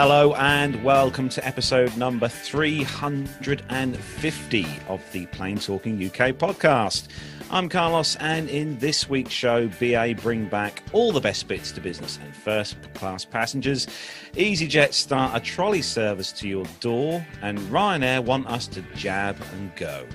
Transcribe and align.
Hello 0.00 0.32
and 0.34 0.84
welcome 0.84 1.28
to 1.28 1.44
episode 1.44 1.96
number 1.96 2.28
350 2.28 4.66
of 4.86 5.02
the 5.10 5.26
Plane 5.26 5.58
Talking 5.58 5.96
UK 5.96 6.36
podcast. 6.36 7.08
I'm 7.50 7.68
Carlos, 7.68 8.14
and 8.20 8.48
in 8.48 8.78
this 8.78 9.08
week's 9.08 9.32
show, 9.32 9.66
BA 9.66 10.14
bring 10.22 10.48
back 10.48 10.84
all 10.92 11.10
the 11.10 11.20
best 11.20 11.48
bits 11.48 11.72
to 11.72 11.80
business 11.80 12.20
and 12.22 12.32
first 12.32 12.76
class 12.94 13.24
passengers. 13.24 13.88
EasyJet 14.34 14.92
start 14.92 15.32
a 15.34 15.40
trolley 15.40 15.82
service 15.82 16.30
to 16.30 16.46
your 16.46 16.66
door, 16.78 17.26
and 17.42 17.58
Ryanair 17.58 18.24
want 18.24 18.46
us 18.46 18.68
to 18.68 18.82
jab 18.94 19.36
and 19.54 19.74
go. 19.74 20.06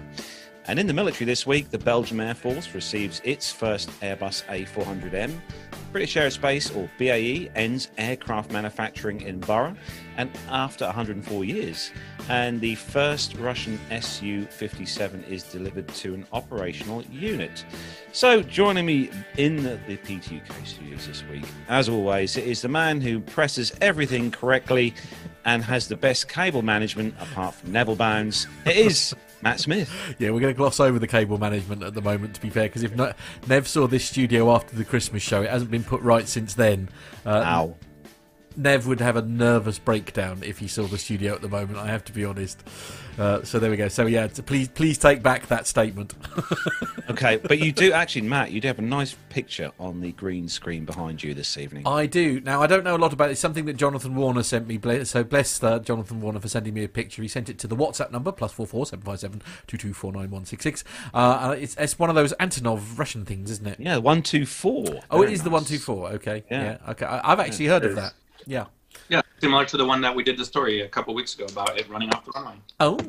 And 0.66 0.80
in 0.80 0.88
the 0.88 0.94
military 0.94 1.26
this 1.26 1.46
week, 1.46 1.72
the 1.72 1.78
Belgian 1.78 2.22
Air 2.22 2.36
Force 2.36 2.74
receives 2.74 3.20
its 3.26 3.52
first 3.52 3.90
Airbus 4.00 4.46
A400M. 4.46 5.42
British 5.94 6.16
Aerospace, 6.16 6.76
or 6.76 6.90
BAE, 6.98 7.52
ends 7.56 7.92
aircraft 7.98 8.52
manufacturing 8.52 9.22
in 9.22 9.40
Brough, 9.40 9.76
and 10.18 10.30
after 10.50 10.86
104 10.86 11.46
years. 11.46 11.92
And 12.30 12.60
the 12.60 12.76
first 12.76 13.36
Russian 13.36 13.80
Su 14.02 14.46
57 14.46 15.24
is 15.26 15.44
delivered 15.44 15.88
to 15.88 16.16
an 16.16 16.26
operational 16.34 17.04
unit. 17.04 17.64
So, 18.12 18.42
joining 18.42 18.86
me 18.86 19.12
in 19.38 19.58
the, 19.64 19.80
the 19.88 19.98
PTUK 19.98 20.66
studios 20.66 21.08
this 21.08 21.24
week, 21.32 21.46
as 21.70 21.88
always, 21.88 22.38
it 22.38 22.48
is 22.48 22.62
the 22.62 22.70
man 22.70 23.00
who 23.00 23.20
presses 23.20 23.72
everything 23.80 24.32
correctly 24.32 24.96
and 25.46 25.64
has 25.64 25.88
the 25.88 25.98
best 25.98 26.28
cable 26.28 26.62
management 26.62 27.14
apart 27.20 27.54
from 27.54 27.72
Neville 27.72 27.96
Bounds. 27.96 28.48
It 28.66 28.78
is 28.78 29.16
Matt 29.44 29.60
Smith. 29.60 30.16
Yeah, 30.20 30.32
we're 30.32 30.40
going 30.40 30.54
to 30.54 30.58
gloss 30.58 30.80
over 30.80 30.98
the 31.00 31.08
cable 31.08 31.38
management 31.38 31.84
at 31.84 31.94
the 31.94 32.02
moment, 32.02 32.36
to 32.36 32.42
be 32.42 32.50
fair, 32.50 32.64
because 32.64 32.84
if 32.84 32.94
Nev 33.48 33.68
saw 33.68 33.88
this 33.88 34.06
studio 34.06 34.52
after 34.54 34.76
the 34.76 34.86
Christmas 34.86 35.22
show, 35.22 35.42
it 35.42 35.50
hasn't 35.50 35.70
been 35.72 35.84
put 35.84 36.02
right 36.02 36.28
since 36.28 36.54
then. 36.54 36.90
Uh, 37.26 37.44
Ow. 37.46 37.76
Nev 38.56 38.88
would 38.88 39.00
have 39.00 39.16
a 39.16 39.22
nervous 39.22 39.80
breakdown 39.80 40.42
if 40.44 40.60
he 40.60 40.68
saw 40.68 40.84
the 40.84 40.98
studio 40.98 41.34
at 41.34 41.42
the 41.42 41.50
moment. 41.50 41.78
I 41.78 41.88
have 41.88 42.04
to 42.06 42.14
be 42.14 42.26
honest. 42.26 42.64
Uh, 43.18 43.44
so 43.44 43.60
there 43.60 43.70
we 43.70 43.78
go. 43.78 43.88
So 43.88 44.06
yeah, 44.06 44.28
please 44.28 44.68
please 44.68 44.98
take 44.98 45.22
back 45.22 45.48
that 45.48 45.68
statement. 45.68 46.14
okay, 47.10 47.38
but 47.38 47.60
you 47.60 47.72
do 47.72 47.92
actually, 47.92 48.24
Matt. 48.24 48.52
You 48.52 48.60
do 48.60 48.68
have 48.68 48.80
a 48.80 48.84
nice 48.84 49.16
picture 49.30 49.72
on 49.80 50.02
the 50.02 50.12
green 50.14 50.48
screen 50.48 50.86
behind 50.86 51.22
you 51.22 51.34
this 51.34 51.58
evening. 51.58 51.88
I 51.88 52.06
do. 52.08 52.42
Now 52.42 52.62
I 52.62 52.68
don't 52.68 52.84
know 52.84 52.96
a 52.96 52.98
lot 52.98 53.14
about 53.14 53.30
it. 53.30 53.34
It's 53.34 53.42
something 53.42 53.66
that 53.66 53.78
Jonathan 53.78 54.16
Warner 54.16 54.44
sent 54.44 54.68
me. 54.68 54.80
So 55.04 55.24
bless 55.24 55.62
uh, 55.64 55.80
Jonathan 55.80 56.22
Warner 56.22 56.40
for 56.40 56.48
sending 56.48 56.74
me 56.74 56.84
a 56.84 56.90
picture. 56.90 57.22
He 57.22 57.28
sent 57.28 57.50
it 57.50 57.60
to 57.60 57.68
the 57.68 57.76
WhatsApp 57.76 58.12
number 58.12 58.32
plus 58.32 58.52
four 58.52 58.66
four 58.66 58.86
seven 58.86 59.06
five 59.06 59.20
seven 59.20 59.42
two 59.68 59.78
two 59.78 59.94
four 59.94 60.12
nine 60.12 60.32
one 60.32 60.46
six 60.46 60.64
six. 60.64 60.84
Uh, 61.14 61.56
it's 61.58 61.76
it's 61.78 62.00
one 62.00 62.10
of 62.10 62.16
those 62.16 62.34
Antonov 62.34 62.98
Russian 62.98 63.26
things, 63.26 63.52
isn't 63.52 63.68
it? 63.68 63.80
Yeah, 63.80 63.98
one 63.98 64.24
two 64.24 64.46
four. 64.46 64.86
Oh, 65.12 65.22
it 65.22 65.30
is 65.30 65.40
nice. 65.40 65.44
the 65.44 65.50
one 65.52 65.66
two 65.66 65.80
four. 65.80 66.10
Okay. 66.14 66.44
Yeah. 66.50 66.64
yeah. 66.64 66.92
Okay. 66.92 67.06
I, 67.06 67.30
have 67.30 67.40
actually 67.40 67.68
heard 67.68 67.86
of 67.86 67.96
that. 67.96 68.14
Yeah. 68.46 68.66
Yeah, 69.10 69.22
similar 69.40 69.66
to 69.66 69.78
the 69.78 69.86
one 69.86 70.02
that 70.02 70.16
we 70.16 70.24
did 70.24 70.38
the 70.38 70.46
story 70.46 70.82
a 70.82 70.88
couple 70.88 71.14
weeks 71.14 71.36
ago 71.36 71.46
about 71.46 71.78
it 71.78 71.90
running 71.90 72.14
off 72.14 72.26
the 72.26 72.32
runway. 72.32 72.56
Oh. 72.80 73.00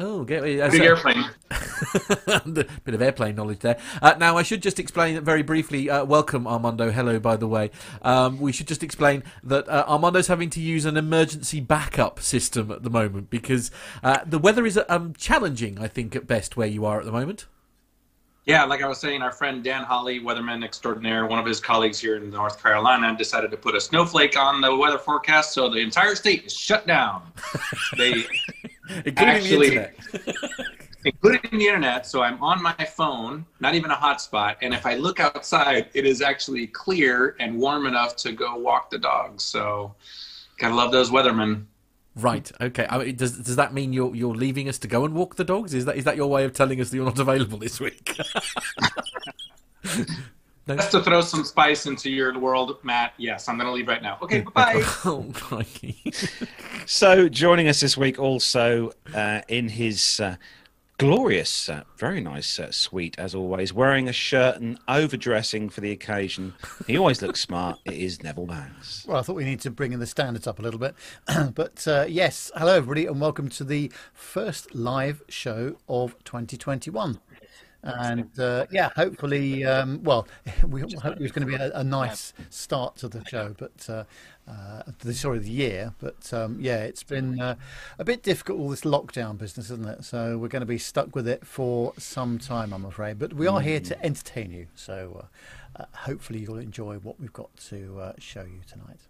Oh, 0.00 0.22
get 0.22 0.44
me. 0.44 0.56
Big 0.70 0.82
airplane. 0.82 1.24
Bit 2.84 2.94
of 2.94 3.02
airplane 3.02 3.34
knowledge 3.34 3.60
there. 3.60 3.78
Uh, 4.00 4.14
now, 4.16 4.36
I 4.36 4.44
should 4.44 4.62
just 4.62 4.78
explain 4.78 5.20
very 5.24 5.42
briefly. 5.42 5.90
Uh, 5.90 6.04
welcome, 6.04 6.46
Armando. 6.46 6.92
Hello, 6.92 7.18
by 7.18 7.36
the 7.36 7.48
way. 7.48 7.72
Um, 8.02 8.38
we 8.38 8.52
should 8.52 8.68
just 8.68 8.84
explain 8.84 9.24
that 9.42 9.68
uh, 9.68 9.84
Armando's 9.88 10.28
having 10.28 10.50
to 10.50 10.60
use 10.60 10.84
an 10.84 10.96
emergency 10.96 11.58
backup 11.58 12.20
system 12.20 12.70
at 12.70 12.84
the 12.84 12.90
moment 12.90 13.28
because 13.28 13.72
uh, 14.04 14.20
the 14.24 14.38
weather 14.38 14.64
is 14.64 14.78
um, 14.88 15.14
challenging, 15.14 15.80
I 15.80 15.88
think, 15.88 16.14
at 16.14 16.28
best 16.28 16.56
where 16.56 16.68
you 16.68 16.84
are 16.84 17.00
at 17.00 17.04
the 17.04 17.12
moment. 17.12 17.46
Yeah, 18.48 18.64
like 18.64 18.82
I 18.82 18.88
was 18.88 18.96
saying, 18.96 19.20
our 19.20 19.30
friend 19.30 19.62
Dan 19.62 19.84
Holly, 19.84 20.20
weatherman 20.20 20.64
extraordinaire, 20.64 21.26
one 21.26 21.38
of 21.38 21.44
his 21.44 21.60
colleagues 21.60 22.00
here 22.00 22.16
in 22.16 22.30
North 22.30 22.62
Carolina, 22.62 23.14
decided 23.14 23.50
to 23.50 23.58
put 23.58 23.74
a 23.74 23.80
snowflake 23.80 24.38
on 24.38 24.62
the 24.62 24.74
weather 24.74 24.96
forecast, 24.96 25.52
so 25.52 25.68
the 25.68 25.80
entire 25.80 26.14
state 26.14 26.46
is 26.46 26.54
shut 26.54 26.86
down. 26.86 27.30
they 27.98 28.24
including 29.04 29.18
actually, 29.18 29.68
the 29.68 29.90
internet. 29.90 30.36
including 31.04 31.58
the 31.58 31.66
internet. 31.66 32.06
So 32.06 32.22
I'm 32.22 32.42
on 32.42 32.62
my 32.62 32.72
phone, 32.72 33.44
not 33.60 33.74
even 33.74 33.90
a 33.90 33.96
hotspot, 33.96 34.56
and 34.62 34.72
if 34.72 34.86
I 34.86 34.94
look 34.94 35.20
outside, 35.20 35.90
it 35.92 36.06
is 36.06 36.22
actually 36.22 36.68
clear 36.68 37.36
and 37.40 37.58
warm 37.58 37.84
enough 37.84 38.16
to 38.16 38.32
go 38.32 38.56
walk 38.56 38.88
the 38.88 38.98
dogs. 38.98 39.44
So, 39.44 39.94
gotta 40.56 40.74
love 40.74 40.90
those 40.90 41.10
weathermen. 41.10 41.66
Right. 42.18 42.50
Okay. 42.60 42.86
I 42.88 42.98
mean, 42.98 43.16
does 43.16 43.38
does 43.38 43.56
that 43.56 43.72
mean 43.72 43.92
you're 43.92 44.14
you're 44.14 44.34
leaving 44.34 44.68
us 44.68 44.78
to 44.80 44.88
go 44.88 45.04
and 45.04 45.14
walk 45.14 45.36
the 45.36 45.44
dogs? 45.44 45.72
Is 45.74 45.84
that 45.84 45.96
is 45.96 46.04
that 46.04 46.16
your 46.16 46.28
way 46.28 46.44
of 46.44 46.52
telling 46.52 46.80
us 46.80 46.90
that 46.90 46.96
you're 46.96 47.04
not 47.04 47.18
available 47.18 47.58
this 47.58 47.78
week? 47.80 48.18
no? 50.66 50.76
Just 50.76 50.90
to 50.90 51.02
throw 51.02 51.20
some 51.20 51.44
spice 51.44 51.86
into 51.86 52.10
your 52.10 52.36
world, 52.38 52.76
Matt. 52.82 53.14
Yes, 53.18 53.48
I'm 53.48 53.56
going 53.56 53.66
to 53.66 53.72
leave 53.72 53.88
right 53.88 54.02
now. 54.02 54.18
Okay. 54.22 54.40
Bye. 54.54 54.82
oh, 55.04 55.32
so, 56.86 57.28
joining 57.28 57.68
us 57.68 57.80
this 57.80 57.96
week 57.96 58.18
also 58.18 58.92
uh, 59.14 59.42
in 59.48 59.68
his 59.68 60.20
uh, 60.20 60.36
glorious, 60.98 61.68
uh, 61.68 61.84
very 61.96 62.20
nice 62.20 62.58
uh, 62.58 62.72
suite 62.72 63.14
as 63.18 63.32
always. 63.34 63.72
Wearing 63.72 64.08
a 64.08 64.12
shirt 64.12 64.60
and 64.60 64.78
overdressing 64.88 65.68
for 65.70 65.80
the 65.80 65.92
occasion. 65.92 66.54
He 66.88 66.98
always 66.98 67.22
looks 67.22 67.40
smart. 67.40 67.78
It 67.84 67.94
is 67.94 68.22
Neville 68.22 68.46
Banks. 68.46 69.06
Well, 69.06 69.16
I 69.16 69.22
thought 69.22 69.36
we 69.36 69.44
need 69.44 69.60
to 69.60 69.70
bring 69.70 69.92
in 69.92 70.00
the 70.00 70.06
standards 70.06 70.48
up 70.48 70.58
a 70.58 70.62
little 70.62 70.80
bit. 70.80 70.96
but 71.54 71.86
uh, 71.86 72.06
yes, 72.08 72.50
hello 72.56 72.76
everybody, 72.76 73.06
and 73.06 73.20
welcome 73.20 73.48
to 73.50 73.64
the 73.64 73.92
first 74.12 74.74
live 74.74 75.22
show 75.28 75.76
of 75.88 76.16
2021 76.24 77.20
and 77.82 78.38
uh, 78.40 78.66
yeah, 78.70 78.90
hopefully, 78.96 79.64
um, 79.64 80.02
well, 80.02 80.26
we 80.66 80.80
hope 80.80 81.20
it's 81.20 81.32
going 81.32 81.46
to 81.46 81.46
be 81.46 81.54
a, 81.54 81.70
a, 81.74 81.84
nice 81.84 82.32
start 82.50 82.96
to 82.96 83.08
the 83.08 83.24
show, 83.26 83.54
but 83.56 83.88
uh, 83.88 84.04
uh, 84.48 84.82
the 85.00 85.14
sorry, 85.14 85.38
the 85.38 85.50
year. 85.50 85.94
But 85.98 86.32
um, 86.32 86.58
yeah, 86.60 86.78
it's 86.78 87.02
been 87.02 87.40
uh, 87.40 87.56
a 87.98 88.04
bit 88.04 88.22
difficult 88.22 88.58
all 88.58 88.70
this 88.70 88.82
lockdown 88.82 89.36
business, 89.38 89.70
isn't 89.70 89.86
it? 89.86 90.04
So 90.04 90.38
we're 90.38 90.48
going 90.48 90.60
to 90.60 90.66
be 90.66 90.78
stuck 90.78 91.14
with 91.14 91.28
it 91.28 91.46
for 91.46 91.92
some 91.98 92.38
time, 92.38 92.72
I'm 92.72 92.84
afraid. 92.84 93.18
But 93.18 93.34
we 93.34 93.46
are 93.46 93.60
here 93.60 93.80
to 93.80 93.94
mm. 93.94 94.02
entertain 94.02 94.50
you, 94.50 94.66
so 94.74 95.24
uh, 95.76 95.82
uh, 95.82 95.86
hopefully 95.92 96.40
you'll 96.40 96.58
enjoy 96.58 96.96
what 96.96 97.20
we've 97.20 97.32
got 97.32 97.54
to 97.68 98.14
show 98.18 98.42
you 98.42 98.60
tonight. 98.66 99.00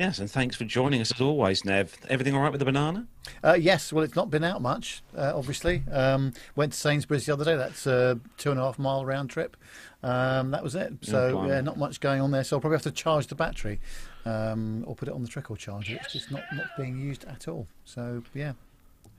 Yes, 0.00 0.18
and 0.18 0.30
thanks 0.30 0.56
for 0.56 0.64
joining 0.64 1.02
us 1.02 1.12
as 1.12 1.20
always, 1.20 1.62
Nev. 1.62 1.94
Everything 2.08 2.34
all 2.34 2.40
right 2.40 2.50
with 2.50 2.60
the 2.60 2.64
banana? 2.64 3.06
Uh, 3.44 3.52
yes, 3.60 3.92
well, 3.92 4.02
it's 4.02 4.16
not 4.16 4.30
been 4.30 4.44
out 4.44 4.62
much, 4.62 5.02
uh, 5.14 5.32
obviously. 5.34 5.82
Um, 5.92 6.32
went 6.56 6.72
to 6.72 6.78
Sainsbury's 6.78 7.26
the 7.26 7.34
other 7.34 7.44
day. 7.44 7.54
That's 7.54 7.86
a 7.86 8.18
two 8.38 8.50
and 8.50 8.58
a 8.58 8.62
half 8.62 8.78
mile 8.78 9.04
round 9.04 9.28
trip. 9.28 9.58
Um, 10.02 10.52
that 10.52 10.62
was 10.62 10.74
it. 10.74 10.94
So, 11.02 11.44
yeah, 11.46 11.60
not 11.60 11.76
much 11.76 12.00
going 12.00 12.22
on 12.22 12.30
there. 12.30 12.44
So, 12.44 12.56
I'll 12.56 12.60
probably 12.62 12.76
have 12.76 12.84
to 12.84 12.90
charge 12.90 13.26
the 13.26 13.34
battery 13.34 13.78
um, 14.24 14.84
or 14.86 14.94
put 14.94 15.08
it 15.08 15.14
on 15.14 15.22
the 15.22 15.28
trickle 15.28 15.56
charger. 15.56 15.96
It's 16.00 16.12
just 16.12 16.30
not, 16.30 16.42
not 16.52 16.66
being 16.76 16.98
used 16.98 17.24
at 17.24 17.48
all. 17.48 17.66
So, 17.84 18.22
yeah. 18.34 18.52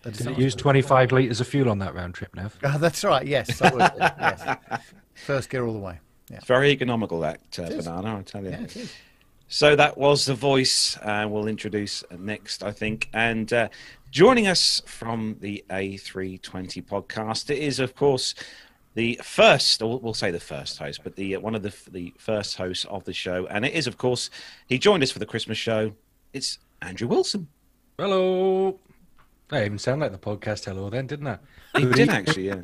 Did 0.04 0.28
it 0.28 0.38
use 0.38 0.56
25 0.56 1.12
litres 1.12 1.42
of 1.42 1.48
fuel 1.48 1.70
on 1.70 1.80
that 1.80 1.94
round 1.94 2.16
trip, 2.16 2.36
Nev? 2.36 2.58
Uh, 2.64 2.78
that's 2.80 3.04
right, 3.04 3.26
yes. 3.26 3.60
yes. 3.62 4.58
First 5.14 5.50
gear 5.50 5.66
all 5.66 5.74
the 5.74 5.80
way. 5.80 6.00
Yeah. 6.30 6.38
It's 6.38 6.48
very 6.48 6.72
economical, 6.72 7.20
that 7.20 7.40
uh, 7.60 7.70
banana, 7.70 8.18
I 8.18 8.22
tell 8.24 8.44
you. 8.44 8.52
Yeah, 8.52 8.86
so 9.48 9.76
that 9.76 9.98
was 9.98 10.26
the 10.26 10.34
voice 10.34 10.98
uh, 11.02 11.28
we'll 11.30 11.48
introduce 11.48 12.06
next, 12.18 12.64
I 12.64 12.72
think. 12.72 13.10
And 13.14 13.52
uh, 13.52 13.68
joining 14.10 14.48
us 14.48 14.82
from 14.86 15.36
the 15.42 15.64
A320 15.70 16.86
podcast, 16.86 17.50
it 17.50 17.60
is, 17.60 17.80
of 17.80 17.94
course, 17.94 18.34
the 18.94 19.20
first, 19.24 19.82
or 19.82 20.00
we'll 20.00 20.14
say 20.14 20.32
the 20.32 20.40
first 20.40 20.78
host, 20.78 21.02
but 21.04 21.16
the 21.16 21.36
uh, 21.36 21.40
one 21.40 21.56
of 21.56 21.64
the 21.64 21.74
the 21.90 22.14
first 22.18 22.58
hosts 22.58 22.86
of 22.86 23.04
the 23.06 23.14
show, 23.14 23.48
and 23.48 23.66
it 23.66 23.74
is, 23.74 23.88
of 23.88 23.98
course, 23.98 24.30
he 24.68 24.78
joined 24.78 25.04
us 25.04 25.12
for 25.12 25.20
the 25.20 25.26
Christmas 25.26 25.58
show. 25.58 25.94
It's 26.34 26.60
Andrew 26.82 27.08
Wilson. 27.08 27.48
Hello. 27.98 28.80
I 29.52 29.66
even 29.66 29.78
sound 29.78 30.00
like 30.02 30.14
the 30.14 30.18
podcast 30.18 30.66
hello 30.66 30.90
then, 30.90 31.08
didn't 31.08 31.28
I? 31.28 31.38
He 31.78 31.86
did 31.86 32.10
actually, 32.10 32.48
yeah. 32.48 32.62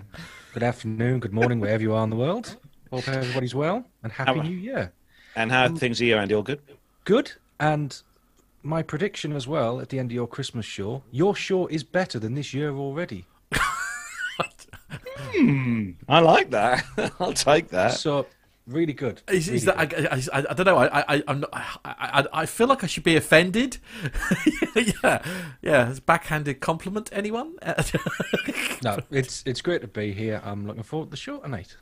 Good 0.54 0.64
afternoon, 0.64 1.20
good 1.20 1.34
morning, 1.34 1.60
wherever 1.60 1.84
you 1.84 1.94
are 1.94 2.04
in 2.04 2.10
the 2.10 2.16
world. 2.16 2.56
Hope 2.92 3.08
everybody's 3.10 3.54
well, 3.54 3.86
and 4.04 4.12
happy 4.12 4.40
New 4.40 4.56
Year. 4.56 4.94
And 5.36 5.52
how 5.52 5.68
things 5.76 6.02
are 6.02 6.06
you, 6.06 6.16
Andy? 6.16 6.34
All 6.34 6.44
good? 6.44 6.62
Good. 7.04 7.34
And 7.60 8.02
my 8.64 8.82
prediction 8.82 9.34
as 9.34 9.48
well 9.48 9.80
at 9.80 9.90
the 9.90 10.00
end 10.00 10.12
of 10.12 10.16
your 10.16 10.28
Christmas 10.28 10.66
show, 10.66 11.04
your 11.12 11.36
show 11.36 11.68
is 11.68 11.84
better 11.84 12.20
than 12.20 12.36
this 12.36 12.54
year 12.54 12.74
already. 12.74 13.26
Hmm, 14.90 15.92
I 16.08 16.20
like 16.20 16.52
that. 16.52 16.86
I'll 17.20 17.34
take 17.34 17.70
that. 17.70 17.94
So 17.94 18.28
really 18.66 18.94
good. 18.94 19.22
Is, 19.30 19.48
really 19.48 19.58
is 19.58 19.66
that, 19.66 19.90
good. 19.90 20.08
I, 20.08 20.22
I, 20.34 20.46
I, 20.50 20.54
don't 20.54 20.66
know. 20.66 20.78
I, 20.78 21.16
I, 21.16 21.24
I'm 21.28 21.40
not, 21.42 21.50
I, 21.54 22.26
I, 22.34 22.46
feel 22.46 22.68
like 22.68 22.84
I 22.84 22.88
should 22.88 23.04
be 23.04 23.16
offended. 23.16 23.78
yeah, 24.76 25.24
yeah. 25.62 25.90
It's 25.90 26.00
a 26.00 26.02
backhanded 26.02 26.60
compliment, 26.60 27.10
anyone? 27.12 27.56
no, 28.84 29.00
it's 29.12 29.44
it's 29.46 29.62
great 29.62 29.82
to 29.82 29.88
be 29.88 30.14
here. 30.14 30.42
I'm 30.44 30.68
looking 30.68 30.84
forward 30.84 31.08
to 31.08 31.12
the 31.12 31.18
show 31.18 31.38
tonight. 31.38 31.78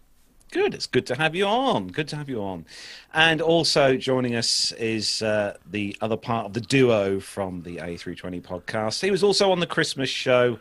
Good. 0.51 0.73
It's 0.73 0.85
good 0.85 1.05
to 1.07 1.15
have 1.15 1.35
you 1.35 1.45
on. 1.45 1.87
Good 1.87 2.07
to 2.09 2.15
have 2.15 2.29
you 2.29 2.41
on. 2.41 2.65
And 3.13 3.41
also 3.41 3.97
joining 3.97 4.35
us 4.35 4.71
is 4.73 5.21
uh, 5.21 5.57
the 5.69 5.97
other 5.99 6.15
part 6.15 6.45
of 6.45 6.53
the 6.53 6.61
duo 6.61 7.19
from 7.19 7.63
the 7.63 7.77
A320 7.77 8.41
podcast. 8.41 9.01
He 9.01 9.11
was 9.11 9.23
also 9.23 9.51
on 9.51 9.59
the 9.59 9.67
Christmas 9.67 10.09
show, 10.09 10.57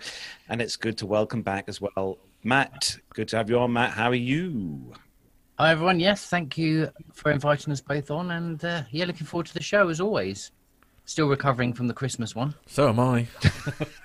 and 0.49 0.61
it's 0.61 0.77
good 0.77 0.99
to 0.99 1.07
welcome 1.07 1.43
back 1.43 1.67
as 1.69 1.81
well. 1.81 2.19
Matt, 2.45 2.99
good 3.15 3.29
to 3.29 3.37
have 3.39 3.49
you 3.49 3.59
on. 3.59 3.73
Matt, 3.73 3.93
how 3.93 4.11
are 4.11 4.15
you? 4.15 4.93
Hi, 5.59 5.71
everyone. 5.71 5.99
Yes, 5.99 6.27
thank 6.27 6.59
you 6.59 6.91
for 7.15 7.31
inviting 7.31 7.73
us 7.73 7.81
both 7.81 8.11
on. 8.11 8.33
And 8.33 8.63
uh, 8.65 8.83
yeah, 8.91 9.07
looking 9.07 9.27
forward 9.27 9.47
to 9.47 9.55
the 9.55 9.63
show 9.63 9.89
as 9.89 10.01
always. 10.01 10.51
Still 11.07 11.29
recovering 11.29 11.73
from 11.73 11.87
the 11.89 11.95
Christmas 11.95 12.35
one. 12.35 12.55
So 12.67 12.89
am 12.89 13.01
I. 13.01 13.27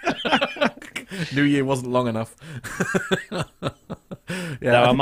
New 1.36 1.44
Year 1.44 1.66
wasn't 1.66 1.92
long 1.92 2.08
enough. 2.08 2.36
yeah, 3.32 3.44
No, 4.62 4.84
I 4.84 4.86
think- 4.86 4.98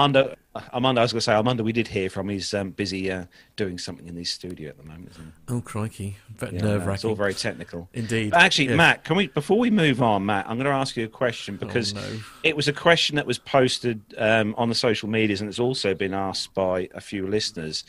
Armando, 0.74 1.02
I 1.02 1.04
was 1.04 1.14
going 1.14 1.20
to 1.20 1.24
say, 1.24 1.34
Armando, 1.34 1.64
we 1.64 1.72
did 1.72 1.88
hear 1.88 2.10
from. 2.10 2.30
He's 2.30 2.54
um, 2.54 2.72
busy 2.72 3.12
uh, 3.12 3.26
doing 3.56 3.78
something 3.78 4.08
in 4.08 4.16
his 4.16 4.30
studio 4.30 4.70
at 4.70 4.78
the 4.78 4.84
moment. 4.84 5.10
Isn't 5.12 5.26
he? 5.48 5.54
oh 5.54 5.62
crikey, 5.62 6.18
Yeah, 6.42 6.50
nerve 6.62 6.86
no, 6.86 6.92
It's 6.94 7.06
all 7.06 7.16
very 7.16 7.34
technical. 7.34 7.90
Indeed. 7.94 8.32
But 8.32 8.42
actually, 8.42 8.70
Yes. 8.70 8.78
Matt, 8.78 9.04
can 9.04 9.18
we 9.18 9.28
before 9.28 9.60
we 9.60 9.70
move 9.70 10.02
on, 10.02 10.26
Matt, 10.26 10.46
I'm 10.50 10.58
going 10.58 10.66
to 10.66 10.72
ask 10.72 10.96
you 10.98 11.06
a 11.06 11.10
question 11.10 11.58
because 11.58 11.94
Oh, 11.96 12.00
no. 12.00 12.20
it 12.44 12.56
was 12.56 12.68
a 12.68 12.74
question 12.74 13.16
that 13.18 13.26
was 13.26 13.38
posted 13.40 14.02
um, 14.18 14.54
on 14.58 14.70
the 14.70 14.76
social 14.76 15.10
medias, 15.10 15.42
and 15.42 15.50
it's 15.50 15.60
also 15.60 15.94
been 15.94 16.14
asked 16.14 16.54
by 16.54 16.90
a 16.94 17.02
few 17.02 17.28
listeners. 17.28 17.84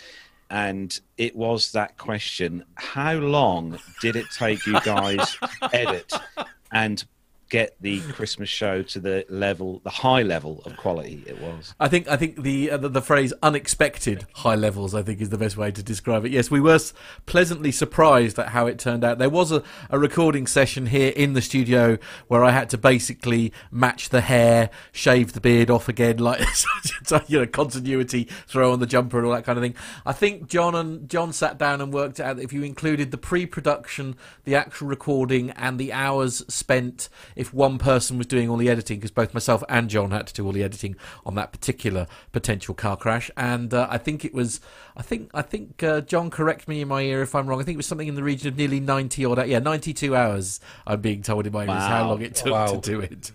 And 0.50 0.98
it 1.18 1.36
was 1.36 1.72
that 1.72 1.98
question: 1.98 2.64
How 2.74 3.14
long 3.14 3.78
did 4.00 4.16
it 4.16 4.26
take 4.34 4.64
you 4.66 4.80
guys 4.80 5.36
to 5.60 5.70
edit 5.74 6.12
and 6.72 7.04
get 7.48 7.76
the 7.80 8.00
Christmas 8.12 8.48
show 8.48 8.82
to 8.82 9.00
the 9.00 9.24
level, 9.28 9.80
the 9.84 9.90
high 9.90 10.22
level 10.22 10.62
of 10.64 10.76
quality 10.76 11.22
it 11.26 11.40
was? 11.40 11.74
I 11.80 11.88
think 11.88 12.08
I 12.08 12.16
think 12.16 12.42
the, 12.42 12.70
uh, 12.70 12.76
the 12.76 12.88
the 12.88 13.02
phrase 13.02 13.32
"unexpected 13.42 14.26
high 14.34 14.54
levels" 14.54 14.94
I 14.94 15.02
think 15.02 15.20
is 15.20 15.30
the 15.30 15.38
best 15.38 15.56
way 15.56 15.70
to 15.70 15.82
describe 15.82 16.24
it. 16.24 16.32
Yes, 16.32 16.50
we 16.50 16.60
were 16.60 16.78
pleasantly 17.26 17.72
surprised 17.72 18.38
at 18.38 18.48
how 18.48 18.66
it 18.66 18.78
turned 18.78 19.04
out. 19.04 19.18
There 19.18 19.30
was 19.30 19.52
a, 19.52 19.62
a 19.90 19.98
recording 19.98 20.46
session 20.46 20.86
here 20.86 21.12
in 21.14 21.32
the 21.32 21.42
studio 21.42 21.98
where 22.28 22.44
I 22.44 22.50
had 22.50 22.70
to 22.70 22.78
basically 22.78 23.52
match 23.70 24.10
the 24.10 24.20
hair, 24.20 24.70
shave 24.92 25.32
the 25.32 25.40
beard 25.40 25.70
off 25.70 25.88
again, 25.88 26.18
like 26.18 26.40
you 27.26 27.40
know 27.40 27.46
continuity, 27.46 28.24
throw 28.46 28.72
on 28.72 28.80
the 28.80 28.86
jumper 28.86 29.18
and 29.18 29.26
all 29.26 29.34
that 29.34 29.44
kind 29.44 29.58
of 29.58 29.62
thing. 29.62 29.74
I 30.06 30.12
think 30.12 30.48
John 30.48 30.74
and 30.74 31.08
John 31.08 31.32
sat 31.32 31.58
down 31.58 31.80
and 31.80 31.92
worked 31.92 32.20
out 32.20 32.36
that 32.36 32.42
if 32.42 32.52
you 32.52 32.62
included 32.62 33.10
the 33.10 33.18
pre-production, 33.18 34.16
the 34.44 34.54
actual 34.54 34.88
recording, 34.88 35.50
and 35.52 35.78
the 35.78 35.92
hours 35.92 36.44
spent 36.48 37.08
if 37.38 37.54
one 37.54 37.78
person 37.78 38.18
was 38.18 38.26
doing 38.26 38.50
all 38.50 38.56
the 38.58 38.68
editing, 38.68 38.98
because 38.98 39.10
both 39.10 39.32
myself 39.32 39.62
and 39.68 39.88
John 39.88 40.10
had 40.10 40.26
to 40.26 40.34
do 40.34 40.44
all 40.44 40.52
the 40.52 40.62
editing 40.62 40.96
on 41.24 41.34
that 41.36 41.52
particular 41.52 42.06
potential 42.32 42.74
car 42.74 42.96
crash, 42.96 43.30
and 43.36 43.72
uh, 43.72 43.86
I 43.88 43.96
think 43.96 44.24
it 44.24 44.34
was, 44.34 44.60
I 44.96 45.02
think, 45.02 45.30
I 45.32 45.42
think 45.42 45.82
uh, 45.82 46.02
John, 46.02 46.28
correct 46.30 46.68
me 46.68 46.80
in 46.82 46.88
my 46.88 47.00
ear 47.02 47.22
if 47.22 47.34
I'm 47.34 47.46
wrong. 47.46 47.60
I 47.60 47.64
think 47.64 47.76
it 47.76 47.78
was 47.78 47.86
something 47.86 48.08
in 48.08 48.14
the 48.16 48.22
region 48.22 48.48
of 48.48 48.56
nearly 48.56 48.80
ninety 48.80 49.24
or 49.24 49.36
that 49.36 49.48
yeah, 49.48 49.60
ninety-two 49.60 50.14
hours. 50.14 50.60
I'm 50.86 51.00
being 51.00 51.22
told 51.22 51.46
in 51.46 51.52
my 51.52 51.62
ear 51.64 51.70
is 51.70 51.84
how 51.84 52.08
long 52.08 52.20
it 52.22 52.34
took 52.34 52.52
Wow. 52.52 52.66
to 52.66 52.78
do 52.80 53.00
it. 53.00 53.30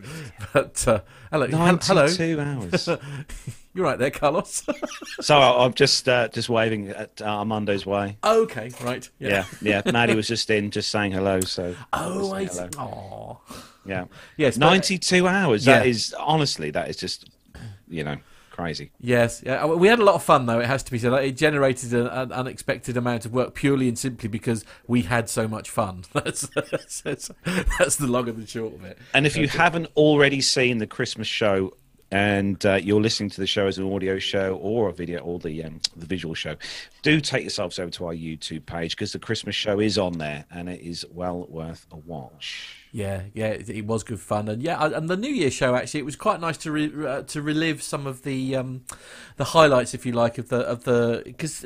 But 0.54 0.88
uh, 0.88 1.02
hello, 1.32 1.48
hel- 1.48 1.78
hello, 1.82 2.06
Ninety-two 2.08 2.40
hours. 2.40 2.90
you're 3.74 3.86
right 3.86 3.98
there, 3.98 4.12
Carlos. 4.12 4.64
so 5.22 5.40
I'm 5.40 5.74
just 5.74 6.08
uh, 6.10 6.28
just 6.28 6.50
waving 6.50 6.90
at 6.90 7.16
Armando's 7.18 7.86
way. 7.86 8.18
okay, 8.24 8.72
right, 8.84 9.10
Yeah, 9.20 9.46
yeah. 9.62 9.82
Maddie 9.92 10.16
was 10.16 10.28
just 10.28 10.50
in, 10.50 10.72
just 10.72 10.90
saying 10.92 11.14
hello. 11.14 11.40
So 11.40 11.76
Oh, 11.94 12.32
I 12.34 12.44
just 12.44 12.54
see. 12.56 12.60
saying 12.60 12.72
hello. 12.76 13.40
Aw. 13.50 13.54
Yeah. 13.86 14.06
Yes, 14.38 14.58
Ninety-two 14.58 15.28
hours. 15.28 15.66
That 15.66 15.86
Yeah. 15.86 15.90
is 15.92 16.16
honestly, 16.20 16.72
that 16.72 16.90
is 16.90 16.98
just, 16.98 17.30
you 17.88 18.04
know, 18.04 18.18
crazy. 18.52 18.92
Yes, 19.00 19.42
yeah. 19.46 19.64
uh, 19.64 19.68
We 19.68 19.88
had 19.88 20.00
a 20.00 20.04
lot 20.04 20.16
of 20.16 20.24
fun 20.24 20.46
though. 20.46 20.60
It 20.60 20.68
has 20.68 20.84
to 20.84 20.92
be 20.92 21.00
said. 21.00 21.12
Like, 21.12 21.28
It 21.28 21.38
generated 21.38 21.94
an, 21.94 22.08
an 22.08 22.32
unexpected 22.32 22.96
amount 22.98 23.26
of 23.26 23.34
work 23.34 23.54
purely 23.56 23.88
and 23.88 23.98
simply 23.98 24.30
because 24.30 24.64
we 24.88 25.02
had 25.02 25.30
so 25.30 25.48
much 25.48 25.70
fun. 25.70 26.04
That's 26.14 26.48
that's, 26.50 27.02
that's, 27.02 27.32
that's 27.80 27.96
the 27.98 28.08
long 28.08 28.30
and 28.30 28.42
the 28.42 28.48
short 28.48 28.74
of 28.76 28.84
it. 28.86 28.98
And 29.14 29.26
if 29.26 29.36
you 29.36 29.48
haven't 29.48 29.88
already 29.96 30.40
seen 30.42 30.78
the 30.78 30.88
Christmas 30.88 31.28
show, 31.28 31.74
and 32.12 32.64
uh, 32.64 32.76
you're 32.76 33.02
listening 33.02 33.32
to 33.32 33.42
the 33.42 33.48
show 33.48 33.66
as 33.66 33.80
an 33.80 33.92
audio 33.92 34.20
show 34.20 34.56
or 34.58 34.88
a 34.88 34.94
video 34.94 35.20
or 35.22 35.40
the 35.40 35.64
um, 35.64 35.80
the 35.96 36.06
visual 36.06 36.36
show, 36.36 36.56
do 37.02 37.20
take 37.20 37.42
yourselves 37.42 37.80
over 37.80 37.90
to 37.90 38.06
our 38.06 38.14
YouTube 38.14 38.68
page 38.68 38.96
because 38.96 39.14
the 39.14 39.20
Christmas 39.20 39.56
show 39.56 39.80
is 39.80 39.98
on 39.98 40.20
there 40.20 40.46
and 40.52 40.70
it 40.70 40.80
is 40.82 41.04
well 41.12 41.48
worth 41.50 41.88
a 41.92 41.98
watch. 41.98 42.83
Yeah, 42.94 43.24
yeah, 43.34 43.48
it, 43.48 43.88
was 43.88 44.04
good 44.04 44.20
fun, 44.20 44.48
and 44.48 44.62
yeah, 44.62 44.86
and 44.86 45.10
the 45.10 45.18
New 45.18 45.32
Year 45.32 45.50
show 45.50 45.74
actually, 45.74 46.02
it 46.02 46.06
was 46.06 46.16
quite 46.16 46.40
nice 46.40 46.58
to 46.58 46.72
re, 46.72 46.92
uh, 47.08 47.24
to 47.24 47.42
relive 47.42 47.82
some 47.82 48.06
of 48.06 48.22
the 48.22 48.56
um, 48.56 48.86
the 49.38 49.46
highlights, 49.46 49.96
if 49.96 50.06
you 50.06 50.12
like, 50.12 50.38
of 50.38 50.50
the 50.50 50.60
of 50.60 50.84
the 50.84 51.24
because. 51.26 51.66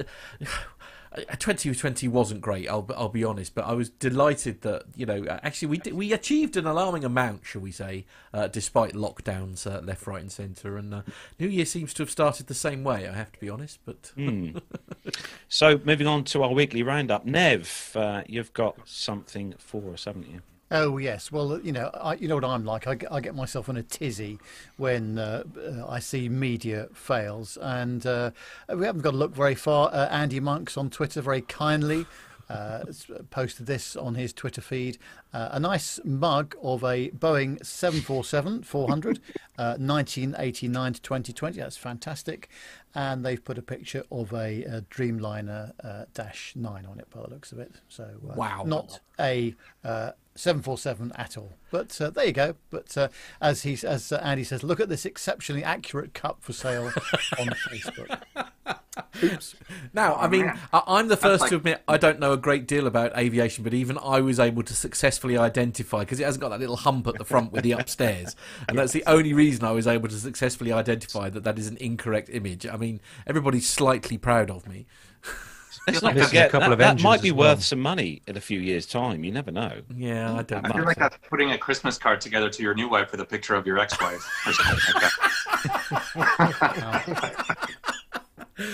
2020 1.39 2.07
wasn't 2.09 2.39
great. 2.39 2.69
I'll 2.69 2.89
I'll 2.95 3.09
be 3.09 3.25
honest, 3.25 3.55
but 3.55 3.65
I 3.65 3.73
was 3.73 3.89
delighted 3.89 4.61
that 4.61 4.83
you 4.95 5.05
know 5.05 5.25
actually 5.27 5.67
we 5.67 5.77
did, 5.79 5.95
we 5.95 6.13
achieved 6.13 6.55
an 6.55 6.65
alarming 6.65 7.03
amount, 7.03 7.41
shall 7.43 7.59
we 7.59 7.71
say, 7.71 8.05
uh, 8.33 8.47
despite 8.47 8.93
lockdowns 8.93 9.69
uh, 9.69 9.81
left, 9.81 10.07
right, 10.07 10.21
and 10.21 10.31
centre. 10.31 10.77
And 10.77 10.93
uh, 10.93 11.01
New 11.39 11.49
Year 11.49 11.65
seems 11.65 11.93
to 11.95 12.03
have 12.03 12.09
started 12.09 12.47
the 12.47 12.53
same 12.53 12.85
way. 12.85 13.05
I 13.05 13.11
have 13.11 13.33
to 13.33 13.39
be 13.39 13.49
honest, 13.49 13.79
but 13.83 14.13
So 15.49 15.81
moving 15.83 16.07
on 16.07 16.23
to 16.25 16.43
our 16.43 16.53
weekly 16.53 16.83
roundup, 16.83 17.25
Nev, 17.25 17.91
uh, 17.95 18.21
you've 18.27 18.53
got 18.53 18.77
something 18.85 19.55
for 19.57 19.91
us, 19.91 20.05
haven't 20.05 20.29
you? 20.31 20.41
Oh 20.69 20.97
yes, 20.97 21.31
well 21.31 21.59
you 21.61 21.71
know 21.71 21.89
I, 21.93 22.15
you 22.15 22.27
know 22.27 22.35
what 22.35 22.43
I'm 22.43 22.65
like. 22.65 22.87
I, 22.87 22.95
get- 22.95 23.11
I 23.11 23.21
get 23.21 23.35
myself 23.35 23.69
in 23.69 23.77
a 23.77 23.83
tizzy 23.83 24.37
when 24.75 25.17
uh, 25.17 25.43
uh, 25.57 25.87
I 25.87 25.99
see 25.99 26.27
media 26.27 26.89
fails, 26.93 27.57
and 27.61 28.05
uh, 28.05 28.31
we 28.73 28.85
haven't 28.85 29.01
got 29.01 29.11
to 29.11 29.17
look 29.17 29.33
very 29.33 29.55
far. 29.55 29.89
Uh, 29.93 30.07
Andy 30.09 30.39
Monks 30.41 30.75
on 30.75 30.89
Twitter 30.89 31.21
very 31.21 31.39
kindly 31.41 32.05
uh, 32.49 32.83
posted 33.29 33.65
this 33.65 33.95
on 33.95 34.15
his 34.15 34.33
Twitter 34.33 34.59
feed. 34.61 34.97
Uh, 35.33 35.49
a 35.51 35.59
nice 35.59 35.99
mug 36.03 36.55
of 36.61 36.83
a 36.83 37.11
Boeing 37.11 37.63
747 37.65 38.63
400, 38.63 39.19
uh, 39.57 39.75
1989 39.77 40.93
to 40.93 41.01
2020. 41.01 41.59
That's 41.59 41.77
fantastic, 41.77 42.49
and 42.93 43.25
they've 43.25 43.43
put 43.43 43.57
a 43.57 43.61
picture 43.61 44.03
of 44.11 44.33
a, 44.33 44.65
uh 44.65 44.81
Dreamliner 44.89 45.71
uh, 45.83 46.05
Dash 46.13 46.53
9 46.57 46.85
on 46.85 46.99
it 46.99 47.09
by 47.09 47.21
the 47.21 47.29
looks 47.29 47.51
of 47.53 47.59
it. 47.59 47.71
So 47.87 48.03
uh, 48.03 48.33
Wow. 48.35 48.63
not 48.65 48.99
a 49.19 49.55
uh, 49.85 50.11
747 50.37 51.11
at 51.15 51.37
all. 51.37 51.53
But 51.71 51.99
uh, 51.99 52.09
there 52.09 52.25
you 52.25 52.31
go. 52.31 52.55
But 52.69 52.97
uh, 52.97 53.07
as 53.41 53.63
he 53.63 53.77
as 53.85 54.11
uh, 54.11 54.21
Andy 54.23 54.43
says, 54.43 54.63
look 54.63 54.79
at 54.79 54.89
this 54.89 55.05
exceptionally 55.05 55.63
accurate 55.63 56.13
cup 56.13 56.37
for 56.41 56.53
sale 56.53 56.85
on 56.85 57.47
Facebook. 57.69 58.21
Oops. 59.23 59.55
Now, 59.93 60.15
I 60.15 60.27
mean, 60.27 60.51
I, 60.73 60.81
I'm 60.87 61.07
the 61.07 61.17
first 61.17 61.41
like- 61.41 61.49
to 61.51 61.57
admit 61.57 61.83
I 61.87 61.97
don't 61.97 62.19
know 62.19 62.33
a 62.33 62.37
great 62.37 62.67
deal 62.67 62.87
about 62.87 63.17
aviation, 63.17 63.63
but 63.63 63.73
even 63.73 63.97
I 64.03 64.21
was 64.21 64.39
able 64.39 64.63
to 64.63 64.73
successfully 64.73 65.37
identify 65.37 65.99
because 65.99 66.19
it 66.19 66.23
hasn't 66.23 66.41
got 66.41 66.49
that 66.49 66.59
little 66.59 66.77
hump 66.77 67.07
at 67.07 67.17
the 67.17 67.25
front 67.25 67.51
with 67.51 67.63
the 67.63 67.71
upstairs, 67.73 68.35
and 68.67 68.77
that's 68.77 68.93
the 68.93 69.03
only 69.05 69.33
reason 69.33 69.65
I 69.65 69.71
was 69.71 69.87
able 69.87 70.09
to 70.09 70.15
successfully 70.15 70.71
identify 70.71 71.29
that 71.29 71.43
that 71.43 71.59
is 71.59 71.67
an 71.67 71.77
incorrect 71.77 72.29
image. 72.31 72.65
I 72.65 72.77
mean, 72.77 73.01
everybody's 73.25 73.67
slightly 73.67 74.17
proud 74.17 74.49
of 74.49 74.67
me. 74.67 74.85
Let's 75.85 76.01
not 76.01 76.15
Missing 76.15 76.23
a 76.23 76.27
forget 76.27 76.51
couple 76.51 76.69
that, 76.69 76.73
of 76.73 76.79
that 76.79 77.01
might 77.01 77.21
be 77.21 77.29
as 77.29 77.33
worth 77.33 77.57
well. 77.57 77.61
some 77.61 77.79
money 77.81 78.21
in 78.27 78.35
a 78.37 78.41
few 78.41 78.59
years' 78.59 78.85
time. 78.85 79.23
You 79.23 79.31
never 79.31 79.51
know. 79.51 79.81
Yeah, 79.95 80.33
I 80.33 80.43
don't. 80.43 80.65
I 80.65 80.73
feel 80.73 80.85
like 80.85 80.97
that's 80.97 81.17
putting 81.29 81.51
a 81.51 81.57
Christmas 81.57 81.97
card 81.97 82.19
together 82.21 82.49
to 82.49 82.63
your 82.63 82.73
new 82.73 82.89
wife 82.89 83.11
with 83.11 83.21
a 83.21 83.25
picture 83.25 83.55
of 83.55 83.65
your 83.67 83.79
ex-wife 83.79 84.25
or 84.45 84.53
something 84.53 84.93
like 84.95 85.03
that. 85.03 85.11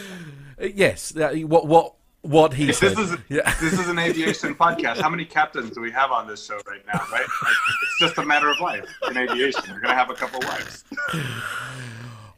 Uh, 0.62 0.68
yes, 0.74 1.16
uh, 1.18 1.34
what 1.46 1.68
what 1.68 1.94
what 2.22 2.54
he 2.54 2.68
This 2.68 2.78
said. 2.78 2.98
is 2.98 3.18
yeah. 3.28 3.54
this 3.60 3.74
is 3.74 3.90
an 3.90 4.00
aviation 4.00 4.56
podcast. 4.64 5.02
How 5.02 5.10
many 5.10 5.26
captains 5.26 5.72
do 5.72 5.82
we 5.82 5.92
have 5.92 6.12
on 6.12 6.26
this 6.28 6.46
show 6.46 6.58
right 6.68 6.82
now? 6.88 7.00
Right? 7.12 7.22
Like, 7.22 7.54
it's 7.84 8.00
just 8.00 8.18
a 8.18 8.24
matter 8.26 8.50
of 8.50 8.60
life 8.62 8.86
in 9.10 9.18
aviation. 9.18 9.62
You're 9.68 9.82
gonna 9.82 9.96
have 9.96 10.10
a 10.10 10.14
couple 10.14 10.40
wives. 10.48 10.86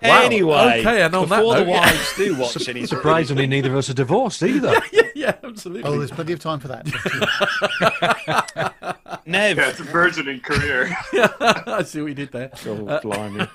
Wow. 0.02 0.22
Anyway, 0.24 0.80
Okay, 0.82 1.02
and 1.04 1.16
on 1.16 1.30
that 1.30 1.38
before 1.38 1.56
the 1.56 1.64
note, 1.66 1.70
yeah. 1.72 1.80
wives 1.82 2.14
do 2.18 2.36
watch 2.36 2.70
any 2.70 2.86
Surprisingly, 2.86 3.48
neither 3.48 3.72
of 3.72 3.78
us 3.78 3.90
are 3.90 3.94
divorced 3.94 4.44
either. 4.44 4.74
yeah, 4.92 5.02
yeah, 5.16 5.36
absolutely. 5.44 5.84
Oh, 5.84 5.98
there's 5.98 6.12
plenty 6.12 6.34
of 6.34 6.40
time 6.40 6.60
for 6.60 6.68
that. 6.68 6.86
Nev. 9.25 9.58
Yeah, 9.58 9.70
it's 9.70 9.80
a 9.80 9.86
burgeoning 9.86 10.42
career. 10.42 10.96
I 11.14 11.84
see 11.84 12.02
what 12.02 12.08
you 12.08 12.14
did 12.14 12.32
there. 12.32 12.52
Oh, 12.66 13.00
blimey. 13.02 13.48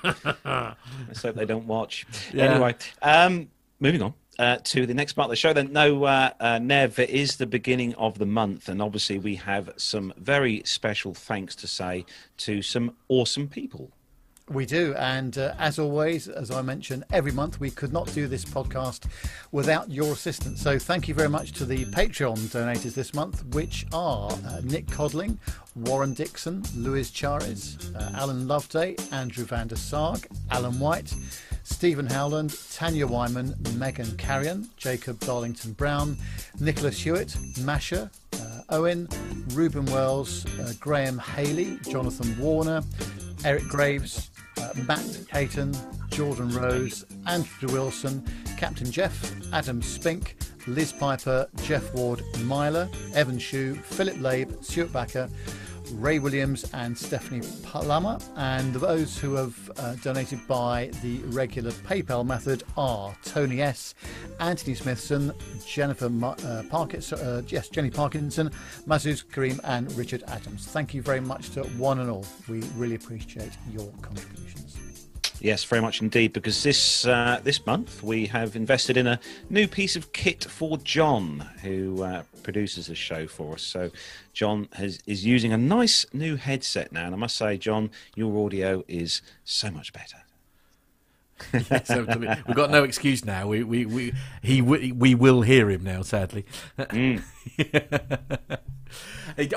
Let's 1.07 1.21
hope 1.21 1.35
they 1.35 1.45
don't 1.45 1.67
watch. 1.67 2.05
Yeah. 2.33 2.45
Anyway, 2.45 2.75
um, 3.01 3.49
moving 3.79 4.01
on. 4.01 4.13
Uh, 4.39 4.57
to 4.63 4.87
the 4.87 4.93
next 4.93 5.13
part 5.13 5.25
of 5.25 5.29
the 5.29 5.35
show, 5.35 5.53
then. 5.53 5.71
No, 5.71 6.05
uh, 6.05 6.31
uh, 6.39 6.57
Nev, 6.57 6.97
it 6.97 7.11
is 7.11 7.37
the 7.37 7.45
beginning 7.45 7.93
of 7.95 8.17
the 8.17 8.25
month, 8.25 8.69
and 8.69 8.81
obviously 8.81 9.19
we 9.19 9.35
have 9.35 9.69
some 9.77 10.11
very 10.17 10.63
special 10.65 11.13
thanks 11.13 11.55
to 11.57 11.67
say 11.67 12.05
to 12.37 12.63
some 12.63 12.95
awesome 13.07 13.47
people. 13.47 13.91
We 14.51 14.65
do, 14.65 14.93
and 14.95 15.37
uh, 15.37 15.53
as 15.59 15.79
always, 15.79 16.27
as 16.27 16.51
I 16.51 16.61
mentioned, 16.61 17.05
every 17.13 17.31
month 17.31 17.61
we 17.61 17.69
could 17.71 17.93
not 17.93 18.13
do 18.13 18.27
this 18.27 18.43
podcast 18.43 19.05
without 19.53 19.89
your 19.89 20.11
assistance. 20.11 20.61
So 20.61 20.77
thank 20.77 21.07
you 21.07 21.13
very 21.13 21.29
much 21.29 21.53
to 21.53 21.65
the 21.65 21.85
Patreon 21.85 22.37
donators 22.49 22.93
this 22.93 23.13
month, 23.13 23.45
which 23.53 23.85
are 23.93 24.29
uh, 24.29 24.59
Nick 24.61 24.87
Codling, 24.87 25.39
Warren 25.75 26.13
Dixon, 26.13 26.63
Louis 26.75 27.09
Charis, 27.09 27.77
uh, 27.95 28.11
Alan 28.13 28.45
Loveday, 28.45 28.97
Andrew 29.13 29.45
van 29.45 29.67
der 29.67 29.77
Sarg, 29.77 30.27
Alan 30.49 30.77
White, 30.81 31.13
Stephen 31.63 32.07
Howland, 32.07 32.53
Tanya 32.73 33.07
Wyman, 33.07 33.55
Megan 33.77 34.17
Carrion, 34.17 34.69
Jacob 34.75 35.17
Darlington 35.21 35.71
Brown, 35.71 36.17
Nicholas 36.59 36.99
Hewitt, 36.99 37.37
Masha, 37.61 38.11
uh, 38.33 38.61
Owen, 38.69 39.07
Ruben 39.53 39.85
Wells, 39.85 40.45
uh, 40.59 40.73
Graham 40.81 41.19
Haley, 41.19 41.79
Jonathan 41.89 42.37
Warner, 42.37 42.81
Eric 43.43 43.63
Graves, 43.63 44.29
uh, 44.57 44.69
Matt 44.87 45.19
Caton, 45.27 45.73
Jordan 46.09 46.49
Rose, 46.49 47.05
Andrew 47.27 47.71
Wilson, 47.73 48.23
Captain 48.57 48.89
Jeff, 48.91 49.33
Adam 49.53 49.81
Spink, 49.81 50.37
Liz 50.67 50.91
Piper, 50.91 51.47
Jeff 51.63 51.93
Ward, 51.93 52.21
Myler, 52.43 52.89
Evan 53.15 53.39
Shue, 53.39 53.75
Philip 53.75 54.19
Labe, 54.19 54.51
Stuart 54.61 54.93
Backer, 54.93 55.29
Ray 55.91 56.19
Williams, 56.19 56.65
and 56.73 56.97
Stephanie 56.97 57.41
Palama. 57.41 58.21
And 58.37 58.73
those 58.75 59.17
who 59.17 59.35
have 59.35 59.71
uh, 59.77 59.95
donated 60.03 60.39
by 60.47 60.91
the 61.01 61.19
regular 61.25 61.71
PayPal 61.71 62.25
method 62.25 62.63
are 62.77 63.15
Tony 63.23 63.61
S, 63.61 63.95
Anthony 64.39 64.75
Smithson, 64.75 65.33
Jennifer 65.65 66.09
Ma- 66.09 66.35
uh, 66.45 66.63
Parkinson, 66.69 67.19
uh, 67.19 67.41
yes, 67.47 67.69
Jenny 67.69 67.89
Parkinson, 67.89 68.51
Mazuz 68.87 69.25
Kareem, 69.25 69.59
and 69.63 69.91
Richard 69.93 70.23
Adams. 70.27 70.67
Thank 70.67 70.93
you 70.93 71.01
very 71.01 71.21
much 71.21 71.51
to 71.51 71.63
one 71.63 71.99
and 71.99 72.09
all. 72.09 72.25
We 72.47 72.61
really 72.75 72.95
appreciate 72.95 73.51
your 73.71 73.91
contributions. 74.01 74.70
Yes, 75.41 75.63
very 75.63 75.81
much 75.81 76.01
indeed. 76.01 76.33
Because 76.33 76.61
this 76.61 77.05
uh, 77.05 77.39
this 77.43 77.65
month 77.65 78.03
we 78.03 78.27
have 78.27 78.55
invested 78.55 78.95
in 78.95 79.07
a 79.07 79.19
new 79.49 79.67
piece 79.67 79.95
of 79.95 80.13
kit 80.13 80.43
for 80.43 80.77
John, 80.77 81.49
who 81.63 82.03
uh, 82.03 82.23
produces 82.43 82.87
the 82.87 82.95
show 82.95 83.25
for 83.25 83.55
us. 83.55 83.63
So 83.63 83.89
John 84.33 84.69
has 84.73 84.99
is 85.07 85.25
using 85.25 85.51
a 85.51 85.57
nice 85.57 86.05
new 86.13 86.35
headset 86.35 86.91
now, 86.91 87.05
and 87.05 87.15
I 87.15 87.17
must 87.17 87.35
say, 87.35 87.57
John, 87.57 87.89
your 88.15 88.45
audio 88.45 88.83
is 88.87 89.23
so 89.43 89.71
much 89.71 89.91
better. 89.93 90.17
yes. 91.53 91.89
We've 91.89 92.55
got 92.55 92.69
no 92.69 92.83
excuse 92.83 93.25
now. 93.25 93.47
We 93.47 93.63
we 93.63 93.87
we 93.87 94.13
he 94.43 94.61
we, 94.61 94.91
we 94.91 95.15
will 95.15 95.41
hear 95.41 95.71
him 95.71 95.83
now. 95.83 96.03
Sadly. 96.03 96.45
oh 96.77 97.17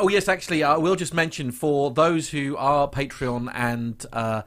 yes, 0.08 0.28
actually, 0.28 0.62
I 0.64 0.78
will 0.78 0.96
just 0.96 1.12
mention 1.12 1.52
for 1.52 1.90
those 1.90 2.30
who 2.30 2.56
are 2.56 2.88
Patreon 2.88 3.50
and. 3.54 4.06
Uh, 4.14 4.42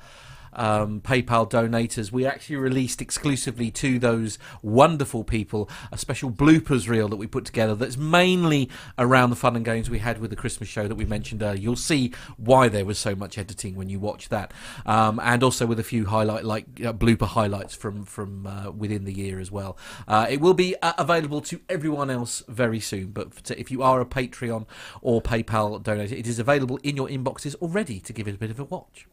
um, 0.58 1.02
PayPal 1.02 1.50
donators, 1.50 2.12
we 2.12 2.26
actually 2.26 2.58
released 2.58 3.02
exclusively 3.02 3.72
to 3.72 4.00
those 4.00 4.38
wonderful 4.62 5.24
people 5.24 5.70
a 5.92 5.98
special 5.98 6.32
bloopers 6.32 6.90
reel 6.90 7.08
that 7.08 7.16
we 7.16 7.28
put 7.28 7.46
together 7.46 7.76
that's 7.76 7.98
mainly 7.98 8.70
around 8.98 9.30
the 9.30 9.36
fun 9.36 9.56
and 9.56 9.64
games 9.64 9.90
we 9.90 10.00
had 10.00 10.20
with 10.20 10.30
the 10.30 10.36
Christmas 10.36 10.68
show 10.68 10.88
that 10.88 10.96
we 10.96 11.06
mentioned 11.06 11.42
earlier. 11.42 11.62
You'll 11.62 11.76
see 11.76 12.14
why 12.38 12.68
there 12.68 12.86
was 12.86 12.98
so 12.98 13.16
much 13.16 13.38
editing 13.38 13.76
when 13.76 13.90
you 13.90 14.00
watch 14.00 14.30
that, 14.30 14.54
um, 14.86 15.20
and 15.24 15.44
also 15.44 15.66
with 15.66 15.80
a 15.80 15.84
few 15.84 16.06
highlight 16.06 16.44
like 16.44 16.66
uh, 16.84 16.94
blooper 16.94 17.28
highlights 17.28 17.76
from 17.76 18.04
from 18.04 18.48
uh, 18.48 18.72
within 18.72 19.06
the 19.06 19.14
year 19.14 19.40
as 19.40 19.52
well. 19.52 19.78
Uh, 20.08 20.26
it 20.30 20.42
will 20.42 20.54
be 20.54 20.76
uh, 20.82 20.94
available 20.98 21.42
to 21.42 21.60
everyone 21.70 22.10
else 22.10 22.44
very 22.48 22.80
soon, 22.80 23.12
but 23.12 23.52
if 23.52 23.72
you 23.72 23.84
are 23.84 24.02
a 24.02 24.06
Patreon 24.06 24.66
or 25.02 25.22
PayPal 25.22 25.82
donor, 25.82 26.04
it 26.04 26.28
is 26.28 26.40
available 26.40 26.78
in 26.84 26.96
your 26.96 27.08
inboxes 27.08 27.56
already 27.56 28.00
to 28.00 28.14
give 28.14 28.28
it 28.28 28.36
a 28.36 28.38
bit 28.38 28.50
of 28.50 28.60
a 28.60 28.64
watch. 28.64 29.08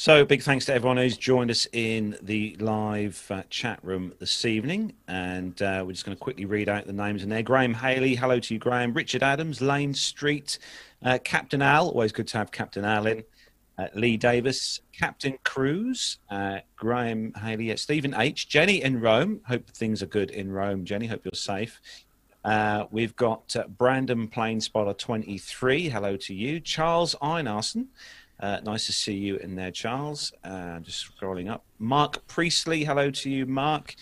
So, 0.00 0.24
big 0.24 0.42
thanks 0.42 0.64
to 0.66 0.74
everyone 0.74 0.96
who's 0.96 1.16
joined 1.16 1.50
us 1.50 1.66
in 1.72 2.16
the 2.22 2.54
live 2.60 3.26
uh, 3.30 3.42
chat 3.50 3.80
room 3.82 4.14
this 4.20 4.44
evening. 4.44 4.92
And 5.08 5.60
uh, 5.60 5.82
we're 5.84 5.90
just 5.90 6.04
going 6.04 6.16
to 6.16 6.22
quickly 6.22 6.44
read 6.44 6.68
out 6.68 6.86
the 6.86 6.92
names 6.92 7.24
in 7.24 7.28
there. 7.28 7.42
Graham 7.42 7.74
Haley, 7.74 8.14
hello 8.14 8.38
to 8.38 8.54
you, 8.54 8.60
Graham. 8.60 8.94
Richard 8.94 9.24
Adams, 9.24 9.60
Lane 9.60 9.92
Street, 9.92 10.60
uh, 11.04 11.18
Captain 11.24 11.60
Al, 11.60 11.88
always 11.88 12.12
good 12.12 12.28
to 12.28 12.38
have 12.38 12.52
Captain 12.52 12.84
Al 12.84 13.08
in. 13.08 13.24
Uh, 13.76 13.88
Lee 13.96 14.16
Davis, 14.16 14.82
Captain 14.96 15.36
Cruz, 15.42 16.18
uh, 16.30 16.60
Graham 16.76 17.32
Haley, 17.34 17.76
Stephen 17.76 18.14
H, 18.14 18.48
Jenny 18.48 18.80
in 18.80 19.00
Rome. 19.00 19.40
Hope 19.48 19.68
things 19.70 20.00
are 20.00 20.06
good 20.06 20.30
in 20.30 20.52
Rome, 20.52 20.84
Jenny. 20.84 21.08
Hope 21.08 21.24
you're 21.24 21.32
safe. 21.34 21.80
Uh, 22.44 22.84
we've 22.92 23.16
got 23.16 23.52
Brandon 23.76 24.28
Plane 24.28 24.60
Spotter 24.60 24.92
23. 24.92 25.88
Hello 25.88 26.16
to 26.18 26.34
you. 26.34 26.60
Charles 26.60 27.16
Einarson. 27.20 27.88
Uh, 28.40 28.60
nice 28.64 28.86
to 28.86 28.92
see 28.92 29.14
you 29.14 29.36
in 29.36 29.56
there, 29.56 29.70
Charles. 29.70 30.32
Uh, 30.44 30.78
just 30.80 31.08
scrolling 31.18 31.50
up. 31.50 31.64
Mark 31.78 32.26
Priestley, 32.28 32.84
hello 32.84 33.10
to 33.10 33.30
you, 33.30 33.46
Mark. 33.46 33.94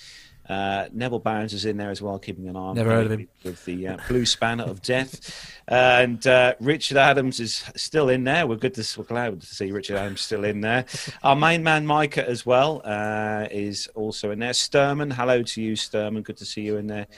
Uh, 0.48 0.86
Neville 0.92 1.18
Barnes 1.18 1.52
is 1.52 1.64
in 1.64 1.76
there 1.76 1.90
as 1.90 2.00
well, 2.00 2.18
keeping 2.20 2.46
an 2.48 2.54
eye 2.54 2.60
on 2.60 2.76
Never 2.76 2.90
heard 2.90 3.06
of 3.06 3.12
him. 3.18 3.28
with 3.42 3.64
the 3.64 3.88
uh, 3.88 3.96
blue 4.06 4.24
spanner 4.24 4.62
of 4.62 4.80
death. 4.80 5.52
and 5.66 6.24
uh, 6.26 6.54
Richard 6.60 6.96
Adams 6.98 7.40
is 7.40 7.64
still 7.74 8.08
in 8.10 8.22
there. 8.22 8.46
We're 8.46 8.54
good 8.56 8.74
to 8.74 8.86
we're 8.96 9.06
glad 9.06 9.40
to 9.40 9.46
see 9.46 9.72
Richard 9.72 9.96
Adams 9.96 10.20
still 10.20 10.44
in 10.44 10.60
there. 10.60 10.84
Our 11.24 11.34
main 11.34 11.64
man 11.64 11.84
Micah 11.84 12.28
as 12.28 12.46
well 12.46 12.80
uh, 12.84 13.48
is 13.50 13.88
also 13.96 14.30
in 14.30 14.38
there. 14.38 14.52
Sturman, 14.52 15.12
hello 15.12 15.42
to 15.42 15.60
you, 15.62 15.72
Sturman. 15.72 16.22
Good 16.22 16.36
to 16.36 16.44
see 16.44 16.60
you 16.62 16.76
in 16.76 16.86
there. 16.86 17.08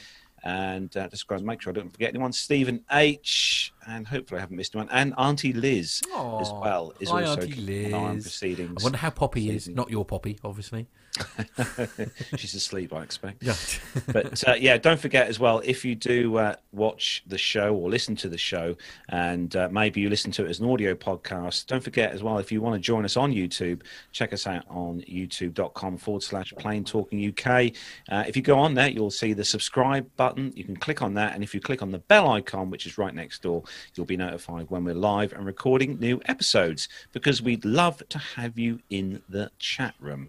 And 0.49 0.97
uh, 0.97 1.09
just 1.09 1.29
to 1.29 1.39
make 1.41 1.61
sure 1.61 1.73
I 1.73 1.75
don't 1.75 1.93
forget 1.93 2.09
anyone. 2.09 2.33
Stephen 2.33 2.83
H. 2.91 3.73
And 3.87 4.07
hopefully 4.07 4.39
I 4.39 4.41
haven't 4.41 4.57
missed 4.57 4.75
one. 4.75 4.89
And 4.91 5.13
Auntie 5.19 5.53
Liz 5.53 6.01
as 6.07 6.51
well 6.53 6.95
is 7.01 7.11
hi, 7.11 7.25
also 7.25 7.43
Auntie 7.43 7.53
keeping 7.53 7.95
on 7.95 8.23
proceedings. 8.23 8.83
I 8.83 8.83
wonder 8.83 8.99
how 8.99 9.11
Poppy 9.11 9.51
is. 9.51 9.69
Not 9.69 9.91
your 9.91 10.05
Poppy, 10.07 10.39
obviously. 10.43 10.87
She's 12.37 12.55
asleep, 12.55 12.93
I 12.93 13.03
expect. 13.03 13.43
Yeah. 13.43 13.55
but 14.13 14.49
uh, 14.49 14.55
yeah, 14.55 14.77
don't 14.77 15.01
forget 15.01 15.29
as 15.29 15.39
well 15.39 15.61
if 15.65 15.85
you 15.85 15.95
do 15.95 16.37
uh, 16.37 16.57
watch 16.73 17.23
the 17.27 17.39
show 17.39 17.75
or 17.75 17.91
listen 17.91 18.17
to 18.17 18.29
the 18.29 18.39
show, 18.39 18.77
and 19.09 19.55
uh, 19.57 19.69
maybe 19.71 20.01
you 20.01 20.09
listen 20.09 20.31
to 20.33 20.45
it 20.45 20.51
as 20.51 20.61
an 20.61 20.69
audio 20.69 20.95
podcast. 20.95 21.67
Don't 21.67 21.83
forget 21.83 22.13
as 22.13 22.23
well 22.23 22.39
if 22.39 22.53
you 22.53 22.61
want 22.61 22.75
to 22.75 22.81
join 22.81 23.05
us 23.05 23.17
on 23.17 23.33
YouTube, 23.33 23.83
check 24.13 24.33
us 24.33 24.47
out 24.47 24.65
on 24.69 25.03
YouTube.com 25.03 25.97
forward 25.99 26.23
slash 26.23 26.53
Plane 26.59 26.85
Talking 26.85 27.29
UK. 27.29 27.73
Uh, 28.09 28.25
if 28.27 28.37
you 28.37 28.43
go 28.43 28.59
on 28.59 28.75
there, 28.75 28.89
you'll 28.89 29.11
see 29.11 29.33
the 29.33 29.45
subscribe 29.45 30.09
button. 30.17 30.53
You 30.55 30.65
can 30.65 30.77
click 30.77 31.03
on 31.03 31.15
that, 31.15 31.35
and 31.35 31.43
if 31.43 31.55
you 31.55 31.61
click 31.61 31.83
on 31.83 31.91
the 31.91 31.99
bell 31.99 32.31
icon, 32.31 32.71
which 32.71 32.87
is 32.87 32.99
right 32.99 33.15
next 33.15 33.43
door, 33.43 33.63
you'll 33.95 34.07
be 34.07 34.17
notified 34.17 34.67
when 34.71 34.85
we're 34.85 34.95
live 34.95 35.33
and 35.33 35.45
recording 35.45 35.99
new 35.99 36.21
episodes. 36.27 36.89
Because 37.13 37.43
we'd 37.43 37.65
love 37.65 38.03
to 38.09 38.19
have 38.19 38.59
you 38.59 38.81
in 38.91 39.23
the 39.29 39.51
chat 39.59 39.95
room. 40.01 40.29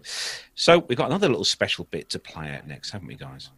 So 0.60 0.80
we've 0.80 0.98
got 0.98 1.06
another 1.06 1.26
little 1.26 1.42
special 1.42 1.86
bit 1.86 2.10
to 2.10 2.18
play 2.18 2.50
out 2.50 2.66
next, 2.66 2.90
haven't 2.90 3.08
we, 3.08 3.14
guys? 3.14 3.48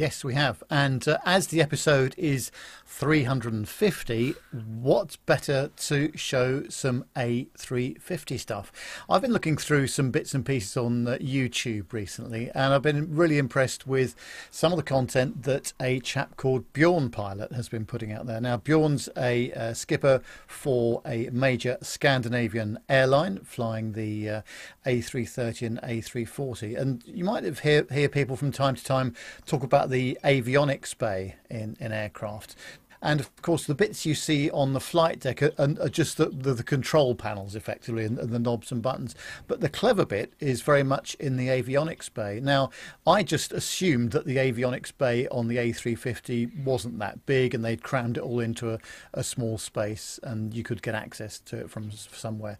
Yes, 0.00 0.24
we 0.24 0.32
have. 0.32 0.62
And 0.70 1.06
uh, 1.06 1.18
as 1.26 1.48
the 1.48 1.60
episode 1.60 2.14
is 2.16 2.50
350, 2.86 4.34
what's 4.50 5.16
better 5.16 5.70
to 5.76 6.16
show 6.16 6.66
some 6.70 7.04
A350 7.14 8.40
stuff? 8.40 8.72
I've 9.10 9.20
been 9.20 9.34
looking 9.34 9.58
through 9.58 9.88
some 9.88 10.10
bits 10.10 10.32
and 10.32 10.42
pieces 10.42 10.74
on 10.78 11.06
uh, 11.06 11.18
YouTube 11.20 11.92
recently, 11.92 12.50
and 12.54 12.72
I've 12.72 12.80
been 12.80 13.14
really 13.14 13.36
impressed 13.36 13.86
with 13.86 14.14
some 14.50 14.72
of 14.72 14.78
the 14.78 14.82
content 14.82 15.42
that 15.42 15.74
a 15.78 16.00
chap 16.00 16.38
called 16.38 16.72
Bjorn 16.72 17.10
Pilot 17.10 17.52
has 17.52 17.68
been 17.68 17.84
putting 17.84 18.10
out 18.10 18.24
there. 18.24 18.40
Now, 18.40 18.56
Bjorn's 18.56 19.10
a 19.18 19.52
uh, 19.52 19.74
skipper 19.74 20.22
for 20.46 21.02
a 21.04 21.28
major 21.28 21.76
Scandinavian 21.82 22.78
airline 22.88 23.40
flying 23.44 23.92
the 23.92 24.30
uh, 24.30 24.42
A330 24.86 25.66
and 25.66 25.82
A340. 25.82 26.80
And 26.80 27.04
you 27.04 27.24
might 27.24 27.44
hear, 27.58 27.86
hear 27.92 28.08
people 28.08 28.36
from 28.36 28.50
time 28.50 28.76
to 28.76 28.82
time 28.82 29.14
talk 29.44 29.62
about 29.62 29.89
the 29.90 30.18
avionics 30.24 30.96
bay 30.96 31.36
in, 31.50 31.76
in 31.80 31.92
aircraft. 31.92 32.56
And 33.02 33.18
of 33.18 33.34
course, 33.40 33.64
the 33.64 33.74
bits 33.74 34.04
you 34.04 34.14
see 34.14 34.50
on 34.50 34.74
the 34.74 34.80
flight 34.80 35.20
deck 35.20 35.42
are, 35.42 35.52
are 35.58 35.88
just 35.88 36.18
the, 36.18 36.26
the, 36.26 36.52
the 36.52 36.62
control 36.62 37.14
panels, 37.14 37.54
effectively, 37.54 38.04
and, 38.04 38.18
and 38.18 38.30
the 38.30 38.38
knobs 38.38 38.70
and 38.70 38.82
buttons. 38.82 39.14
But 39.48 39.60
the 39.60 39.70
clever 39.70 40.04
bit 40.04 40.34
is 40.38 40.60
very 40.60 40.82
much 40.82 41.14
in 41.14 41.36
the 41.36 41.48
avionics 41.48 42.12
bay. 42.12 42.40
Now, 42.40 42.70
I 43.06 43.22
just 43.22 43.52
assumed 43.52 44.12
that 44.12 44.26
the 44.26 44.36
avionics 44.36 44.92
bay 44.96 45.26
on 45.28 45.48
the 45.48 45.56
A350 45.56 46.62
wasn't 46.62 46.98
that 46.98 47.24
big, 47.24 47.54
and 47.54 47.64
they'd 47.64 47.82
crammed 47.82 48.18
it 48.18 48.22
all 48.22 48.40
into 48.40 48.74
a, 48.74 48.78
a 49.14 49.24
small 49.24 49.56
space, 49.56 50.20
and 50.22 50.52
you 50.52 50.62
could 50.62 50.82
get 50.82 50.94
access 50.94 51.40
to 51.40 51.56
it 51.56 51.70
from 51.70 51.90
somewhere 51.90 52.58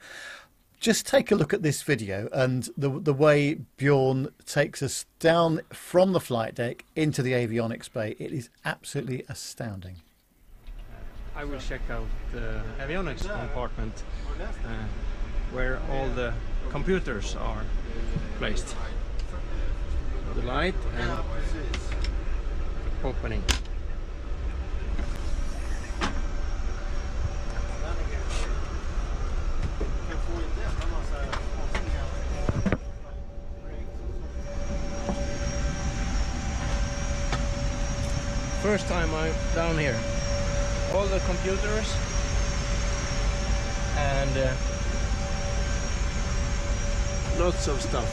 just 0.81 1.07
take 1.07 1.31
a 1.31 1.35
look 1.35 1.53
at 1.53 1.63
this 1.63 1.83
video 1.83 2.29
and 2.33 2.71
the 2.77 2.89
the 2.89 3.13
way 3.13 3.55
Bjorn 3.77 4.29
takes 4.47 4.83
us 4.83 5.05
down 5.19 5.61
from 5.71 6.13
the 6.13 6.21
flight 6.21 6.55
deck 6.55 6.85
into 6.97 7.23
the 7.23 7.33
avionics 7.33 7.93
bay. 7.93 8.17
It 8.19 8.33
is 8.33 8.49
absolutely 8.65 9.25
astounding. 9.29 9.97
I 11.37 11.45
will 11.45 11.61
check 11.61 11.83
out 11.91 12.07
the 12.33 12.63
avionics 12.81 13.29
compartment 13.29 14.03
uh, 14.41 14.69
where 15.53 15.79
all 15.91 16.09
the 16.09 16.33
computers 16.71 17.37
are 17.37 17.63
placed. 18.39 18.75
The 20.35 20.43
light 20.43 20.75
and 20.97 21.21
opening. 23.05 23.43
First 38.71 38.87
time 38.87 39.13
I'm 39.17 39.35
down 39.53 39.77
here 39.79 39.99
all 40.95 41.05
the 41.07 41.19
computers 41.27 41.93
and 43.97 44.31
uh, 44.37 44.55
lots 47.37 47.67
of 47.67 47.83
stuff. 47.83 48.07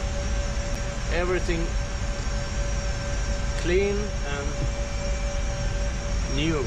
Everything 1.13 1.63
clean 3.61 3.95
and 4.33 4.47
new. 6.35 6.65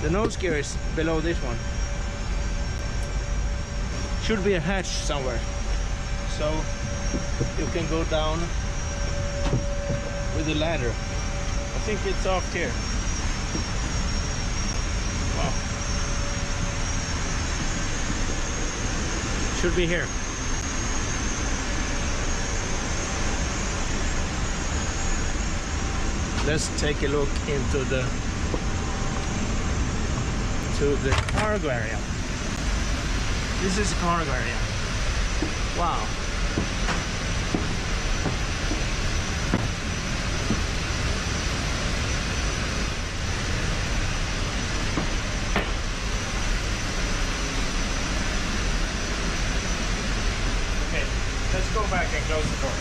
The 0.00 0.08
nose 0.08 0.36
gear 0.38 0.56
is 0.56 0.74
below 0.96 1.20
this 1.20 1.36
one. 1.42 1.58
Should 4.24 4.42
be 4.42 4.54
a 4.54 4.60
hatch 4.60 4.86
somewhere. 4.86 5.40
So 6.38 6.48
you 7.58 7.66
can 7.74 7.86
go 7.90 8.02
down 8.04 8.38
with 10.34 10.48
a 10.48 10.54
ladder, 10.54 10.94
think 11.84 12.00
it's 12.06 12.26
off 12.26 12.52
here. 12.54 12.70
Wow. 15.36 15.52
Should 19.60 19.74
be 19.74 19.86
here. 19.86 20.06
Let's 26.46 26.68
take 26.80 27.02
a 27.02 27.08
look 27.08 27.28
into 27.48 27.84
the 27.84 28.06
to 30.78 30.96
the 30.96 31.10
cargo 31.38 31.68
area. 31.68 31.98
This 33.62 33.78
is 33.78 33.92
cargo 34.00 34.30
area. 34.30 34.58
Wow. 35.78 36.06
Okay, 50.88 51.04
let's 51.54 51.72
go 51.72 51.82
back 51.90 52.12
and 52.12 52.24
close 52.24 52.50
the 52.50 52.56
door. 52.60 52.72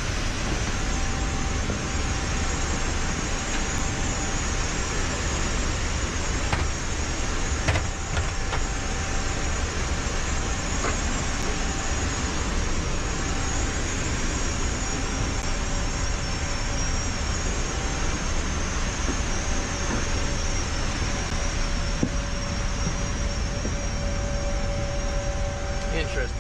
Interesting. 25.94 26.38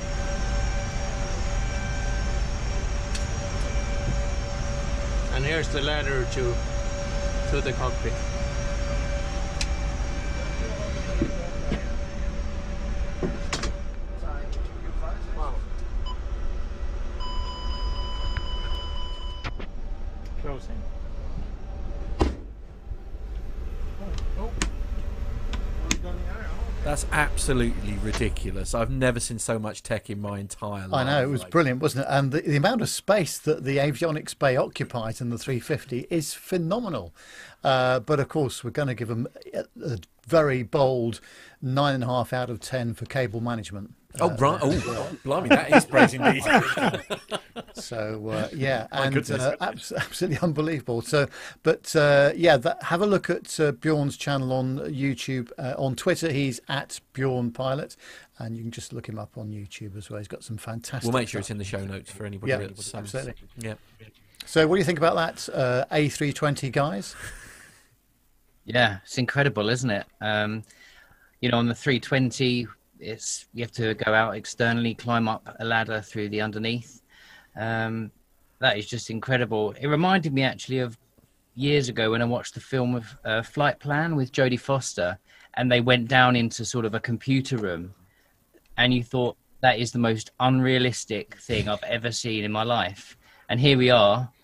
And 5.61 5.69
the 5.69 5.81
ladder 5.83 6.25
to 6.31 6.55
to 7.51 7.61
the 7.61 7.71
cockpit. 7.73 8.13
Wow. 15.37 15.53
Closing. 20.41 20.81
That's 26.83 27.05
absolutely 27.51 27.97
ridiculous. 28.01 28.73
I've 28.73 28.89
never 28.89 29.19
seen 29.19 29.37
so 29.37 29.59
much 29.59 29.83
tech 29.83 30.09
in 30.09 30.21
my 30.21 30.39
entire 30.39 30.87
life. 30.87 31.05
I 31.05 31.09
know 31.09 31.23
it 31.23 31.29
was 31.29 31.41
Like, 31.41 31.51
brilliant, 31.51 31.81
wasn't 31.81 32.05
it? 32.05 32.07
And 32.09 32.31
the, 32.31 32.39
the 32.39 32.55
amount 32.55 32.81
of 32.81 32.87
space 32.87 33.37
that 33.39 33.65
the 33.65 33.75
avionics 33.75 34.37
bay 34.37 34.55
occupies 34.55 35.19
in 35.19 35.31
the 35.31 35.37
350 35.37 36.07
is 36.09 36.33
phenomenal. 36.33 37.13
Uh, 37.61 37.99
but 37.99 38.21
of 38.21 38.29
course, 38.29 38.63
we're 38.63 38.69
going 38.71 38.87
to 38.87 38.95
give 38.95 39.09
them 39.09 39.27
a, 39.53 39.65
a 39.83 39.97
very 40.25 40.63
bold 40.63 41.19
nine 41.61 41.93
and 41.93 42.05
a 42.05 42.07
half 42.07 42.31
out 42.31 42.49
of 42.49 42.61
ten 42.61 42.93
for 42.93 43.05
cable 43.05 43.41
management. 43.41 43.95
Oh 44.19 44.35
right! 44.35 44.59
Oh, 44.61 45.17
blimey, 45.23 45.49
that 45.49 45.71
is 45.73 45.85
praise 45.85 46.13
indeed. 46.13 46.43
So 47.73 48.29
uh, 48.29 48.49
yeah, 48.53 48.87
and 48.91 49.31
uh, 49.31 49.55
abs- 49.59 49.91
absolutely 49.91 50.39
unbelievable. 50.39 51.01
So, 51.01 51.27
but 51.63 51.95
uh, 51.95 52.31
yeah, 52.35 52.57
that, 52.57 52.83
have 52.83 53.01
a 53.01 53.05
look 53.05 53.29
at 53.29 53.59
uh, 53.59 53.71
Bjorn's 53.73 54.17
channel 54.17 54.53
on 54.53 54.79
YouTube. 54.79 55.51
Uh, 55.57 55.73
on 55.77 55.95
Twitter, 55.95 56.31
he's 56.31 56.59
at 56.67 56.99
Bjorn 57.13 57.51
Pilot, 57.51 57.95
and 58.39 58.55
you 58.55 58.63
can 58.63 58.71
just 58.71 58.93
look 58.93 59.07
him 59.07 59.17
up 59.17 59.37
on 59.37 59.49
YouTube 59.49 59.97
as 59.97 60.09
well. 60.09 60.19
He's 60.19 60.27
got 60.27 60.43
some 60.43 60.57
fantastic. 60.57 61.03
We'll 61.11 61.19
make 61.19 61.29
sure 61.29 61.41
stuff. 61.41 61.45
it's 61.45 61.51
in 61.51 61.57
the 61.57 61.63
show 61.63 61.83
notes 61.85 62.11
for 62.11 62.25
anybody. 62.25 62.51
Yeah, 62.51 62.57
that's, 62.57 62.93
um, 62.93 63.01
absolutely. 63.01 63.35
Yeah. 63.57 63.75
So, 64.45 64.67
what 64.67 64.75
do 64.75 64.79
you 64.79 64.85
think 64.85 64.99
about 64.99 65.15
that 65.15 65.53
uh, 65.53 65.85
A320, 65.91 66.71
guys? 66.71 67.15
Yeah, 68.65 68.99
it's 69.03 69.17
incredible, 69.17 69.69
isn't 69.69 69.89
it? 69.89 70.05
Um, 70.19 70.63
you 71.39 71.49
know, 71.49 71.57
on 71.57 71.67
the 71.67 71.75
320, 71.75 72.67
it's 73.01 73.47
you 73.53 73.63
have 73.63 73.71
to 73.73 73.93
go 73.95 74.13
out 74.13 74.35
externally, 74.35 74.93
climb 74.93 75.27
up 75.27 75.55
a 75.59 75.65
ladder 75.65 76.01
through 76.01 76.29
the 76.29 76.41
underneath. 76.41 77.01
Um, 77.57 78.11
that 78.59 78.77
is 78.77 78.87
just 78.87 79.09
incredible. 79.09 79.73
It 79.79 79.87
reminded 79.87 80.33
me 80.33 80.43
actually 80.43 80.79
of 80.79 80.97
years 81.55 81.89
ago 81.89 82.11
when 82.11 82.21
I 82.21 82.25
watched 82.25 82.53
the 82.53 82.59
film 82.59 82.95
of 82.95 83.17
uh, 83.25 83.41
Flight 83.41 83.79
Plan 83.79 84.15
with 84.15 84.31
Jodie 84.31 84.59
Foster, 84.59 85.17
and 85.55 85.71
they 85.71 85.81
went 85.81 86.07
down 86.07 86.35
into 86.35 86.63
sort 86.63 86.85
of 86.85 86.93
a 86.93 86.99
computer 86.99 87.57
room, 87.57 87.93
and 88.77 88.93
you 88.93 89.03
thought 89.03 89.35
that 89.61 89.79
is 89.79 89.91
the 89.91 89.99
most 89.99 90.31
unrealistic 90.39 91.35
thing 91.35 91.67
I've 91.67 91.83
ever 91.83 92.11
seen 92.11 92.43
in 92.43 92.51
my 92.51 92.63
life. 92.63 93.17
And 93.49 93.59
here 93.59 93.77
we 93.77 93.89
are. 93.89 94.29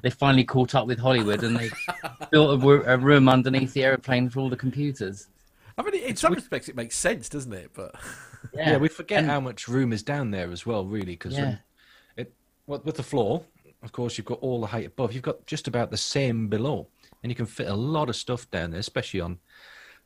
They 0.00 0.10
finally 0.10 0.44
caught 0.44 0.76
up 0.76 0.86
with 0.86 1.00
Hollywood, 1.00 1.42
and 1.42 1.56
they 1.56 1.68
built 2.30 2.62
a, 2.62 2.92
a 2.94 2.96
room 2.96 3.28
underneath 3.28 3.72
the 3.72 3.82
aeroplane 3.82 4.28
for 4.30 4.38
all 4.38 4.48
the 4.48 4.56
computers. 4.56 5.26
I 5.78 5.82
mean, 5.82 5.94
in 6.02 6.16
some 6.16 6.32
respects, 6.34 6.68
it 6.68 6.76
makes 6.76 6.96
sense, 6.96 7.28
doesn't 7.28 7.52
it? 7.52 7.70
But 7.74 7.94
Yeah, 8.54 8.76
we 8.76 8.88
forget 8.88 9.20
And- 9.20 9.28
how 9.30 9.40
much 9.40 9.68
room 9.68 9.92
is 9.92 10.02
down 10.02 10.30
there 10.30 10.50
as 10.50 10.66
well, 10.66 10.84
really, 10.84 11.12
because 11.12 11.34
Yeah. 11.38 11.58
it 12.16 12.34
well, 12.66 12.80
with 12.84 12.96
the 12.96 13.02
floor, 13.02 13.44
of 13.82 13.92
course, 13.92 14.18
you've 14.18 14.26
got 14.26 14.40
all 14.40 14.60
the 14.60 14.66
height 14.68 14.86
above. 14.86 15.12
You've 15.12 15.22
got 15.22 15.46
just 15.46 15.66
about 15.68 15.90
the 15.90 15.96
same 15.96 16.48
below, 16.48 16.88
and 17.22 17.30
you 17.30 17.36
can 17.36 17.46
fit 17.46 17.68
a 17.68 17.74
lot 17.74 18.08
of 18.08 18.16
stuff 18.16 18.50
down 18.50 18.70
there, 18.72 18.80
especially 18.80 19.20
on 19.20 19.38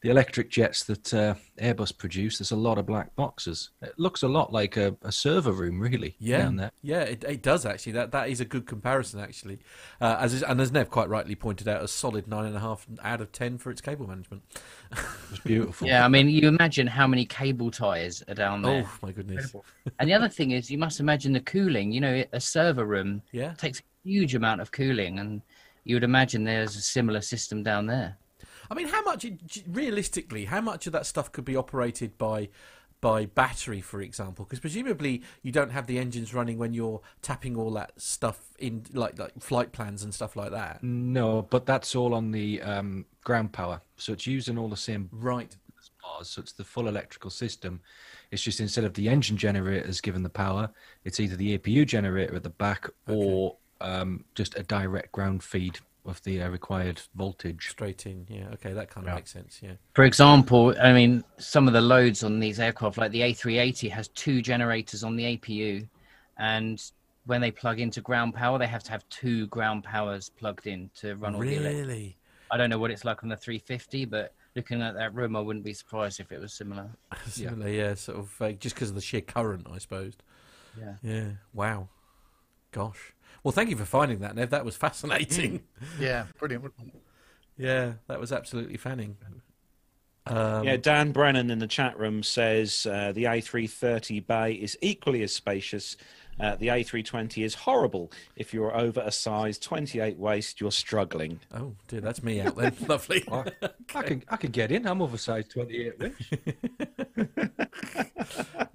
the 0.02 0.10
electric 0.10 0.50
jets 0.50 0.84
that 0.84 1.12
uh, 1.14 1.34
Airbus 1.60 1.96
produce. 1.96 2.38
There's 2.38 2.50
a 2.50 2.56
lot 2.56 2.78
of 2.78 2.86
black 2.86 3.16
boxes. 3.16 3.70
It 3.82 3.94
looks 3.98 4.22
a 4.22 4.28
lot 4.28 4.52
like 4.52 4.76
a, 4.76 4.94
a 5.02 5.10
server 5.10 5.52
room, 5.52 5.80
really, 5.80 6.14
yeah, 6.18 6.38
down 6.42 6.56
there. 6.56 6.70
yeah, 6.82 7.00
it, 7.00 7.24
it 7.24 7.42
does 7.42 7.64
actually. 7.66 7.92
That 7.92 8.12
that 8.12 8.28
is 8.28 8.40
a 8.40 8.44
good 8.44 8.66
comparison 8.66 9.20
actually. 9.20 9.58
Uh, 10.00 10.16
as 10.20 10.34
is, 10.34 10.42
and 10.42 10.60
as 10.60 10.70
Nev 10.70 10.90
quite 10.90 11.08
rightly 11.08 11.34
pointed 11.34 11.66
out, 11.66 11.82
a 11.82 11.88
solid 11.88 12.28
nine 12.28 12.44
and 12.44 12.54
a 12.56 12.60
half 12.60 12.86
out 13.02 13.20
of 13.20 13.32
ten 13.32 13.58
for 13.58 13.70
its 13.70 13.80
cable 13.80 14.06
management. 14.06 14.42
It's 15.30 15.40
beautiful. 15.40 15.88
Yeah, 15.88 16.04
I 16.04 16.08
mean, 16.08 16.28
you 16.28 16.46
imagine 16.46 16.86
how 16.86 17.06
many 17.08 17.24
cable 17.26 17.70
ties 17.70 18.22
are 18.28 18.34
down 18.34 18.62
there. 18.62 18.86
Oh 18.86 18.98
my 19.02 19.10
goodness! 19.12 19.54
And 19.98 20.08
the 20.08 20.14
other 20.14 20.28
thing 20.28 20.52
is, 20.52 20.70
you 20.70 20.78
must 20.78 21.00
imagine 21.00 21.32
the 21.32 21.40
cooling. 21.40 21.90
You 21.90 22.00
know, 22.00 22.24
a 22.32 22.40
server 22.40 22.84
room 22.84 23.22
Yeah. 23.32 23.54
takes 23.54 23.80
a 23.80 23.82
huge 24.04 24.34
amount 24.36 24.60
of 24.60 24.70
cooling, 24.70 25.18
and 25.18 25.42
you 25.84 25.96
would 25.96 26.04
imagine 26.04 26.44
there's 26.44 26.76
a 26.76 26.80
similar 26.80 27.20
system 27.20 27.62
down 27.64 27.86
there. 27.86 28.16
I 28.70 28.74
mean, 28.74 28.88
how 28.88 29.02
much 29.02 29.26
realistically, 29.68 30.46
how 30.46 30.60
much 30.60 30.86
of 30.86 30.92
that 30.92 31.06
stuff 31.06 31.32
could 31.32 31.44
be 31.44 31.56
operated 31.56 32.18
by 32.18 32.48
by 33.00 33.26
battery, 33.26 33.80
for 33.80 34.00
example? 34.00 34.44
Because 34.44 34.60
presumably 34.60 35.22
you 35.42 35.52
don't 35.52 35.70
have 35.70 35.86
the 35.86 35.98
engines 35.98 36.32
running 36.32 36.58
when 36.58 36.72
you're 36.72 37.00
tapping 37.22 37.56
all 37.56 37.70
that 37.72 37.92
stuff 38.00 38.40
in, 38.58 38.84
like 38.92 39.18
like 39.18 39.32
flight 39.40 39.72
plans 39.72 40.02
and 40.02 40.14
stuff 40.14 40.36
like 40.36 40.50
that. 40.50 40.82
No, 40.82 41.42
but 41.42 41.66
that's 41.66 41.94
all 41.94 42.14
on 42.14 42.30
the 42.30 42.62
um, 42.62 43.04
ground 43.24 43.52
power, 43.52 43.80
so 43.96 44.12
it's 44.12 44.26
using 44.26 44.58
all 44.58 44.68
the 44.68 44.76
same 44.76 45.08
Right. 45.12 45.54
bars, 46.02 46.30
so 46.30 46.40
it's 46.40 46.52
the 46.52 46.64
full 46.64 46.88
electrical 46.88 47.30
system. 47.30 47.80
It's 48.30 48.42
just 48.42 48.60
instead 48.60 48.84
of 48.84 48.94
the 48.94 49.08
engine 49.08 49.36
generators 49.36 50.00
giving 50.00 50.22
the 50.22 50.28
power, 50.28 50.70
it's 51.04 51.20
either 51.20 51.36
the 51.36 51.58
APU 51.58 51.86
generator 51.86 52.34
at 52.34 52.42
the 52.42 52.50
back 52.50 52.88
or 53.06 53.56
um, 53.80 54.24
just 54.34 54.56
a 54.58 54.62
direct 54.62 55.12
ground 55.12 55.42
feed 55.42 55.78
of 56.06 56.22
the 56.22 56.42
uh, 56.42 56.48
required 56.48 57.00
voltage. 57.14 57.68
Straight 57.70 58.06
in. 58.06 58.26
Yeah. 58.28 58.48
Okay, 58.54 58.72
that 58.72 58.90
kind 58.90 59.06
of 59.06 59.14
makes 59.14 59.32
sense. 59.32 59.60
Yeah. 59.62 59.72
For 59.94 60.04
example, 60.04 60.74
I 60.80 60.92
mean, 60.92 61.24
some 61.38 61.66
of 61.66 61.74
the 61.74 61.80
loads 61.80 62.22
on 62.22 62.40
these 62.40 62.60
aircraft, 62.60 62.98
like 62.98 63.12
the 63.12 63.20
A380, 63.20 63.90
has 63.90 64.08
two 64.08 64.42
generators 64.42 65.04
on 65.04 65.16
the 65.16 65.36
APU, 65.36 65.88
and 66.38 66.82
when 67.26 67.40
they 67.40 67.50
plug 67.50 67.80
into 67.80 68.00
ground 68.00 68.34
power, 68.34 68.58
they 68.58 68.66
have 68.66 68.84
to 68.84 68.90
have 68.90 69.08
two 69.08 69.46
ground 69.48 69.84
powers 69.84 70.28
plugged 70.28 70.66
in 70.66 70.90
to 70.96 71.16
run 71.16 71.34
all 71.34 71.40
the. 71.40 71.58
Really? 71.58 72.16
I 72.50 72.56
don't 72.56 72.70
know 72.70 72.78
what 72.78 72.90
it's 72.90 73.04
like 73.04 73.24
on 73.24 73.28
the 73.28 73.36
350, 73.36 74.04
but 74.04 74.32
looking 74.54 74.80
at 74.80 74.94
that 74.94 75.14
room, 75.14 75.34
I 75.34 75.40
wouldn't 75.40 75.64
be 75.64 75.72
surprised 75.72 76.20
if 76.20 76.30
it 76.30 76.40
was 76.40 76.52
similar. 76.52 76.88
Similar, 77.26 77.68
yeah. 77.68 77.94
Sort 77.94 78.18
of 78.18 78.40
uh, 78.40 78.52
just 78.52 78.76
because 78.76 78.90
of 78.90 78.94
the 78.94 79.00
sheer 79.00 79.20
current, 79.20 79.66
I 79.70 79.78
suppose. 79.78 80.14
Yeah. 80.78 80.94
Yeah. 81.02 81.28
Wow. 81.52 81.88
Gosh. 82.70 83.12
Well, 83.46 83.52
thank 83.52 83.70
you 83.70 83.76
for 83.76 83.84
finding 83.84 84.18
that, 84.22 84.34
Nev. 84.34 84.50
That 84.50 84.64
was 84.64 84.74
fascinating. 84.74 85.62
Yeah, 86.00 86.24
brilliant. 86.36 86.72
yeah, 87.56 87.92
that 88.08 88.18
was 88.18 88.32
absolutely 88.32 88.76
fanning. 88.76 89.16
Um, 90.26 90.64
yeah, 90.64 90.76
Dan 90.76 91.12
Brennan 91.12 91.48
in 91.52 91.60
the 91.60 91.68
chat 91.68 91.96
room 91.96 92.24
says 92.24 92.88
uh, 92.90 93.12
the 93.12 93.22
A330 93.22 94.26
bay 94.26 94.54
is 94.54 94.76
equally 94.82 95.22
as 95.22 95.32
spacious. 95.32 95.96
Uh, 96.40 96.56
the 96.56 96.66
A320 96.66 97.44
is 97.44 97.54
horrible. 97.54 98.10
If 98.34 98.52
you're 98.52 98.76
over 98.76 99.00
a 99.00 99.12
size 99.12 99.60
28 99.60 100.18
waist, 100.18 100.60
you're 100.60 100.72
struggling. 100.72 101.38
Oh 101.54 101.76
dear, 101.86 102.00
that's 102.00 102.24
me 102.24 102.40
out 102.40 102.56
there. 102.56 102.72
Lovely. 102.88 103.22
I 103.28 104.02
can 104.02 104.24
I 104.28 104.36
can 104.38 104.50
get 104.50 104.72
in. 104.72 104.88
I'm 104.88 105.00
oversized 105.00 105.52
28 105.52 105.92
inch. 106.02 106.30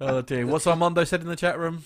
oh 0.00 0.22
dear. 0.22 0.46
What's 0.46 0.66
Armando 0.66 1.04
said 1.04 1.20
in 1.20 1.26
the 1.26 1.36
chat 1.36 1.58
room? 1.58 1.84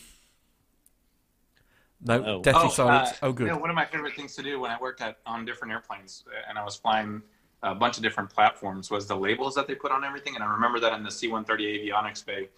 No, 2.01 2.23
Oh. 2.25 2.43
deathly 2.43 2.63
Oh, 2.65 2.69
silence. 2.69 3.11
uh, 3.11 3.17
oh, 3.23 3.33
good. 3.33 3.47
Yeah, 3.49 3.55
one 3.57 3.71
of 3.71 3.77
my 3.77 3.85
favorite 3.85 4.15
things 4.15 4.35
to 4.37 4.43
do 4.43 4.61
when 4.61 4.71
I 4.71 4.79
worked 4.79 5.01
at 5.01 5.19
on 5.27 5.45
different 5.45 5.73
airplanes 5.73 6.25
uh, 6.29 6.49
and 6.49 6.59
I 6.59 6.65
was 6.65 6.77
flying 6.77 7.23
a 7.63 7.75
bunch 7.75 7.97
of 7.97 8.03
different 8.03 8.31
platforms 8.31 8.91
was 8.91 9.07
the 9.07 9.17
labels 9.17 9.55
that 9.55 9.67
they 9.67 9.75
put 9.75 9.91
on 9.91 10.05
everything. 10.05 10.35
And 10.35 10.45
I 10.45 10.47
remember 10.47 10.79
that 10.81 10.93
in 10.93 11.03
the 11.03 11.11
C-130 11.11 11.47
avionics 11.91 12.25
bay, 12.25 12.49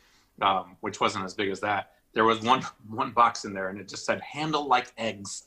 um, 0.42 0.76
which 0.80 1.00
wasn't 1.00 1.24
as 1.24 1.34
big 1.34 1.50
as 1.50 1.60
that, 1.60 1.92
there 2.14 2.24
was 2.24 2.40
one 2.40 2.62
one 2.88 3.12
box 3.12 3.44
in 3.44 3.52
there 3.54 3.68
and 3.68 3.78
it 3.80 3.88
just 3.88 4.04
said 4.04 4.20
"handle 4.20 4.66
like 4.66 4.92
eggs." 4.98 5.44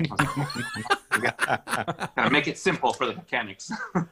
I 0.00 0.06
was 0.10 0.36
like, 1.22 1.46
Gotta 2.16 2.30
make 2.30 2.46
it 2.48 2.58
simple 2.58 2.92
for 2.92 3.06
the 3.06 3.14
mechanics. 3.14 3.70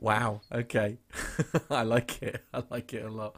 Wow. 0.00 0.40
Okay. 0.52 0.98
I 1.70 1.82
like 1.82 2.20
it. 2.20 2.42
I 2.52 2.64
like 2.68 2.92
it 2.92 3.04
a 3.04 3.08
lot. 3.08 3.36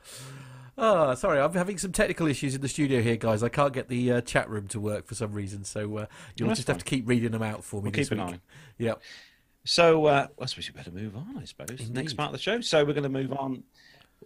Oh, 0.78 1.14
sorry, 1.14 1.40
I'm 1.40 1.54
having 1.54 1.78
some 1.78 1.92
technical 1.92 2.26
issues 2.26 2.54
in 2.54 2.60
the 2.60 2.68
studio 2.68 3.00
here, 3.00 3.16
guys. 3.16 3.42
I 3.42 3.48
can't 3.48 3.72
get 3.72 3.88
the 3.88 4.12
uh, 4.12 4.20
chat 4.20 4.50
room 4.50 4.68
to 4.68 4.80
work 4.80 5.06
for 5.06 5.14
some 5.14 5.32
reason, 5.32 5.64
so 5.64 5.80
uh, 5.96 6.06
you'll 6.36 6.48
That's 6.48 6.58
just 6.58 6.68
have 6.68 6.78
to 6.78 6.84
keep 6.84 7.08
reading 7.08 7.30
them 7.32 7.42
out 7.42 7.64
for 7.64 7.76
me. 7.76 7.84
We'll 7.84 7.92
this 7.92 8.08
keep 8.10 8.18
an 8.18 8.24
eye. 8.34 8.40
Yep. 8.78 9.00
So, 9.64 10.04
uh, 10.06 10.26
I 10.40 10.46
suppose 10.46 10.68
we 10.68 10.74
better 10.76 10.90
move 10.90 11.16
on, 11.16 11.38
I 11.40 11.44
suppose. 11.44 11.88
Next 11.90 12.14
part 12.14 12.28
of 12.28 12.32
the 12.32 12.38
show. 12.38 12.60
So, 12.60 12.84
we're 12.84 12.92
going 12.92 13.02
to 13.04 13.08
move 13.08 13.32
on 13.32 13.62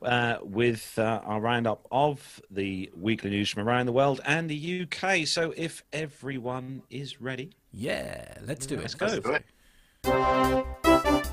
uh, 0.02 0.38
with 0.42 0.98
uh, 0.98 1.20
our 1.24 1.40
roundup 1.40 1.86
of 1.90 2.42
the 2.50 2.90
weekly 2.96 3.30
news 3.30 3.48
from 3.48 3.66
around 3.68 3.86
the 3.86 3.92
world 3.92 4.20
and 4.26 4.50
the 4.50 4.82
UK. 4.82 5.26
So, 5.26 5.54
if 5.56 5.84
everyone 5.92 6.82
is 6.90 7.20
ready, 7.20 7.52
Yeah. 7.72 8.34
Let's 8.44 8.66
do 8.66 8.76
Let's 8.76 8.94
it. 8.94 8.98
go. 8.98 9.06
Let's 9.06 9.20
do 9.24 9.38
it. 10.12 11.30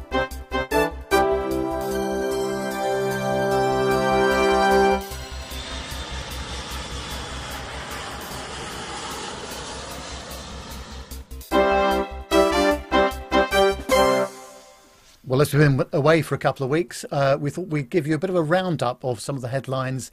Well, 15.38 15.44
as 15.44 15.54
we've 15.54 15.78
been 15.78 15.86
away 15.94 16.24
for 16.24 16.34
a 16.34 16.40
couple 16.40 16.64
of 16.64 16.72
weeks, 16.72 17.06
uh, 17.12 17.38
we 17.40 17.52
thought 17.52 17.68
we'd 17.68 17.92
give 17.92 18.08
you 18.08 18.16
a 18.16 18.18
bit 18.18 18.32
of 18.32 18.36
a 18.36 18.42
roundup 18.42 19.06
of 19.06 19.20
some 19.20 19.36
of 19.36 19.44
the 19.44 19.50
headlines 19.50 20.10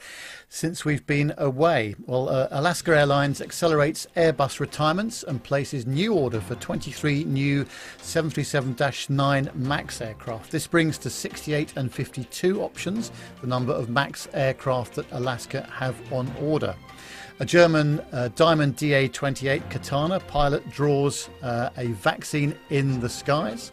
since 0.50 0.84
we've 0.84 1.06
been 1.06 1.32
away. 1.38 1.94
Well, 2.04 2.28
uh, 2.28 2.48
Alaska 2.50 2.94
Airlines 2.94 3.40
accelerates 3.40 4.06
Airbus 4.18 4.60
retirements 4.60 5.22
and 5.22 5.42
places 5.42 5.86
new 5.86 6.12
order 6.12 6.42
for 6.42 6.56
23 6.56 7.24
new 7.24 7.64
737 8.02 9.16
9 9.16 9.50
MAX 9.54 10.02
aircraft. 10.02 10.50
This 10.50 10.66
brings 10.66 10.98
to 10.98 11.08
68 11.08 11.72
and 11.76 11.90
52 11.90 12.60
options 12.60 13.10
the 13.40 13.46
number 13.46 13.72
of 13.72 13.88
MAX 13.88 14.28
aircraft 14.34 14.94
that 14.96 15.10
Alaska 15.12 15.66
have 15.72 15.96
on 16.12 16.30
order. 16.38 16.76
A 17.40 17.46
German 17.46 18.00
uh, 18.12 18.28
Diamond 18.36 18.76
DA 18.76 19.08
28 19.08 19.70
Katana 19.70 20.20
pilot 20.20 20.68
draws 20.68 21.30
uh, 21.40 21.70
a 21.78 21.86
vaccine 21.92 22.54
in 22.68 23.00
the 23.00 23.08
skies. 23.08 23.72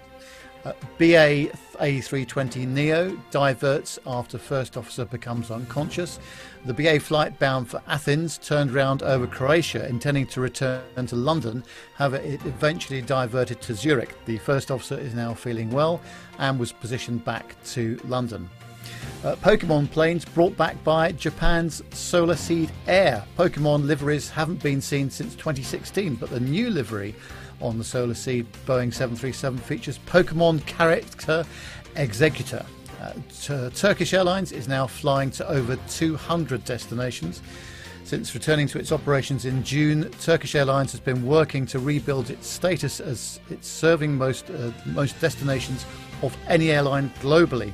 BA 0.97 1.49
A320 1.79 2.67
Neo 2.67 3.17
diverts 3.31 3.97
after 4.05 4.37
first 4.37 4.77
officer 4.77 5.05
becomes 5.05 5.49
unconscious. 5.49 6.19
The 6.65 6.73
BA 6.73 6.99
flight 6.99 7.39
bound 7.39 7.69
for 7.69 7.81
Athens 7.87 8.37
turned 8.37 8.71
round 8.71 9.01
over 9.01 9.25
Croatia, 9.25 9.87
intending 9.87 10.27
to 10.27 10.41
return 10.41 11.07
to 11.07 11.15
London. 11.15 11.63
However, 11.95 12.17
it 12.17 12.45
eventually 12.45 13.01
diverted 13.01 13.61
to 13.61 13.73
Zurich. 13.73 14.15
The 14.25 14.37
first 14.37 14.69
officer 14.69 14.97
is 14.97 15.15
now 15.15 15.33
feeling 15.33 15.71
well 15.71 16.01
and 16.37 16.59
was 16.59 16.71
positioned 16.71 17.25
back 17.25 17.55
to 17.65 17.99
London. 18.05 18.49
Uh, 19.23 19.35
Pokemon 19.35 19.89
planes 19.91 20.25
brought 20.25 20.57
back 20.57 20.83
by 20.83 21.11
Japan's 21.11 21.81
Solaseed 21.91 22.71
Air. 22.87 23.23
Pokemon 23.37 23.85
liveries 23.85 24.29
haven't 24.29 24.61
been 24.63 24.81
seen 24.81 25.09
since 25.11 25.35
2016, 25.35 26.15
but 26.15 26.29
the 26.31 26.39
new 26.39 26.71
livery 26.71 27.13
on 27.61 27.77
the 27.77 27.83
Solaseed 27.83 28.45
Boeing 28.65 28.93
737 28.93 29.59
features 29.59 29.99
Pokemon 30.07 30.65
character 30.65 31.45
Exeggutor. 31.95 32.65
Uh, 33.01 33.13
Tur- 33.41 33.71
Turkish 33.71 34.13
Airlines 34.13 34.51
is 34.51 34.67
now 34.67 34.87
flying 34.87 35.31
to 35.31 35.47
over 35.49 35.77
200 35.89 36.63
destinations. 36.65 37.41
Since 38.03 38.33
returning 38.33 38.67
to 38.67 38.79
its 38.79 38.91
operations 38.91 39.45
in 39.45 39.63
June, 39.63 40.09
Turkish 40.21 40.55
Airlines 40.55 40.91
has 40.91 40.99
been 40.99 41.25
working 41.25 41.65
to 41.67 41.79
rebuild 41.79 42.29
its 42.29 42.47
status 42.47 42.99
as 42.99 43.39
it's 43.49 43.67
serving 43.67 44.17
most 44.17 44.49
uh, 44.49 44.71
most 44.85 45.19
destinations 45.21 45.85
of 46.21 46.35
any 46.47 46.71
airline 46.71 47.09
globally. 47.21 47.71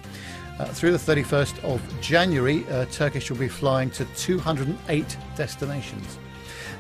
Uh, 0.60 0.66
through 0.66 0.92
the 0.92 0.98
31st 0.98 1.64
of 1.64 1.82
January, 2.02 2.66
uh, 2.70 2.86
Turkish 2.86 3.30
will 3.30 3.38
be 3.38 3.48
flying 3.48 3.90
to 3.92 4.06
208 4.16 5.18
destinations. 5.36 6.18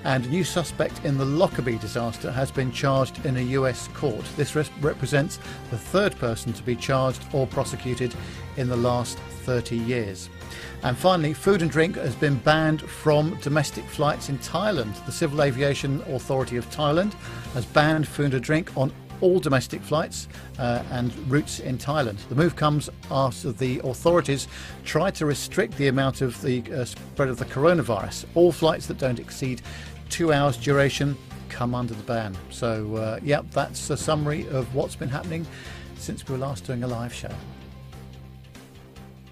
And 0.03 0.25
a 0.25 0.29
new 0.29 0.43
suspect 0.43 1.03
in 1.03 1.17
the 1.17 1.25
Lockerbie 1.25 1.77
disaster 1.77 2.31
has 2.31 2.51
been 2.51 2.71
charged 2.71 3.25
in 3.25 3.37
a 3.37 3.41
US 3.41 3.87
court. 3.89 4.23
This 4.35 4.55
res- 4.55 4.71
represents 4.79 5.39
the 5.69 5.77
third 5.77 6.17
person 6.17 6.53
to 6.53 6.63
be 6.63 6.75
charged 6.75 7.23
or 7.33 7.47
prosecuted 7.47 8.13
in 8.55 8.69
the 8.69 8.77
last 8.77 9.17
30 9.17 9.77
years. 9.77 10.29
And 10.83 10.97
finally, 10.97 11.33
food 11.33 11.61
and 11.61 11.71
drink 11.71 11.95
has 11.95 12.15
been 12.15 12.35
banned 12.35 12.81
from 12.81 13.37
domestic 13.41 13.85
flights 13.85 14.29
in 14.29 14.37
Thailand. 14.39 15.05
The 15.05 15.11
Civil 15.11 15.41
Aviation 15.41 16.01
Authority 16.13 16.57
of 16.57 16.69
Thailand 16.69 17.13
has 17.53 17.65
banned 17.65 18.07
food 18.07 18.33
and 18.33 18.43
drink 18.43 18.75
on 18.77 18.91
all 19.21 19.39
domestic 19.39 19.81
flights 19.81 20.27
uh, 20.59 20.83
and 20.91 21.15
routes 21.29 21.59
in 21.59 21.77
Thailand. 21.77 22.17
The 22.29 22.35
move 22.35 22.55
comes 22.55 22.89
after 23.09 23.51
the 23.51 23.79
authorities 23.83 24.47
tried 24.85 25.15
to 25.15 25.25
restrict 25.25 25.77
the 25.77 25.87
amount 25.87 26.21
of 26.21 26.39
the 26.41 26.63
uh, 26.71 26.85
spread 26.85 27.29
of 27.29 27.37
the 27.37 27.45
coronavirus. 27.45 28.25
All 28.35 28.51
flights 28.51 28.87
that 28.87 28.97
don't 28.97 29.19
exceed 29.19 29.61
two 30.09 30.31
hours 30.33 30.57
duration 30.57 31.17
come 31.49 31.73
under 31.73 31.93
the 31.93 32.03
ban. 32.03 32.37
So, 32.49 32.95
uh, 32.95 33.19
yeah, 33.23 33.41
that's 33.51 33.89
a 33.89 33.97
summary 33.97 34.47
of 34.49 34.73
what's 34.75 34.95
been 34.95 35.09
happening 35.09 35.45
since 35.97 36.27
we 36.27 36.33
were 36.33 36.39
last 36.39 36.65
doing 36.65 36.83
a 36.83 36.87
live 36.87 37.13
show. 37.13 37.31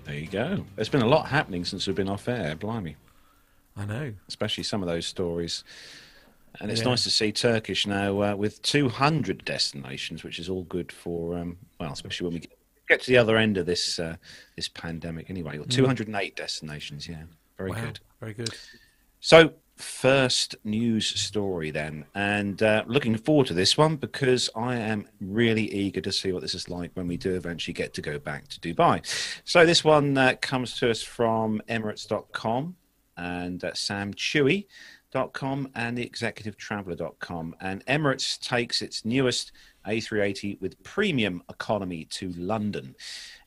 there 0.06 0.16
you 0.16 0.28
go. 0.28 0.66
There's 0.76 0.90
been 0.90 1.02
a 1.02 1.08
lot 1.08 1.28
happening 1.28 1.66
since 1.66 1.88
we've 1.88 1.96
been 1.96 2.10
off 2.10 2.28
air, 2.28 2.56
blimey, 2.56 2.96
I 3.78 3.86
know. 3.86 4.14
especially 4.28 4.64
some 4.64 4.82
of 4.82 4.88
those 4.88 5.06
stories. 5.06 5.64
And 6.60 6.72
it's 6.72 6.82
Yeah. 6.82 6.90
nice 6.90 7.04
to 7.04 7.10
see 7.10 7.32
Turkish 7.32 7.86
now 7.88 8.22
uh, 8.22 8.36
with 8.36 8.62
200 8.62 9.44
destinations, 9.46 10.24
which 10.24 10.40
is 10.40 10.50
all 10.50 10.64
good 10.64 10.92
for, 10.92 11.38
um, 11.38 11.58
well, 11.80 11.92
especially 11.94 12.26
when 12.26 12.34
we 12.36 12.40
get- 12.40 13.02
to 13.02 13.08
the 13.12 13.18
other 13.18 13.38
end 13.38 13.58
of 13.58 13.66
this 13.66 13.98
uh, 14.00 14.16
this 14.56 14.68
pandemic. 14.68 15.30
Anyway, 15.30 15.58
or 15.58 15.66
208 15.66 16.36
destinations. 16.36 17.08
Yeah, 17.08 17.24
very 17.58 17.72
wow. 17.72 17.82
good. 17.86 18.00
Very 18.20 18.34
good. 18.34 18.50
So, 19.20 19.54
first 19.76 20.56
news 20.64 21.08
story 21.20 21.72
then, 21.72 22.06
and 22.14 22.62
uh, 22.62 22.84
looking 22.86 23.18
forward 23.18 23.48
to 23.48 23.54
this 23.56 23.76
one 23.76 23.96
because 23.96 24.50
I 24.56 24.76
am 24.76 25.08
really 25.20 25.64
eager 25.74 26.00
to 26.02 26.12
see 26.12 26.32
what 26.32 26.44
this 26.44 26.54
is 26.54 26.70
like 26.70 26.92
when 26.94 27.08
we 27.08 27.18
do 27.18 27.36
eventually 27.36 27.74
get 27.74 27.94
to 27.96 28.02
go 28.02 28.20
back 28.20 28.48
to 28.50 28.60
Dubai. 28.60 29.02
So, 29.46 29.66
this 29.66 29.84
one 29.84 30.16
uh, 30.18 30.36
comes 30.42 30.78
to 30.80 30.92
us 30.92 31.02
from 31.02 31.62
Emirates.com 31.68 32.76
and 33.18 33.64
uh, 33.64 33.74
Sam 33.74 34.14
Chui. 34.14 34.68
And 35.16 35.98
the 35.98 36.10
executivetraveller.com 36.10 37.56
and 37.62 37.86
Emirates 37.86 38.38
takes 38.38 38.82
its 38.82 39.06
newest 39.06 39.54
A380 39.88 40.60
with 40.60 40.82
premium 40.84 41.42
economy 41.50 42.06
to 42.12 42.34
London. 42.34 42.96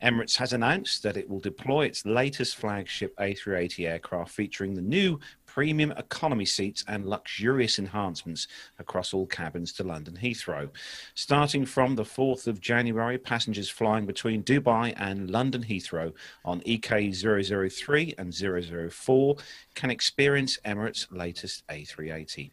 Emirates 0.03 0.37
has 0.37 0.55
announced 0.55 1.03
that 1.03 1.19
it 1.19 1.29
will 1.29 1.41
deploy 1.41 1.85
its 1.85 2.07
latest 2.07 2.57
flagship 2.57 3.15
A380 3.19 3.87
aircraft 3.87 4.31
featuring 4.31 4.75
the 4.75 4.81
new 4.81 5.21
premium 5.59 5.91
economy 5.97 6.45
seats 6.45 6.85
and 6.87 7.05
luxurious 7.05 7.81
enhancements 7.81 8.47
across 8.79 9.13
all 9.13 9.27
cabins 9.27 9.73
to 9.73 9.83
London 9.83 10.17
Heathrow. 10.23 10.71
Starting 11.17 11.67
from 11.67 11.97
the 11.97 12.05
4th 12.05 12.47
of 12.47 12.61
January, 12.61 13.19
passengers 13.19 13.69
flying 13.69 14.07
between 14.07 14.45
Dubai 14.45 14.95
and 14.97 15.29
London 15.33 15.65
Heathrow 15.65 16.13
on 16.45 16.63
E 16.65 16.79
EK003 16.79 18.15
and 18.19 18.93
004 18.93 19.37
can 19.75 19.91
experience 19.91 20.61
Emirates' 20.65 21.09
latest 21.11 21.67
A380. 21.67 22.53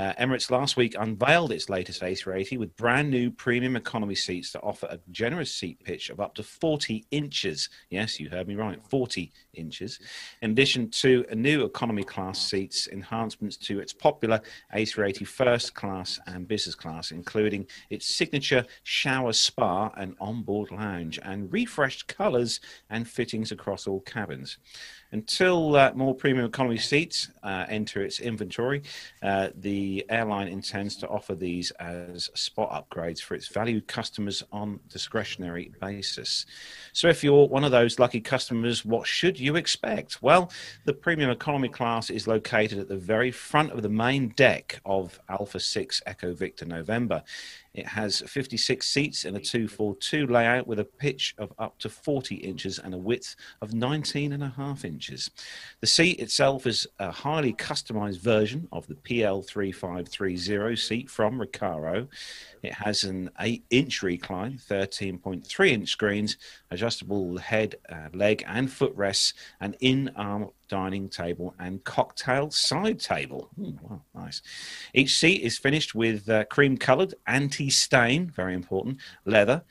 Uh, 0.00 0.14
Emirates 0.14 0.50
last 0.50 0.78
week 0.78 0.96
unveiled 0.98 1.52
its 1.52 1.68
latest 1.68 2.00
A380 2.00 2.56
with 2.56 2.74
brand 2.74 3.10
new 3.10 3.30
premium 3.30 3.76
economy 3.76 4.14
seats 4.14 4.50
that 4.52 4.62
offer 4.62 4.86
a 4.86 4.98
generous 5.10 5.54
seat 5.54 5.84
pitch 5.84 6.08
of 6.08 6.20
up 6.20 6.34
to 6.36 6.42
40 6.42 7.04
inches. 7.10 7.68
Yes, 7.90 8.18
you 8.18 8.30
heard 8.30 8.48
me 8.48 8.54
right, 8.54 8.82
40 8.88 9.30
inches. 9.52 10.00
In 10.40 10.52
addition 10.52 10.88
to 10.92 11.26
a 11.28 11.34
new 11.34 11.66
economy 11.66 12.02
class 12.02 12.40
seats, 12.40 12.88
enhancements 12.88 13.58
to 13.58 13.78
its 13.78 13.92
popular 13.92 14.40
A380 14.74 15.26
first 15.26 15.74
class 15.74 16.18
and 16.26 16.48
business 16.48 16.74
class, 16.74 17.10
including 17.10 17.66
its 17.90 18.06
signature 18.06 18.64
shower 18.84 19.34
spa 19.34 19.90
and 19.98 20.16
onboard 20.18 20.70
lounge, 20.70 21.18
and 21.22 21.52
refreshed 21.52 22.06
colours 22.06 22.60
and 22.88 23.06
fittings 23.06 23.52
across 23.52 23.86
all 23.86 24.00
cabins. 24.00 24.56
Until 25.12 25.74
uh, 25.74 25.92
more 25.94 26.14
premium 26.14 26.46
economy 26.46 26.78
seats 26.78 27.30
uh, 27.42 27.66
enter 27.68 28.00
its 28.02 28.20
inventory, 28.20 28.82
uh, 29.22 29.48
the 29.56 30.06
airline 30.08 30.46
intends 30.46 30.96
to 30.96 31.08
offer 31.08 31.34
these 31.34 31.72
as 31.72 32.30
spot 32.34 32.70
upgrades 32.70 33.20
for 33.20 33.34
its 33.34 33.48
valued 33.48 33.88
customers 33.88 34.44
on 34.52 34.78
discretionary 34.88 35.72
basis. 35.80 36.46
So, 36.92 37.08
if 37.08 37.24
you're 37.24 37.48
one 37.48 37.64
of 37.64 37.72
those 37.72 37.98
lucky 37.98 38.20
customers, 38.20 38.84
what 38.84 39.06
should 39.06 39.40
you 39.40 39.56
expect? 39.56 40.22
Well, 40.22 40.52
the 40.84 40.92
premium 40.92 41.30
economy 41.30 41.68
class 41.68 42.10
is 42.10 42.28
located 42.28 42.78
at 42.78 42.88
the 42.88 42.96
very 42.96 43.32
front 43.32 43.72
of 43.72 43.82
the 43.82 43.88
main 43.88 44.28
deck 44.30 44.80
of 44.84 45.18
Alpha 45.28 45.58
6 45.58 46.02
Echo 46.06 46.32
Victor 46.34 46.66
November. 46.66 47.22
It 47.72 47.86
has 47.86 48.20
56 48.26 48.86
seats 48.86 49.24
in 49.24 49.36
a 49.36 49.40
242 49.40 50.26
layout 50.26 50.66
with 50.66 50.80
a 50.80 50.84
pitch 50.84 51.34
of 51.38 51.52
up 51.58 51.78
to 51.78 51.88
40 51.88 52.36
inches 52.36 52.80
and 52.80 52.94
a 52.94 52.98
width 52.98 53.36
of 53.62 53.72
19 53.72 54.32
and 54.32 54.42
a 54.42 54.48
half 54.48 54.84
inches. 54.84 55.30
The 55.80 55.86
seat 55.86 56.18
itself 56.18 56.66
is 56.66 56.86
a 56.98 57.12
highly 57.12 57.52
customized 57.52 58.20
version 58.20 58.66
of 58.72 58.88
the 58.88 58.96
PL3530 58.96 60.78
seat 60.78 61.08
from 61.08 61.38
Recaro. 61.38 62.08
It 62.62 62.74
has 62.74 63.04
an 63.04 63.30
8 63.38 63.64
inch 63.70 64.02
recline, 64.02 64.58
13.3 64.58 65.70
inch 65.70 65.88
screens, 65.88 66.38
adjustable 66.72 67.38
head, 67.38 67.76
uh, 67.88 68.08
leg, 68.12 68.42
and 68.48 68.70
footrests, 68.70 69.34
and 69.60 69.76
in 69.80 70.10
arm 70.16 70.50
dining 70.70 71.08
table, 71.08 71.54
and 71.58 71.84
cocktail 71.84 72.50
side 72.50 73.00
table. 73.00 73.50
Ooh, 73.60 73.78
wow, 73.82 74.00
nice. 74.14 74.40
Each 74.94 75.18
seat 75.18 75.42
is 75.42 75.58
finished 75.58 75.94
with 75.94 76.28
uh, 76.28 76.44
cream 76.44 76.78
colored, 76.78 77.14
anti 77.26 77.68
stain, 77.68 78.30
very 78.30 78.54
important, 78.54 78.98
leather 79.26 79.62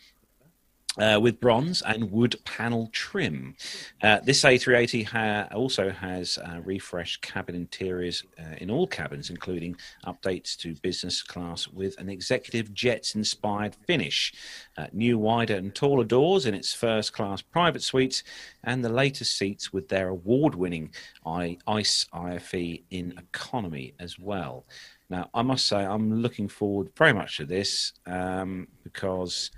uh, 1.00 1.20
with 1.20 1.40
bronze 1.40 1.82
and 1.82 2.12
wood 2.12 2.36
panel 2.46 2.90
trim. 2.92 3.56
Uh, 4.02 4.20
this 4.24 4.44
A380 4.44 5.06
ha- 5.06 5.48
also 5.56 5.90
has 5.90 6.38
uh, 6.38 6.60
refreshed 6.64 7.22
cabin 7.22 7.56
interiors 7.56 8.24
uh, 8.40 8.56
in 8.58 8.70
all 8.70 8.88
cabins, 8.88 9.30
including 9.30 9.76
updates 10.06 10.58
to 10.58 10.76
business 10.82 11.22
class 11.22 11.68
with 11.68 11.98
an 12.00 12.10
executive 12.10 12.74
jets 12.74 13.16
inspired 13.16 13.76
finish, 13.88 14.34
uh, 14.78 14.88
new 14.92 15.18
wider 15.18 15.56
and 15.56 15.74
taller 15.74 16.04
doors 16.04 16.46
in 16.46 16.54
its 16.54 16.74
first 16.74 17.14
class 17.14 17.42
private 17.42 17.84
suites, 17.84 18.24
and 18.64 18.84
the 18.84 18.90
latest 18.90 19.38
seats 19.38 19.74
with 19.74 19.88
their 19.88 20.10
award 20.10 20.56
winning 20.56 20.92
I- 21.26 21.58
ICE 21.68 22.06
IFE 22.14 22.82
in 22.92 23.14
economy 23.18 23.94
as 24.00 24.20
well. 24.20 24.66
Now, 25.10 25.30
I 25.34 25.42
must 25.42 25.66
say, 25.66 25.78
I'm 25.78 26.22
looking 26.22 26.48
forward 26.48 26.92
very 26.96 27.14
much 27.14 27.38
to 27.38 27.46
this 27.46 27.94
um, 28.06 28.68
because 28.84 29.50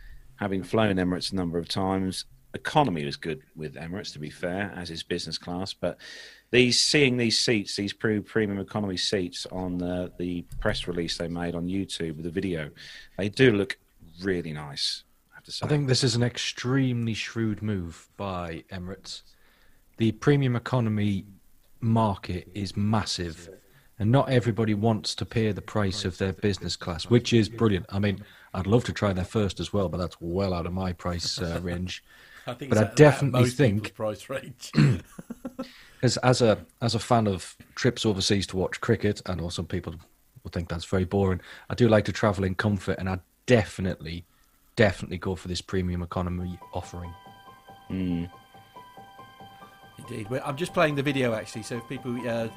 having 0.42 0.64
flown 0.64 0.96
Emirates 0.96 1.32
a 1.32 1.36
number 1.36 1.60
of 1.60 1.70
times. 1.70 2.26
Economy 2.56 3.06
was 3.06 3.16
good 3.16 3.44
with 3.56 3.76
Emirates, 3.76 4.12
to 4.12 4.20
be 4.20 4.32
fair, 4.32 4.74
as 4.76 4.90
is 4.90 5.04
business 5.04 5.38
class. 5.38 5.72
But 5.72 5.98
these 6.50 6.82
seeing 6.82 7.16
these 7.16 7.40
seats, 7.40 7.76
these 7.76 7.94
premium 7.94 8.60
economy 8.60 8.98
seats 8.98 9.46
on 9.52 9.78
the, 9.78 10.12
the 10.18 10.44
press 10.60 10.88
release 10.88 11.18
they 11.18 11.28
made 11.28 11.54
on 11.54 11.68
YouTube 11.68 12.16
with 12.16 12.26
the 12.26 12.32
video, 12.32 12.72
they 13.18 13.30
do 13.30 13.52
look 13.52 13.78
really 14.24 14.52
nice. 14.52 15.04
I 15.32 15.36
have 15.36 15.44
to 15.44 15.52
say. 15.52 15.66
I 15.66 15.70
think 15.70 15.88
this 15.88 16.04
is 16.04 16.16
an 16.16 16.24
extremely 16.24 17.14
shrewd 17.14 17.62
move 17.62 18.10
by 18.18 18.64
Emirates. 18.72 19.22
The 19.98 20.12
premium 20.14 20.56
economy 20.56 21.26
market 21.80 22.50
is 22.56 22.76
massive, 22.76 23.48
and 24.00 24.12
not 24.12 24.30
everybody 24.30 24.74
wants 24.74 25.14
to 25.16 25.26
pay 25.26 25.52
the 25.52 25.62
price 25.62 26.04
of 26.04 26.18
their 26.18 26.34
business 26.34 26.76
class, 26.76 27.06
which 27.06 27.32
is 27.32 27.48
brilliant. 27.48 27.86
I 27.90 28.00
mean, 28.00 28.24
I'd 28.54 28.68
love 28.68 28.84
to 28.86 28.94
try 28.94 29.14
their 29.14 29.26
first 29.26 29.60
as 29.60 29.72
well, 29.72 29.88
but 29.90 29.98
that's 29.98 30.18
well 30.20 30.54
out 30.54 30.66
of 30.66 30.74
my 30.74 30.94
price 30.94 31.40
uh, 31.40 31.60
range. 31.64 32.04
I 32.48 32.54
think 32.54 32.70
But 32.72 32.78
it's 32.78 32.82
I 32.82 32.86
at- 32.86 32.92
at 32.92 32.96
definitely 32.98 33.42
most 33.42 33.58
think- 33.58 33.94
price 33.94 34.30
range. 34.30 34.72
As 36.04 36.18
as 36.18 36.42
a 36.42 36.58
as 36.82 36.96
a 36.96 37.00
fan 37.00 37.28
of 37.28 37.56
trips 37.76 38.08
overseas 38.08 38.48
to 38.48 38.58
watch 38.58 38.82
cricket, 38.82 39.22
I 39.28 39.36
know 39.36 39.50
some 39.50 39.68
people 39.68 39.94
will 40.44 40.50
think 40.50 40.68
that's 40.68 40.86
very 40.86 41.06
boring. 41.06 41.42
I 41.70 41.76
do 41.76 41.88
like 41.88 42.06
to 42.06 42.12
travel 42.12 42.44
in 42.44 42.56
comfort, 42.56 42.96
and 42.98 43.08
I 43.08 43.20
definitely, 43.46 44.26
definitely 44.76 45.20
go 45.20 45.36
for 45.36 45.48
this 45.48 45.62
premium 45.62 46.02
economy 46.02 46.58
offering. 46.74 47.14
Indeed. 50.10 50.30
Well, 50.30 50.42
I'm 50.46 50.58
just 50.58 50.74
playing 50.74 50.96
the 50.96 51.04
video 51.04 51.34
actually, 51.34 51.64
so 51.64 51.78
if 51.78 51.88
people. 51.88 52.16
Uh, 52.28 52.48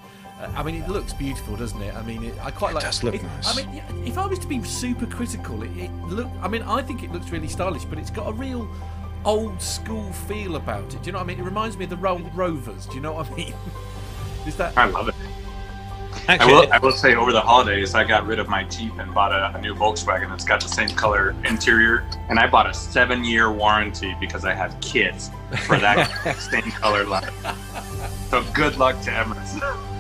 uh, 0.41 0.51
I 0.57 0.63
mean, 0.65 0.75
it 0.83 0.89
looks 0.89 1.13
beautiful, 1.13 1.57
doesn't 1.57 1.81
it? 1.81 1.95
I 1.95 2.03
mean, 2.03 2.25
it, 2.25 2.35
I 2.43 2.51
quite 2.51 2.75
like. 2.75 2.83
does 2.85 3.05
look 3.05 3.15
it- 3.15 3.23
nice. 3.23 3.57
I 3.57 3.65
mean, 3.65 3.83
if 4.05 4.19
I 4.19 4.27
was 4.27 4.39
to 4.41 4.47
be 4.49 4.63
super 4.65 5.07
critical, 5.07 5.63
it, 5.63 5.71
it 5.77 5.91
look. 6.05 6.29
I 6.43 6.49
mean, 6.49 6.63
I 6.63 6.83
think 6.83 7.03
it 7.03 7.13
looks 7.13 7.31
really 7.31 7.49
stylish, 7.49 7.85
but 7.85 7.99
it's 7.99 8.11
got 8.11 8.29
a 8.29 8.33
real 8.33 8.69
old 9.25 9.61
school 9.63 10.13
feel 10.13 10.57
about 10.57 10.93
it. 10.93 11.01
Do 11.03 11.07
you 11.07 11.13
know 11.13 11.19
what 11.19 11.25
I 11.25 11.27
mean? 11.29 11.39
It 11.41 11.45
reminds 11.45 11.77
me 11.79 11.85
of 11.85 11.91
the 11.91 11.97
Ro- 11.97 12.19
Rovers. 12.35 12.87
Do 12.87 12.95
you 12.97 13.01
know 13.01 13.13
what 13.13 13.31
I 13.31 13.35
mean? 13.35 13.55
Is 14.47 14.57
that? 14.57 14.77
I 14.77 14.87
love 14.87 15.09
it. 15.09 15.15
I 16.29 16.47
will, 16.47 16.73
I 16.73 16.79
will 16.79 16.93
say 16.93 17.15
over 17.15 17.33
the 17.33 17.41
holidays, 17.41 17.95
I 17.95 18.05
got 18.05 18.27
rid 18.27 18.39
of 18.39 18.49
my 18.49 18.65
Jeep 18.65 18.93
and 18.99 19.13
bought 19.13 19.33
a, 19.33 19.57
a 19.57 19.61
new 19.61 19.75
Volkswagen 19.75 20.29
that's 20.29 20.45
got 20.45 20.61
the 20.63 20.69
same 20.69 20.89
color 20.91 21.35
interior. 21.45 22.05
And 22.29 22.39
I 22.39 22.47
bought 22.47 22.69
a 22.69 22.75
seven 22.75 23.25
year 23.25 23.53
warranty 23.53 24.15
because 24.21 24.45
I 24.45 24.55
have 24.55 24.79
kids 24.81 25.31
for 25.67 25.79
that 25.79 26.37
same 26.51 26.71
color 26.73 27.05
light. 27.05 27.31
So 28.31 28.43
good 28.55 28.77
luck 28.77 29.01
to 29.03 29.11
Emirates. 29.11 29.61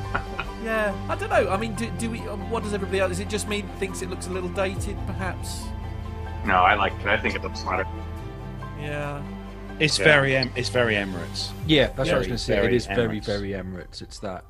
Yeah, 0.64 0.94
I 1.10 1.14
don't 1.16 1.28
know. 1.28 1.50
I 1.50 1.58
mean, 1.58 1.74
do, 1.74 1.90
do 1.98 2.08
we? 2.08 2.20
um, 2.20 2.48
What 2.50 2.62
does 2.62 2.72
everybody 2.72 2.98
else? 2.98 3.12
Is 3.12 3.20
it 3.20 3.28
just 3.28 3.46
me 3.48 3.60
that 3.60 3.78
thinks 3.78 4.00
it 4.00 4.08
looks 4.08 4.28
a 4.28 4.30
little 4.30 4.48
dated, 4.48 4.96
perhaps? 5.06 5.60
No, 6.46 6.54
I 6.54 6.72
like 6.74 6.94
it. 7.00 7.06
I 7.06 7.18
think 7.18 7.34
it 7.34 7.42
looks 7.42 7.60
smarter. 7.60 7.86
Yeah. 8.80 9.22
it's 9.78 9.98
Yeah. 9.98 10.04
very 10.06 10.34
em- 10.38 10.52
it's 10.56 10.70
very 10.70 10.94
Emirates. 10.94 11.50
Yeah, 11.66 11.88
that's 11.88 11.98
what 12.08 12.12
I 12.12 12.16
was 12.16 12.26
going 12.28 12.38
to 12.38 12.42
say. 12.42 12.64
It 12.64 12.72
is 12.72 12.86
very 12.86 13.20
very, 13.20 13.20
very 13.20 13.50
Emirates. 13.50 14.00
It's 14.00 14.18
that 14.20 14.46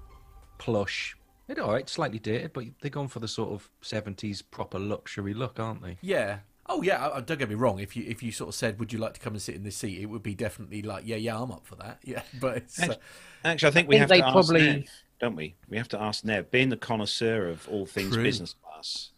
plush. 0.58 1.16
It's 1.48 1.60
all 1.60 1.70
right, 1.72 1.88
slightly 1.88 2.18
dated, 2.18 2.52
but 2.52 2.64
they're 2.80 2.90
going 2.90 3.08
for 3.08 3.20
the 3.20 3.28
sort 3.28 3.50
of 3.52 3.70
seventies 3.82 4.40
proper 4.42 4.78
luxury 4.78 5.34
look, 5.34 5.60
aren't 5.60 5.82
they? 5.82 5.98
Yeah. 6.00 6.38
Oh 6.66 6.80
yeah. 6.82 7.06
I- 7.06 7.18
I- 7.18 7.20
Don't 7.20 7.38
get 7.38 7.48
me 7.50 7.54
wrong. 7.54 7.78
If 7.78 7.94
you 7.96 8.04
if 8.06 8.22
you 8.22 8.32
sort 8.32 8.48
of 8.48 8.54
said, 8.54 8.78
"Would 8.78 8.92
you 8.92 8.98
like 8.98 9.12
to 9.14 9.20
come 9.20 9.34
and 9.34 9.42
sit 9.42 9.54
in 9.54 9.62
this 9.64 9.76
seat?" 9.76 10.00
It 10.00 10.06
would 10.06 10.22
be 10.22 10.34
definitely 10.34 10.80
like, 10.82 11.04
"Yeah, 11.06 11.16
yeah, 11.16 11.38
I'm 11.38 11.50
up 11.52 11.66
for 11.66 11.76
that." 11.76 11.98
Yeah. 12.04 12.22
But 12.40 12.56
it's, 12.58 12.82
uh, 12.82 12.94
Actually, 13.44 13.68
I 13.68 13.72
think 13.72 13.88
we 13.88 13.94
think 13.96 14.00
have 14.00 14.08
they 14.08 14.16
to 14.22 14.32
probably- 14.32 14.60
ask 14.68 14.76
Nev, 14.78 14.88
don't 15.20 15.36
we? 15.36 15.54
We 15.68 15.76
have 15.76 15.88
to 15.88 16.00
ask 16.00 16.24
Nev, 16.24 16.50
being 16.50 16.70
the 16.70 16.76
connoisseur 16.78 17.48
of 17.48 17.68
all 17.68 17.84
things 17.84 18.14
True. 18.14 18.22
business 18.22 18.54
class. 18.62 19.10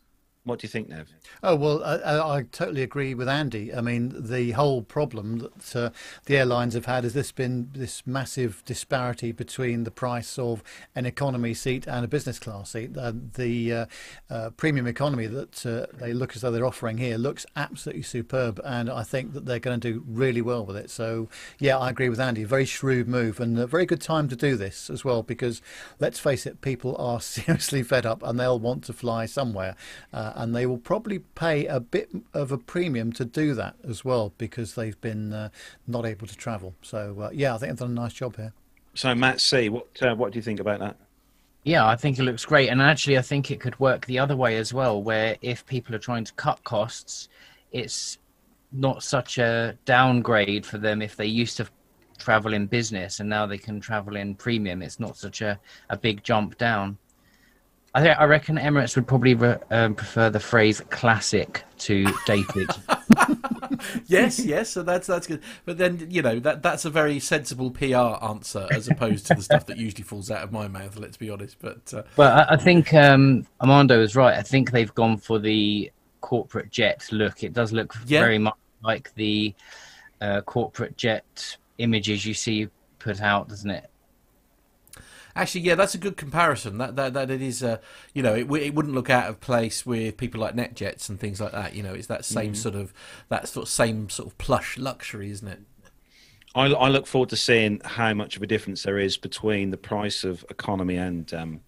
What 0.46 0.60
do 0.60 0.64
you 0.64 0.68
think, 0.68 0.88
Nev? 0.88 1.12
Oh 1.42 1.56
well, 1.56 1.82
I, 1.82 2.36
I 2.36 2.42
totally 2.52 2.84
agree 2.84 3.14
with 3.14 3.28
Andy. 3.28 3.74
I 3.74 3.80
mean, 3.80 4.14
the 4.16 4.52
whole 4.52 4.80
problem 4.80 5.38
that 5.38 5.74
uh, 5.74 5.90
the 6.26 6.36
airlines 6.36 6.74
have 6.74 6.86
had 6.86 7.04
is 7.04 7.14
this 7.14 7.32
been 7.32 7.68
this 7.72 8.06
massive 8.06 8.62
disparity 8.64 9.32
between 9.32 9.82
the 9.82 9.90
price 9.90 10.38
of 10.38 10.62
an 10.94 11.04
economy 11.04 11.52
seat 11.52 11.88
and 11.88 12.04
a 12.04 12.08
business 12.08 12.38
class 12.38 12.70
seat. 12.70 12.96
Uh, 12.96 13.12
the 13.34 13.72
uh, 13.72 13.86
uh, 14.30 14.50
premium 14.50 14.86
economy 14.86 15.26
that 15.26 15.66
uh, 15.66 15.86
they 15.98 16.12
look 16.12 16.36
as 16.36 16.42
though 16.42 16.52
they're 16.52 16.64
offering 16.64 16.98
here 16.98 17.18
looks 17.18 17.44
absolutely 17.56 18.02
superb, 18.04 18.60
and 18.64 18.88
I 18.88 19.02
think 19.02 19.32
that 19.32 19.46
they're 19.46 19.58
going 19.58 19.80
to 19.80 19.92
do 19.94 20.04
really 20.06 20.42
well 20.42 20.64
with 20.64 20.76
it. 20.76 20.90
So 20.90 21.28
yeah, 21.58 21.76
I 21.76 21.90
agree 21.90 22.08
with 22.08 22.20
Andy. 22.20 22.44
Very 22.44 22.66
shrewd 22.66 23.08
move 23.08 23.40
and 23.40 23.58
a 23.58 23.66
very 23.66 23.84
good 23.84 24.00
time 24.00 24.28
to 24.28 24.36
do 24.36 24.54
this 24.54 24.90
as 24.90 25.04
well, 25.04 25.24
because 25.24 25.60
let's 25.98 26.20
face 26.20 26.46
it, 26.46 26.60
people 26.60 26.94
are 27.00 27.20
seriously 27.36 27.82
fed 27.82 28.06
up 28.06 28.22
and 28.22 28.38
they'll 28.38 28.60
want 28.60 28.84
to 28.84 28.92
fly 28.92 29.26
somewhere. 29.26 29.74
And 30.36 30.54
they 30.54 30.66
will 30.66 30.78
probably 30.78 31.20
pay 31.20 31.66
a 31.66 31.80
bit 31.80 32.10
of 32.34 32.52
a 32.52 32.58
premium 32.58 33.12
to 33.14 33.24
do 33.24 33.54
that 33.54 33.74
as 33.88 34.04
well 34.04 34.32
because 34.38 34.74
they've 34.74 35.00
been 35.00 35.32
uh, 35.32 35.48
not 35.86 36.04
able 36.04 36.26
to 36.26 36.36
travel. 36.36 36.74
So 36.82 37.16
uh, 37.22 37.30
yeah, 37.32 37.54
I 37.54 37.58
think 37.58 37.70
they've 37.70 37.78
done 37.78 37.90
a 37.90 38.00
nice 38.00 38.12
job 38.12 38.36
here. 38.36 38.52
So, 38.94 39.14
Matt 39.14 39.40
C, 39.40 39.68
what 39.68 39.88
uh, 40.02 40.14
what 40.14 40.32
do 40.32 40.38
you 40.38 40.42
think 40.42 40.60
about 40.60 40.80
that? 40.80 40.96
Yeah, 41.64 41.86
I 41.86 41.96
think 41.96 42.18
it 42.18 42.22
looks 42.22 42.44
great. 42.44 42.68
And 42.68 42.80
actually, 42.80 43.18
I 43.18 43.22
think 43.22 43.50
it 43.50 43.60
could 43.60 43.78
work 43.80 44.06
the 44.06 44.18
other 44.18 44.36
way 44.36 44.56
as 44.56 44.72
well, 44.72 45.02
where 45.02 45.36
if 45.42 45.66
people 45.66 45.94
are 45.94 45.98
trying 45.98 46.24
to 46.24 46.32
cut 46.34 46.62
costs, 46.64 47.28
it's 47.72 48.18
not 48.72 49.02
such 49.02 49.38
a 49.38 49.76
downgrade 49.84 50.64
for 50.64 50.78
them 50.78 51.02
if 51.02 51.16
they 51.16 51.26
used 51.26 51.56
to 51.56 51.66
travel 52.18 52.54
in 52.54 52.66
business 52.66 53.20
and 53.20 53.28
now 53.28 53.46
they 53.46 53.58
can 53.58 53.80
travel 53.80 54.16
in 54.16 54.34
premium. 54.34 54.82
It's 54.82 55.00
not 55.00 55.16
such 55.16 55.42
a, 55.42 55.58
a 55.90 55.96
big 55.96 56.22
jump 56.22 56.56
down. 56.58 56.98
I 57.96 58.02
think 58.02 58.18
I 58.18 58.24
reckon 58.24 58.56
Emirates 58.56 58.94
would 58.94 59.06
probably 59.08 59.32
re- 59.34 59.56
um, 59.70 59.94
prefer 59.94 60.28
the 60.28 60.38
phrase 60.38 60.82
classic 60.90 61.64
to 61.78 62.04
dated. 62.26 62.68
yes, 64.06 64.38
yes. 64.38 64.68
So 64.68 64.82
that's 64.82 65.06
that's 65.06 65.26
good. 65.26 65.40
But 65.64 65.78
then 65.78 66.06
you 66.10 66.20
know 66.20 66.38
that 66.40 66.62
that's 66.62 66.84
a 66.84 66.90
very 66.90 67.18
sensible 67.20 67.70
PR 67.70 68.22
answer 68.22 68.68
as 68.70 68.88
opposed 68.88 69.26
to 69.28 69.34
the 69.34 69.40
stuff 69.42 69.64
that 69.66 69.78
usually 69.78 70.02
falls 70.02 70.30
out 70.30 70.42
of 70.42 70.52
my 70.52 70.68
mouth. 70.68 70.98
Let's 70.98 71.16
be 71.16 71.30
honest. 71.30 71.56
But 71.58 71.94
uh, 71.94 72.02
But 72.16 72.50
I, 72.50 72.54
I 72.54 72.56
think 72.58 72.92
um, 72.92 73.46
Armando 73.62 74.02
is 74.02 74.14
right. 74.14 74.36
I 74.36 74.42
think 74.42 74.72
they've 74.72 74.94
gone 74.94 75.16
for 75.16 75.38
the 75.38 75.90
corporate 76.20 76.70
jet 76.70 77.08
look. 77.12 77.42
It 77.44 77.54
does 77.54 77.72
look 77.72 77.94
Yeah. 78.06 78.20
very 78.20 78.38
much 78.38 78.56
like 78.82 79.10
the 79.14 79.54
uh, 80.20 80.42
corporate 80.42 80.98
jet 80.98 81.56
images 81.78 82.26
you 82.26 82.34
see 82.34 82.68
put 82.98 83.22
out, 83.22 83.48
doesn't 83.48 83.70
it? 83.70 83.88
Actually, 85.36 85.60
yeah, 85.60 85.74
that's 85.74 85.94
a 85.94 85.98
good 85.98 86.16
comparison. 86.16 86.78
That 86.78 86.96
that, 86.96 87.12
that 87.12 87.30
it 87.30 87.42
is, 87.42 87.62
uh, 87.62 87.76
you 88.14 88.22
know, 88.22 88.34
it, 88.34 88.50
it 88.50 88.74
wouldn't 88.74 88.94
look 88.94 89.10
out 89.10 89.28
of 89.28 89.38
place 89.40 89.84
with 89.84 90.16
people 90.16 90.40
like 90.40 90.56
NetJets 90.56 91.10
and 91.10 91.20
things 91.20 91.40
like 91.40 91.52
that. 91.52 91.74
You 91.74 91.82
know, 91.82 91.92
it's 91.92 92.06
that 92.06 92.24
same 92.24 92.54
sort 92.54 92.74
of 92.74 92.94
that 93.28 93.46
sort 93.46 93.66
of 93.66 93.68
same 93.68 94.08
sort 94.08 94.28
of 94.28 94.38
plush 94.38 94.78
luxury, 94.78 95.30
isn't 95.30 95.46
it? 95.46 95.60
I, 96.54 96.72
I 96.72 96.88
look 96.88 97.06
forward 97.06 97.28
to 97.28 97.36
seeing 97.36 97.82
how 97.84 98.14
much 98.14 98.36
of 98.36 98.42
a 98.42 98.46
difference 98.46 98.82
there 98.84 98.98
is 98.98 99.18
between 99.18 99.70
the 99.70 99.76
price 99.76 100.24
of 100.24 100.42
economy 100.48 100.96
and 100.96 101.32
um, 101.34 101.60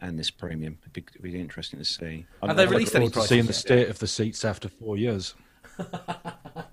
and 0.00 0.16
this 0.16 0.30
premium. 0.30 0.78
It'd 0.82 0.92
be, 0.92 1.04
it'd 1.12 1.22
be 1.22 1.40
interesting 1.40 1.80
to 1.80 1.84
see. 1.84 2.26
Have 2.42 2.56
they 2.56 2.62
I'm- 2.62 2.70
released 2.70 2.94
any 2.94 3.10
to 3.10 3.22
seeing 3.22 3.42
the 3.42 3.46
prices? 3.48 3.60
state 3.60 3.88
of 3.88 3.98
the 3.98 4.06
seats 4.06 4.44
after 4.44 4.68
four 4.68 4.96
years. 4.96 5.34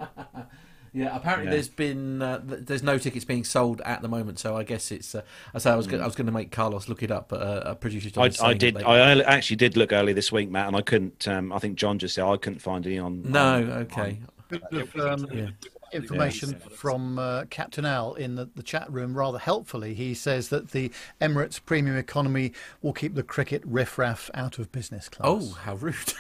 Yeah, 0.98 1.16
apparently 1.16 1.46
Yeah. 1.46 1.52
there's 1.52 1.70
been 1.70 2.22
uh, 2.24 2.42
there's 2.44 2.82
no 2.82 2.98
tickets 2.98 3.24
being 3.24 3.44
sold 3.44 3.82
at 3.82 4.02
the 4.02 4.08
moment, 4.08 4.40
so 4.40 4.58
I 4.58 4.64
guess 4.64 4.92
it's. 4.92 5.14
Uh, 5.14 5.22
I 5.54 5.60
say 5.60 5.70
I 5.70 5.76
was 5.76 5.86
go- 5.86 6.00
I 6.00 6.06
was 6.06 6.16
going 6.16 6.26
to 6.26 6.32
make 6.32 6.50
Carlos 6.52 6.90
look 6.90 7.04
it 7.04 7.12
up, 7.12 7.30
but 7.30 7.42
uh, 7.42 7.62
a 7.66 7.76
producer. 7.76 8.10
John 8.10 8.32
I, 8.42 8.48
I 8.48 8.54
did. 8.56 8.82
I 8.82 9.12
early- 9.12 9.24
actually 9.26 9.58
did 9.58 9.78
look 9.78 9.94
early 9.94 10.14
this 10.14 10.32
week, 10.32 10.50
Matt, 10.50 10.68
and 10.68 10.76
I 10.76 10.82
couldn't. 10.82 11.28
Um, 11.28 11.54
I 11.54 11.60
think 11.60 11.76
John 11.78 12.00
just 12.00 12.16
said 12.16 12.24
I 12.26 12.38
couldn't 12.38 12.60
find 12.64 12.84
any 12.88 12.98
on. 12.98 13.22
No, 13.30 13.58
on- 13.58 13.72
okay. 13.72 14.20
bit 14.50 14.64
of 14.72 14.96
um, 14.96 15.28
Yeah. 15.32 15.50
information 15.94 16.56
from 16.76 17.20
uh, 17.20 17.46
Captain 17.52 17.86
Al 17.86 18.16
in 18.16 18.34
the, 18.34 18.50
the 18.56 18.64
chat 18.64 18.92
room 18.92 19.16
rather 19.16 19.38
helpfully. 19.38 19.94
He 19.94 20.16
says 20.16 20.50
that 20.50 20.72
the 20.72 20.90
Emirates 21.22 21.60
premium 21.64 21.96
economy 21.96 22.54
will 22.82 22.94
keep 22.94 23.14
the 23.14 23.24
cricket 23.24 23.62
riffraff 23.66 24.32
out 24.34 24.58
of 24.58 24.72
business 24.72 25.10
class. 25.10 25.28
Oh, 25.30 25.54
how 25.64 25.76
rude! 25.76 25.96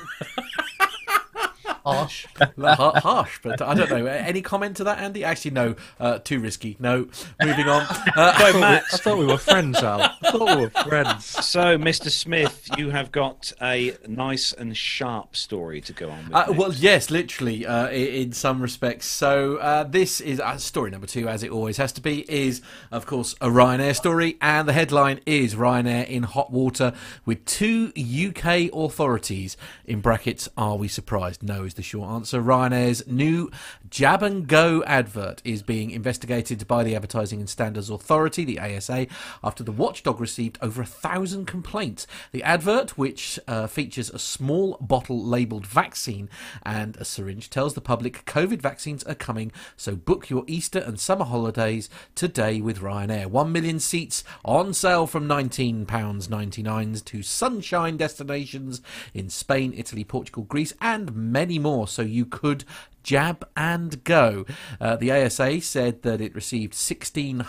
harsh. 1.85 2.25
Har- 2.57 2.99
Harsh, 3.01 3.39
but 3.43 3.61
I 3.61 3.73
don't 3.73 3.89
know. 3.89 4.05
Any 4.05 4.41
comment 4.41 4.77
to 4.77 4.83
that, 4.85 4.99
Andy? 4.99 5.23
Actually, 5.23 5.51
no. 5.51 5.75
Uh, 5.99 6.19
too 6.19 6.39
risky. 6.39 6.75
No. 6.79 7.07
Moving 7.43 7.67
on. 7.67 7.83
Uh, 8.15 8.33
So, 8.47 8.59
Matt, 8.59 8.83
I 8.93 8.97
thought 8.97 9.17
we 9.17 9.25
were 9.25 9.37
friends, 9.37 9.77
Al. 9.83 10.01
I 10.01 10.31
thought 10.31 10.55
we 10.57 10.61
were 10.63 10.69
friends. 10.69 11.25
so 11.25 11.77
Mr. 11.77 12.09
Smith, 12.09 12.69
you 12.77 12.91
have 12.91 13.11
got 13.11 13.51
a 13.61 13.95
nice 14.07 14.53
and 14.53 14.75
sharp 14.77 15.35
story 15.35 15.81
to 15.81 15.93
go 15.93 16.09
on 16.09 16.25
with. 16.25 16.33
Uh, 16.33 16.45
well, 16.55 16.73
yes, 16.73 17.09
literally, 17.11 17.65
uh, 17.65 17.89
in 17.89 18.31
some 18.31 18.61
respects. 18.61 19.05
So, 19.05 19.57
uh, 19.57 19.83
this 19.83 20.21
is 20.21 20.39
uh, 20.39 20.57
story 20.57 20.91
number 20.91 21.07
two, 21.07 21.27
as 21.27 21.43
it 21.43 21.51
always 21.51 21.77
has 21.77 21.91
to 21.93 22.01
be, 22.01 22.29
is, 22.31 22.61
of 22.91 23.05
course, 23.05 23.33
a 23.41 23.47
Ryanair 23.49 23.95
story. 23.95 24.37
And 24.41 24.67
the 24.67 24.73
headline 24.73 25.19
is 25.25 25.55
Ryanair 25.55 26.07
in 26.07 26.23
hot 26.23 26.51
water 26.51 26.93
with 27.25 27.43
two 27.45 27.91
UK 27.95 28.69
authorities. 28.73 29.57
In 29.85 29.99
brackets, 30.01 30.47
are 30.57 30.75
we 30.77 30.87
surprised? 30.87 31.43
No, 31.43 31.56
is 31.63 31.75
the 31.75 31.81
short 31.81 32.09
answer. 32.09 32.41
Ryanair's 32.41 33.07
new 33.07 33.49
Jab 33.89 34.21
and 34.21 34.47
Go 34.47 34.83
advert 34.85 35.41
is 35.45 35.61
being 35.61 35.91
investigated 35.91 36.67
by 36.67 36.83
the 36.83 36.95
Advertising 36.95 37.39
and 37.39 37.49
Standards 37.49 37.89
Authority, 37.89 38.43
the 38.43 38.59
ASA, 38.59 39.07
after 39.43 39.63
the 39.63 39.71
watchdog 39.71 40.19
received 40.19 40.57
over 40.61 40.81
a 40.81 40.85
thousand 40.85 41.45
complaints. 41.45 42.05
The 42.31 42.43
advert, 42.43 42.97
which 42.97 43.39
uh, 43.47 43.67
features 43.67 44.09
a 44.09 44.19
small 44.19 44.77
bottle 44.81 45.23
labelled 45.23 45.65
vaccine 45.65 46.29
and 46.63 46.97
a 46.97 47.05
syringe, 47.05 47.49
tells 47.49 47.75
the 47.75 47.81
public 47.81 48.25
COVID 48.25 48.61
vaccines 48.61 49.03
are 49.05 49.15
coming, 49.15 49.51
so 49.77 49.95
book 49.95 50.29
your 50.29 50.43
Easter 50.47 50.79
and 50.79 50.99
summer 50.99 51.25
holidays 51.25 51.89
today 52.15 52.59
with 52.59 52.79
Ryanair. 52.79 53.27
One 53.27 53.51
million 53.51 53.79
seats 53.79 54.23
on 54.43 54.73
sale 54.73 55.07
from 55.07 55.27
£19.99 55.27 57.05
to 57.05 57.23
sunshine 57.23 57.97
destinations 57.97 58.81
in 59.13 59.29
Spain, 59.29 59.73
Italy, 59.75 60.03
Portugal, 60.03 60.43
Greece, 60.43 60.73
and 60.81 61.15
many 61.15 61.57
more. 61.59 61.87
So 61.87 62.01
you 62.01 62.25
could 62.25 62.65
jab 63.07 63.47
and 63.55 64.03
go. 64.03 64.45
Uh, 64.81 64.97
the 64.97 65.11
ASA 65.11 65.61
said 65.61 66.01
that 66.03 66.19
it 66.19 66.35
received 66.35 66.73
16. 66.73 67.39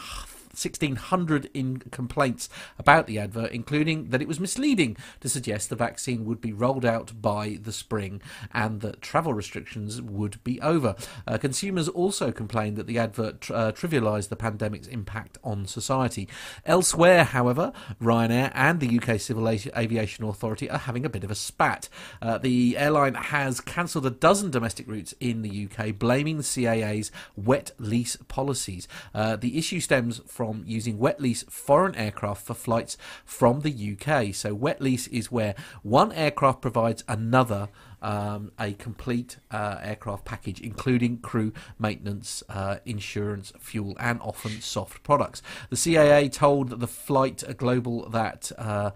1600 0.62 1.51
in 1.55 1.79
complaints 1.79 2.49
about 2.79 3.07
the 3.07 3.18
advert, 3.18 3.53
including 3.53 4.11
that 4.11 4.23
it 4.23 4.29
was 4.29 4.40
misleading 4.40 4.97
to 5.21 5.29
suggest 5.29 5.71
the 5.71 5.77
vaccine 5.77 6.25
would 6.25 6.40
be 6.40 6.53
rolled 6.53 6.85
out 6.85 7.12
by 7.21 7.59
the 7.62 7.73
spring 7.73 8.21
and 8.53 8.81
that 8.81 9.01
travel 9.01 9.35
restrictions 9.35 10.03
would 10.03 10.42
be 10.44 10.61
over. 10.61 10.94
Uh, 11.27 11.38
consumers 11.38 11.88
also 11.88 12.33
complained 12.33 12.77
that 12.77 12.87
the 12.87 12.99
advert 12.99 13.51
uh, 13.51 13.73
trivialised 13.73 14.29
the 14.29 14.37
pandemic's 14.37 14.88
impact 14.88 15.38
on 15.44 15.66
society. 15.66 16.29
Elsewhere, 16.64 17.25
however, 17.25 17.73
Ryanair 18.01 18.51
and 18.55 18.81
the 18.81 18.99
UK 18.99 19.21
Civil 19.21 19.49
Avi- 19.49 19.71
Aviation 19.77 20.25
Authority 20.25 20.71
are 20.71 20.79
having 20.79 21.05
a 21.05 21.11
bit 21.11 21.25
of 21.25 21.31
a 21.31 21.35
spat. 21.35 21.88
Uh, 22.21 22.38
the 22.38 22.77
airline 22.77 23.14
has 23.14 23.61
cancelled 23.61 24.07
a 24.07 24.11
dozen 24.11 24.51
domestic 24.51 24.88
routes 24.88 25.14
in 25.21 25.42
the 25.42 25.68
UK, 25.68 25.99
blaming 25.99 26.37
the 26.37 26.42
CAA's 26.42 27.11
wet 27.37 27.73
lease 27.79 28.16
policies. 28.29 28.88
Uh, 29.14 29.37
the 29.37 29.59
issue 29.59 29.81
stems 29.81 30.21
from 30.27 30.48
using 30.67 30.99
wet 30.99 31.21
lease 31.21 31.45
foreign 31.49 31.95
aircraft 31.95 32.47
for 32.47 32.55
flights 32.55 32.97
from 33.25 33.61
the 33.61 33.97
UK. 33.97 34.35
So, 34.35 34.55
wet 34.55 34.81
lease 34.81 35.07
is 35.09 35.31
where 35.31 35.55
one 35.83 36.13
aircraft 36.13 36.61
provides 36.61 37.05
another 37.09 37.69
um, 38.01 38.53
a 38.59 38.73
complete 38.73 39.39
uh, 39.51 39.79
aircraft 39.83 40.25
package, 40.25 40.61
including 40.61 41.19
crew, 41.19 41.53
maintenance, 41.79 42.43
uh, 42.49 42.77
insurance, 42.85 43.53
fuel, 43.59 43.97
and 43.99 44.21
often 44.21 44.61
soft 44.61 45.03
products. 45.03 45.43
The 45.71 45.77
CAA 45.77 46.33
told 46.33 46.81
the 46.81 46.89
Flight 46.89 47.43
Global 47.57 48.09
that. 48.11 48.53
Uh, 48.57 48.91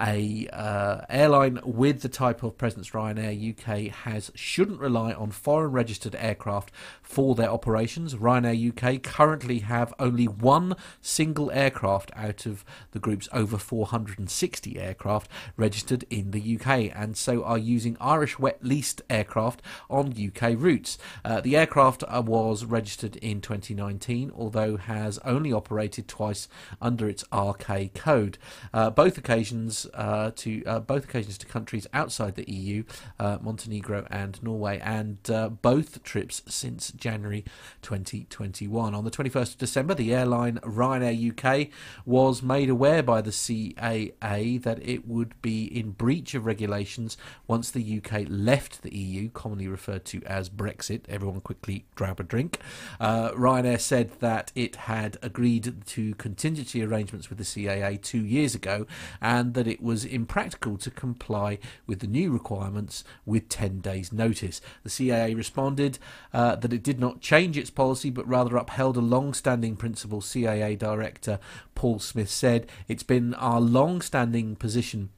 a 0.00 0.48
uh, 0.52 1.02
airline 1.10 1.60
with 1.64 2.00
the 2.00 2.08
type 2.08 2.42
of 2.42 2.56
presence 2.56 2.90
Ryanair 2.90 3.50
UK 3.50 3.92
has 3.92 4.30
shouldn't 4.34 4.80
rely 4.80 5.12
on 5.12 5.30
foreign 5.30 5.72
registered 5.72 6.14
aircraft 6.14 6.70
for 7.02 7.34
their 7.34 7.50
operations. 7.50 8.14
Ryanair 8.14 8.70
UK 8.70 9.02
currently 9.02 9.58
have 9.60 9.92
only 9.98 10.26
one 10.26 10.74
single 11.00 11.50
aircraft 11.50 12.10
out 12.16 12.46
of 12.46 12.64
the 12.92 12.98
group's 12.98 13.28
over 13.32 13.58
460 13.58 14.78
aircraft 14.78 15.30
registered 15.56 16.04
in 16.08 16.30
the 16.30 16.58
UK, 16.58 16.90
and 16.94 17.16
so 17.16 17.44
are 17.44 17.58
using 17.58 17.96
Irish 18.00 18.38
wet 18.38 18.64
leased 18.64 19.02
aircraft 19.10 19.60
on 19.90 20.14
UK 20.14 20.54
routes. 20.56 20.96
Uh, 21.24 21.40
the 21.40 21.56
aircraft 21.56 22.04
uh, 22.08 22.22
was 22.24 22.64
registered 22.64 23.16
in 23.16 23.40
2019, 23.40 24.32
although 24.34 24.76
has 24.76 25.18
only 25.24 25.52
operated 25.52 26.08
twice 26.08 26.48
under 26.80 27.08
its 27.08 27.24
RK 27.32 27.92
code. 27.94 28.38
Uh, 28.72 28.88
both 28.88 29.18
occasions 29.18 29.86
uh, 29.94 30.30
to 30.36 30.64
uh, 30.64 30.80
both 30.80 31.04
occasions 31.04 31.38
to 31.38 31.46
countries 31.46 31.86
outside 31.92 32.34
the 32.34 32.50
EU, 32.50 32.84
uh, 33.18 33.38
Montenegro 33.40 34.06
and 34.10 34.42
Norway, 34.42 34.80
and 34.80 35.18
uh, 35.30 35.48
both 35.48 36.02
trips 36.02 36.42
since 36.48 36.92
January 36.92 37.44
2021. 37.82 38.94
On 38.94 39.04
the 39.04 39.10
21st 39.10 39.52
of 39.52 39.58
December, 39.58 39.94
the 39.94 40.14
airline 40.14 40.58
Ryanair 40.58 41.30
UK 41.30 41.68
was 42.04 42.42
made 42.42 42.68
aware 42.70 43.02
by 43.02 43.20
the 43.20 43.30
CAA 43.30 44.62
that 44.62 44.78
it 44.86 45.06
would 45.06 45.40
be 45.42 45.64
in 45.64 45.90
breach 45.92 46.34
of 46.34 46.46
regulations 46.46 47.16
once 47.46 47.70
the 47.70 48.02
UK 48.02 48.24
left 48.28 48.82
the 48.82 48.94
EU, 48.96 49.28
commonly 49.30 49.68
referred 49.68 50.04
to 50.06 50.22
as 50.24 50.48
Brexit. 50.48 51.02
Everyone 51.08 51.40
quickly 51.40 51.84
grab 51.94 52.20
a 52.20 52.22
drink. 52.22 52.58
Uh, 52.98 53.30
Ryanair 53.32 53.80
said 53.80 54.12
that 54.20 54.52
it 54.54 54.76
had 54.76 55.16
agreed 55.22 55.86
to 55.86 56.14
contingency 56.14 56.82
arrangements 56.82 57.28
with 57.28 57.38
the 57.38 57.44
CAA 57.44 58.00
two 58.00 58.24
years 58.24 58.54
ago 58.54 58.86
and 59.20 59.54
that 59.54 59.66
it 59.70 59.82
was 59.82 60.04
impractical 60.04 60.76
to 60.78 60.90
comply 60.90 61.58
with 61.86 62.00
the 62.00 62.06
new 62.06 62.30
requirements 62.32 63.04
with 63.24 63.48
10 63.48 63.80
days' 63.80 64.12
notice. 64.12 64.60
The 64.82 64.90
CAA 64.90 65.36
responded 65.36 65.98
uh, 66.34 66.56
that 66.56 66.72
it 66.72 66.82
did 66.82 67.00
not 67.00 67.20
change 67.20 67.56
its 67.56 67.70
policy 67.70 68.10
but 68.10 68.28
rather 68.28 68.56
upheld 68.56 68.96
a 68.96 69.00
long 69.00 69.32
standing 69.32 69.76
principle. 69.76 70.20
CAA 70.20 70.78
Director 70.78 71.38
Paul 71.74 71.98
Smith 71.98 72.30
said, 72.30 72.66
It's 72.88 73.02
been 73.02 73.34
our 73.34 73.60
long 73.60 74.00
standing 74.00 74.56
position 74.56 75.10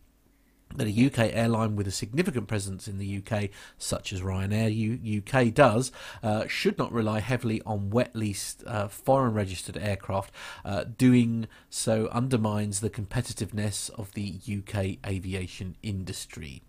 that 0.77 0.87
a 0.87 1.07
UK 1.07 1.35
airline 1.35 1.77
with 1.77 1.87
a 1.87 1.91
significant 1.91 2.49
presence 2.49 2.89
in 2.89 2.99
the 2.99 3.23
UK, 3.23 3.51
such 3.79 4.13
as 4.13 4.21
Ryanair 4.21 4.75
U- 4.75 5.23
UK 5.23 5.53
does, 5.53 5.93
uh, 6.23 6.47
should 6.47 6.79
not 6.79 6.93
rely 6.93 7.21
heavily 7.21 7.63
on 7.67 7.91
wet 7.91 8.15
leased 8.15 8.65
uh, 8.67 8.89
foreign 8.89 9.35
registered 9.35 9.77
aircraft. 9.77 10.33
Uh, 10.65 10.85
doing 10.97 11.47
so 11.71 12.09
undermines 12.13 12.81
the 12.81 12.91
competitiveness 12.91 13.91
of 13.91 14.13
the 14.15 14.39
UK 14.47 14.99
aviation 15.07 15.77
industry. 15.83 16.63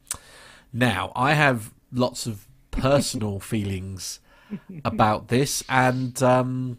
Now, 0.72 1.12
I 1.16 1.34
have 1.34 1.74
lots 1.92 2.26
of 2.26 2.48
personal 2.72 3.40
feelings 3.52 4.20
about 4.84 5.28
this, 5.28 5.64
and 5.70 6.22
um, 6.22 6.78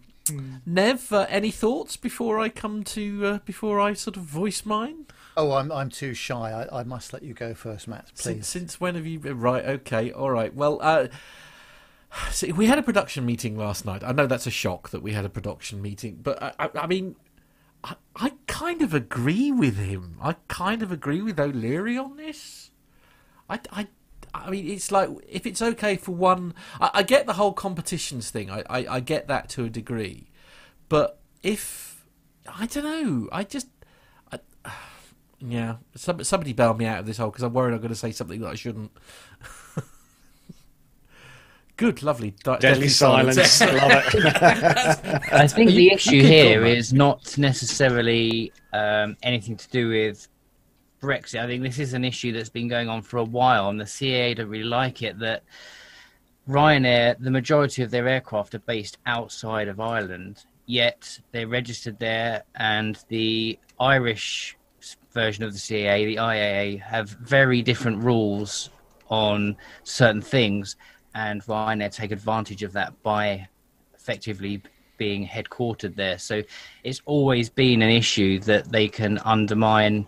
Nev, 0.64 1.12
uh, 1.12 1.26
any 1.28 1.50
thoughts 1.50 1.96
before 1.96 2.38
I 2.38 2.48
come 2.48 2.82
to 2.84 3.26
uh, 3.26 3.38
before 3.44 3.78
I 3.80 3.92
sort 3.92 4.16
of 4.16 4.22
voice 4.22 4.64
mine? 4.64 5.06
Oh, 5.36 5.52
I'm 5.52 5.72
I'm 5.72 5.90
too 5.90 6.14
shy. 6.14 6.34
I, 6.34 6.80
I 6.80 6.82
must 6.84 7.12
let 7.12 7.22
you 7.22 7.34
go 7.34 7.54
first, 7.54 7.88
Matt. 7.88 8.08
Since, 8.14 8.22
Please. 8.22 8.46
since 8.46 8.80
when 8.80 8.94
have 8.94 9.06
you 9.06 9.18
been 9.18 9.40
right? 9.40 9.64
Okay, 9.64 10.12
all 10.12 10.30
right. 10.30 10.54
Well, 10.54 10.78
uh, 10.80 11.08
see, 12.30 12.52
we 12.52 12.66
had 12.66 12.78
a 12.78 12.82
production 12.82 13.26
meeting 13.26 13.56
last 13.56 13.84
night. 13.84 14.04
I 14.04 14.12
know 14.12 14.26
that's 14.26 14.46
a 14.46 14.52
shock 14.52 14.90
that 14.90 15.02
we 15.02 15.12
had 15.12 15.24
a 15.24 15.28
production 15.28 15.82
meeting, 15.82 16.20
but 16.22 16.42
I, 16.42 16.52
I, 16.58 16.70
I 16.82 16.86
mean, 16.86 17.16
I, 17.82 17.96
I 18.16 18.32
kind 18.46 18.82
of 18.82 18.94
agree 18.94 19.50
with 19.50 19.76
him. 19.76 20.16
I 20.22 20.36
kind 20.48 20.82
of 20.82 20.92
agree 20.92 21.22
with 21.22 21.38
O'Leary 21.38 21.98
on 21.98 22.16
this. 22.16 22.70
I, 23.48 23.60
I, 23.70 23.88
I 24.32 24.50
mean, 24.50 24.68
it's 24.68 24.90
like 24.90 25.10
if 25.28 25.46
it's 25.46 25.60
okay 25.60 25.96
for 25.96 26.12
one. 26.12 26.54
I, 26.80 26.90
I 26.94 27.02
get 27.02 27.26
the 27.26 27.34
whole 27.34 27.52
competitions 27.52 28.30
thing. 28.30 28.50
I, 28.50 28.62
I, 28.70 28.86
I 28.88 29.00
get 29.00 29.28
that 29.28 29.48
to 29.50 29.64
a 29.64 29.70
degree, 29.70 30.30
but 30.88 31.20
if 31.42 32.04
I 32.46 32.66
don't 32.66 32.84
know, 32.84 33.28
I 33.32 33.44
just. 33.44 33.68
I, 35.44 35.48
yeah, 35.48 35.76
some, 35.94 36.22
somebody 36.24 36.52
bail 36.52 36.74
me 36.74 36.86
out 36.86 37.00
of 37.00 37.06
this 37.06 37.18
hole 37.18 37.30
because 37.30 37.42
I'm 37.42 37.52
worried 37.52 37.74
I'm 37.74 37.80
going 37.80 37.88
to 37.90 37.96
say 37.96 38.12
something 38.12 38.40
that 38.40 38.50
I 38.50 38.54
shouldn't. 38.54 38.92
Good, 41.76 42.04
lovely. 42.04 42.34
Di- 42.44 42.58
Deadly 42.58 42.88
silence. 42.88 43.60
Love 43.60 43.72
it. 43.72 45.32
I 45.32 45.46
think 45.48 45.70
the 45.72 45.92
issue 45.92 46.10
keep 46.10 46.24
here 46.24 46.60
going, 46.60 46.76
is 46.76 46.92
not 46.92 47.36
necessarily 47.36 48.52
um, 48.72 49.16
anything 49.24 49.56
to 49.56 49.68
do 49.70 49.88
with 49.88 50.28
Brexit. 51.02 51.42
I 51.42 51.46
think 51.46 51.64
this 51.64 51.80
is 51.80 51.92
an 51.92 52.04
issue 52.04 52.32
that's 52.32 52.48
been 52.48 52.68
going 52.68 52.88
on 52.88 53.02
for 53.02 53.18
a 53.18 53.24
while, 53.24 53.70
and 53.70 53.80
the 53.80 53.84
CAA 53.84 54.36
don't 54.36 54.48
really 54.48 54.64
like 54.64 55.02
it 55.02 55.18
that 55.18 55.42
Ryanair, 56.48 57.16
the 57.18 57.30
majority 57.30 57.82
of 57.82 57.90
their 57.90 58.06
aircraft 58.06 58.54
are 58.54 58.60
based 58.60 58.98
outside 59.06 59.66
of 59.66 59.80
Ireland, 59.80 60.44
yet 60.66 61.18
they're 61.32 61.48
registered 61.48 61.98
there, 61.98 62.44
and 62.54 63.02
the 63.08 63.58
Irish 63.80 64.56
version 65.14 65.44
of 65.44 65.52
the 65.52 65.58
CAA, 65.58 66.06
the 66.06 66.16
IAA, 66.16 66.80
have 66.82 67.08
very 67.10 67.62
different 67.62 68.02
rules 68.02 68.70
on 69.08 69.56
certain 69.84 70.20
things, 70.20 70.76
and 71.14 71.42
Ryanair 71.44 71.94
take 71.94 72.10
advantage 72.10 72.62
of 72.62 72.72
that 72.72 73.00
by 73.02 73.48
effectively 73.94 74.62
being 74.98 75.26
headquartered 75.26 75.96
there. 75.96 76.18
So 76.18 76.42
it's 76.82 77.00
always 77.04 77.48
been 77.48 77.82
an 77.82 77.90
issue 77.90 78.38
that 78.40 78.70
they 78.70 78.88
can 78.88 79.18
undermine 79.24 80.06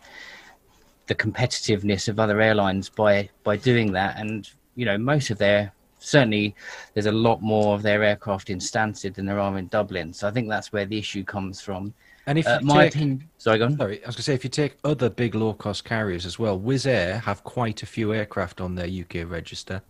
the 1.06 1.14
competitiveness 1.14 2.08
of 2.08 2.18
other 2.18 2.40
airlines 2.40 2.88
by 2.88 3.30
by 3.44 3.56
doing 3.56 3.92
that. 3.92 4.18
And 4.18 4.48
you 4.74 4.84
know, 4.84 4.98
most 4.98 5.30
of 5.30 5.38
their 5.38 5.72
certainly 5.98 6.54
there's 6.94 7.06
a 7.06 7.12
lot 7.12 7.42
more 7.42 7.74
of 7.74 7.82
their 7.82 8.02
aircraft 8.02 8.50
in 8.50 8.58
Stansted 8.58 9.14
than 9.14 9.26
there 9.26 9.40
are 9.40 9.56
in 9.58 9.68
Dublin. 9.68 10.12
So 10.12 10.28
I 10.28 10.30
think 10.30 10.48
that's 10.48 10.72
where 10.72 10.84
the 10.84 10.98
issue 10.98 11.24
comes 11.24 11.60
from. 11.60 11.94
And 12.26 12.38
if 12.38 12.46
Uh, 12.46 12.58
you 12.60 12.66
my 12.66 12.84
take, 12.84 12.94
opinion, 12.94 13.30
sorry, 13.38 13.58
go 13.58 13.66
on. 13.66 13.76
sorry, 13.78 14.02
I 14.02 14.06
was 14.06 14.16
going 14.16 14.20
to 14.20 14.22
say, 14.22 14.34
if 14.34 14.42
you 14.44 14.50
take 14.50 14.76
other 14.84 15.08
big 15.08 15.34
low 15.34 15.54
cost 15.54 15.84
carriers 15.84 16.26
as 16.26 16.38
well, 16.38 16.58
Wizz 16.58 16.86
Air 16.86 17.18
have 17.20 17.44
quite 17.44 17.82
a 17.82 17.86
few 17.86 18.12
aircraft 18.12 18.60
on 18.60 18.74
their 18.74 18.86
UK 18.88 19.28
register, 19.30 19.82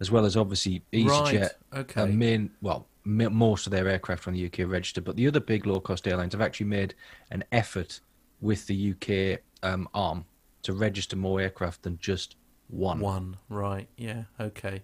as 0.00 0.10
well 0.10 0.24
as 0.24 0.36
obviously 0.36 0.82
EasyJet. 0.92 1.40
Right, 1.40 1.80
okay. 1.80 2.06
main, 2.06 2.50
well, 2.62 2.86
most 3.04 3.66
of 3.66 3.70
their 3.70 3.88
aircraft 3.88 4.26
on 4.26 4.34
the 4.34 4.46
UK 4.46 4.68
register, 4.68 5.00
but 5.00 5.16
the 5.16 5.26
other 5.28 5.40
big 5.40 5.66
low 5.66 5.78
cost 5.80 6.06
airlines 6.08 6.32
have 6.34 6.40
actually 6.40 6.66
made 6.66 6.94
an 7.30 7.44
effort 7.52 8.00
with 8.40 8.66
the 8.66 8.92
UK 8.92 9.40
um, 9.62 9.88
arm 9.94 10.24
to 10.62 10.72
register 10.72 11.16
more 11.16 11.40
aircraft 11.40 11.82
than 11.82 11.96
just 11.98 12.36
one. 12.68 12.98
One, 12.98 13.36
right? 13.48 13.88
Yeah, 13.96 14.24
okay. 14.40 14.82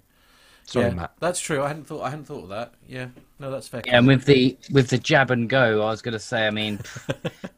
Sorry, 0.68 0.88
yeah, 0.88 0.94
Matt. 0.94 1.12
That's 1.18 1.40
true. 1.40 1.62
I 1.62 1.68
hadn't 1.68 1.84
thought. 1.86 2.02
I 2.02 2.10
hadn't 2.10 2.26
thought 2.26 2.42
of 2.42 2.48
that. 2.50 2.74
Yeah, 2.86 3.06
no, 3.38 3.50
that's 3.50 3.66
fair. 3.68 3.80
Yeah, 3.86 3.96
and 3.96 4.06
with 4.06 4.26
the 4.26 4.58
with 4.70 4.88
the 4.88 4.98
jab 4.98 5.30
and 5.30 5.48
go, 5.48 5.80
I 5.82 5.86
was 5.90 6.02
going 6.02 6.12
to 6.12 6.18
say, 6.18 6.46
I 6.46 6.50
mean, 6.50 6.78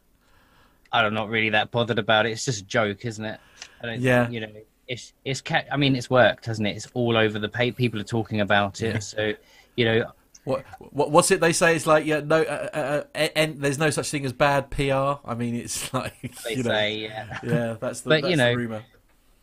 I'm 0.93 1.13
not 1.13 1.29
really 1.29 1.49
that 1.49 1.71
bothered 1.71 1.99
about 1.99 2.25
it. 2.25 2.31
It's 2.31 2.45
just 2.45 2.61
a 2.61 2.65
joke, 2.65 3.03
isn't 3.05 3.23
it? 3.25 3.39
I 3.81 3.85
don't, 3.85 3.99
Yeah. 4.01 4.29
You 4.29 4.39
know, 4.41 4.47
it's 4.87 5.11
it's 5.25 5.41
ca- 5.41 5.65
I 5.69 5.75
mean, 5.75 5.95
it's 5.97 6.09
worked, 6.09 6.45
hasn't 6.45 6.67
it? 6.69 6.75
It's 6.77 6.87
all 6.93 7.17
over 7.17 7.37
the 7.37 7.49
page. 7.49 7.75
People 7.75 7.99
are 7.99 8.03
talking 8.05 8.39
about 8.41 8.81
it. 8.81 9.03
So, 9.03 9.33
you 9.75 9.85
know, 9.85 10.11
What, 10.45 10.63
what 10.79 11.11
what's 11.11 11.31
it 11.31 11.41
they 11.41 11.51
say? 11.53 11.75
It's 11.75 11.85
like 11.85 12.05
yeah, 12.05 12.21
no, 12.21 12.41
uh, 12.43 12.69
uh, 12.73 13.03
uh, 13.13 13.27
and 13.35 13.59
there's 13.59 13.77
no 13.77 13.89
such 13.89 14.09
thing 14.09 14.25
as 14.25 14.31
bad 14.33 14.69
PR. 14.71 15.19
I 15.25 15.35
mean, 15.35 15.55
it's 15.55 15.93
like 15.93 16.13
they 16.45 16.55
you 16.55 16.63
know, 16.63 16.69
say, 16.69 16.95
yeah. 16.99 17.39
yeah, 17.43 17.75
that's 17.79 18.01
the 18.01 18.09
But, 18.09 18.21
that's 18.21 18.31
you 18.31 18.37
the 18.37 18.43
know, 18.43 18.53
rumor. 18.53 18.83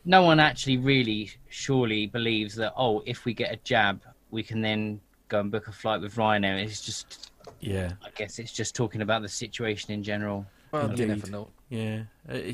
No 0.08 0.22
one 0.22 0.40
actually 0.40 0.78
really 0.78 1.30
surely 1.50 2.06
believes 2.06 2.54
that. 2.56 2.72
Oh, 2.76 3.02
if 3.06 3.24
we 3.26 3.34
get 3.34 3.52
a 3.52 3.56
jab, 3.62 4.00
we 4.30 4.42
can 4.42 4.60
then 4.62 5.00
go 5.28 5.40
and 5.40 5.50
book 5.50 5.68
a 5.68 5.72
flight 5.72 6.00
with 6.00 6.14
Ryanair. 6.16 6.62
It's 6.64 6.80
just, 6.80 7.30
Yeah, 7.60 7.92
I 8.02 8.08
guess, 8.16 8.38
it's 8.38 8.52
just 8.52 8.74
talking 8.74 9.02
about 9.02 9.20
the 9.20 9.28
situation 9.28 9.92
in 9.92 10.02
general. 10.02 10.46
Well, 10.72 10.84
you 10.86 10.90
Indeed. 11.04 11.08
never 11.08 11.30
know. 11.30 11.48
yeah. 11.68 12.02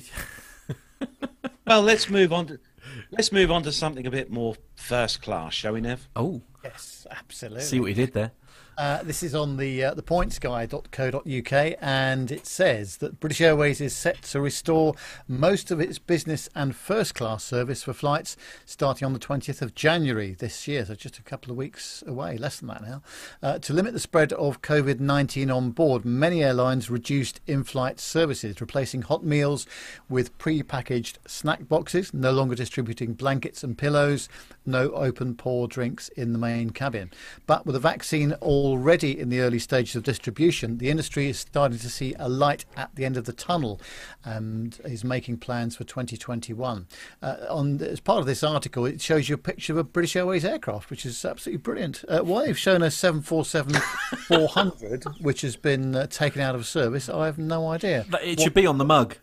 Well, 1.66 1.80
let's 1.82 2.11
move 2.11 2.30
on 2.32 2.46
to 2.48 2.59
let's 3.11 3.32
move 3.32 3.50
on 3.50 3.62
to 3.62 3.72
something 3.72 4.07
a 4.07 4.11
bit 4.11 4.30
more 4.30 4.55
first 4.74 5.22
class, 5.22 5.55
shall 5.55 5.72
we, 5.72 5.80
Nev? 5.80 6.07
oh, 6.14 6.42
Yes, 6.62 7.07
absolutely. 7.11 7.62
see 7.62 7.80
what 7.80 7.86
you 7.86 7.94
did 7.94 8.12
there. 8.12 8.32
Uh, 8.76 9.02
this 9.04 9.22
is 9.22 9.36
on 9.36 9.56
the 9.56 9.84
uh, 9.84 9.94
and 11.80 12.32
it 12.32 12.46
says 12.46 12.96
that 12.96 13.20
British 13.20 13.40
Airways 13.40 13.80
is 13.80 13.94
set 13.94 14.22
to 14.22 14.40
restore 14.40 14.94
most 15.28 15.70
of 15.70 15.80
its 15.80 16.00
business 16.00 16.48
and 16.56 16.74
first 16.74 17.14
class 17.14 17.44
service 17.44 17.84
for 17.84 17.92
flights 17.92 18.36
starting 18.64 19.06
on 19.06 19.12
the 19.12 19.20
20th 19.20 19.62
of 19.62 19.76
January 19.76 20.34
this 20.34 20.66
year, 20.66 20.84
so 20.84 20.96
just 20.96 21.18
a 21.18 21.22
couple 21.22 21.52
of 21.52 21.56
weeks 21.56 22.02
away, 22.04 22.36
less 22.36 22.58
than 22.58 22.68
that 22.68 22.82
now. 22.82 23.02
Uh, 23.42 23.58
to 23.60 23.72
limit 23.72 23.92
the 23.92 24.00
spread 24.00 24.32
of 24.32 24.60
COVID 24.60 24.98
19 24.98 25.52
on 25.52 25.70
board, 25.70 26.04
many 26.04 26.42
airlines 26.42 26.90
reduced 26.90 27.40
in 27.46 27.62
flight 27.62 28.00
services, 28.00 28.60
replacing 28.60 29.02
hot 29.02 29.22
meals 29.24 29.68
with 30.08 30.36
pre 30.38 30.64
packaged 30.64 31.18
snack 31.28 31.68
boxes, 31.68 32.12
no 32.12 32.32
longer 32.32 32.56
distributing 32.56 33.12
blankets 33.12 33.62
and 33.62 33.78
pillows, 33.78 34.28
no 34.66 34.90
open 34.92 35.36
pour 35.36 35.68
drinks 35.68 36.08
in 36.10 36.32
the 36.32 36.38
main 36.38 36.70
cabin. 36.70 37.12
But 37.46 37.66
with 37.66 37.76
a 37.76 37.80
vaccine 37.80 38.34
already 38.64 39.20
in 39.20 39.28
the 39.28 39.40
early 39.40 39.58
stages 39.58 39.94
of 39.94 40.02
distribution, 40.02 40.78
the 40.78 40.88
industry 40.88 41.28
is 41.28 41.38
starting 41.38 41.78
to 41.78 41.90
see 41.90 42.14
a 42.18 42.30
light 42.30 42.64
at 42.78 42.94
the 42.94 43.04
end 43.04 43.18
of 43.18 43.26
the 43.26 43.32
tunnel 43.32 43.78
and 44.24 44.80
is 44.84 45.04
making 45.04 45.36
plans 45.36 45.76
for 45.76 45.84
2021. 45.84 46.86
Uh, 47.20 47.36
on 47.50 47.78
as 47.82 48.00
part 48.00 48.20
of 48.20 48.26
this 48.26 48.42
article, 48.42 48.86
it 48.86 49.02
shows 49.02 49.28
you 49.28 49.34
a 49.34 49.38
picture 49.38 49.74
of 49.74 49.76
a 49.76 49.84
British 49.84 50.16
Airways 50.16 50.46
aircraft, 50.46 50.88
which 50.88 51.04
is 51.04 51.26
absolutely 51.26 51.58
brilliant. 51.58 52.06
Uh, 52.08 52.20
why 52.20 52.46
they've 52.46 52.58
shown 52.58 52.82
a 52.82 52.86
747-400, 52.86 55.14
which 55.20 55.42
has 55.42 55.56
been 55.56 55.94
uh, 55.94 56.06
taken 56.06 56.40
out 56.40 56.54
of 56.54 56.66
service, 56.66 57.10
I 57.10 57.26
have 57.26 57.36
no 57.36 57.68
idea. 57.68 58.06
But 58.08 58.24
It 58.24 58.40
should 58.40 58.54
be 58.54 58.66
on 58.66 58.78
the 58.78 58.86
mug. 58.86 59.16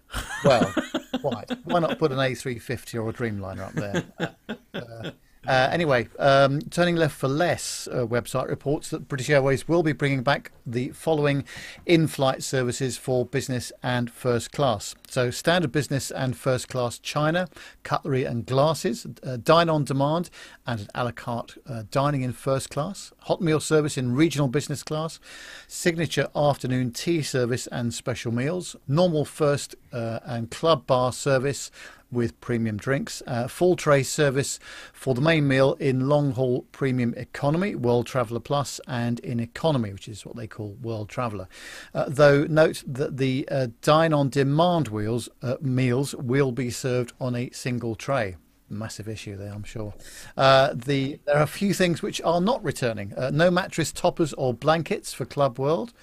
Well, 0.45 0.71
why? 1.21 1.45
Why 1.63 1.79
not 1.79 1.97
put 1.97 2.11
an 2.11 2.19
A350 2.19 3.03
or 3.03 3.09
a 3.09 3.13
Dreamliner 3.13 3.61
up 3.61 3.73
there? 3.73 4.03
Uh, 4.73 5.11
uh, 5.47 5.69
anyway, 5.71 6.07
um, 6.19 6.61
Turning 6.61 6.95
Left 6.95 7.15
for 7.15 7.27
Less 7.27 7.87
uh, 7.91 8.05
website 8.05 8.47
reports 8.47 8.91
that 8.91 9.07
British 9.07 9.27
Airways 9.27 9.67
will 9.67 9.81
be 9.81 9.91
bringing 9.91 10.21
back 10.21 10.51
the 10.67 10.89
following 10.89 11.45
in 11.87 12.05
flight 12.05 12.43
services 12.43 12.95
for 12.95 13.25
business 13.25 13.71
and 13.81 14.11
first 14.11 14.51
class. 14.51 14.93
So, 15.07 15.31
standard 15.31 15.71
business 15.71 16.11
and 16.11 16.37
first 16.37 16.67
class 16.67 16.99
china, 16.99 17.47
cutlery 17.81 18.23
and 18.23 18.45
glasses, 18.45 19.07
uh, 19.23 19.37
dine 19.37 19.67
on 19.67 19.83
demand, 19.83 20.29
and 20.67 20.81
an 20.81 20.87
a 20.93 21.05
la 21.05 21.11
carte 21.11 21.57
uh, 21.67 21.83
dining 21.89 22.21
in 22.21 22.33
first 22.33 22.69
class, 22.69 23.11
hot 23.21 23.41
meal 23.41 23.59
service 23.59 23.97
in 23.97 24.13
regional 24.13 24.47
business 24.47 24.83
class, 24.83 25.19
signature 25.67 26.27
afternoon 26.35 26.91
tea 26.91 27.23
service 27.23 27.65
and 27.67 27.95
special 27.95 28.31
meals, 28.31 28.75
normal 28.87 29.25
first 29.25 29.75
uh, 29.91 30.19
and 30.23 30.51
club 30.51 30.85
bar 30.85 31.11
service 31.11 31.71
with 32.11 32.39
premium 32.41 32.77
drinks, 32.77 33.23
uh, 33.25 33.47
full 33.47 33.75
tray 33.75 34.03
service 34.03 34.59
for 34.93 35.13
the 35.13 35.21
main 35.21 35.47
meal 35.47 35.73
in 35.79 36.09
long 36.09 36.31
haul 36.33 36.65
premium 36.71 37.13
economy, 37.15 37.75
World 37.75 38.05
Traveller 38.05 38.39
Plus, 38.39 38.79
and 38.87 39.19
in 39.21 39.39
economy, 39.39 39.93
which 39.93 40.07
is 40.07 40.25
what 40.25 40.35
they 40.35 40.47
call 40.47 40.77
World 40.81 41.09
Traveller. 41.09 41.47
Uh, 41.93 42.05
though 42.07 42.43
note 42.43 42.83
that 42.85 43.17
the 43.17 43.47
uh, 43.49 43.67
dine 43.81 44.13
on 44.13 44.29
demand 44.29 44.89
wheels 44.89 45.29
uh, 45.41 45.55
meals 45.61 46.13
will 46.15 46.51
be 46.51 46.69
served 46.69 47.13
on 47.19 47.35
a 47.35 47.49
single 47.51 47.95
tray. 47.95 48.35
Massive 48.69 49.09
issue 49.09 49.35
there, 49.35 49.51
I'm 49.51 49.63
sure. 49.63 49.93
Uh, 50.37 50.73
the 50.73 51.19
there 51.25 51.37
are 51.37 51.43
a 51.43 51.47
few 51.47 51.73
things 51.73 52.01
which 52.01 52.21
are 52.21 52.39
not 52.39 52.63
returning. 52.63 53.13
Uh, 53.17 53.29
no 53.29 53.51
mattress 53.51 53.91
toppers 53.91 54.31
or 54.33 54.53
blankets 54.53 55.13
for 55.13 55.25
Club 55.25 55.59
World. 55.59 55.93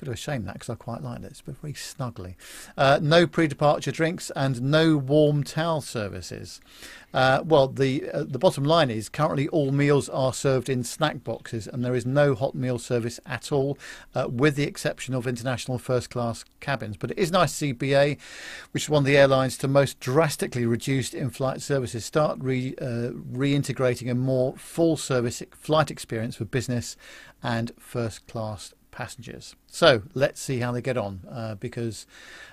Bit 0.00 0.08
of 0.08 0.14
a 0.14 0.16
shame 0.16 0.46
that 0.46 0.54
because 0.54 0.70
I 0.70 0.76
quite 0.76 1.02
like 1.02 1.20
it. 1.20 1.26
It's 1.26 1.42
very 1.42 1.74
snuggly. 1.74 2.36
Uh, 2.74 2.98
no 3.02 3.26
pre-departure 3.26 3.92
drinks 3.92 4.30
and 4.34 4.62
no 4.62 4.96
warm 4.96 5.44
towel 5.44 5.82
services. 5.82 6.58
Uh, 7.12 7.42
well, 7.44 7.68
the 7.68 8.08
uh, 8.10 8.24
the 8.24 8.38
bottom 8.38 8.64
line 8.64 8.88
is 8.88 9.10
currently 9.10 9.46
all 9.48 9.72
meals 9.72 10.08
are 10.08 10.32
served 10.32 10.70
in 10.70 10.84
snack 10.84 11.22
boxes, 11.22 11.66
and 11.66 11.84
there 11.84 11.94
is 11.94 12.06
no 12.06 12.34
hot 12.34 12.54
meal 12.54 12.78
service 12.78 13.20
at 13.26 13.52
all, 13.52 13.76
uh, 14.14 14.26
with 14.30 14.56
the 14.56 14.62
exception 14.62 15.12
of 15.12 15.26
international 15.26 15.76
first 15.76 16.08
class 16.08 16.46
cabins. 16.60 16.96
But 16.96 17.10
it 17.10 17.18
is 17.18 17.30
nice 17.30 17.50
to 17.50 17.56
see 17.58 17.72
BA, 17.72 18.16
which 18.70 18.84
is 18.84 18.88
one 18.88 19.02
of 19.02 19.06
the 19.06 19.18
airlines 19.18 19.58
to 19.58 19.68
most 19.68 20.00
drastically 20.00 20.64
reduced 20.64 21.12
in-flight 21.12 21.60
services, 21.60 22.06
start 22.06 22.38
re, 22.40 22.74
uh, 22.80 23.10
reintegrating 23.32 24.10
a 24.10 24.14
more 24.14 24.56
full 24.56 24.96
service 24.96 25.42
flight 25.52 25.90
experience 25.90 26.36
for 26.36 26.46
business 26.46 26.96
and 27.42 27.72
first 27.78 28.26
class 28.26 28.72
passengers. 28.90 29.54
So 29.66 30.02
let's 30.14 30.40
see 30.40 30.58
how 30.58 30.72
they 30.72 30.82
get 30.82 30.96
on 30.96 31.20
uh, 31.30 31.54
because 31.54 32.06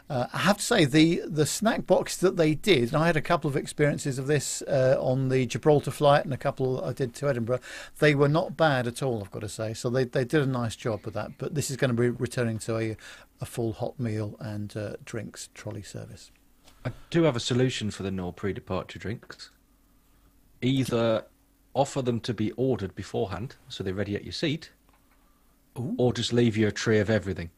uh, 0.09 0.27
I 0.33 0.39
have 0.39 0.57
to 0.57 0.63
say 0.63 0.85
the 0.85 1.21
the 1.25 1.45
snack 1.45 1.85
box 1.85 2.15
that 2.17 2.37
they 2.37 2.55
did, 2.55 2.93
and 2.93 2.95
I 2.95 3.07
had 3.07 3.17
a 3.17 3.21
couple 3.21 3.49
of 3.49 3.57
experiences 3.57 4.17
of 4.17 4.27
this 4.27 4.61
uh, 4.63 4.97
on 4.99 5.29
the 5.29 5.45
Gibraltar 5.45 5.91
flight 5.91 6.23
and 6.23 6.33
a 6.33 6.37
couple 6.37 6.83
I 6.83 6.93
did 6.93 7.13
to 7.15 7.29
Edinburgh. 7.29 7.59
They 7.99 8.15
were 8.15 8.29
not 8.29 8.55
bad 8.55 8.87
at 8.87 9.03
all, 9.03 9.21
I've 9.21 9.31
got 9.31 9.41
to 9.41 9.49
say. 9.49 9.73
So 9.73 9.89
they, 9.89 10.05
they 10.05 10.25
did 10.25 10.41
a 10.41 10.45
nice 10.45 10.75
job 10.75 11.03
with 11.05 11.13
that. 11.15 11.37
But 11.37 11.55
this 11.55 11.69
is 11.69 11.77
going 11.77 11.95
to 11.95 12.01
be 12.01 12.09
returning 12.09 12.59
to 12.59 12.77
a, 12.77 12.97
a 13.41 13.45
full 13.45 13.73
hot 13.73 13.99
meal 13.99 14.35
and 14.39 14.75
uh, 14.77 14.93
drinks 15.03 15.49
trolley 15.53 15.83
service. 15.83 16.31
I 16.85 16.91
do 17.09 17.23
have 17.23 17.35
a 17.35 17.41
solution 17.41 17.91
for 17.91 18.03
the 18.03 18.11
no 18.11 18.31
pre-departure 18.31 18.99
drinks. 18.99 19.49
Either 20.61 21.25
offer 21.73 22.01
them 22.01 22.19
to 22.21 22.33
be 22.33 22.51
ordered 22.53 22.95
beforehand, 22.95 23.55
so 23.67 23.83
they're 23.83 23.93
ready 23.93 24.15
at 24.15 24.23
your 24.23 24.31
seat, 24.31 24.71
or 25.97 26.13
just 26.13 26.33
leave 26.33 26.57
you 26.57 26.67
a 26.67 26.71
tray 26.71 26.99
of 26.99 27.09
everything: 27.09 27.49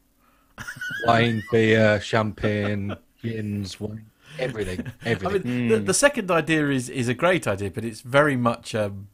wine, 1.06 1.42
beer, 1.50 2.00
champagne, 2.00 2.96
gins, 3.22 3.80
wine, 3.80 4.06
everything, 4.38 4.86
I 5.04 5.08
everything. 5.10 5.42
mean, 5.44 5.68
the, 5.68 5.78
the 5.78 5.94
second 5.94 6.30
idea 6.30 6.68
is 6.70 6.88
is 6.88 7.08
a 7.08 7.14
great 7.14 7.46
idea, 7.46 7.70
but 7.70 7.84
it's 7.84 8.00
very 8.00 8.36
much 8.36 8.74
um, 8.74 9.08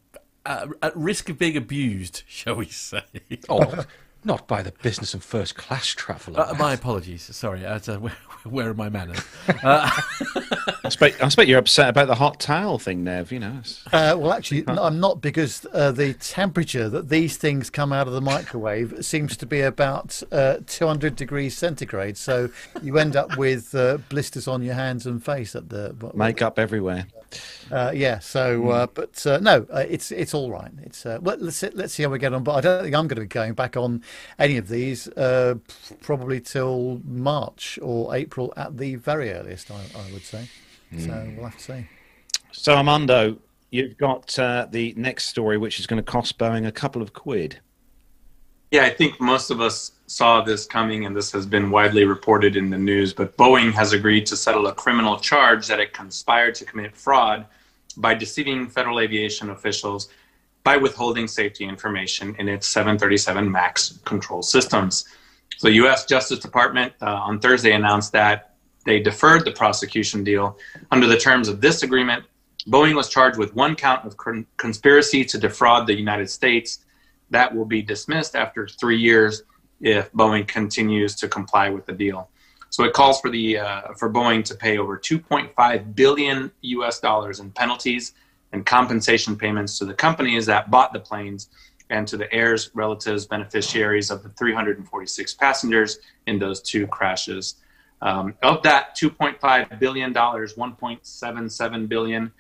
at, 0.44 0.68
at 0.82 0.96
risk 0.96 1.28
of 1.28 1.38
being 1.38 1.57
abused, 1.57 2.22
shall 2.28 2.57
we 2.57 2.66
say? 2.66 3.02
oh, 3.48 3.84
Not 4.27 4.49
by 4.49 4.61
the 4.61 4.72
business 4.83 5.14
and 5.14 5.22
first 5.22 5.55
class 5.55 5.87
traveller. 5.87 6.41
Uh, 6.41 6.55
my 6.59 6.72
apologies. 6.72 7.22
Sorry. 7.22 7.64
Uh, 7.64 7.79
so 7.79 7.99
where, 8.01 8.12
where 8.43 8.70
are 8.70 8.74
my 8.74 8.89
manners? 8.89 9.20
Uh, 9.62 9.89
I 9.89 10.89
expect, 10.89 11.22
I 11.22 11.27
expect 11.27 11.49
you're 11.49 11.59
upset 11.59 11.89
about 11.89 12.09
the 12.09 12.14
hot 12.16 12.39
towel 12.41 12.79
thing, 12.79 13.05
Nev. 13.05 13.31
You 13.33 13.39
know, 13.41 13.61
Uh, 13.93 14.16
well, 14.18 14.33
actually, 14.33 14.62
no, 14.62 14.83
I'm 14.83 15.01
not 15.01 15.20
because 15.20 15.64
uh, 15.72 15.93
the 15.93 16.14
temperature 16.14 16.89
that 16.89 17.09
these 17.09 17.37
things 17.37 17.70
come 17.70 17.93
out 17.93 18.07
of 18.07 18.12
the 18.12 18.20
microwave 18.20 19.05
seems 19.05 19.37
to 19.39 19.47
be 19.47 19.61
about 19.61 20.22
uh, 20.33 20.59
200 20.66 21.16
degrees 21.16 21.57
centigrade. 21.57 22.16
So 22.16 22.51
you 22.83 22.99
end 22.99 23.16
up 23.16 23.37
with 23.37 23.74
uh, 23.74 23.99
blisters 24.09 24.47
on 24.47 24.62
your 24.62 24.74
hands 24.74 25.07
and 25.07 25.24
face 25.24 25.55
at 25.57 25.68
the. 25.68 25.95
makeup 26.14 26.59
everywhere. 26.59 27.07
Uh, 27.70 27.93
yeah. 27.95 28.18
So, 28.18 28.68
uh, 28.70 28.87
but 28.93 29.27
uh, 29.27 29.39
no, 29.39 29.66
uh, 29.72 29.85
it's 29.89 30.11
it's 30.12 30.35
all 30.35 30.51
right. 30.51 30.70
It's 30.83 31.05
uh, 31.05 31.18
well, 31.20 31.37
let's 31.41 31.57
see, 31.57 31.70
let's 31.74 31.95
see 31.95 32.03
how 32.03 32.09
we 32.11 32.18
get 32.18 32.33
on. 32.33 32.45
But 32.45 32.55
I 32.55 32.61
don't 32.61 32.85
think 32.85 32.95
I'm 32.95 33.09
going 33.09 33.16
to 33.16 33.22
be 33.22 33.27
going 33.27 33.55
back 33.55 33.77
on 33.77 34.03
any 34.39 34.57
of 34.57 34.68
these 34.68 35.09
uh, 35.09 35.57
probably 36.01 36.41
till 36.41 37.01
March 37.05 37.79
or 37.83 38.14
April 38.14 38.53
at 38.57 38.77
the 38.77 38.97
very 38.97 39.33
earliest. 39.33 39.70
I, 39.70 39.83
I 39.97 40.12
would 40.12 40.24
say. 40.24 40.49
So 40.99 41.33
we'll 41.37 41.47
have 41.47 41.59
to 41.59 41.62
see. 41.62 41.87
So, 42.53 42.74
Armando, 42.74 43.39
you've 43.70 43.97
got 43.99 44.39
uh, 44.39 44.66
the 44.70 44.95
next 44.97 45.29
story, 45.29 45.59
which 45.59 45.79
is 45.79 45.87
going 45.87 46.03
to 46.03 46.11
cost 46.11 46.39
Boeing 46.39 46.66
a 46.66 46.72
couple 46.72 47.03
of 47.03 47.12
quid. 47.12 47.61
Yeah, 48.70 48.85
I 48.85 48.91
think 48.91 49.20
most 49.20 49.51
of 49.51 49.61
us 49.61 49.93
saw 50.07 50.40
this 50.40 50.66
coming, 50.66 51.04
and 51.04 51.16
this 51.16 51.32
has 51.32 51.46
been 51.46 51.70
widely 51.70 52.04
reported 52.04 52.57
in 52.57 52.70
the 52.70 52.78
news. 52.78 53.12
But 53.12 53.36
Boeing 53.36 53.72
has 53.72 53.92
agreed 53.92 54.26
to 54.26 54.36
settle 54.36 54.66
a 54.68 54.74
criminal 54.74 55.18
charge 55.18 55.66
that 55.66 55.80
it 55.80 55.92
conspired 55.92 56.54
to 56.57 56.64
commit 56.64 56.96
fraud 56.96 57.46
by 57.96 58.14
deceiving 58.14 58.68
federal 58.68 59.00
aviation 59.00 59.50
officials 59.50 60.09
by 60.62 60.76
withholding 60.76 61.28
safety 61.28 61.64
information 61.64 62.34
in 62.38 62.48
its 62.48 62.66
737 62.66 63.50
MAX 63.50 63.98
control 64.04 64.42
systems. 64.42 65.07
So, 65.59 65.68
the 65.68 65.74
U.S. 65.74 66.04
Justice 66.07 66.38
Department 66.38 66.92
uh, 67.00 67.07
on 67.07 67.38
Thursday 67.40 67.72
announced 67.72 68.12
that 68.12 68.54
they 68.84 69.00
deferred 69.00 69.44
the 69.44 69.52
prosecution 69.52 70.22
deal. 70.22 70.59
Under 70.90 71.07
the 71.07 71.16
terms 71.16 71.48
of 71.48 71.61
this 71.61 71.82
agreement, 71.82 72.24
Boeing 72.68 72.94
was 72.94 73.09
charged 73.09 73.38
with 73.38 73.54
one 73.54 73.74
count 73.74 74.04
of 74.04 74.16
con- 74.16 74.46
conspiracy 74.57 75.24
to 75.24 75.38
defraud 75.38 75.86
the 75.86 75.94
United 75.94 76.28
States 76.28 76.84
that 77.30 77.54
will 77.54 77.64
be 77.64 77.82
dismissed 77.82 78.36
after 78.36 78.68
three 78.68 78.98
years 78.98 79.42
if 79.81 80.12
Boeing 80.12 80.47
continues 80.47 81.14
to 81.16 81.29
comply 81.29 81.70
with 81.70 81.87
the 81.87 81.93
deal. 81.93 82.29
So 82.70 82.85
it 82.85 82.93
calls 82.93 83.20
for 83.20 83.31
the 83.31 83.59
uh, 83.59 83.83
for 83.97 84.11
Boeing 84.11 84.45
to 84.45 84.55
pay 84.55 84.79
over 84.79 84.99
2.5 84.99 85.95
billion 85.95 86.51
U.S. 86.61 87.01
dollars 87.01 87.41
in 87.41 87.51
penalties 87.51 88.12
and 88.53 88.64
compensation 88.66 89.37
payments 89.37 89.79
to 89.79 89.85
the 89.85 89.95
companies 89.95 90.47
that 90.47 90.70
bought 90.70 90.93
the 90.93 91.01
planes 91.01 91.49
and 91.91 92.07
to 92.09 92.16
the 92.16 92.33
heirs, 92.33 92.70
relatives, 92.74 93.27
beneficiaries 93.27 94.11
of 94.11 94.22
the 94.22 94.29
346 94.31 95.35
passengers 95.35 95.99
in 96.27 96.39
those 96.39 96.61
two 96.61 96.87
crashes. 96.87 97.57
Um, 98.03 98.35
of 98.43 98.62
that 98.64 98.97
2.5 98.97 99.79
billion 99.79 100.12
dollars, 100.12 100.55
1.77 100.55 101.89
billion 101.89 102.33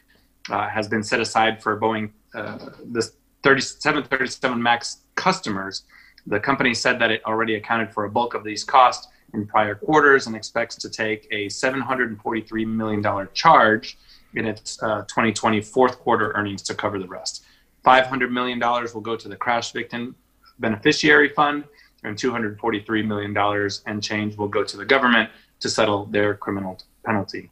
uh, 0.50 0.68
has 0.68 0.88
been 0.88 1.02
set 1.02 1.20
aside 1.20 1.62
for 1.62 1.80
Boeing. 1.80 2.10
Uh, 2.34 2.58
this 2.84 3.12
30, 3.42 3.60
737 3.60 4.62
MAX 4.62 4.98
customers. 5.14 5.84
The 6.26 6.40
company 6.40 6.74
said 6.74 6.98
that 7.00 7.10
it 7.10 7.24
already 7.24 7.54
accounted 7.54 7.92
for 7.92 8.04
a 8.04 8.10
bulk 8.10 8.34
of 8.34 8.44
these 8.44 8.64
costs 8.64 9.08
in 9.34 9.46
prior 9.46 9.74
quarters 9.74 10.26
and 10.26 10.34
expects 10.34 10.76
to 10.76 10.90
take 10.90 11.26
a 11.30 11.46
$743 11.46 12.66
million 12.66 13.28
charge 13.32 13.98
in 14.34 14.46
its 14.46 14.82
uh, 14.82 15.02
2020 15.02 15.60
fourth 15.60 15.98
quarter 15.98 16.32
earnings 16.32 16.62
to 16.62 16.74
cover 16.74 16.98
the 16.98 17.06
rest. 17.06 17.44
$500 17.84 18.30
million 18.30 18.58
will 18.58 19.00
go 19.00 19.16
to 19.16 19.28
the 19.28 19.36
crash 19.36 19.72
victim 19.72 20.16
beneficiary 20.58 21.28
fund, 21.28 21.64
and 22.02 22.16
$243 22.16 23.06
million 23.06 23.70
and 23.86 24.02
change 24.02 24.36
will 24.36 24.48
go 24.48 24.64
to 24.64 24.76
the 24.76 24.84
government 24.84 25.30
to 25.60 25.68
settle 25.68 26.06
their 26.06 26.34
criminal 26.34 26.78
penalty. 27.04 27.50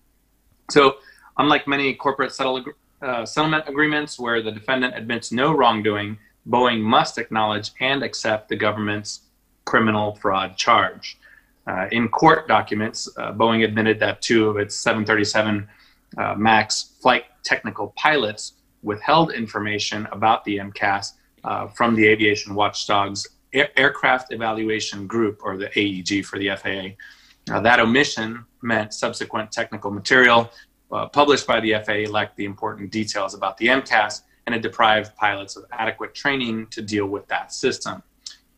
So, 0.70 0.96
unlike 1.38 1.66
many 1.66 1.94
corporate 1.94 2.32
settle, 2.32 2.64
uh, 3.02 3.26
settlement 3.26 3.64
agreements 3.68 4.18
where 4.18 4.42
the 4.42 4.52
defendant 4.52 4.94
admits 4.96 5.32
no 5.32 5.52
wrongdoing, 5.52 6.18
Boeing 6.49 6.80
must 6.80 7.18
acknowledge 7.18 7.72
and 7.80 8.03
accept 8.03 8.49
the 8.49 8.57
government's 8.57 9.20
criminal 9.64 10.14
fraud 10.16 10.57
charge. 10.57 11.18
Uh, 11.66 11.86
in 11.92 12.09
court 12.09 12.47
documents, 12.47 13.09
uh, 13.16 13.32
Boeing 13.32 13.64
admitted 13.64 13.99
that 14.01 14.20
two 14.20 14.49
of 14.49 14.59
its 14.59 14.76
737 14.76 15.66
uh, 16.18 16.34
MAX 16.36 16.92
flight 17.01 17.24
technical 17.42 17.95
pilots 17.97 18.55
withheld 18.82 19.32
information 19.32 20.07
about 20.12 20.45
the 20.45 20.59
MCAS 20.59 21.12
uh, 21.45 21.66
from 21.68 21.95
the 21.95 22.07
aviation 22.07 22.55
watchdog's 22.55 23.26
Air- 23.55 23.70
Aircraft 23.78 24.32
Evaluation 24.32 25.07
Group, 25.07 25.40
or 25.42 25.57
the 25.57 25.70
AEG 25.78 26.24
for 26.26 26.38
the 26.38 26.51
FAA. 26.57 27.61
That 27.61 27.80
omission 27.80 28.45
meant 28.62 28.92
subsequent 28.92 29.53
technical 29.53 29.90
material 29.90 30.51
uh, 30.92 31.07
published 31.07 31.47
by 31.47 31.61
the 31.61 31.74
FAA 31.84 32.11
lacked 32.11 32.36
the 32.36 32.45
important 32.45 32.90
details 32.90 33.34
about 33.34 33.57
the 33.59 33.66
MCAS, 33.66 34.22
and 34.47 34.55
it 34.55 34.62
deprived 34.62 35.16
pilots 35.16 35.57
of 35.57 35.64
adequate 35.72 36.14
training 36.14 36.66
to 36.68 36.82
deal 36.82 37.07
with 37.07 37.26
that 37.28 37.53
system. 37.53 38.03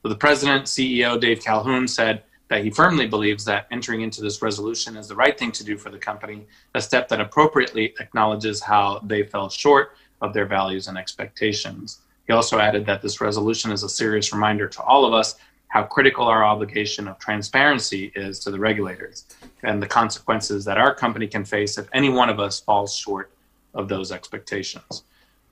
So 0.03 0.09
the 0.09 0.17
president, 0.17 0.65
CEO 0.65 1.21
Dave 1.21 1.43
Calhoun 1.43 1.89
said 1.89 2.23
that 2.49 2.63
he 2.63 2.71
firmly 2.71 3.07
believes 3.07 3.45
that 3.45 3.67
entering 3.71 4.03
into 4.03 4.21
this 4.21 4.41
resolution 4.41 4.97
is 4.97 5.09
the 5.09 5.17
right 5.17 5.37
thing 5.37 5.51
to 5.53 5.65
do 5.65 5.77
for 5.77 5.91
the 5.91 5.99
company, 5.99 6.47
a 6.75 6.81
step 6.81 7.09
that 7.09 7.21
appropriately 7.21 7.95
acknowledges 7.99 8.61
how 8.61 9.01
they 9.05 9.25
fell 9.25 9.49
short 9.49 9.97
of 10.21 10.33
their 10.33 10.47
values 10.47 10.87
and 10.87 10.97
expectations. 10.97 12.01
He 12.27 12.33
also 12.33 12.59
added 12.59 12.87
that 12.87 13.03
this 13.03 13.21
resolution 13.21 13.73
is 13.73 13.83
a 13.83 13.89
serious 13.89 14.33
reminder 14.33 14.69
to 14.69 14.83
all 14.83 15.05
of 15.05 15.13
us 15.13 15.37
how 15.69 15.83
critical 15.83 16.27
our 16.27 16.45
obligation 16.45 17.09
of 17.09 17.19
transparency 17.19 18.13
is 18.15 18.39
to 18.41 18.51
the 18.51 18.59
regulators 18.59 19.25
and 19.63 19.83
the 19.83 19.87
consequences 19.87 20.65
that 20.65 20.79
our 20.79 20.95
company 20.95 21.27
can 21.27 21.45
face 21.45 21.77
if 21.77 21.89
any 21.93 22.09
one 22.09 22.31
of 22.31 22.41
us 22.41 22.61
falls 22.61 22.95
short 22.95 23.33
of 23.75 23.89
those 23.89 24.13
expectations. 24.13 25.03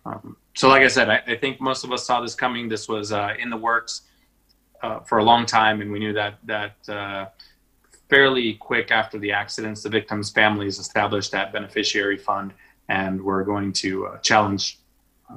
Um, 0.07 0.37
so, 0.55 0.69
like 0.69 0.83
I 0.83 0.89
said, 0.89 1.09
I, 1.09 1.23
I, 1.27 1.37
think 1.37 1.61
most 1.61 1.85
of 1.85 1.93
us 1.93 2.07
saw 2.07 2.21
this 2.21 2.35
coming. 2.35 2.69
This 2.69 2.89
was 2.89 3.11
uh, 3.11 3.35
in 3.39 3.49
the 3.49 3.57
works 3.57 4.03
uh, 4.83 5.01
for 5.01 5.19
a 5.19 5.25
long 5.25 5.47
time, 5.47 5.81
and 5.81 5.91
we 5.91 5.99
knew 5.99 6.13
that 6.13 6.39
that 6.45 6.89
uh, 6.89 7.27
fairly 8.11 8.55
quick 8.55 8.91
after 8.91 9.19
the 9.19 9.33
accidents, 9.33 9.83
the 9.83 9.89
victims' 9.89 10.31
families 10.31 10.79
established 10.79 11.33
that 11.33 11.53
beneficiary 11.53 12.19
fund, 12.19 12.53
and 12.89 13.23
we're 13.23 13.45
going 13.45 13.73
to 13.73 14.07
uh, 14.07 14.19
challenge 14.19 14.79
uh, 15.31 15.37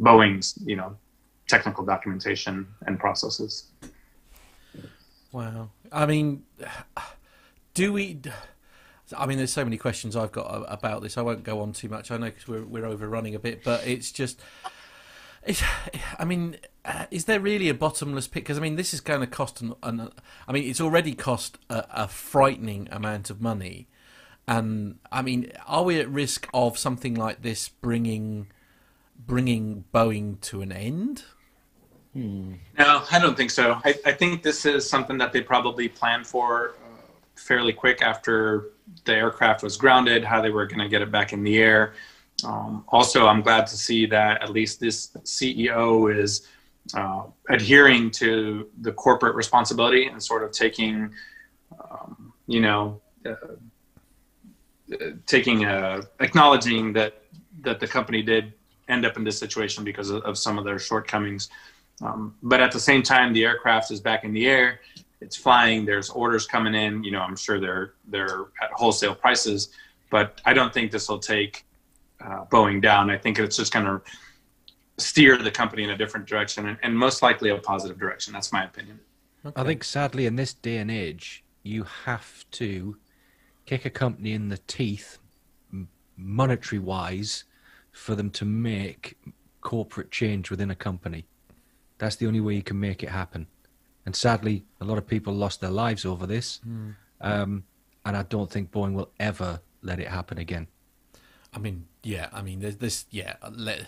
Boeing's, 0.00 0.58
you 0.64 0.76
know, 0.76 0.96
technical 1.48 1.84
documentation 1.84 2.66
and 2.86 2.98
processes. 2.98 3.70
Wow. 5.32 5.70
I 5.90 6.06
mean, 6.06 6.44
do 7.74 7.92
we? 7.92 8.20
I 9.16 9.26
mean, 9.26 9.38
there's 9.38 9.52
so 9.52 9.64
many 9.64 9.76
questions 9.76 10.16
I've 10.16 10.32
got 10.32 10.64
about 10.68 11.02
this. 11.02 11.18
I 11.18 11.22
won't 11.22 11.44
go 11.44 11.60
on 11.60 11.72
too 11.72 11.88
much. 11.88 12.10
I 12.10 12.16
know 12.16 12.26
because 12.26 12.48
we're 12.48 12.64
we're 12.64 12.86
overrunning 12.86 13.34
a 13.34 13.38
bit, 13.38 13.62
but 13.64 13.86
it's 13.86 14.10
just. 14.10 14.40
It's, 15.46 15.62
I 16.18 16.24
mean, 16.24 16.56
uh, 16.86 17.04
is 17.10 17.26
there 17.26 17.38
really 17.38 17.68
a 17.68 17.74
bottomless 17.74 18.28
pit? 18.28 18.44
Because 18.44 18.56
I 18.56 18.62
mean, 18.62 18.76
this 18.76 18.94
is 18.94 19.00
going 19.00 19.20
to 19.20 19.26
cost 19.26 19.60
an, 19.60 19.74
an. 19.82 20.10
I 20.48 20.52
mean, 20.52 20.68
it's 20.68 20.80
already 20.80 21.14
cost 21.14 21.58
a, 21.68 21.84
a 21.90 22.08
frightening 22.08 22.88
amount 22.90 23.28
of 23.28 23.42
money, 23.42 23.88
and 24.48 24.98
I 25.12 25.20
mean, 25.20 25.52
are 25.66 25.84
we 25.84 26.00
at 26.00 26.08
risk 26.08 26.48
of 26.54 26.78
something 26.78 27.14
like 27.14 27.42
this 27.42 27.68
bringing 27.68 28.46
bringing 29.18 29.84
Boeing 29.92 30.40
to 30.42 30.62
an 30.62 30.72
end? 30.72 31.24
Hmm. 32.14 32.54
No, 32.78 33.02
I 33.10 33.18
don't 33.18 33.36
think 33.36 33.50
so. 33.50 33.80
I, 33.84 33.94
I, 34.06 34.12
think 34.12 34.44
this 34.44 34.64
is 34.64 34.88
something 34.88 35.18
that 35.18 35.32
they 35.32 35.40
probably 35.40 35.88
planned 35.88 36.28
for 36.28 36.70
uh, 36.70 36.83
fairly 37.36 37.72
quick 37.72 38.02
after 38.02 38.70
the 39.04 39.14
aircraft 39.14 39.62
was 39.62 39.76
grounded, 39.76 40.24
how 40.24 40.40
they 40.40 40.50
were 40.50 40.66
going 40.66 40.80
to 40.80 40.88
get 40.88 41.02
it 41.02 41.10
back 41.10 41.32
in 41.32 41.42
the 41.42 41.58
air. 41.58 41.94
Um, 42.44 42.84
also, 42.88 43.26
I'm 43.26 43.42
glad 43.42 43.66
to 43.68 43.76
see 43.76 44.06
that 44.06 44.42
at 44.42 44.50
least 44.50 44.80
this 44.80 45.08
CEO 45.24 46.14
is 46.14 46.48
uh, 46.94 47.24
adhering 47.48 48.10
to 48.10 48.68
the 48.82 48.92
corporate 48.92 49.34
responsibility 49.34 50.06
and 50.06 50.22
sort 50.22 50.42
of 50.42 50.52
taking, 50.52 51.10
um, 51.90 52.32
you 52.46 52.60
know, 52.60 53.00
uh, 53.24 53.34
taking 55.26 55.64
uh, 55.64 56.02
acknowledging 56.20 56.92
that 56.92 57.22
that 57.62 57.80
the 57.80 57.86
company 57.86 58.22
did 58.22 58.52
end 58.88 59.06
up 59.06 59.16
in 59.16 59.24
this 59.24 59.38
situation 59.38 59.82
because 59.82 60.10
of, 60.10 60.22
of 60.24 60.36
some 60.36 60.58
of 60.58 60.64
their 60.64 60.78
shortcomings. 60.78 61.48
Um, 62.02 62.34
but 62.42 62.60
at 62.60 62.72
the 62.72 62.80
same 62.80 63.02
time, 63.02 63.32
the 63.32 63.44
aircraft 63.44 63.90
is 63.90 64.00
back 64.00 64.24
in 64.24 64.32
the 64.32 64.46
air. 64.46 64.80
It's 65.24 65.36
flying. 65.36 65.84
There's 65.84 66.10
orders 66.10 66.46
coming 66.46 66.74
in. 66.74 67.02
You 67.02 67.12
know, 67.12 67.20
I'm 67.20 67.36
sure 67.36 67.58
they're 67.58 67.94
they're 68.06 68.42
at 68.62 68.70
wholesale 68.72 69.14
prices, 69.14 69.70
but 70.10 70.40
I 70.44 70.52
don't 70.52 70.72
think 70.72 70.92
this 70.92 71.08
will 71.08 71.18
take 71.18 71.64
uh, 72.20 72.44
Boeing 72.44 72.80
down. 72.82 73.10
I 73.10 73.18
think 73.18 73.38
it's 73.38 73.56
just 73.56 73.72
going 73.72 73.86
to 73.86 74.00
steer 74.98 75.36
the 75.38 75.50
company 75.50 75.82
in 75.82 75.90
a 75.90 75.96
different 75.96 76.26
direction, 76.26 76.68
and, 76.68 76.78
and, 76.82 76.96
most 76.96 77.22
likely 77.22 77.50
a 77.50 77.58
positive 77.58 77.98
direction. 77.98 78.32
That's 78.32 78.52
my 78.52 78.64
opinion. 78.64 79.00
Okay. 79.44 79.60
I 79.60 79.64
think 79.64 79.82
sadly, 79.82 80.26
in 80.26 80.36
this 80.36 80.54
day 80.54 80.76
and 80.76 80.90
age, 80.90 81.42
you 81.62 81.84
have 82.04 82.44
to 82.52 82.96
kick 83.66 83.84
a 83.84 83.90
company 83.90 84.32
in 84.32 84.48
the 84.48 84.58
teeth, 84.66 85.18
monetary 86.16 86.78
wise, 86.78 87.44
for 87.92 88.14
them 88.14 88.30
to 88.30 88.44
make 88.44 89.16
corporate 89.60 90.10
change 90.10 90.50
within 90.50 90.70
a 90.70 90.76
company. 90.76 91.24
That's 91.98 92.16
the 92.16 92.26
only 92.26 92.40
way 92.40 92.54
you 92.54 92.62
can 92.62 92.78
make 92.78 93.02
it 93.02 93.08
happen. 93.08 93.46
And 94.06 94.14
sadly, 94.14 94.64
a 94.80 94.84
lot 94.84 94.98
of 94.98 95.06
people 95.06 95.32
lost 95.32 95.60
their 95.60 95.70
lives 95.70 96.04
over 96.04 96.26
this. 96.26 96.60
Hmm. 96.64 96.90
Um, 97.20 97.64
and 98.04 98.16
I 98.16 98.22
don't 98.22 98.50
think 98.50 98.70
Boeing 98.70 98.92
will 98.92 99.10
ever 99.18 99.60
let 99.82 99.98
it 99.98 100.08
happen 100.08 100.38
again. 100.38 100.66
I 101.54 101.58
mean, 101.58 101.86
yeah. 102.02 102.28
I 102.32 102.42
mean, 102.42 102.60
there's 102.60 102.76
this. 102.76 103.06
Yeah. 103.10 103.36
Let, 103.50 103.86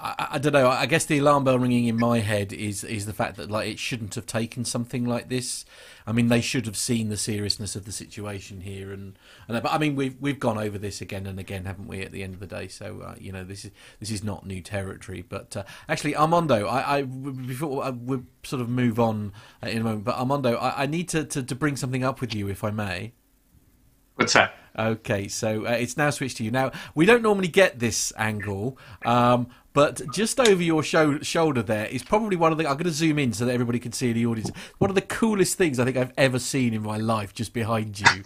I, 0.00 0.28
I, 0.32 0.38
don't 0.38 0.52
know. 0.52 0.68
I 0.68 0.86
guess 0.86 1.04
the 1.04 1.18
alarm 1.18 1.44
bell 1.44 1.58
ringing 1.58 1.86
in 1.86 1.96
my 1.96 2.20
head 2.20 2.52
is 2.52 2.84
is 2.84 3.06
the 3.06 3.12
fact 3.12 3.36
that 3.36 3.50
like 3.50 3.68
it 3.68 3.78
shouldn't 3.78 4.14
have 4.14 4.26
taken 4.26 4.64
something 4.64 5.04
like 5.04 5.28
this. 5.28 5.64
I 6.06 6.12
mean, 6.12 6.28
they 6.28 6.40
should 6.40 6.66
have 6.66 6.76
seen 6.76 7.08
the 7.08 7.16
seriousness 7.16 7.74
of 7.76 7.84
the 7.84 7.92
situation 7.92 8.60
here, 8.60 8.92
and, 8.92 9.18
and 9.48 9.62
but 9.62 9.72
I 9.72 9.78
mean, 9.78 9.96
we've 9.96 10.16
we've 10.20 10.38
gone 10.40 10.58
over 10.58 10.78
this 10.78 11.00
again 11.00 11.26
and 11.26 11.38
again, 11.38 11.64
haven't 11.64 11.88
we? 11.88 12.02
At 12.02 12.12
the 12.12 12.22
end 12.22 12.34
of 12.34 12.40
the 12.40 12.46
day, 12.46 12.68
so 12.68 13.00
uh, 13.00 13.14
you 13.18 13.32
know, 13.32 13.44
this 13.44 13.64
is 13.64 13.70
this 14.00 14.10
is 14.10 14.22
not 14.22 14.46
new 14.46 14.60
territory. 14.62 15.24
But 15.28 15.56
uh, 15.56 15.64
actually, 15.88 16.16
Armando, 16.16 16.66
I, 16.66 16.98
I 16.98 17.02
before 17.02 17.84
I, 17.84 17.90
we 17.90 18.20
sort 18.44 18.62
of 18.62 18.68
move 18.68 18.98
on 18.98 19.32
uh, 19.62 19.68
in 19.68 19.78
a 19.78 19.84
moment, 19.84 20.04
but 20.04 20.16
Armando, 20.16 20.56
I, 20.56 20.84
I 20.84 20.86
need 20.86 21.08
to, 21.10 21.24
to 21.24 21.42
to 21.42 21.54
bring 21.54 21.76
something 21.76 22.04
up 22.04 22.20
with 22.20 22.34
you, 22.34 22.48
if 22.48 22.64
I 22.64 22.70
may. 22.70 23.12
What's 24.16 24.32
that? 24.34 24.54
Okay, 24.78 25.26
so 25.28 25.66
uh, 25.66 25.70
it's 25.70 25.96
now 25.96 26.10
switched 26.10 26.36
to 26.38 26.44
you. 26.44 26.50
Now 26.50 26.70
we 26.94 27.06
don't 27.06 27.22
normally 27.22 27.48
get 27.48 27.78
this 27.78 28.12
angle, 28.18 28.76
um, 29.06 29.46
but 29.72 30.02
just 30.12 30.38
over 30.38 30.62
your 30.62 30.82
sho- 30.82 31.20
shoulder 31.20 31.62
there 31.62 31.86
is 31.86 32.02
probably 32.02 32.36
one 32.36 32.52
of 32.52 32.58
the. 32.58 32.66
I'm 32.66 32.74
going 32.74 32.84
to 32.84 32.90
zoom 32.90 33.18
in 33.18 33.32
so 33.32 33.46
that 33.46 33.52
everybody 33.52 33.78
can 33.78 33.92
see 33.92 34.08
in 34.10 34.14
the 34.14 34.26
audience. 34.26 34.50
One 34.78 34.90
of 34.90 34.94
the 34.94 35.00
coolest 35.02 35.56
things 35.56 35.78
I 35.78 35.84
think 35.86 35.96
I've 35.96 36.12
ever 36.18 36.38
seen 36.38 36.74
in 36.74 36.82
my 36.82 36.98
life, 36.98 37.32
just 37.32 37.54
behind 37.54 37.98
you. 38.00 38.24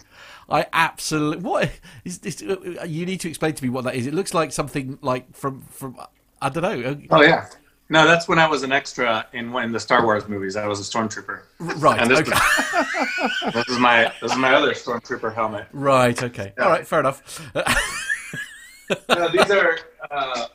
I 0.49 0.65
absolutely 0.73 1.43
what 1.43 1.71
is 2.03 2.17
this? 2.19 2.41
uh, 2.43 2.83
You 2.85 3.05
need 3.05 3.21
to 3.21 3.29
explain 3.29 3.53
to 3.53 3.63
me 3.63 3.69
what 3.69 3.85
that 3.85 3.95
is. 3.95 4.05
It 4.05 4.13
looks 4.13 4.33
like 4.33 4.51
something 4.51 4.99
like 5.01 5.33
from 5.33 5.61
from 5.69 5.97
I 6.41 6.49
don't 6.49 6.63
know. 6.63 6.99
Oh 7.11 7.21
yeah. 7.21 7.47
No, 7.91 8.07
that's 8.07 8.25
when 8.29 8.39
I 8.39 8.47
was 8.47 8.63
an 8.63 8.71
extra 8.71 9.27
in 9.33 9.51
one 9.51 9.73
the 9.73 9.79
Star 9.79 10.03
Wars 10.05 10.25
movies. 10.29 10.55
I 10.55 10.65
was 10.65 10.79
a 10.79 10.83
stormtrooper. 10.97 11.41
Right. 11.59 11.99
And 11.99 12.09
this, 12.09 12.19
Okay. 12.19 12.31
was, 12.31 13.53
this 13.53 13.67
is 13.67 13.77
my 13.79 14.11
this 14.21 14.31
is 14.31 14.37
my 14.37 14.53
other 14.53 14.71
stormtrooper 14.71 15.35
helmet. 15.35 15.67
Right. 15.73 16.23
Okay. 16.23 16.53
All 16.57 16.69
right. 16.69 16.87
Fair 16.87 17.01
enough. 17.01 17.41
Uh, 17.53 19.27
these 19.27 19.51
are 19.51 19.77
uh, 20.09 20.45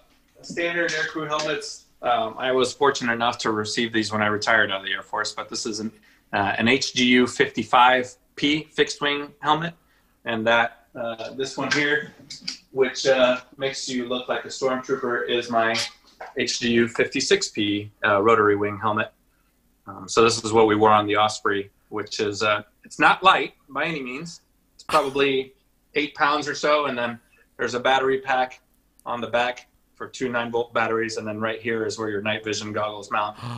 standard 0.41 0.91
aircrew 0.93 1.28
helmets. 1.28 1.84
Um, 2.01 2.37
I 2.39 2.53
was 2.53 2.72
fortunate 2.72 3.12
enough 3.12 3.37
to 3.41 3.51
receive 3.51 3.93
these 3.93 4.11
when 4.11 4.22
I 4.22 4.28
retired 4.28 4.70
out 4.70 4.80
of 4.80 4.87
the 4.87 4.93
Air 4.93 5.03
Force, 5.03 5.32
but 5.32 5.51
this 5.51 5.66
is 5.66 5.80
an 5.80 5.93
uh, 6.32 6.55
an 6.59 6.66
HGU 6.68 7.24
55P 7.24 8.70
fixed 8.72 9.03
wing 9.03 9.32
helmet, 9.41 9.74
and 10.24 10.47
that 10.47 10.87
uh, 10.95 11.34
this 11.34 11.59
one 11.59 11.70
here, 11.72 12.14
which 12.72 13.07
uh, 13.07 13.41
makes 13.59 13.91
you 13.91 14.09
look 14.09 14.26
like 14.26 14.47
a 14.47 14.49
stormtrooper, 14.49 15.28
is 15.28 15.51
my 15.51 15.74
HGU 16.39 16.93
56P 16.93 17.91
uh, 18.05 18.23
rotary 18.23 18.57
wing 18.57 18.79
helmet. 18.79 19.12
Um, 19.87 20.09
so 20.09 20.23
this 20.23 20.43
is 20.43 20.53
what 20.53 20.67
we 20.67 20.75
wore 20.75 20.91
on 20.91 21.07
the 21.07 21.17
Osprey, 21.17 21.71
which 21.89 22.21
is 22.21 22.43
uh, 22.43 22.62
it's 22.85 22.99
not 22.99 23.23
light 23.23 23.55
by 23.69 23.85
any 23.85 24.03
means. 24.03 24.41
It's 24.75 24.85
probably 24.85 25.55
eight 25.95 26.14
pounds 26.14 26.49
or 26.49 26.55
so, 26.55 26.87
and 26.87 26.97
then 26.97 27.21
there's 27.57 27.75
a 27.75 27.81
battery 27.81 28.21
pack 28.21 28.61
on 29.05 29.21
the 29.21 29.29
back 29.29 29.69
for 29.95 30.07
two 30.07 30.29
nine 30.29 30.51
volt 30.51 30.75
batteries, 30.75 31.17
and 31.17 31.27
then 31.27 31.41
right 31.41 31.61
here 31.61 31.87
is 31.87 31.99
where 31.99 32.11
your 32.11 32.21
night 32.21 32.45
vision 32.45 32.73
goggles 32.73 33.11
mount. 33.11 33.37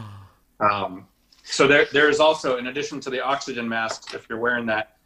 Um, 0.61 1.07
so 1.45 1.69
there, 1.69 1.87
there 1.93 2.09
is 2.11 2.19
also, 2.19 2.57
in 2.57 2.67
addition 2.67 2.99
to 3.01 3.11
the 3.11 3.25
oxygen 3.25 3.69
mask, 3.69 4.13
if 4.13 4.29
you're 4.29 4.41
wearing 4.41 4.67
that, 4.67 4.97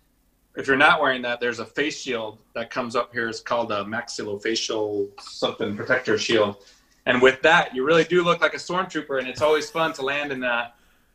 if 0.56 0.66
you're 0.66 0.78
not 0.78 1.00
wearing 1.00 1.20
that, 1.22 1.40
there's 1.40 1.58
a 1.58 1.66
face 1.66 2.00
shield 2.00 2.38
that 2.54 2.70
comes 2.70 2.96
up 2.96 3.12
here. 3.12 3.28
It's 3.28 3.40
called 3.40 3.70
a 3.70 3.84
maxillofacial 3.84 5.08
something 5.20 5.76
protector 5.76 6.16
shield, 6.16 6.64
and 7.06 7.20
with 7.22 7.42
that, 7.42 7.74
you 7.74 7.84
really 7.84 8.04
do 8.04 8.22
look 8.22 8.40
like 8.40 8.54
a 8.54 8.58
stormtrooper. 8.58 9.18
And 9.18 9.28
it's 9.28 9.42
always 9.42 9.68
fun 9.70 9.92
to 9.94 10.02
land 10.02 10.32
in 10.32 10.42
a, 10.44 10.72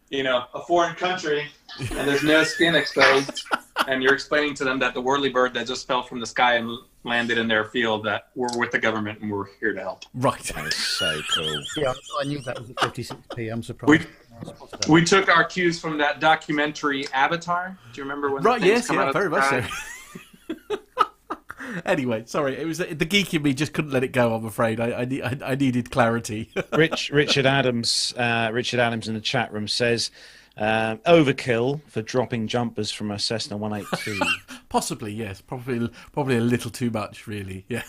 you 0.09 0.23
know, 0.23 0.45
a 0.53 0.61
foreign 0.61 0.95
country, 0.95 1.47
and 1.79 2.07
there's 2.07 2.23
no 2.23 2.43
skin 2.43 2.75
exposed, 2.75 3.43
and 3.87 4.01
you're 4.01 4.13
explaining 4.13 4.53
to 4.55 4.63
them 4.63 4.79
that 4.79 4.93
the 4.93 5.01
whirly 5.01 5.29
bird 5.29 5.53
that 5.53 5.67
just 5.67 5.85
fell 5.87 6.01
from 6.03 6.19
the 6.19 6.25
sky 6.25 6.55
and 6.55 6.77
landed 7.03 7.37
in 7.37 7.47
their 7.47 7.65
field 7.65 8.03
that 8.05 8.29
we're 8.35 8.47
with 8.57 8.71
the 8.71 8.79
government 8.79 9.19
and 9.21 9.31
we're 9.31 9.47
here 9.59 9.73
to 9.73 9.79
help. 9.81 10.03
right. 10.13 10.41
That 10.55 10.65
is 10.65 10.75
so 10.75 11.21
cool. 11.33 11.63
Yeah, 11.77 11.93
I 12.21 12.25
knew 12.25 12.39
that 12.39 12.59
was 12.59 12.69
at 12.69 12.75
56p. 12.77 13.51
I'm 13.51 13.63
surprised. 13.63 13.89
We- 13.89 14.07
I 14.39 14.43
spotted 14.53 14.81
that. 14.81 14.87
We 14.89 15.03
took 15.03 15.29
our 15.29 15.43
cues 15.43 15.79
from 15.79 15.97
that 15.97 16.19
documentary 16.19 17.07
Avatar. 17.11 17.75
Do 17.91 17.97
you 17.97 18.03
remember 18.03 18.29
when? 18.31 18.43
Right. 18.43 18.61
things 18.61 18.69
Yes. 18.71 18.87
come 18.87 18.97
Yeah. 18.97 19.07
of 19.07 19.13
Very 19.13 19.29
much 19.29 19.49
so. 19.49 19.63
anyway, 21.85 22.23
sorry. 22.25 22.57
It 22.57 22.65
was 22.65 22.77
the 22.77 22.85
geek 22.85 23.33
in 23.33 23.41
me 23.43 23.53
just 23.53 23.73
couldn't 23.73 23.91
let 23.91 24.03
it 24.03 24.11
go. 24.11 24.33
I'm 24.35 24.45
afraid. 24.45 24.79
I 24.79 24.89
I, 24.89 25.01
I, 25.23 25.37
I 25.51 25.55
needed 25.55 25.91
clarity. 25.91 26.49
Rich 26.73 27.09
Richard 27.11 27.45
Adams 27.45 28.13
uh, 28.17 28.49
Richard 28.53 28.79
Adams 28.79 29.07
in 29.07 29.13
the 29.13 29.21
chat 29.21 29.51
room 29.51 29.67
says 29.67 30.11
um, 30.57 30.97
overkill 30.99 31.81
for 31.87 32.01
dropping 32.01 32.47
jumpers 32.47 32.91
from 32.91 33.11
a 33.11 33.19
Cessna 33.19 33.57
182. 33.57 34.19
Possibly, 34.69 35.13
yes. 35.13 35.39
Probably, 35.39 35.89
probably 36.13 36.37
a 36.37 36.41
little 36.41 36.71
too 36.71 36.89
much, 36.89 37.27
really. 37.27 37.63
Yeah. 37.67 37.83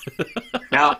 Now, 0.70 0.98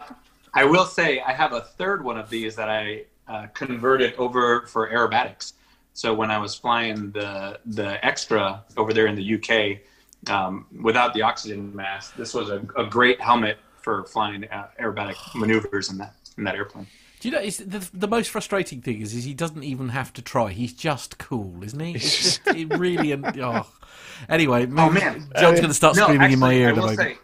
I 0.55 0.65
will 0.65 0.87
say 0.87 1.21
I 1.21 1.33
have 1.33 1.53
a 1.53 1.61
third 1.61 2.03
one 2.03 2.17
of 2.17 2.31
these 2.31 2.57
that 2.57 2.71
I 2.71 3.05
uh, 3.29 3.49
converted 3.49 4.15
over 4.15 4.67
for 4.67 4.91
aerobatics. 4.91 5.53
So 5.93 6.15
when 6.15 6.31
I 6.31 6.39
was 6.39 6.55
flying 6.55 7.11
the 7.11 7.59
the 7.67 8.05
extra 8.05 8.65
over 8.77 8.93
there 8.93 9.07
in 9.07 9.17
the 9.17 9.35
UK 9.35 9.81
um, 10.29 10.67
without 10.83 11.15
the 11.15 11.23
oxygen 11.23 11.75
mask, 11.75 12.17
this 12.17 12.35
was 12.35 12.51
a, 12.51 12.65
a 12.77 12.85
great 12.87 13.21
helmet 13.21 13.59
for 13.81 14.05
flying 14.05 14.45
uh, 14.49 14.69
aerobatic 14.81 15.17
maneuvers 15.35 15.91
in 15.91 15.99
that 15.99 16.15
in 16.37 16.45
that 16.45 16.55
airplane. 16.55 16.87
Do 17.21 17.29
you 17.29 17.35
know? 17.35 17.41
It's 17.41 17.57
the, 17.59 17.89
the 17.93 18.07
most 18.07 18.31
frustrating 18.31 18.81
thing 18.81 19.01
is, 19.01 19.13
is 19.15 19.25
he 19.25 19.35
doesn't 19.35 19.65
even 19.65 19.89
have 19.91 20.13
to 20.15 20.23
try. 20.23 20.53
He's 20.53 20.73
just 20.73 21.19
cool, 21.19 21.63
isn't 21.65 21.81
he? 21.81 21.93
It's 21.95 22.17
just 22.17 22.47
it 22.49 22.77
really. 22.79 23.13
Oh. 23.43 23.67
Anyway, 24.29 24.67
Oh 24.77 24.91
man, 24.91 25.31
John's 25.39 25.59
going 25.61 25.69
to 25.69 25.75
start 25.75 25.97
No, 25.97 26.05
screaming 26.05 26.33
in 26.33 26.39
my 26.41 26.53
ear 26.53 26.69
I 26.71 26.73
will 26.73 26.81
moment. 26.83 26.99
say, 26.99 27.19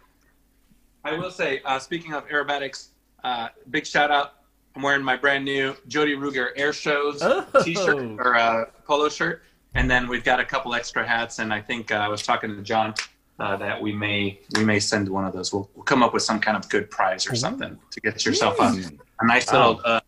I 1.03 1.17
will 1.17 1.31
say, 1.31 1.61
uh, 1.65 1.77
speaking 1.79 2.13
of 2.13 2.25
aerobatics, 2.29 2.87
uh, 3.23 3.49
big 3.69 3.85
shout 3.85 4.11
out. 4.11 4.33
I'm 4.75 4.81
wearing 4.81 5.03
my 5.03 5.15
brand 5.15 5.45
new 5.45 5.75
Jody 5.87 6.15
Ruger 6.15 6.49
Air 6.55 6.73
Shows 6.73 7.19
Oh. 7.21 7.45
t-shirt 7.63 8.19
or 8.19 8.35
uh, 8.35 8.65
polo 8.85 9.07
shirt, 9.09 9.43
and 9.75 9.89
then 9.89 10.07
we've 10.07 10.23
got 10.23 10.39
a 10.39 10.45
couple 10.45 10.73
extra 10.73 11.05
hats. 11.07 11.39
And 11.39 11.53
I 11.53 11.61
think 11.61 11.91
uh, 11.91 11.95
I 11.95 12.07
was 12.07 12.23
talking 12.23 12.55
to 12.55 12.61
John 12.61 12.93
uh, 13.39 13.57
that 13.57 13.79
we 13.81 13.91
may 13.93 14.39
we 14.55 14.63
may 14.65 14.79
send 14.79 15.07
one 15.09 15.25
of 15.25 15.33
those. 15.33 15.53
We'll, 15.53 15.69
we'll 15.75 15.83
come 15.83 16.01
up 16.03 16.13
with 16.13 16.23
some 16.23 16.39
kind 16.39 16.57
of 16.57 16.67
good 16.69 16.89
prize 16.89 17.29
or 17.29 17.35
something 17.35 17.77
to 17.91 18.01
get 18.01 18.25
yourself 18.25 18.59
a, 18.59 18.73
a 19.19 19.25
nice 19.27 19.51
little 19.51 19.81
uh, 19.85 19.99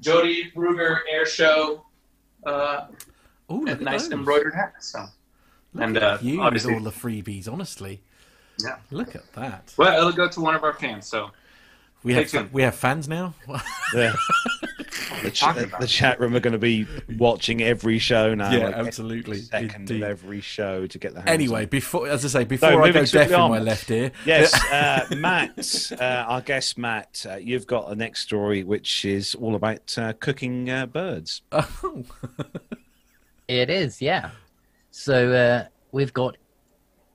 Jody 0.00 0.50
Ruger 0.56 0.98
Air 1.10 1.26
Show, 1.26 1.84
uh, 2.44 2.86
Oh, 3.48 3.56
look 3.56 3.68
at 3.68 3.80
nice 3.80 4.04
those. 4.04 4.12
embroidered 4.12 4.54
hat. 4.54 4.74
So, 4.80 5.06
Look 5.74 5.84
and 5.84 5.96
at 5.96 6.02
uh, 6.02 6.18
you 6.22 6.38
with 6.38 6.46
obviously, 6.46 6.74
all 6.74 6.80
the 6.80 6.90
freebies. 6.92 7.48
Honestly, 7.52 8.00
yeah. 8.62 8.76
look 8.92 9.14
at 9.16 9.32
that. 9.34 9.74
Well, 9.76 9.96
it'll 9.98 10.12
go 10.12 10.28
to 10.28 10.40
one 10.40 10.54
of 10.54 10.62
our 10.62 10.72
fans. 10.72 11.06
So 11.08 11.30
We 12.04 12.12
Stay 12.12 12.20
have 12.22 12.30
fa- 12.30 12.48
we 12.52 12.62
have 12.62 12.74
fans 12.76 13.08
now. 13.08 13.34
the, 13.92 14.16
the, 15.22 15.30
ch- 15.30 15.44
the 15.80 15.86
chat 15.86 16.20
room 16.20 16.34
are 16.34 16.40
going 16.40 16.52
to 16.52 16.58
be 16.58 16.86
watching 17.16 17.62
every 17.62 17.98
show 17.98 18.34
now. 18.34 18.50
Yeah, 18.50 18.64
like, 18.66 18.74
every 18.74 18.86
absolutely. 18.88 19.38
Second 19.38 19.80
Indeed. 19.80 20.02
of 20.02 20.08
every 20.08 20.40
show 20.40 20.86
to 20.86 20.98
get 20.98 21.14
the 21.14 21.20
hands 21.20 21.30
anyway, 21.30 21.62
on. 21.62 21.68
before 21.68 22.08
as 22.08 22.24
I 22.24 22.28
say, 22.28 22.44
before 22.44 22.82
I 22.82 22.90
go 22.90 23.04
swiftly 23.04 23.30
deaf 23.30 23.44
in 23.44 23.50
my 23.50 23.58
left 23.58 23.90
ear. 23.90 24.12
Yes, 24.24 24.54
uh, 24.72 25.06
Matt, 25.16 25.92
uh, 25.98 26.04
our 26.04 26.40
guest 26.40 26.78
Matt, 26.78 27.26
uh, 27.28 27.36
you've 27.36 27.66
got 27.66 27.90
a 27.90 27.94
next 27.94 28.22
story 28.22 28.64
which 28.64 29.04
is 29.04 29.34
all 29.34 29.54
about 29.54 29.96
uh, 29.98 30.12
cooking 30.14 30.70
uh, 30.70 30.86
birds. 30.86 31.42
Oh, 31.52 32.04
It 33.50 33.68
is, 33.68 34.00
yeah. 34.00 34.30
So 34.92 35.32
uh, 35.32 35.66
we've 35.90 36.12
got 36.12 36.36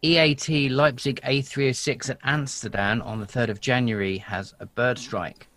EAT 0.01 0.69
Leipzig 0.69 1.21
A306 1.21 2.09
at 2.09 2.17
Amsterdam 2.23 3.01
on 3.03 3.21
the 3.21 3.25
3rd 3.25 3.49
of 3.49 3.61
January 3.61 4.17
has 4.17 4.53
a 4.59 4.65
bird 4.65 4.99
strike. 4.99 5.47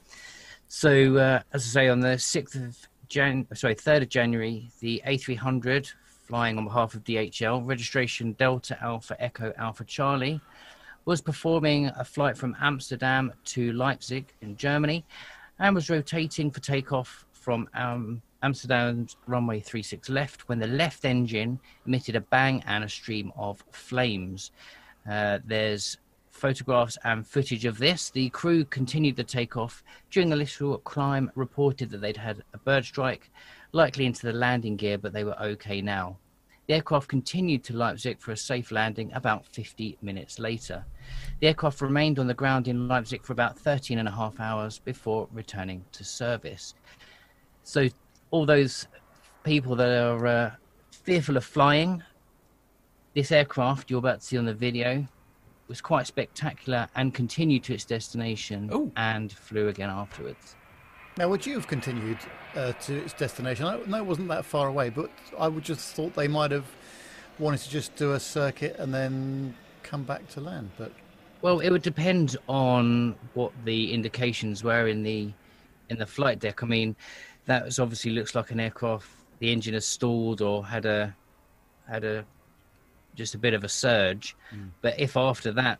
So, 0.71 1.16
uh, 1.16 1.41
as 1.55 1.64
I 1.64 1.69
say, 1.69 1.89
on 1.89 2.01
the 2.01 2.19
6th 2.19 2.55
of 2.55 2.77
Jan, 3.09 3.47
sorry, 3.55 3.75
3rd 3.75 4.03
of 4.03 4.09
January, 4.11 4.71
the 4.81 5.03
A300 5.07 5.91
flying 6.27 6.59
on 6.59 6.64
behalf 6.64 6.95
of 6.95 7.03
DHL, 7.05 7.66
registration 7.66 8.33
Delta 8.35 8.77
Alpha 8.83 9.16
Echo 9.19 9.55
Alpha 9.57 9.85
Charlie, 9.85 10.43
was 11.07 11.23
performing 11.23 11.87
a 11.97 12.05
flight 12.05 12.37
from 12.37 12.55
Amsterdam 12.61 13.33
to 13.47 13.73
Leipzig 13.73 14.27
in 14.43 14.59
Germany 14.59 15.07
and 15.59 15.75
was 15.75 15.89
rotating 15.89 16.51
for 16.51 16.61
takeoff 16.61 17.25
from 17.33 17.66
um, 17.73 18.21
Amsterdam's 18.43 19.16
runway 19.27 19.61
36 19.61 20.11
left 20.11 20.51
when 20.51 20.59
the 20.59 20.66
left 20.66 21.07
engine 21.07 21.59
emitted 21.87 22.14
a 22.14 22.21
bang 22.21 22.62
and 22.66 22.85
a 22.85 22.89
stream 22.91 23.33
of 23.39 23.64
flames. 23.73 24.51
Uh, 25.11 25.39
there's 25.47 25.97
photographs 26.39 26.97
and 27.05 27.26
footage 27.26 27.64
of 27.64 27.78
this. 27.78 28.11
The 28.11 28.30
crew 28.30 28.64
continued 28.64 29.16
the 29.16 29.24
takeoff. 29.24 29.82
During 30.11 30.30
the 30.30 30.36
little 30.36 30.78
climb, 30.78 31.30
reported 31.34 31.91
that 31.91 32.01
they'd 32.01 32.16
had 32.16 32.45
a 32.55 32.59
bird 32.59 32.84
strike, 32.84 33.30
likely 33.72 34.07
into 34.07 34.26
the 34.26 34.32
landing 34.32 34.76
gear, 34.76 34.99
but 34.99 35.12
they 35.12 35.24
were 35.24 35.41
okay 35.41 35.80
now. 35.80 36.16
The 36.68 36.74
aircraft 36.74 37.09
continued 37.09 37.64
to 37.64 37.76
Leipzig 37.76 38.20
for 38.20 38.32
a 38.32 38.36
safe 38.36 38.70
landing 38.70 39.11
about 39.14 39.47
50 39.47 39.99
minutes 40.03 40.39
later. 40.39 40.84
The 41.41 41.49
aircraft 41.49 41.80
remained 41.80 42.18
on 42.18 42.26
the 42.26 42.34
ground 42.34 42.68
in 42.68 42.86
Leipzig 42.89 43.24
for 43.24 43.32
about 43.32 43.59
13 43.59 43.99
and 43.99 44.07
a 44.07 44.12
half 44.12 44.39
hours 44.39 44.78
before 44.78 45.28
returning 45.32 45.84
to 45.93 46.05
service. 46.05 46.74
So, 47.62 47.89
all 48.30 48.45
those 48.45 48.86
people 49.45 49.76
that 49.76 49.89
are 49.89 50.26
uh, 50.26 50.51
fearful 50.91 51.39
of 51.39 51.45
flying, 51.45 52.03
this 53.14 53.32
aircraft 53.32 53.91
you're 53.91 53.99
about 53.99 54.20
to 54.20 54.26
see 54.26 54.36
on 54.36 54.45
the 54.45 54.55
video 54.55 55.09
was 55.69 55.81
quite 55.81 56.07
spectacular 56.07 56.89
and 56.95 57.14
continued 57.14 57.62
to 57.64 57.75
its 57.75 57.85
destination 57.85 58.71
Ooh. 58.73 58.91
and 58.97 59.31
flew 59.31 59.69
again 59.69 59.91
afterwards. 59.91 60.57
Now, 61.19 61.29
would 61.29 61.45
you 61.45 61.55
have 61.55 61.66
continued 61.66 62.19
uh, 62.55 62.73
to 62.73 62.97
its 62.97 63.12
destination? 63.12 63.66
I 63.66 63.77
know 63.87 63.99
it 63.99 64.07
wasn't 64.07 64.29
that 64.29 64.45
far 64.45 64.69
away, 64.69 64.89
but 64.89 65.11
I 65.39 65.49
would 65.49 65.64
just 65.64 65.95
thought 65.95 66.14
they 66.14 66.29
might 66.29 66.53
have 66.53 66.66
wanted 67.39 67.61
to 67.61 67.71
just 67.71 67.95
do 67.97 68.12
a 68.12 68.21
circuit 68.21 68.77
and 68.79 68.95
then 68.95 69.55
come 69.83 70.05
back 70.05 70.29
to 70.31 70.41
land. 70.41 70.71
But 70.79 70.93
Well, 71.43 71.61
it 71.61 71.71
would 71.71 71.83
depend 71.83 72.37
on 72.49 73.16
what 73.35 73.53
the 73.64 73.93
indications 73.93 74.64
were 74.64 74.87
in 74.87 75.03
the 75.03 75.33
in 75.89 75.99
the 75.99 76.07
flight 76.07 76.39
deck. 76.39 76.62
I 76.62 76.66
mean, 76.66 76.95
that 77.47 77.64
was 77.64 77.79
obviously 77.79 78.12
looks 78.12 78.35
like 78.35 78.51
an 78.51 78.61
aircraft. 78.61 79.09
The 79.39 79.53
engine 79.53 79.75
has 79.75 79.87
stalled 79.87 80.41
or 80.41 80.64
had 80.66 80.87
a 80.87 81.16
had 81.89 82.05
a 82.05 82.25
just 83.19 83.35
a 83.35 83.39
bit 83.39 83.53
of 83.53 83.64
a 83.64 83.69
surge. 83.69 84.35
But 84.81 84.99
if 84.99 85.16
after 85.16 85.53
that 85.53 85.79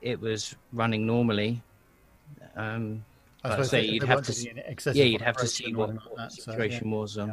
it 0.00 0.18
was 0.20 0.54
running 0.72 1.04
normally, 1.06 1.60
um, 2.54 3.04
I 3.44 3.50
suppose 3.50 3.70
say, 3.70 3.84
you'd 3.84 4.02
have 4.04 4.16
weren't 4.18 4.26
to 4.26 4.32
doing 4.32 4.46
s- 4.58 4.64
any 4.64 4.72
excessive 4.72 4.96
yeah, 4.96 5.04
you'd 5.04 5.20
have 5.20 5.36
to 5.36 5.46
see 5.46 5.72
vibration 5.72 5.76
what, 5.76 5.90
anything 5.90 6.06
what 6.10 6.16
the 6.16 6.22
that, 6.22 6.32
so, 6.32 6.50
yeah. 6.52 6.56
situation 6.56 6.90
was 6.90 7.18
um, 7.18 7.32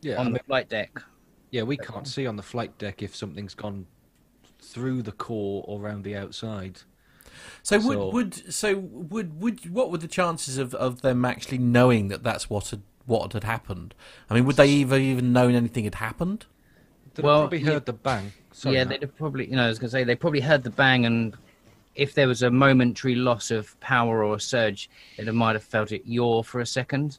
Yeah, 0.00 0.14
I 0.14 0.18
on 0.18 0.24
mean, 0.26 0.32
the 0.34 0.38
flight 0.40 0.68
deck. 0.68 1.02
yeah, 1.50 1.62
we 1.62 1.76
can't 1.76 2.06
see 2.08 2.26
on 2.26 2.36
the 2.36 2.42
flight 2.42 2.76
deck 2.78 3.02
if 3.02 3.14
something's 3.14 3.54
gone 3.54 3.86
through 4.60 5.02
the 5.02 5.12
core 5.12 5.64
or 5.66 5.80
around 5.80 6.02
the 6.04 6.16
outside. 6.16 6.80
So 7.62 7.78
would 7.78 7.98
So- 7.98 8.10
would 8.10 8.54
so 8.54 8.76
would 8.78 9.40
would 9.40 9.70
what 9.70 9.90
were 9.90 9.98
the 9.98 10.08
chances 10.08 10.56
of, 10.58 10.74
of 10.74 11.02
them 11.02 11.24
actually 11.24 11.58
knowing 11.58 12.08
that 12.08 12.22
that's 12.22 12.48
what 12.48 12.68
had 12.70 12.82
what 13.04 13.32
had 13.34 13.44
happened? 13.44 13.94
I 14.30 14.34
mean, 14.34 14.46
would 14.46 14.56
they 14.56 14.68
even 14.68 15.00
even 15.02 15.32
known 15.32 15.54
anything 15.54 15.84
had 15.84 15.96
happened? 15.96 16.46
They'd 17.14 17.24
Well, 17.24 17.42
probably 17.42 17.58
yeah- 17.60 17.72
heard 17.72 17.86
the 17.86 17.92
bang. 17.92 18.32
Sorry, 18.56 18.76
yeah, 18.76 18.84
they'd 18.84 19.02
have 19.02 19.14
probably, 19.18 19.50
you 19.50 19.54
know, 19.54 19.66
I 19.66 19.68
was 19.68 19.78
going 19.78 19.88
to 19.88 19.92
say, 19.92 20.02
they 20.02 20.16
probably 20.16 20.40
heard 20.40 20.62
the 20.62 20.70
bang, 20.70 21.04
and 21.04 21.36
if 21.94 22.14
there 22.14 22.26
was 22.26 22.42
a 22.42 22.50
momentary 22.50 23.14
loss 23.14 23.50
of 23.50 23.78
power 23.80 24.24
or 24.24 24.36
a 24.36 24.40
surge, 24.40 24.88
they 25.18 25.30
might 25.30 25.56
have 25.56 25.62
felt 25.62 25.92
it 25.92 26.06
yaw 26.06 26.42
for 26.42 26.60
a 26.60 26.66
second. 26.66 27.18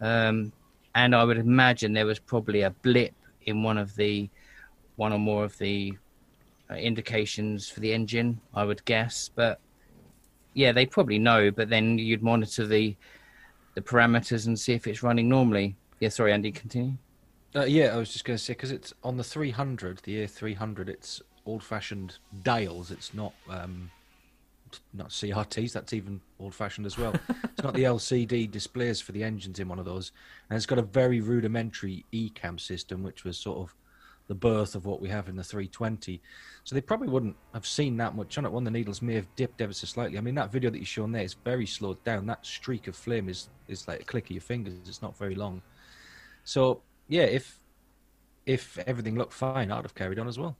Um, 0.00 0.52
and 0.94 1.14
I 1.14 1.22
would 1.22 1.36
imagine 1.36 1.92
there 1.92 2.06
was 2.06 2.18
probably 2.18 2.62
a 2.62 2.70
blip 2.70 3.12
in 3.42 3.62
one 3.62 3.76
of 3.76 3.94
the, 3.94 4.30
one 4.96 5.12
or 5.12 5.18
more 5.18 5.44
of 5.44 5.58
the 5.58 5.98
uh, 6.70 6.76
indications 6.76 7.68
for 7.68 7.80
the 7.80 7.92
engine, 7.92 8.40
I 8.54 8.64
would 8.64 8.82
guess. 8.86 9.30
But 9.34 9.60
yeah, 10.54 10.72
they 10.72 10.86
probably 10.86 11.18
know, 11.18 11.50
but 11.50 11.68
then 11.68 11.98
you'd 11.98 12.22
monitor 12.22 12.66
the, 12.66 12.96
the 13.74 13.82
parameters 13.82 14.46
and 14.46 14.58
see 14.58 14.72
if 14.72 14.86
it's 14.86 15.02
running 15.02 15.28
normally. 15.28 15.76
Yeah, 15.98 16.08
sorry, 16.08 16.32
Andy, 16.32 16.52
continue. 16.52 16.94
Uh, 17.54 17.64
yeah, 17.64 17.86
I 17.86 17.96
was 17.96 18.12
just 18.12 18.24
going 18.24 18.36
to 18.36 18.42
say 18.42 18.52
because 18.52 18.70
it's 18.70 18.94
on 19.02 19.16
the 19.16 19.24
300, 19.24 19.98
the 20.04 20.24
A300. 20.24 20.88
It's 20.88 21.20
old-fashioned 21.46 22.18
dials. 22.44 22.92
It's 22.92 23.12
not 23.12 23.32
um, 23.48 23.90
not 24.94 25.08
CRTs. 25.08 25.72
That's 25.72 25.92
even 25.92 26.20
old-fashioned 26.38 26.86
as 26.86 26.96
well. 26.96 27.14
it's 27.28 27.62
not 27.62 27.74
the 27.74 27.84
LCD 27.84 28.48
displays 28.50 29.00
for 29.00 29.10
the 29.10 29.24
engines 29.24 29.58
in 29.58 29.68
one 29.68 29.80
of 29.80 29.84
those, 29.84 30.12
and 30.48 30.56
it's 30.56 30.66
got 30.66 30.78
a 30.78 30.82
very 30.82 31.20
rudimentary 31.20 32.04
ECAM 32.12 32.60
system, 32.60 33.02
which 33.02 33.24
was 33.24 33.36
sort 33.36 33.58
of 33.58 33.74
the 34.28 34.34
birth 34.36 34.76
of 34.76 34.86
what 34.86 35.00
we 35.00 35.08
have 35.08 35.28
in 35.28 35.34
the 35.34 35.42
320. 35.42 36.22
So 36.62 36.76
they 36.76 36.80
probably 36.80 37.08
wouldn't 37.08 37.34
have 37.52 37.66
seen 37.66 37.96
that 37.96 38.14
much 38.14 38.38
on 38.38 38.44
it. 38.44 38.52
One 38.52 38.64
of 38.64 38.72
the 38.72 38.78
needles 38.78 39.02
may 39.02 39.14
have 39.14 39.26
dipped 39.34 39.60
ever 39.60 39.72
so 39.72 39.88
slightly. 39.88 40.18
I 40.18 40.20
mean, 40.20 40.36
that 40.36 40.52
video 40.52 40.70
that 40.70 40.78
you've 40.78 40.86
shown 40.86 41.10
there 41.10 41.24
is 41.24 41.34
very 41.34 41.66
slowed 41.66 42.02
down. 42.04 42.26
That 42.26 42.46
streak 42.46 42.86
of 42.86 42.94
flame 42.94 43.28
is 43.28 43.48
is 43.66 43.88
like 43.88 44.02
a 44.02 44.04
click 44.04 44.26
of 44.26 44.30
your 44.30 44.40
fingers. 44.40 44.74
It's 44.86 45.02
not 45.02 45.18
very 45.18 45.34
long. 45.34 45.62
So 46.44 46.82
yeah, 47.10 47.24
if 47.24 47.58
if 48.46 48.78
everything 48.86 49.16
looked 49.18 49.34
fine, 49.34 49.70
I'd 49.70 49.82
have 49.84 49.94
carried 49.94 50.18
on 50.18 50.26
as 50.28 50.38
well. 50.38 50.56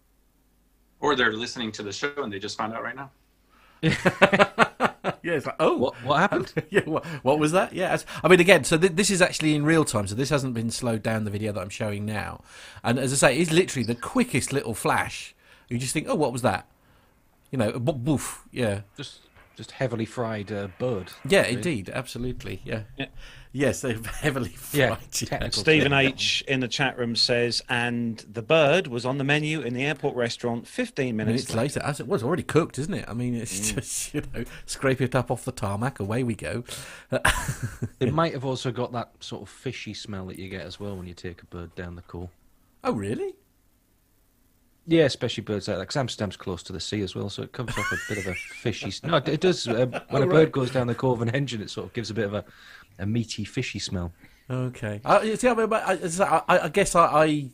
Or 1.01 1.17
they're 1.17 1.33
listening 1.33 1.73
to 1.73 1.83
the 1.83 1.93
show 1.93 2.13
and 2.19 2.31
they 2.31 2.39
just 2.39 2.59
found 2.59 2.75
out 2.75 2.83
right 2.83 2.95
now. 2.95 3.11
Yeah, 5.23 5.35
it's 5.35 5.47
like 5.47 5.57
oh, 5.61 5.77
What 5.77 5.95
what 6.05 6.19
happened? 6.21 6.53
yeah, 6.71 6.83
what, 6.85 7.05
what 7.23 7.39
was 7.39 7.53
that? 7.53 7.73
Yeah, 7.73 7.97
I 8.23 8.29
mean, 8.29 8.41
again, 8.41 8.65
so 8.65 8.77
th- 8.79 8.93
this 8.93 9.11
is 9.11 9.21
actually 9.23 9.55
in 9.55 9.65
real 9.65 9.85
time, 9.85 10.07
so 10.07 10.15
this 10.15 10.31
hasn't 10.31 10.55
been 10.55 10.71
slowed 10.71 11.03
down. 11.03 11.25
The 11.25 11.31
video 11.31 11.53
that 11.53 11.61
I'm 11.61 11.69
showing 11.71 12.05
now, 12.07 12.43
and 12.83 12.99
as 12.99 13.13
I 13.13 13.17
say, 13.17 13.39
it's 13.39 13.51
literally 13.51 13.85
the 13.85 13.95
quickest 13.95 14.53
little 14.53 14.75
flash. 14.75 15.35
You 15.69 15.79
just 15.79 15.93
think, 15.93 16.07
oh, 16.09 16.15
what 16.15 16.33
was 16.33 16.43
that? 16.43 16.67
You 17.51 17.59
know, 17.59 17.79
bo- 17.79 17.93
boof. 17.93 18.45
Yeah, 18.51 18.83
just 18.97 19.21
just 19.57 19.73
heavily 19.73 20.07
fried 20.07 20.51
uh, 20.51 20.69
bird. 20.79 21.13
yeah, 21.29 21.43
Really. 21.43 21.55
indeed, 21.55 21.91
absolutely. 21.93 22.61
Yeah, 22.65 22.83
Yeah. 22.99 23.07
Yes, 23.53 23.81
they're 23.81 23.99
heavily 24.21 24.55
Yeah, 24.73 24.95
fried. 24.97 25.11
technical 25.13 25.53
Stephen. 25.63 25.93
H 25.93 26.43
in 26.49 26.61
the 26.61 26.69
chat 26.69 26.99
room 26.99 27.17
says, 27.17 27.63
and 27.69 28.19
the 28.31 28.43
bird 28.43 28.87
was 28.87 29.05
on 29.07 29.19
the 29.19 29.25
menu 29.25 29.61
in 29.61 29.75
the 29.75 29.85
airport 29.85 30.15
restaurant 30.17 30.67
15 30.67 31.17
minutes, 31.17 31.49
Minutes 31.51 31.55
later, 31.55 31.87
as 31.87 32.01
it 32.01 32.07
was 32.07 32.23
already 32.23 32.43
cooked, 32.43 32.79
isn't 32.79 32.95
it? 32.95 33.05
I 33.09 33.13
mean, 33.15 33.35
it's 33.35 33.59
Mm. 33.73 33.75
just 33.75 34.15
you 34.15 34.23
know, 34.35 34.45
scrape 34.67 35.01
it 35.01 35.15
up 35.15 35.31
off 35.31 35.45
the 35.45 35.53
tarmac, 35.53 36.01
away 36.01 36.23
we 36.23 36.35
go. 36.35 36.65
It 37.99 38.13
might 38.15 38.33
have 38.35 38.45
also 38.45 38.71
got 38.71 38.93
that 38.93 39.11
sort 39.21 39.43
of 39.43 39.49
fishy 39.49 39.95
smell 39.95 40.27
that 40.27 40.39
you 40.39 40.49
get 40.49 40.63
as 40.63 40.79
well 40.81 40.97
when 40.97 41.07
you 41.07 41.15
take 41.15 41.43
a 41.43 41.47
bird 41.47 41.75
down 41.75 41.97
the 41.97 42.03
core. 42.03 42.31
oh, 42.85 42.93
really? 42.93 43.35
Yeah, 44.87 45.05
especially 45.05 45.43
birds 45.43 45.69
like 45.69 45.77
that. 45.77 45.87
'cause 45.87 45.97
Amsterdam's 45.97 46.37
close 46.37 46.63
to 46.65 46.73
the 46.73 46.81
sea 46.81 47.03
as 47.03 47.15
well, 47.15 47.29
so 47.29 47.43
it 47.43 47.53
comes 47.53 47.71
off 47.79 47.93
a 47.93 47.99
bit 48.15 48.19
of 48.27 48.33
a 48.33 48.35
fishy. 48.35 48.89
s- 48.89 49.03
No, 49.05 49.17
it- 49.17 49.29
it 49.29 49.41
does. 49.41 49.69
Uh, 49.69 49.87
when 49.87 50.03
Oh, 50.11 50.17
a 50.17 50.21
right. 50.21 50.31
bird 50.31 50.53
goes 50.53 50.71
down 50.73 50.87
the 50.89 50.95
core 50.97 51.13
of 51.13 51.23
an 51.23 51.29
engine, 51.29 51.61
it 51.61 51.71
sort 51.71 51.87
of 51.87 51.93
gives 51.93 52.11
a 52.11 52.15
bit 52.15 52.25
of 52.25 52.35
a, 52.35 52.45
a 53.01 53.07
meaty, 53.07 53.45
fishy 53.45 53.79
smell. 53.79 54.13
Okay. 54.51 55.01
I, 55.05 55.35
see, 55.35 55.49
I, 55.49 55.55
mean, 55.55 55.73
I, 55.73 55.99
I, 56.21 56.43
I- 56.49 56.65
I 56.65 56.69
guess 56.69 56.95
I, 56.97 57.51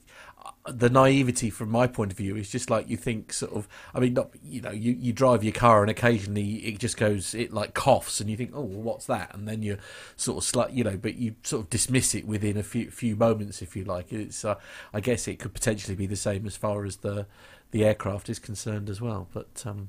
the 0.68 0.88
naivety 0.88 1.50
from 1.50 1.70
my 1.70 1.86
point 1.86 2.12
of 2.12 2.16
view 2.18 2.36
is 2.36 2.50
just 2.50 2.70
like 2.70 2.88
you 2.88 2.96
think, 2.96 3.32
sort 3.32 3.52
of. 3.52 3.68
I 3.94 4.00
mean, 4.00 4.14
not 4.14 4.30
you 4.42 4.60
know, 4.60 4.70
you, 4.70 4.92
you 4.92 5.12
drive 5.12 5.44
your 5.44 5.52
car 5.52 5.82
and 5.82 5.90
occasionally 5.90 6.56
it 6.66 6.78
just 6.78 6.96
goes, 6.96 7.34
it 7.34 7.52
like 7.52 7.74
coughs, 7.74 8.20
and 8.20 8.30
you 8.30 8.36
think, 8.36 8.52
oh, 8.54 8.62
well, 8.62 8.82
what's 8.82 9.06
that? 9.06 9.34
And 9.34 9.46
then 9.46 9.62
you 9.62 9.78
sort 10.16 10.38
of, 10.38 10.50
slut, 10.50 10.74
you 10.74 10.84
know, 10.84 10.96
but 10.96 11.16
you 11.16 11.34
sort 11.42 11.64
of 11.64 11.70
dismiss 11.70 12.14
it 12.14 12.26
within 12.26 12.56
a 12.56 12.62
few 12.62 12.90
few 12.90 13.14
moments, 13.16 13.60
if 13.62 13.76
you 13.76 13.84
like. 13.84 14.12
It's, 14.12 14.44
uh, 14.44 14.56
I 14.94 15.00
guess, 15.00 15.28
it 15.28 15.38
could 15.38 15.52
potentially 15.54 15.96
be 15.96 16.06
the 16.06 16.16
same 16.16 16.46
as 16.46 16.56
far 16.56 16.84
as 16.84 16.96
the 16.98 17.26
the 17.72 17.84
aircraft 17.84 18.28
is 18.28 18.38
concerned 18.38 18.88
as 18.88 19.00
well. 19.00 19.28
But 19.32 19.62
um, 19.66 19.88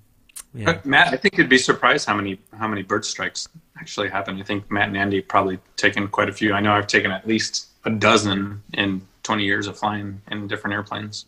yeah. 0.58 0.80
Matt, 0.84 1.14
I 1.14 1.18
think 1.18 1.38
you'd 1.38 1.50
be 1.50 1.58
surprised 1.58 2.08
how 2.08 2.16
many 2.16 2.40
how 2.58 2.68
many 2.68 2.84
bird 2.84 3.06
strikes 3.06 3.48
actually 3.80 4.10
happen. 4.10 4.40
I 4.40 4.44
think 4.44 4.70
Matt 4.72 4.88
and 4.88 4.98
Andy 4.98 5.18
have 5.18 5.28
probably 5.28 5.60
taken 5.76 6.08
quite 6.08 6.30
a 6.30 6.34
few. 6.34 6.54
I 6.54 6.60
know 6.60 6.72
I've 6.72 6.88
taken 6.88 7.12
at 7.12 7.28
least 7.28 7.68
a 7.86 7.90
dozen 7.90 8.62
in 8.74 9.02
20 9.24 9.44
years 9.44 9.68
of 9.68 9.78
flying 9.78 10.22
in 10.32 10.48
different 10.48 10.74
airplanes. 10.74 11.26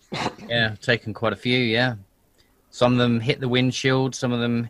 Yeah, 0.47 0.75
taken 0.81 1.13
quite 1.13 1.33
a 1.33 1.35
few. 1.35 1.59
Yeah, 1.59 1.95
some 2.71 2.93
of 2.93 2.97
them 2.97 3.19
hit 3.19 3.39
the 3.39 3.49
windshield, 3.49 4.15
some 4.15 4.31
of 4.31 4.39
them 4.39 4.69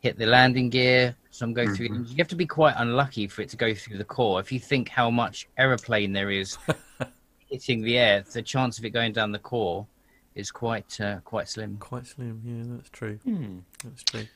hit 0.00 0.18
the 0.18 0.26
landing 0.26 0.70
gear, 0.70 1.14
some 1.30 1.52
go 1.52 1.66
through. 1.74 1.88
Mhm. 1.88 2.10
You 2.10 2.16
have 2.18 2.28
to 2.28 2.36
be 2.36 2.46
quite 2.46 2.74
unlucky 2.78 3.26
for 3.26 3.42
it 3.42 3.48
to 3.50 3.56
go 3.56 3.74
through 3.74 3.98
the 3.98 4.04
core. 4.04 4.40
If 4.40 4.50
you 4.52 4.60
think 4.60 4.88
how 4.88 5.10
much 5.10 5.46
aeroplane 5.58 6.12
there 6.12 6.30
is 6.30 6.56
hitting 7.50 7.82
the 7.82 7.98
air, 7.98 8.24
the 8.32 8.42
chance 8.42 8.78
of 8.78 8.84
it 8.84 8.90
going 8.90 9.12
down 9.12 9.32
the 9.32 9.38
core 9.38 9.86
is 10.34 10.50
quite 10.50 11.00
uh, 11.00 11.20
quite 11.20 11.48
slim. 11.48 11.76
Quite 11.78 12.06
slim, 12.06 12.40
yeah, 12.44 12.76
that's 12.76 12.90
true. 12.90 13.18
Hmm. 13.24 13.58
That's 13.82 14.02
true. 14.04 14.26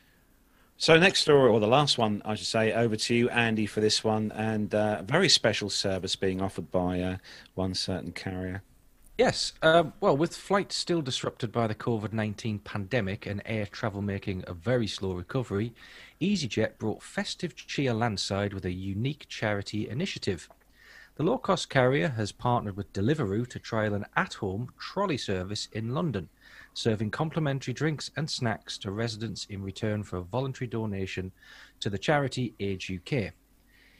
So 0.80 0.96
next 0.96 1.22
story, 1.22 1.50
or 1.50 1.58
the 1.58 1.66
last 1.66 1.98
one, 1.98 2.22
I 2.24 2.36
should 2.36 2.46
say, 2.46 2.72
over 2.72 2.94
to 2.94 3.14
you, 3.14 3.28
Andy, 3.30 3.66
for 3.66 3.80
this 3.80 4.04
one, 4.04 4.30
and 4.30 4.72
uh, 4.72 4.98
a 5.00 5.02
very 5.02 5.28
special 5.28 5.70
service 5.70 6.14
being 6.14 6.40
offered 6.40 6.70
by 6.70 7.00
uh, 7.00 7.16
one 7.54 7.74
certain 7.74 8.12
carrier. 8.12 8.62
Yes. 9.18 9.54
Um, 9.62 9.92
well, 10.00 10.16
with 10.16 10.36
flights 10.36 10.76
still 10.76 11.02
disrupted 11.02 11.50
by 11.50 11.66
the 11.66 11.74
COVID 11.74 12.12
19 12.12 12.60
pandemic 12.60 13.26
and 13.26 13.42
air 13.44 13.66
travel 13.66 14.00
making 14.00 14.44
a 14.46 14.54
very 14.54 14.86
slow 14.86 15.14
recovery, 15.14 15.74
EasyJet 16.20 16.78
brought 16.78 17.02
festive 17.02 17.56
cheer 17.56 17.92
landside 17.92 18.54
with 18.54 18.64
a 18.64 18.70
unique 18.70 19.26
charity 19.28 19.88
initiative. 19.88 20.48
The 21.18 21.24
low 21.24 21.36
cost 21.36 21.68
carrier 21.68 22.10
has 22.10 22.30
partnered 22.30 22.76
with 22.76 22.92
Deliveroo 22.92 23.44
to 23.48 23.58
trial 23.58 23.92
an 23.92 24.06
at 24.14 24.34
home 24.34 24.72
trolley 24.78 25.18
service 25.18 25.66
in 25.72 25.92
London, 25.92 26.28
serving 26.74 27.10
complimentary 27.10 27.74
drinks 27.74 28.12
and 28.16 28.30
snacks 28.30 28.78
to 28.78 28.92
residents 28.92 29.44
in 29.46 29.64
return 29.64 30.04
for 30.04 30.18
a 30.18 30.22
voluntary 30.22 30.68
donation 30.68 31.32
to 31.80 31.90
the 31.90 31.98
charity 31.98 32.54
Age 32.60 32.92
UK. 32.92 33.32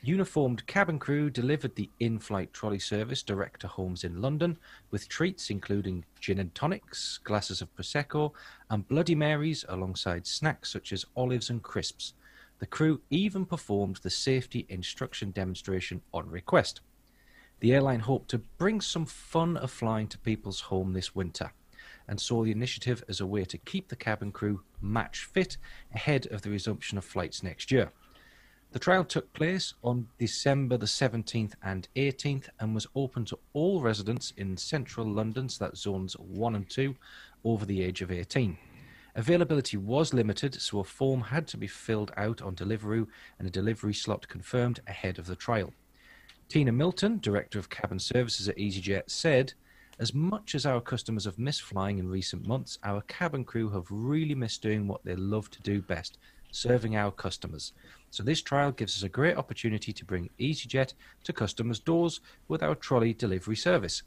Uniformed 0.01 0.65
cabin 0.69 1.01
crew 1.01 1.29
delivered 1.29 1.75
the 1.75 1.91
in 1.99 2.21
flight 2.21 2.53
trolley 2.53 2.79
service 2.79 3.25
direct 3.25 3.63
to 3.63 3.67
homes 3.67 4.05
in 4.05 4.23
London 4.23 4.57
with 4.93 5.09
treats 5.09 5.51
including 5.51 6.05
gin 6.21 6.39
and 6.39 6.55
tonics, 6.55 7.19
glasses 7.25 7.61
of 7.61 7.75
Prosecco, 7.75 8.33
and 8.71 8.87
Bloody 8.87 9.17
Marys 9.17 9.65
alongside 9.69 10.25
snacks 10.25 10.71
such 10.71 10.93
as 10.93 11.05
olives 11.17 11.51
and 11.51 11.65
crisps. 11.65 12.15
The 12.61 12.67
crew 12.67 13.01
even 13.11 13.45
performed 13.45 13.97
the 13.97 14.11
safety 14.11 14.67
instruction 14.69 15.33
demonstration 15.33 16.01
on 16.15 16.31
request. 16.31 16.81
The 17.61 17.73
airline 17.73 18.01
hoped 18.01 18.31
to 18.31 18.39
bring 18.39 18.81
some 18.81 19.05
fun 19.05 19.57
of 19.57 19.71
flying 19.71 20.07
to 20.09 20.19
people's 20.19 20.61
home 20.61 20.93
this 20.93 21.15
winter 21.15 21.53
and 22.07 22.21
saw 22.21 22.45
the 22.45 22.53
initiative 22.53 23.03
as 23.09 23.21
a 23.21 23.27
way 23.27 23.45
to 23.45 23.59
keep 23.59 23.89
the 23.89 23.97
cabin 23.97 24.31
crew 24.31 24.63
match 24.81 25.25
fit 25.25 25.57
ahead 25.93 26.27
of 26.29 26.43
the 26.43 26.51
resumption 26.51 26.97
of 26.97 27.05
flights 27.05 27.43
next 27.43 27.73
year. 27.73 27.93
The 28.71 28.79
trial 28.79 29.05
took 29.05 29.33
place 29.33 29.75
on 29.83 30.09
December 30.19 30.77
the 30.77 30.87
17th 30.87 31.55
and 31.63 31.89
18th 31.97 32.49
and 32.61 32.75
was 32.75 32.87
open 32.95 33.25
to 33.27 33.39
all 33.55 33.81
residents 33.81 34.33
in 34.37 34.57
central 34.57 35.07
London, 35.07 35.49
so 35.49 35.65
that's 35.65 35.81
zones 35.81 36.15
1 36.15 36.55
and 36.55 36.69
2, 36.69 36.95
over 37.45 37.65
the 37.65 37.83
age 37.83 38.03
of 38.03 38.13
18. 38.13 38.57
Availability 39.17 39.77
was 39.77 40.15
limited, 40.15 40.61
so 40.61 40.81
a 40.81 40.85
form 40.85 41.23
had 41.23 41.49
to 41.49 41.57
be 41.57 41.67
filled 41.67 42.13
out 42.17 42.41
on 42.41 42.55
Deliveroo 42.55 43.09
and 43.39 43.49
a 43.49 43.51
delivery 43.51 43.95
slot 43.95 44.29
confirmed 44.29 44.81
ahead 44.87 45.19
of 45.19 45.27
the 45.27 45.35
trial. 45.35 45.73
Tina 46.49 46.73
Milton, 46.73 47.19
Director 47.19 47.59
of 47.59 47.69
Cabin 47.69 47.99
Services 47.99 48.49
at 48.49 48.57
EasyJet, 48.57 49.11
said, 49.11 49.53
As 49.99 50.15
much 50.15 50.55
as 50.55 50.65
our 50.65 50.81
customers 50.81 51.27
have 51.27 51.39
missed 51.39 51.61
flying 51.61 51.99
in 51.99 52.09
recent 52.09 52.47
months, 52.47 52.79
our 52.85 53.03
cabin 53.03 53.45
crew 53.45 53.69
have 53.69 53.85
really 53.91 54.35
missed 54.35 54.63
doing 54.63 54.89
what 54.89 55.05
they 55.05 55.15
love 55.15 55.51
to 55.51 55.61
do 55.61 55.83
best 55.83 56.17
serving 56.51 56.97
our 56.97 57.11
customers. 57.11 57.75
So, 58.11 58.23
this 58.23 58.41
trial 58.41 58.73
gives 58.73 58.97
us 58.97 59.03
a 59.03 59.11
great 59.11 59.37
opportunity 59.37 59.93
to 59.93 60.05
bring 60.07 60.31
EasyJet 60.41 60.95
to 61.25 61.33
customers' 61.35 61.81
doors 61.81 62.21
with 62.49 62.63
our 62.63 62.75
trolley 62.75 63.13
delivery 63.13 63.57
service. 63.57 64.03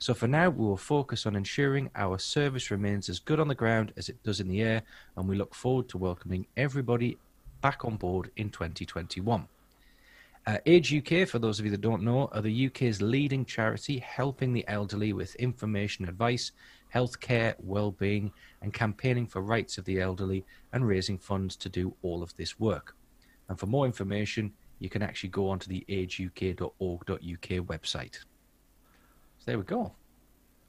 So, 0.00 0.12
for 0.12 0.26
now, 0.26 0.50
we 0.50 0.66
will 0.66 0.76
focus 0.76 1.24
on 1.24 1.36
ensuring 1.36 1.90
our 1.94 2.18
service 2.18 2.72
remains 2.72 3.08
as 3.08 3.20
good 3.20 3.38
on 3.38 3.46
the 3.46 3.54
ground 3.54 3.92
as 3.96 4.08
it 4.08 4.20
does 4.24 4.40
in 4.40 4.48
the 4.48 4.60
air, 4.60 4.82
and 5.16 5.28
we 5.28 5.36
look 5.36 5.54
forward 5.54 5.88
to 5.90 5.98
welcoming 5.98 6.48
everybody 6.56 7.16
back 7.60 7.84
on 7.84 7.96
board 7.96 8.32
in 8.36 8.50
2021. 8.50 9.46
Uh, 10.46 10.58
Age 10.64 10.94
UK, 10.94 11.26
for 11.26 11.40
those 11.40 11.58
of 11.58 11.64
you 11.64 11.72
that 11.72 11.80
don't 11.80 12.04
know, 12.04 12.28
are 12.32 12.40
the 12.40 12.66
UK's 12.66 13.02
leading 13.02 13.44
charity 13.44 13.98
helping 13.98 14.52
the 14.52 14.64
elderly 14.68 15.12
with 15.12 15.34
information, 15.36 16.08
advice, 16.08 16.52
healthcare, 16.94 17.54
well-being, 17.58 18.30
and 18.62 18.72
campaigning 18.72 19.26
for 19.26 19.42
rights 19.42 19.76
of 19.76 19.84
the 19.84 20.00
elderly 20.00 20.44
and 20.72 20.86
raising 20.86 21.18
funds 21.18 21.56
to 21.56 21.68
do 21.68 21.96
all 22.02 22.22
of 22.22 22.34
this 22.36 22.60
work. 22.60 22.94
And 23.48 23.58
for 23.58 23.66
more 23.66 23.86
information, 23.86 24.52
you 24.78 24.88
can 24.88 25.02
actually 25.02 25.30
go 25.30 25.48
onto 25.48 25.68
the 25.68 25.84
ageuk.org.uk 25.88 27.18
website. 27.18 28.14
So 29.38 29.44
there 29.46 29.58
we 29.58 29.64
go. 29.64 29.94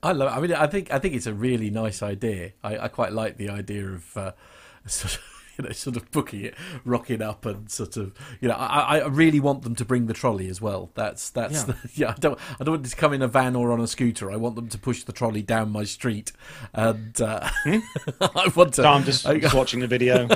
I 0.01 0.11
love. 0.11 0.31
It. 0.33 0.37
I 0.37 0.41
mean, 0.41 0.53
I 0.53 0.67
think 0.67 0.91
I 0.91 0.99
think 0.99 1.15
it's 1.15 1.25
a 1.25 1.33
really 1.33 1.69
nice 1.69 2.01
idea. 2.01 2.53
I, 2.63 2.77
I 2.77 2.87
quite 2.87 3.13
like 3.13 3.37
the 3.37 3.49
idea 3.49 3.87
of 3.87 4.17
uh, 4.17 4.31
sort 4.85 5.15
of 5.15 5.36
you 5.59 5.65
know 5.65 5.71
sort 5.71 5.95
of 5.97 6.09
booking 6.11 6.41
it, 6.45 6.55
rocking 6.85 7.21
up, 7.21 7.45
and 7.45 7.69
sort 7.69 7.97
of 7.97 8.13
you 8.41 8.47
know. 8.47 8.55
I, 8.55 8.99
I 8.99 9.07
really 9.07 9.39
want 9.39 9.63
them 9.63 9.75
to 9.75 9.85
bring 9.85 10.07
the 10.07 10.13
trolley 10.13 10.47
as 10.49 10.61
well. 10.61 10.91
That's 10.95 11.29
that's 11.29 11.53
Yeah. 11.53 11.63
the, 11.63 11.75
yeah. 11.95 12.09
I 12.09 12.13
don't 12.19 12.39
I 12.59 12.63
don't 12.63 12.73
want 12.75 12.85
it 12.85 12.89
to 12.89 12.95
come 12.95 13.13
in 13.13 13.21
a 13.21 13.27
van 13.27 13.55
or 13.55 13.71
on 13.71 13.79
a 13.79 13.87
scooter. 13.87 14.31
I 14.31 14.35
want 14.35 14.55
them 14.55 14.67
to 14.69 14.77
push 14.77 15.03
the 15.03 15.11
trolley 15.13 15.41
down 15.41 15.71
my 15.71 15.83
street, 15.83 16.31
and 16.73 17.19
uh, 17.21 17.49
I 17.65 18.51
want 18.55 18.73
to. 18.75 18.81
So 18.83 18.85
I'm 18.89 19.03
just, 19.03 19.25
I- 19.25 19.39
just 19.39 19.55
watching 19.55 19.79
the 19.79 19.87
video. 19.87 20.27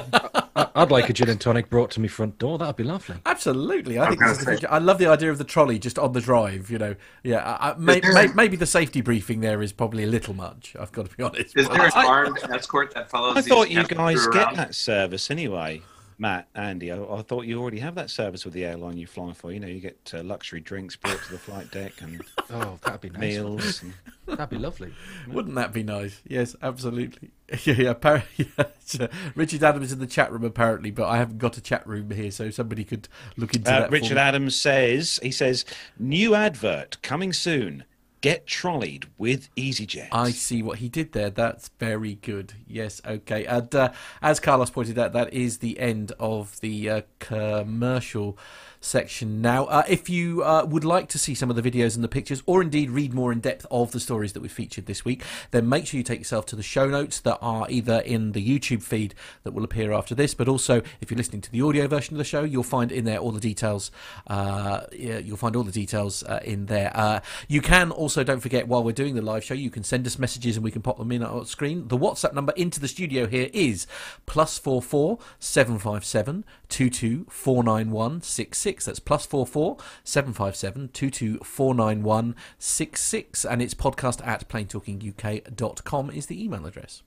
I- 0.56 0.70
I'd 0.76 0.92
like 0.92 1.10
a 1.10 1.14
gin 1.14 1.30
and 1.30 1.40
tonic 1.40 1.70
brought 1.70 1.92
to 1.92 2.00
my 2.02 2.08
front 2.08 2.38
door. 2.38 2.58
That'd 2.58 2.76
be 2.76 2.84
lovely. 2.84 3.18
Absolutely, 3.26 4.00
I 4.00 4.08
think 4.10 4.20
this 4.22 4.40
is 4.40 4.46
the. 4.46 4.68
I 4.72 4.78
love 4.80 4.98
the 4.98 5.08
idea 5.08 5.30
of 5.32 5.38
the 5.38 5.44
trolley 5.44 5.80
just 5.80 5.98
on 6.00 6.14
the 6.14 6.22
drive. 6.22 6.70
You 6.70 6.78
know, 6.78 6.96
yeah. 7.24 7.58
I, 7.60 7.72
I, 7.72 7.76
may, 7.78 8.02
may, 8.14 8.28
maybe 8.28 8.56
the 8.58 8.66
safety 8.66 9.02
briefing 9.02 9.42
there 9.42 9.62
is 9.62 9.72
probably 9.72 10.04
a 10.04 10.08
little 10.08 10.34
much. 10.34 10.76
I've 10.80 10.92
got 10.92 11.10
to 11.10 11.16
be 11.18 11.24
honest. 11.24 11.58
Is 11.58 11.68
there 11.70 11.86
an 11.86 11.92
I- 11.96 12.06
armed 12.06 12.40
escort 12.52 12.94
that 12.96 13.10
follows? 13.10 13.38
I 13.38 13.42
these 13.42 13.50
thought 13.50 13.70
you 13.70 13.84
guys 13.86 14.24
crew 14.24 14.34
get 14.34 14.44
around? 14.48 14.58
that 14.58 14.76
service 14.76 15.11
anyway. 15.32 15.82
Matt, 16.18 16.48
Andy, 16.54 16.92
I, 16.92 17.02
I 17.04 17.24
thought 17.24 17.48
you 17.48 17.60
already 17.60 17.80
have 17.80 17.96
that 17.96 18.12
service 18.12 18.46
with 18.46 18.54
the 18.54 18.64
airline 18.64 18.96
you 18.96 19.08
fly 19.08 19.34
for. 19.34 19.52
You 19.52 19.60
know, 19.60 19.66
you 19.68 19.80
get 19.80 20.12
uh, 20.14 20.22
luxury 20.22 20.60
drinks 20.62 20.96
brought 20.96 21.20
to 21.24 21.32
the 21.32 21.40
flight 21.40 21.72
deck 21.72 21.94
and 22.00 22.22
Oh, 22.52 22.78
that'd 22.84 23.02
be 23.02 23.10
nice. 23.10 23.20
meals. 23.20 23.82
And... 23.82 23.94
That'd 24.28 24.50
be 24.52 24.58
lovely. 24.60 24.94
Wouldn't 25.28 25.56
that 25.56 25.74
be 25.74 25.82
nice? 25.82 26.22
Yes, 26.28 26.56
absolutely. 26.62 27.32
Yeah, 27.66 27.74
yeah, 27.74 27.94
appar- 27.94 28.24
yeah. 28.38 29.08
Richard 29.36 29.62
Adams 29.62 29.88
is 29.88 29.92
in 29.94 30.00
the 30.00 30.08
chat 30.08 30.32
room 30.32 30.46
apparently, 30.46 30.90
but 30.90 31.10
I 31.10 31.18
haven't 31.18 31.38
got 31.40 31.58
a 31.58 31.62
chat 31.62 31.86
room 31.86 32.10
here, 32.12 32.32
so 32.32 32.50
somebody 32.50 32.86
could 32.86 33.10
look 33.36 33.54
into 33.54 33.70
Uh, 33.70 33.80
that. 33.82 33.92
Richard 33.92 34.16
me. 34.16 34.22
Adams 34.22 34.56
says, 34.56 35.20
he 35.22 35.32
says, 35.32 35.66
new 36.00 36.34
advert 36.34 37.02
coming 37.02 37.34
soon. 37.34 37.84
Get 38.22 38.46
trolleyed 38.46 39.08
with 39.18 39.54
EasyJet. 39.56 40.10
I 40.12 40.30
see 40.30 40.62
what 40.62 40.78
he 40.78 40.90
did 40.90 41.12
there. 41.12 41.32
That's 41.32 41.70
very 41.80 42.16
good. 42.16 42.54
Yes, 42.68 43.02
okay. 43.04 43.46
And 43.46 43.74
uh, 43.74 43.92
as 44.22 44.40
Carlos 44.40 44.70
pointed 44.70 45.00
out, 45.00 45.14
that 45.14 45.34
is 45.34 45.58
the 45.58 45.80
end 45.80 46.12
of 46.20 46.60
the 46.62 46.90
uh, 46.90 47.02
commercial 47.18 48.38
section 48.82 49.42
now. 49.42 49.66
Uh, 49.66 49.84
if 49.88 50.10
you 50.10 50.44
uh, 50.44 50.66
would 50.68 50.84
like 50.84 51.08
to 51.08 51.18
see 51.18 51.34
some 51.34 51.50
of 51.50 51.56
the 51.56 51.62
videos 51.62 51.96
and 51.96 52.04
the 52.04 52.10
pictures, 52.10 52.44
or 52.46 52.62
indeed 52.62 52.90
read 52.90 53.14
more 53.14 53.32
in 53.32 53.40
depth 53.40 53.66
of 53.72 53.92
the 53.92 54.00
stories 54.00 54.34
that 54.34 54.42
we 54.42 54.50
featured 54.50 54.88
this 54.88 55.06
week, 55.06 55.24
then 55.52 55.70
make 55.70 55.86
sure 55.86 55.98
you 55.98 56.04
take 56.04 56.20
yourself 56.20 56.46
to 56.48 56.56
the 56.56 56.64
show 56.64 56.88
notes 56.88 57.22
that 57.22 57.38
are 57.42 57.68
either 57.70 58.00
in 58.00 58.34
the 58.34 58.46
YouTube 58.46 58.82
feed 58.82 59.14
that 59.44 59.54
will 59.54 59.64
appear 59.64 59.94
after 59.94 60.16
this, 60.16 60.34
but 60.34 60.50
also 60.50 60.82
if 61.00 61.10
you're 61.10 61.18
listening 61.18 61.42
to 61.42 61.52
the 61.52 61.62
audio 61.62 61.88
version 61.88 62.16
of 62.16 62.18
the 62.18 62.24
show, 62.24 62.44
you'll 62.44 62.64
find 62.64 62.92
in 62.92 63.06
there 63.06 63.20
all 63.20 63.32
the 63.32 63.40
details. 63.40 63.92
Uh, 64.28 64.82
you'll 64.92 65.38
find 65.38 65.56
all 65.56 65.64
the 65.64 65.72
details 65.72 66.24
uh, 66.24 66.40
in 66.44 66.66
there. 66.66 66.92
Uh, 66.96 67.20
you 67.48 67.62
can 67.62 67.92
also, 67.92 68.24
don't 68.24 68.40
forget, 68.40 68.68
while 68.68 68.84
we're 68.84 68.92
doing 68.92 69.14
the 69.14 69.22
live 69.22 69.44
show, 69.44 69.54
you 69.54 69.70
can 69.70 69.84
send 69.84 70.08
us 70.08 70.18
messages 70.18 70.58
and 70.58 70.64
we 70.64 70.72
can 70.72 70.82
pop 70.82 70.98
them 70.98 71.12
in 71.12 71.24
on 71.24 71.46
screen. 71.46 71.88
The 71.88 71.98
WhatsApp 71.98 72.34
number 72.34 72.54
into 72.58 72.80
the 72.80 72.88
studio 72.88 73.28
here 73.28 73.50
is 73.54 73.86
plus 74.26 74.58
four 74.58 74.82
four 74.82 75.20
seven 75.40 75.78
five 75.78 76.04
seven 76.04 76.44
two 76.68 76.90
two 76.90 77.28
four 77.30 77.64
nine 77.64 77.92
one 77.92 78.22
six 78.22 78.58
six. 78.58 78.71
That's 78.80 79.00
plus 79.00 79.26
four 79.26 79.46
four 79.46 79.78
seven 80.04 80.34
five 80.34 80.56
seven 80.56 80.90
two 80.94 81.10
two 81.10 81.38
four 81.40 81.74
nine 81.76 82.04
one 82.04 82.36
six 82.58 83.04
six, 83.04 83.44
and 83.46 83.62
it's 83.62 83.74
podcast 83.74 84.26
at 84.26 84.48
planetalkinguk.com 84.48 86.12
is 86.12 86.26
the 86.28 86.44
email 86.44 86.66
address. 86.66 87.04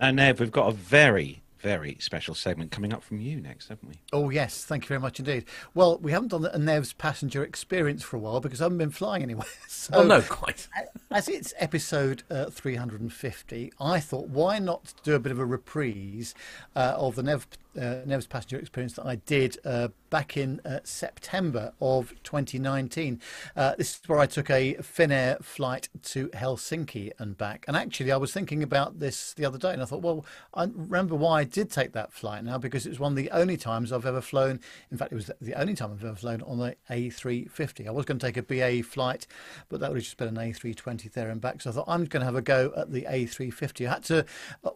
Now, 0.00 0.10
Nev, 0.10 0.40
we've 0.40 0.50
got 0.50 0.68
a 0.68 0.72
very, 0.72 1.42
very 1.60 1.96
special 2.00 2.34
segment 2.34 2.72
coming 2.72 2.92
up 2.92 3.04
from 3.04 3.20
you 3.20 3.40
next, 3.40 3.68
haven't 3.68 3.88
we? 3.88 3.94
Oh, 4.12 4.30
yes. 4.30 4.64
Thank 4.64 4.84
you 4.84 4.88
very 4.88 4.98
much 5.00 5.20
indeed. 5.20 5.44
Well, 5.74 5.98
we 5.98 6.10
haven't 6.10 6.28
done 6.28 6.46
a 6.46 6.58
Nev's 6.58 6.92
passenger 6.92 7.44
experience 7.44 8.02
for 8.02 8.16
a 8.16 8.18
while 8.18 8.40
because 8.40 8.60
I 8.60 8.64
haven't 8.64 8.78
been 8.78 8.90
flying 8.90 9.22
anywhere. 9.22 9.46
So, 9.68 9.94
Oh 9.94 10.02
no, 10.04 10.20
quite. 10.22 10.68
as 11.10 11.28
it's 11.28 11.52
episode 11.58 12.22
uh, 12.30 12.46
350, 12.50 13.72
I 13.80 13.98
thought, 13.98 14.28
why 14.28 14.60
not 14.60 14.94
do 15.02 15.14
a 15.14 15.18
bit 15.18 15.32
of 15.32 15.40
a 15.40 15.44
reprise 15.44 16.34
uh, 16.76 16.94
of 16.96 17.16
the 17.16 17.22
Nev, 17.24 17.46
uh, 17.80 17.96
Nev's 18.06 18.26
passenger 18.26 18.58
experience 18.58 18.94
that 18.94 19.06
I 19.06 19.16
did 19.16 19.58
uh, 19.64 19.88
back 20.10 20.36
in 20.36 20.60
uh, 20.64 20.80
September 20.84 21.72
of 21.80 22.14
2019. 22.22 23.20
Uh, 23.56 23.74
this 23.76 23.96
is 23.96 24.00
where 24.06 24.18
I 24.18 24.26
took 24.26 24.50
a 24.50 24.74
Finnair 24.74 25.42
flight 25.42 25.88
to 26.02 26.28
Helsinki 26.28 27.12
and 27.18 27.36
back. 27.36 27.64
And 27.66 27.76
actually, 27.76 28.12
I 28.12 28.16
was 28.16 28.32
thinking 28.32 28.62
about 28.62 28.98
this 28.98 29.32
the 29.34 29.44
other 29.44 29.58
day, 29.58 29.72
and 29.72 29.82
I 29.82 29.84
thought, 29.84 30.02
well, 30.02 30.24
I 30.54 30.64
remember 30.64 31.14
why 31.14 31.40
I 31.40 31.44
did 31.44 31.70
take 31.70 31.92
that 31.92 32.12
flight 32.12 32.44
now 32.44 32.58
because 32.58 32.86
it 32.86 32.90
was 32.90 33.00
one 33.00 33.12
of 33.12 33.16
the 33.16 33.30
only 33.30 33.56
times 33.56 33.92
I've 33.92 34.06
ever 34.06 34.20
flown. 34.20 34.60
In 34.90 34.98
fact, 34.98 35.12
it 35.12 35.16
was 35.16 35.30
the 35.40 35.54
only 35.54 35.74
time 35.74 35.92
I've 35.92 36.04
ever 36.04 36.14
flown 36.14 36.42
on 36.42 36.58
the 36.58 36.76
A350. 36.90 37.86
I 37.86 37.90
was 37.90 38.04
going 38.04 38.18
to 38.18 38.26
take 38.26 38.36
a 38.36 38.42
BA 38.42 38.82
flight, 38.82 39.26
but 39.68 39.80
that 39.80 39.90
would 39.90 39.96
have 39.96 40.04
just 40.04 40.16
been 40.16 40.28
an 40.28 40.36
A320 40.36 41.12
there 41.12 41.30
and 41.30 41.40
back. 41.40 41.62
So 41.62 41.70
I 41.70 41.72
thought 41.72 41.88
I'm 41.88 42.04
going 42.04 42.20
to 42.20 42.26
have 42.26 42.36
a 42.36 42.42
go 42.42 42.72
at 42.76 42.92
the 42.92 43.02
A350. 43.02 43.86
I 43.86 43.92
had 43.94 44.04
to 44.04 44.24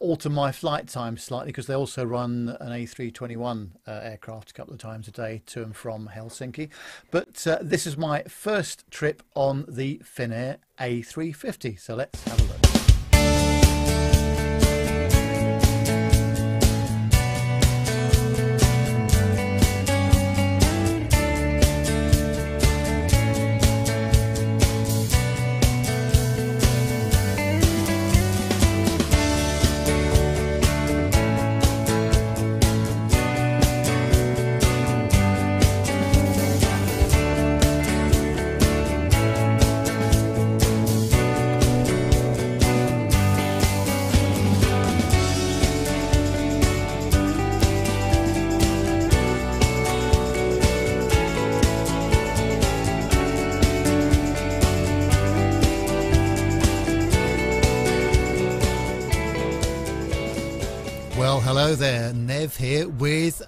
alter 0.01 0.31
my 0.31 0.53
flight 0.53 0.89
time 0.89 1.17
slightly 1.17 1.49
because 1.49 1.67
they 1.67 1.75
also 1.75 2.05
run 2.05 2.57
an 2.61 2.86
A321 2.87 3.71
uh, 3.87 3.91
aircraft 3.91 4.51
a 4.51 4.55
couple 4.55 4.73
of 4.73 4.81
times 4.81 5.09
a 5.09 5.11
day 5.11 5.43
to 5.47 5.63
and 5.63 5.75
from 5.75 6.11
Helsinki. 6.15 6.69
But 7.11 7.47
uh, 7.47 7.59
this 7.61 7.87
is 7.87 7.97
my 7.97 8.23
first 8.23 8.91
trip 8.91 9.23
on 9.35 9.65
the 9.69 10.01
Finnair 10.05 10.59
A350. 10.79 11.81
So 11.81 11.95
let's 11.95 12.23
have 12.25 12.41
a 12.41 12.45
look. 12.45 12.76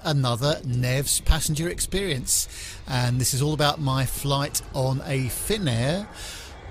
Another 0.09 0.61
Nev's 0.65 1.21
passenger 1.21 1.69
experience. 1.69 2.49
And 2.87 3.21
this 3.21 3.35
is 3.35 3.43
all 3.43 3.53
about 3.53 3.81
my 3.81 4.07
flight 4.07 4.63
on 4.75 5.03
a 5.05 5.27
Finnair 5.27 6.09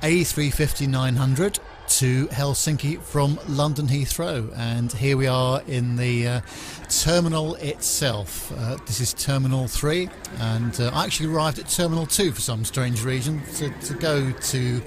A350 0.02 0.88
900 0.88 1.60
to 1.88 2.28
Helsinki 2.28 3.02
from 3.02 3.40
London 3.48 3.88
Heathrow, 3.88 4.54
and 4.58 4.92
here 4.92 5.16
we 5.16 5.28
are 5.28 5.62
in 5.68 5.96
the 5.96 6.28
uh, 6.28 6.42
terminal 6.90 7.56
itself. 7.56 8.52
Uh, 8.58 8.76
this 8.86 9.00
is 9.00 9.14
Terminal 9.14 9.68
3, 9.68 10.10
and 10.40 10.80
uh, 10.82 10.92
I 10.94 11.06
actually 11.06 11.34
arrived 11.34 11.60
at 11.60 11.70
Terminal 11.70 12.06
2 12.06 12.34
for 12.34 12.42
some 12.42 12.66
strange 12.66 13.06
reason 13.06 13.42
to, 13.56 13.70
to 13.70 13.94
go 13.94 14.32
to 14.32 14.82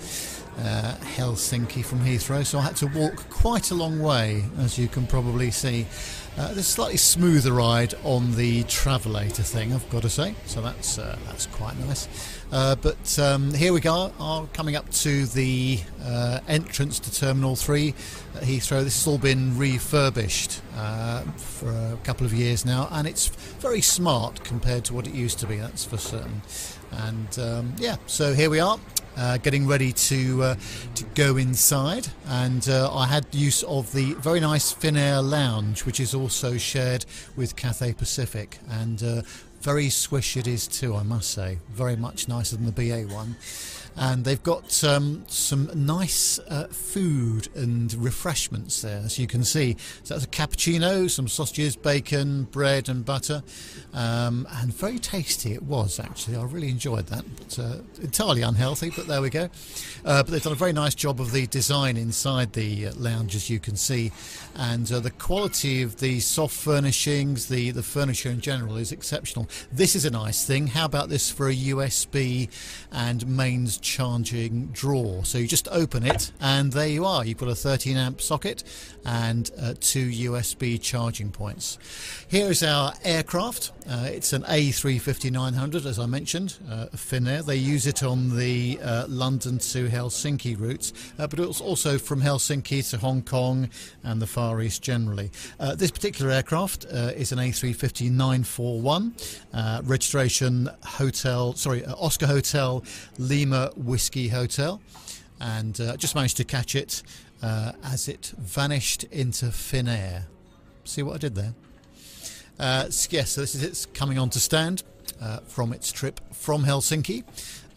uh, 0.58 0.94
Helsinki 1.16 1.82
from 1.82 2.00
Heathrow, 2.00 2.44
so 2.44 2.58
I 2.58 2.62
had 2.62 2.76
to 2.76 2.86
walk 2.88 3.28
quite 3.30 3.70
a 3.70 3.74
long 3.74 4.00
way, 4.00 4.44
as 4.58 4.78
you 4.78 4.86
can 4.86 5.06
probably 5.06 5.50
see. 5.50 5.86
Uh, 6.38 6.54
a 6.56 6.62
slightly 6.62 6.96
smoother 6.96 7.52
ride 7.52 7.92
on 8.04 8.34
the 8.36 8.62
Travelator 8.64 9.44
thing, 9.44 9.72
I've 9.72 9.88
got 9.90 10.02
to 10.02 10.08
say, 10.08 10.34
so 10.46 10.62
that's 10.62 10.96
uh, 10.96 11.18
that's 11.26 11.46
quite 11.46 11.76
nice. 11.80 12.08
Uh, 12.52 12.76
but 12.76 13.18
um, 13.18 13.52
here 13.52 13.72
we 13.72 13.80
go, 13.80 14.12
are 14.18 14.46
coming 14.52 14.76
up 14.76 14.88
to 14.90 15.26
the 15.26 15.80
uh, 16.02 16.40
entrance 16.48 16.98
to 17.00 17.12
Terminal 17.12 17.56
3 17.56 17.94
at 18.36 18.42
Heathrow. 18.42 18.82
This 18.82 18.96
has 18.96 19.06
all 19.06 19.18
been 19.18 19.58
refurbished 19.58 20.62
uh, 20.76 21.22
for 21.32 21.68
a 21.68 21.98
couple 22.04 22.24
of 22.26 22.32
years 22.32 22.64
now, 22.64 22.88
and 22.92 23.06
it's 23.06 23.28
very 23.58 23.80
smart 23.80 24.42
compared 24.44 24.84
to 24.86 24.94
what 24.94 25.06
it 25.06 25.14
used 25.14 25.40
to 25.40 25.46
be, 25.46 25.56
that's 25.56 25.84
for 25.84 25.98
certain. 25.98 26.42
And 26.92 27.38
um, 27.38 27.74
yeah, 27.78 27.96
so 28.06 28.34
here 28.34 28.50
we 28.50 28.60
are. 28.60 28.78
Uh, 29.20 29.36
getting 29.36 29.66
ready 29.66 29.92
to 29.92 30.42
uh, 30.42 30.54
to 30.94 31.04
go 31.14 31.36
inside, 31.36 32.08
and 32.26 32.66
uh, 32.70 32.90
I 32.90 33.06
had 33.06 33.26
use 33.34 33.62
of 33.64 33.92
the 33.92 34.14
very 34.14 34.40
nice 34.40 34.72
Finnair 34.72 35.22
lounge, 35.22 35.84
which 35.84 36.00
is 36.00 36.14
also 36.14 36.56
shared 36.56 37.04
with 37.36 37.54
Cathay 37.54 37.92
Pacific, 37.92 38.56
and 38.70 39.02
uh, 39.02 39.20
very 39.60 39.90
swish 39.90 40.38
it 40.38 40.46
is 40.46 40.66
too, 40.66 40.96
I 40.96 41.02
must 41.02 41.32
say. 41.32 41.58
Very 41.68 41.96
much 41.96 42.28
nicer 42.28 42.56
than 42.56 42.64
the 42.64 42.72
BA 42.72 43.12
one. 43.12 43.36
And 43.96 44.24
they've 44.24 44.42
got 44.42 44.82
um, 44.84 45.24
some 45.26 45.70
nice 45.74 46.38
uh, 46.38 46.68
food 46.68 47.48
and 47.54 47.92
refreshments 47.94 48.82
there, 48.82 49.02
as 49.04 49.18
you 49.18 49.26
can 49.26 49.44
see. 49.44 49.76
So 50.04 50.14
that's 50.14 50.24
a 50.24 50.28
cappuccino, 50.28 51.10
some 51.10 51.28
sausages, 51.28 51.76
bacon, 51.76 52.44
bread, 52.44 52.88
and 52.88 53.04
butter. 53.04 53.42
Um, 53.92 54.46
and 54.50 54.72
very 54.72 54.98
tasty 54.98 55.52
it 55.52 55.62
was, 55.62 55.98
actually. 55.98 56.36
I 56.36 56.42
really 56.44 56.68
enjoyed 56.68 57.06
that. 57.08 57.24
But, 57.36 57.58
uh, 57.58 57.76
entirely 58.00 58.42
unhealthy, 58.42 58.90
but 58.90 59.06
there 59.06 59.20
we 59.20 59.30
go. 59.30 59.48
Uh, 60.04 60.22
but 60.22 60.28
they've 60.28 60.42
done 60.42 60.52
a 60.52 60.56
very 60.56 60.72
nice 60.72 60.94
job 60.94 61.20
of 61.20 61.32
the 61.32 61.46
design 61.48 61.96
inside 61.96 62.52
the 62.52 62.88
uh, 62.88 62.92
lounge, 62.96 63.34
as 63.34 63.50
you 63.50 63.58
can 63.58 63.76
see. 63.76 64.12
And 64.54 64.90
uh, 64.90 65.00
the 65.00 65.10
quality 65.10 65.82
of 65.82 65.96
the 65.96 66.20
soft 66.20 66.54
furnishings, 66.54 67.48
the, 67.48 67.70
the 67.70 67.82
furniture 67.82 68.30
in 68.30 68.40
general, 68.40 68.76
is 68.76 68.92
exceptional. 68.92 69.48
This 69.72 69.96
is 69.96 70.04
a 70.04 70.10
nice 70.10 70.44
thing. 70.44 70.68
How 70.68 70.84
about 70.84 71.08
this 71.08 71.30
for 71.30 71.48
a 71.48 71.54
USB 71.54 72.48
and 72.92 73.26
mains 73.26 73.78
charging 73.80 74.66
drawer? 74.68 75.24
So 75.24 75.38
you 75.38 75.46
just 75.46 75.68
open 75.68 76.04
it, 76.04 76.32
and 76.40 76.72
there 76.72 76.88
you 76.88 77.04
are. 77.04 77.24
You've 77.24 77.38
got 77.38 77.48
a 77.48 77.54
13 77.54 77.96
amp 77.96 78.20
socket 78.20 78.64
and 79.04 79.50
uh, 79.60 79.74
two 79.80 80.08
USB 80.08 80.80
charging 80.80 81.30
points. 81.30 81.78
Here 82.28 82.50
is 82.50 82.62
our 82.62 82.92
aircraft. 83.04 83.72
Uh, 83.88 84.04
it's 84.04 84.32
an 84.32 84.42
A350-900, 84.42 85.84
as 85.84 85.98
I 85.98 86.06
mentioned, 86.06 86.58
uh, 86.70 86.86
Finnair. 86.94 87.44
They 87.44 87.56
use 87.56 87.86
it 87.86 88.02
on 88.02 88.36
the 88.36 88.78
uh, 88.82 89.06
London 89.08 89.58
to 89.58 89.88
Helsinki 89.88 90.58
routes, 90.58 90.92
uh, 91.18 91.26
but 91.26 91.40
it's 91.40 91.60
also 91.60 91.98
from 91.98 92.20
Helsinki 92.20 92.88
to 92.90 92.98
Hong 92.98 93.22
Kong 93.22 93.68
and 94.04 94.22
the 94.22 94.26
Far 94.26 94.60
East 94.60 94.82
generally. 94.82 95.30
Uh, 95.58 95.74
this 95.74 95.90
particular 95.90 96.30
aircraft 96.30 96.84
is 96.84 97.32
an 97.32 97.38
A350-941, 97.38 99.34
uh, 99.52 99.82
registration 99.84 100.70
Hotel, 100.84 101.54
sorry, 101.54 101.84
Oscar 101.86 102.26
Hotel, 102.26 102.84
Lima 103.18 103.69
Whiskey 103.76 104.28
Hotel, 104.28 104.80
and 105.40 105.80
uh, 105.80 105.96
just 105.96 106.14
managed 106.14 106.36
to 106.38 106.44
catch 106.44 106.74
it 106.74 107.02
uh, 107.42 107.72
as 107.84 108.08
it 108.08 108.32
vanished 108.38 109.04
into 109.04 109.50
thin 109.50 109.88
air. 109.88 110.26
See 110.84 111.02
what 111.02 111.14
I 111.14 111.18
did 111.18 111.34
there? 111.34 111.54
Uh, 112.58 112.90
yes, 113.10 113.30
so 113.30 113.40
this 113.40 113.54
is 113.54 113.62
it's 113.62 113.86
coming 113.86 114.18
on 114.18 114.30
to 114.30 114.40
stand 114.40 114.82
from 115.46 115.72
its 115.72 115.92
trip 115.92 116.20
from 116.32 116.64
Helsinki 116.64 117.24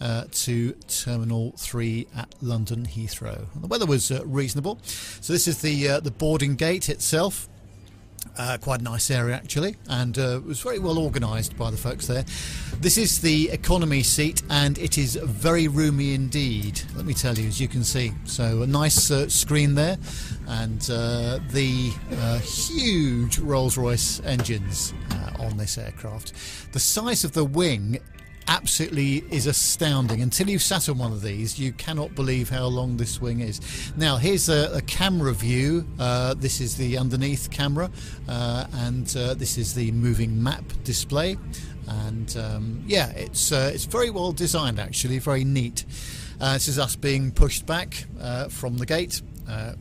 uh, 0.03 0.25
to 0.31 0.73
Terminal 0.87 1.53
3 1.57 2.07
at 2.15 2.35
London 2.41 2.85
Heathrow. 2.85 3.45
And 3.53 3.63
the 3.63 3.67
weather 3.67 3.85
was 3.85 4.11
uh, 4.11 4.25
reasonable. 4.25 4.79
So 4.83 5.33
this 5.33 5.47
is 5.47 5.61
the 5.61 5.87
uh, 5.87 5.99
the 6.01 6.11
boarding 6.11 6.55
gate 6.55 6.89
itself. 6.89 7.47
Uh, 8.35 8.57
quite 8.57 8.79
a 8.79 8.83
nice 8.83 9.11
area 9.11 9.35
actually, 9.35 9.75
and 9.89 10.17
uh, 10.17 10.41
was 10.43 10.59
very 10.59 10.79
well 10.79 10.97
organised 10.97 11.55
by 11.55 11.69
the 11.69 11.77
folks 11.77 12.07
there. 12.07 12.25
This 12.79 12.97
is 12.97 13.21
the 13.21 13.51
economy 13.51 14.01
seat, 14.01 14.41
and 14.49 14.77
it 14.79 14.97
is 14.97 15.15
very 15.15 15.67
roomy 15.67 16.15
indeed. 16.15 16.81
Let 16.95 17.05
me 17.05 17.13
tell 17.13 17.37
you, 17.37 17.47
as 17.47 17.61
you 17.61 17.67
can 17.67 17.83
see. 17.83 18.11
So 18.25 18.63
a 18.63 18.67
nice 18.67 19.11
uh, 19.11 19.29
screen 19.29 19.75
there, 19.75 19.97
and 20.47 20.81
uh, 20.89 21.39
the 21.51 21.91
uh, 22.11 22.39
huge 22.39 23.37
Rolls-Royce 23.37 24.21
engines 24.25 24.95
uh, 25.11 25.43
on 25.43 25.57
this 25.57 25.77
aircraft. 25.77 26.33
The 26.73 26.79
size 26.79 27.23
of 27.23 27.33
the 27.33 27.45
wing 27.45 27.99
absolutely 28.47 29.23
is 29.31 29.47
astounding. 29.47 30.21
Until 30.21 30.49
you've 30.49 30.61
sat 30.61 30.89
on 30.89 30.97
one 30.97 31.11
of 31.11 31.21
these, 31.21 31.59
you 31.59 31.71
cannot 31.73 32.15
believe 32.15 32.49
how 32.49 32.65
long 32.65 32.97
this 32.97 33.21
wing 33.21 33.41
is. 33.41 33.59
Now, 33.97 34.17
here's 34.17 34.49
a, 34.49 34.77
a 34.77 34.81
camera 34.81 35.33
view. 35.33 35.85
Uh, 35.99 36.33
this 36.33 36.61
is 36.61 36.75
the 36.77 36.97
underneath 36.97 37.49
camera, 37.51 37.89
uh, 38.27 38.65
and 38.73 39.15
uh, 39.17 39.33
this 39.33 39.57
is 39.57 39.73
the 39.73 39.91
moving 39.91 40.41
map 40.41 40.63
display. 40.83 41.37
And 41.87 42.35
um, 42.37 42.83
yeah, 42.87 43.09
it's 43.11 43.51
uh, 43.51 43.71
it's 43.73 43.85
very 43.85 44.09
well 44.09 44.31
designed, 44.31 44.79
actually, 44.79 45.19
very 45.19 45.43
neat. 45.43 45.85
Uh, 46.39 46.53
this 46.53 46.67
is 46.67 46.79
us 46.79 46.95
being 46.95 47.31
pushed 47.31 47.65
back 47.65 48.05
uh, 48.19 48.47
from 48.47 48.77
the 48.77 48.85
gate 48.85 49.21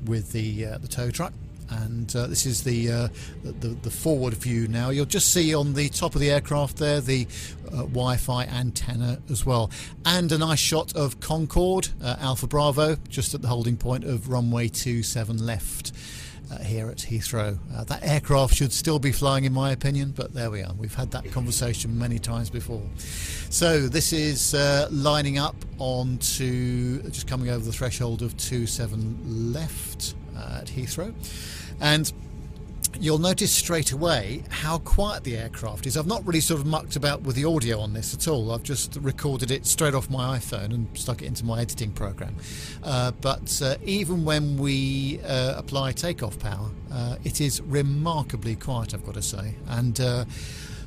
with 0.04 0.32
the 0.32 0.64
the 0.64 0.88
tow 0.88 1.10
truck 1.10 1.32
and 1.80 2.14
uh, 2.14 2.26
this 2.26 2.46
is 2.46 2.62
the, 2.64 2.90
uh, 2.90 3.08
the 3.42 3.68
the 3.68 3.90
forward 3.90 4.34
view 4.34 4.68
now. 4.68 4.90
You'll 4.90 5.06
just 5.06 5.32
see 5.32 5.54
on 5.54 5.74
the 5.74 5.88
top 5.88 6.14
of 6.14 6.20
the 6.20 6.30
aircraft 6.30 6.76
there 6.76 7.00
the 7.00 7.26
uh, 7.68 7.82
Wi-Fi 7.82 8.44
antenna 8.44 9.20
as 9.30 9.46
well, 9.46 9.70
and 10.04 10.30
a 10.32 10.38
nice 10.38 10.58
shot 10.58 10.94
of 10.94 11.20
Concorde 11.20 11.88
uh, 12.02 12.16
Alpha 12.20 12.46
Bravo 12.46 12.96
just 13.08 13.34
at 13.34 13.42
the 13.42 13.48
holding 13.48 13.76
point 13.76 14.04
of 14.04 14.28
runway 14.28 14.68
27 14.68 15.44
left. 15.44 15.92
Uh, 16.50 16.58
here 16.58 16.90
at 16.90 16.98
Heathrow. 16.98 17.56
Uh, 17.74 17.84
that 17.84 18.04
aircraft 18.04 18.54
should 18.54 18.74
still 18.74 18.98
be 18.98 19.10
flying, 19.10 19.44
in 19.44 19.54
my 19.54 19.70
opinion, 19.70 20.12
but 20.14 20.34
there 20.34 20.50
we 20.50 20.60
are. 20.60 20.74
We've 20.74 20.94
had 20.94 21.10
that 21.12 21.30
conversation 21.30 21.98
many 21.98 22.18
times 22.18 22.50
before. 22.50 22.82
So, 23.48 23.80
this 23.80 24.12
is 24.12 24.52
lining 24.90 25.38
up 25.38 25.56
onto 25.78 27.00
just 27.04 27.26
coming 27.26 27.48
over 27.48 27.64
the 27.64 27.72
threshold 27.72 28.20
of 28.20 28.36
27 28.36 29.52
left 29.54 30.14
at 30.36 30.66
Heathrow. 30.66 31.14
And 31.82 32.10
you'll 33.00 33.18
notice 33.18 33.50
straight 33.50 33.90
away 33.90 34.44
how 34.48 34.78
quiet 34.78 35.24
the 35.24 35.36
aircraft 35.36 35.86
is. 35.86 35.96
I've 35.96 36.06
not 36.06 36.24
really 36.26 36.40
sort 36.40 36.60
of 36.60 36.66
mucked 36.66 36.94
about 36.94 37.22
with 37.22 37.34
the 37.36 37.44
audio 37.44 37.80
on 37.80 37.92
this 37.92 38.14
at 38.14 38.28
all. 38.28 38.52
I've 38.52 38.62
just 38.62 38.96
recorded 39.00 39.50
it 39.50 39.66
straight 39.66 39.92
off 39.92 40.08
my 40.08 40.38
iPhone 40.38 40.72
and 40.72 40.86
stuck 40.96 41.22
it 41.22 41.26
into 41.26 41.44
my 41.44 41.60
editing 41.60 41.90
program. 41.90 42.36
Uh, 42.84 43.10
but 43.20 43.60
uh, 43.62 43.76
even 43.84 44.24
when 44.24 44.56
we 44.56 45.20
uh, 45.26 45.58
apply 45.58 45.92
takeoff 45.92 46.38
power, 46.38 46.70
uh, 46.92 47.16
it 47.24 47.40
is 47.40 47.60
remarkably 47.62 48.54
quiet, 48.56 48.94
I've 48.94 49.04
got 49.04 49.14
to 49.14 49.22
say. 49.22 49.54
And 49.68 50.00
uh, 50.00 50.24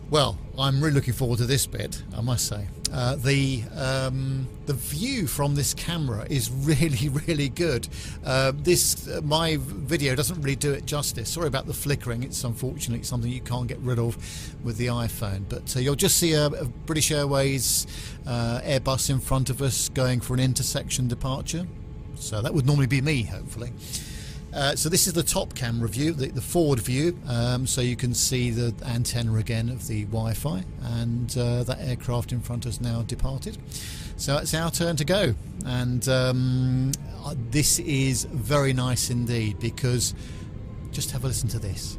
well, 0.09 0.37
I'm 0.57 0.79
really 0.79 0.95
looking 0.95 1.13
forward 1.13 1.39
to 1.39 1.45
this 1.45 1.65
bit, 1.65 2.01
I 2.15 2.21
must 2.21 2.47
say. 2.47 2.67
Uh, 2.95 3.17
the 3.17 3.61
um, 3.75 4.47
the 4.67 4.73
view 4.73 5.27
from 5.27 5.53
this 5.53 5.73
camera 5.73 6.25
is 6.29 6.49
really, 6.51 7.09
really 7.09 7.49
good. 7.49 7.89
Uh, 8.25 8.53
this 8.55 9.09
uh, 9.09 9.19
my 9.21 9.57
video 9.59 10.15
doesn't 10.15 10.41
really 10.41 10.55
do 10.55 10.71
it 10.71 10.85
justice. 10.85 11.29
Sorry 11.29 11.47
about 11.47 11.67
the 11.67 11.73
flickering. 11.73 12.23
It's 12.23 12.41
unfortunately 12.45 13.03
something 13.03 13.29
you 13.29 13.41
can't 13.41 13.67
get 13.67 13.79
rid 13.79 13.99
of 13.99 14.15
with 14.63 14.77
the 14.77 14.87
iPhone. 14.87 15.43
But 15.49 15.75
uh, 15.75 15.81
you'll 15.81 15.95
just 15.95 16.17
see 16.17 16.33
a, 16.33 16.45
a 16.45 16.65
British 16.65 17.11
Airways 17.11 17.85
uh, 18.25 18.61
Airbus 18.63 19.09
in 19.09 19.19
front 19.19 19.49
of 19.49 19.61
us 19.61 19.89
going 19.89 20.21
for 20.21 20.33
an 20.33 20.39
intersection 20.39 21.09
departure. 21.09 21.67
So 22.15 22.41
that 22.41 22.53
would 22.53 22.65
normally 22.65 22.87
be 22.87 23.01
me, 23.01 23.23
hopefully. 23.23 23.73
Uh, 24.55 24.73
so 24.73 24.87
this 24.87 25.05
is 25.05 25.11
the 25.11 25.23
top 25.23 25.53
camera 25.53 25.89
view, 25.89 26.13
the, 26.13 26.27
the 26.27 26.41
forward 26.41 26.79
view, 26.79 27.19
um, 27.27 27.67
so 27.67 27.81
you 27.81 27.97
can 27.97 28.13
see 28.13 28.51
the 28.51 28.73
antenna 28.85 29.35
again 29.35 29.67
of 29.67 29.85
the 29.87 30.05
Wi-Fi, 30.05 30.63
and 30.81 31.37
uh, 31.37 31.63
that 31.63 31.77
aircraft 31.81 32.31
in 32.31 32.39
front 32.39 32.63
has 32.63 32.79
now 32.79 33.01
departed. 33.01 33.57
So 34.15 34.37
it's 34.37 34.53
our 34.53 34.71
turn 34.71 34.95
to 34.95 35.03
go, 35.03 35.35
and 35.65 36.07
um, 36.07 36.91
uh, 37.25 37.35
this 37.51 37.79
is 37.79 38.23
very 38.23 38.71
nice 38.71 39.09
indeed 39.09 39.59
because 39.59 40.15
just 40.91 41.11
have 41.11 41.25
a 41.25 41.27
listen 41.27 41.49
to 41.49 41.59
this. 41.59 41.97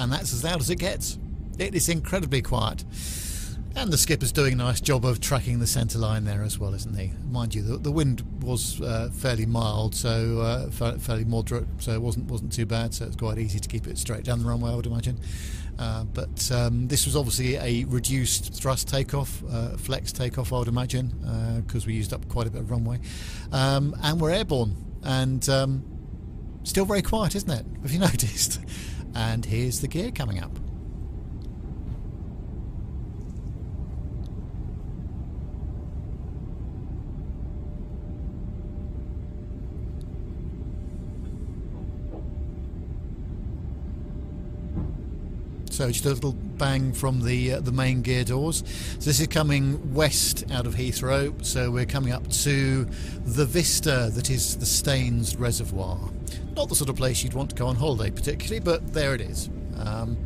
And 0.00 0.10
that's 0.10 0.32
as 0.32 0.42
loud 0.42 0.60
as 0.60 0.70
it 0.70 0.76
gets. 0.76 1.18
It 1.58 1.74
is 1.74 1.88
incredibly 1.88 2.40
quiet. 2.40 2.84
And 3.76 3.92
the 3.92 3.98
skipper's 3.98 4.32
doing 4.32 4.54
a 4.54 4.56
nice 4.56 4.80
job 4.80 5.04
of 5.04 5.20
tracking 5.20 5.60
the 5.60 5.66
centre 5.66 5.98
line 5.98 6.24
there 6.24 6.42
as 6.42 6.58
well, 6.58 6.74
isn't 6.74 6.98
he? 6.98 7.12
Mind 7.30 7.54
you, 7.54 7.62
the, 7.62 7.76
the 7.76 7.92
wind 7.92 8.24
was 8.42 8.80
uh, 8.80 9.10
fairly 9.12 9.46
mild, 9.46 9.94
so 9.94 10.40
uh, 10.40 10.70
fairly 10.98 11.24
moderate, 11.24 11.68
so 11.78 11.92
it 11.92 12.00
wasn't 12.00 12.26
wasn't 12.26 12.52
too 12.52 12.66
bad. 12.66 12.94
So 12.94 13.04
it's 13.04 13.14
quite 13.14 13.38
easy 13.38 13.60
to 13.60 13.68
keep 13.68 13.86
it 13.86 13.96
straight 13.98 14.24
down 14.24 14.40
the 14.40 14.48
runway, 14.48 14.72
I 14.72 14.74
would 14.74 14.86
imagine. 14.86 15.20
Uh, 15.78 16.04
but 16.04 16.50
um, 16.50 16.88
this 16.88 17.06
was 17.06 17.14
obviously 17.14 17.56
a 17.56 17.84
reduced 17.84 18.54
thrust 18.54 18.88
takeoff, 18.88 19.42
uh, 19.50 19.76
flex 19.76 20.12
takeoff, 20.12 20.52
I 20.52 20.58
would 20.58 20.68
imagine, 20.68 21.62
because 21.64 21.84
uh, 21.84 21.86
we 21.86 21.94
used 21.94 22.12
up 22.12 22.28
quite 22.28 22.46
a 22.46 22.50
bit 22.50 22.62
of 22.62 22.70
runway. 22.70 22.98
Um, 23.52 23.94
and 24.02 24.20
we're 24.20 24.32
airborne, 24.32 24.76
and 25.04 25.48
um, 25.48 25.84
still 26.64 26.86
very 26.86 27.02
quiet, 27.02 27.34
isn't 27.34 27.50
it? 27.50 27.64
Have 27.82 27.92
you 27.92 27.98
noticed? 28.10 28.60
And 29.14 29.44
here's 29.44 29.80
the 29.80 29.88
gear 29.88 30.10
coming 30.10 30.42
up. 30.42 30.50
So 45.80 45.90
just 45.90 46.04
a 46.04 46.10
little 46.10 46.32
bang 46.32 46.92
from 46.92 47.22
the 47.22 47.54
uh, 47.54 47.60
the 47.60 47.72
main 47.72 48.02
gear 48.02 48.22
doors. 48.22 48.62
So 48.98 49.06
this 49.06 49.18
is 49.18 49.28
coming 49.28 49.94
west 49.94 50.44
out 50.52 50.66
of 50.66 50.74
Heathrow. 50.74 51.42
So 51.42 51.70
we're 51.70 51.86
coming 51.86 52.12
up 52.12 52.28
to 52.28 52.84
the 53.24 53.46
vista 53.46 54.10
that 54.12 54.28
is 54.28 54.58
the 54.58 54.66
Staines 54.66 55.36
Reservoir. 55.36 55.98
Not 56.54 56.68
the 56.68 56.74
sort 56.74 56.90
of 56.90 56.96
place 56.96 57.22
you'd 57.22 57.34
want 57.34 57.50
to 57.50 57.56
go 57.56 57.66
on 57.66 57.76
holiday 57.76 58.10
particularly, 58.10 58.60
but 58.60 58.92
there 58.92 59.14
it 59.14 59.20
is. 59.20 59.48
Um, 59.78 60.16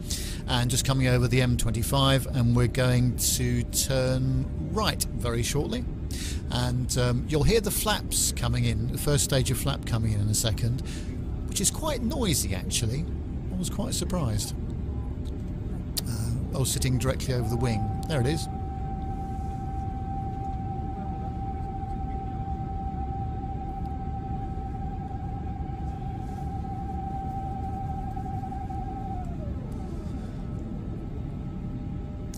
and 0.46 0.70
just 0.70 0.84
coming 0.84 1.06
over 1.06 1.28
the 1.28 1.40
M25, 1.40 2.26
and 2.34 2.54
we're 2.54 2.66
going 2.66 3.16
to 3.16 3.62
turn 3.64 4.44
right 4.72 5.02
very 5.14 5.42
shortly. 5.42 5.84
And 6.50 6.96
um, 6.98 7.24
you'll 7.28 7.44
hear 7.44 7.60
the 7.60 7.70
flaps 7.70 8.32
coming 8.32 8.64
in, 8.64 8.92
the 8.92 8.98
first 8.98 9.24
stage 9.24 9.50
of 9.50 9.58
flap 9.58 9.86
coming 9.86 10.12
in 10.12 10.20
in 10.20 10.28
a 10.28 10.34
second, 10.34 10.82
which 11.48 11.60
is 11.60 11.70
quite 11.70 12.02
noisy 12.02 12.54
actually. 12.54 13.04
I 13.52 13.56
was 13.56 13.70
quite 13.70 13.94
surprised. 13.94 14.54
I 16.54 16.58
was 16.58 16.70
sitting 16.70 16.98
directly 16.98 17.34
over 17.34 17.48
the 17.48 17.56
wing. 17.56 17.82
There 18.08 18.20
it 18.20 18.28
is. 18.28 18.46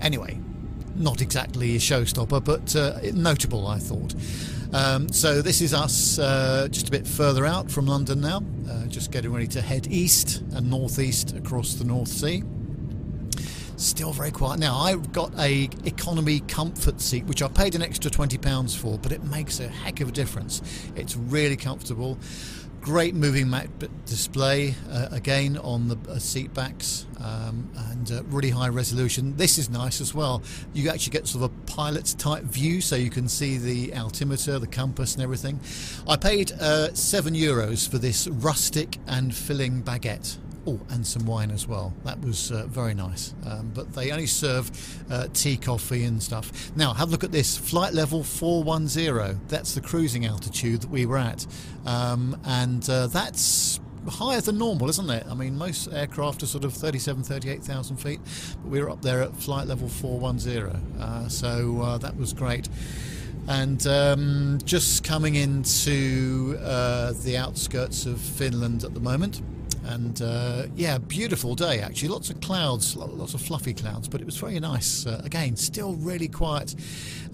Anyway, 0.06 0.38
not 0.94 1.20
exactly 1.20 1.74
a 1.74 1.80
showstopper, 1.80 2.44
but 2.44 2.76
uh, 2.76 3.00
notable, 3.12 3.66
I 3.66 3.80
thought. 3.80 4.14
Um, 4.72 5.08
so 5.08 5.42
this 5.42 5.60
is 5.60 5.74
us 5.74 6.20
uh, 6.20 6.68
just 6.70 6.86
a 6.86 6.90
bit 6.92 7.08
further 7.08 7.44
out 7.44 7.68
from 7.68 7.86
London 7.86 8.20
now, 8.20 8.40
uh, 8.70 8.86
just 8.86 9.10
getting 9.10 9.32
ready 9.32 9.48
to 9.48 9.60
head 9.60 9.88
east 9.88 10.42
and 10.54 10.70
northeast 10.70 11.34
across 11.36 11.74
the 11.74 11.84
North 11.84 12.06
Sea. 12.06 12.44
Still 13.74 14.12
very 14.12 14.30
quiet. 14.30 14.60
Now, 14.60 14.78
I've 14.78 15.12
got 15.12 15.36
a 15.40 15.68
economy 15.84 16.38
comfort 16.38 17.00
seat, 17.00 17.24
which 17.24 17.42
I 17.42 17.48
paid 17.48 17.74
an 17.74 17.82
extra 17.82 18.08
£20 18.08 18.76
for, 18.76 18.98
but 18.98 19.10
it 19.10 19.24
makes 19.24 19.58
a 19.58 19.66
heck 19.66 20.00
of 20.00 20.10
a 20.10 20.12
difference. 20.12 20.62
It's 20.94 21.16
really 21.16 21.56
comfortable. 21.56 22.16
Great 22.86 23.16
moving 23.16 23.50
map 23.50 23.66
display 24.04 24.72
uh, 24.92 25.08
again 25.10 25.58
on 25.58 25.88
the 25.88 25.98
uh, 26.08 26.20
seat 26.20 26.54
backs 26.54 27.04
um, 27.20 27.68
and 27.90 28.12
uh, 28.12 28.22
really 28.28 28.50
high 28.50 28.68
resolution. 28.68 29.36
This 29.36 29.58
is 29.58 29.68
nice 29.68 30.00
as 30.00 30.14
well. 30.14 30.40
You 30.72 30.88
actually 30.90 31.10
get 31.10 31.26
sort 31.26 31.42
of 31.42 31.50
a 31.50 31.66
pilot 31.66 32.14
type 32.16 32.44
view 32.44 32.80
so 32.80 32.94
you 32.94 33.10
can 33.10 33.28
see 33.28 33.58
the 33.58 33.92
altimeter, 33.92 34.60
the 34.60 34.68
compass, 34.68 35.14
and 35.14 35.24
everything. 35.24 35.58
I 36.06 36.14
paid 36.14 36.52
uh, 36.52 36.94
seven 36.94 37.34
euros 37.34 37.90
for 37.90 37.98
this 37.98 38.28
rustic 38.28 38.98
and 39.08 39.34
filling 39.34 39.82
baguette. 39.82 40.36
Oh, 40.68 40.80
and 40.90 41.06
some 41.06 41.26
wine 41.26 41.52
as 41.52 41.68
well. 41.68 41.94
That 42.04 42.20
was 42.20 42.50
uh, 42.50 42.66
very 42.66 42.92
nice. 42.92 43.34
Um, 43.46 43.70
but 43.72 43.92
they 43.92 44.10
only 44.10 44.26
serve 44.26 44.70
uh, 45.10 45.28
tea, 45.32 45.56
coffee, 45.56 46.02
and 46.04 46.20
stuff. 46.20 46.72
Now, 46.74 46.92
have 46.92 47.08
a 47.08 47.10
look 47.12 47.22
at 47.22 47.30
this 47.30 47.56
flight 47.56 47.92
level 47.94 48.24
410. 48.24 49.40
That's 49.46 49.74
the 49.74 49.80
cruising 49.80 50.26
altitude 50.26 50.80
that 50.82 50.90
we 50.90 51.06
were 51.06 51.18
at. 51.18 51.46
Um, 51.86 52.40
and 52.44 52.88
uh, 52.90 53.06
that's 53.06 53.78
higher 54.08 54.40
than 54.40 54.58
normal, 54.58 54.88
isn't 54.90 55.08
it? 55.08 55.24
I 55.30 55.34
mean, 55.34 55.56
most 55.56 55.88
aircraft 55.92 56.42
are 56.42 56.46
sort 56.46 56.64
of 56.64 56.72
37, 56.74 57.22
38,000 57.22 57.96
feet, 57.96 58.20
but 58.62 58.70
we 58.70 58.80
were 58.80 58.90
up 58.90 59.02
there 59.02 59.22
at 59.22 59.36
flight 59.36 59.68
level 59.68 59.88
410. 59.88 61.00
Uh, 61.00 61.28
so 61.28 61.80
uh, 61.80 61.98
that 61.98 62.16
was 62.16 62.32
great 62.32 62.68
and 63.48 63.86
um, 63.86 64.58
just 64.64 65.04
coming 65.04 65.36
into 65.36 66.58
uh, 66.62 67.12
the 67.22 67.36
outskirts 67.36 68.04
of 68.04 68.20
Finland 68.20 68.82
at 68.82 68.92
the 68.92 68.98
moment 68.98 69.40
and 69.86 70.22
uh, 70.22 70.64
yeah, 70.74 70.98
beautiful 70.98 71.54
day 71.54 71.80
actually. 71.80 72.08
Lots 72.08 72.30
of 72.30 72.40
clouds, 72.40 72.96
lots 72.96 73.34
of 73.34 73.40
fluffy 73.40 73.74
clouds, 73.74 74.08
but 74.08 74.20
it 74.20 74.24
was 74.24 74.36
very 74.36 74.58
nice. 74.60 75.06
Uh, 75.06 75.20
again, 75.24 75.56
still 75.56 75.94
really 75.94 76.28
quiet 76.28 76.74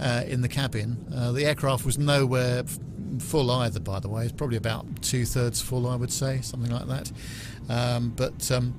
uh, 0.00 0.22
in 0.26 0.40
the 0.42 0.48
cabin. 0.48 1.04
Uh, 1.14 1.32
the 1.32 1.44
aircraft 1.44 1.84
was 1.84 1.98
nowhere 1.98 2.64
full 3.18 3.50
either, 3.50 3.80
by 3.80 4.00
the 4.00 4.08
way. 4.08 4.24
It's 4.24 4.32
probably 4.32 4.56
about 4.56 5.02
two 5.02 5.24
thirds 5.24 5.60
full, 5.60 5.86
I 5.86 5.96
would 5.96 6.12
say, 6.12 6.40
something 6.40 6.70
like 6.70 6.86
that. 6.88 7.12
Um, 7.68 8.10
but 8.16 8.50
um, 8.50 8.74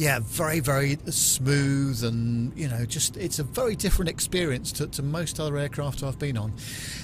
yeah, 0.00 0.18
very, 0.22 0.60
very 0.60 0.96
smooth, 1.10 2.02
and 2.04 2.56
you 2.56 2.68
know, 2.68 2.86
just 2.86 3.18
it's 3.18 3.38
a 3.38 3.44
very 3.44 3.76
different 3.76 4.08
experience 4.08 4.72
to, 4.72 4.86
to 4.86 5.02
most 5.02 5.38
other 5.38 5.58
aircraft 5.58 6.02
I've 6.02 6.18
been 6.18 6.38
on. 6.38 6.54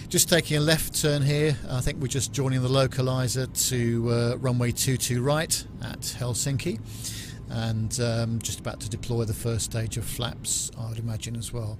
Just 0.09 0.31
taking 0.31 0.57
a 0.57 0.61
left 0.61 0.99
turn 0.99 1.21
here, 1.21 1.59
I 1.69 1.83
think 1.83 2.01
we're 2.01 2.07
just 2.07 2.33
joining 2.33 2.63
the 2.63 2.71
localizer 2.71 3.53
to 3.69 4.11
uh, 4.11 4.37
runway 4.39 4.73
22 4.73 5.23
right 5.23 5.63
at 5.83 6.01
Helsinki 6.01 6.81
and 7.51 8.01
um, 8.01 8.39
just 8.39 8.61
about 8.61 8.81
to 8.81 8.89
deploy 8.89 9.25
the 9.25 9.35
first 9.35 9.67
stage 9.67 9.99
of 9.99 10.05
flaps, 10.05 10.71
I 10.79 10.89
would 10.89 10.99
imagine 10.99 11.37
as 11.37 11.53
well. 11.53 11.79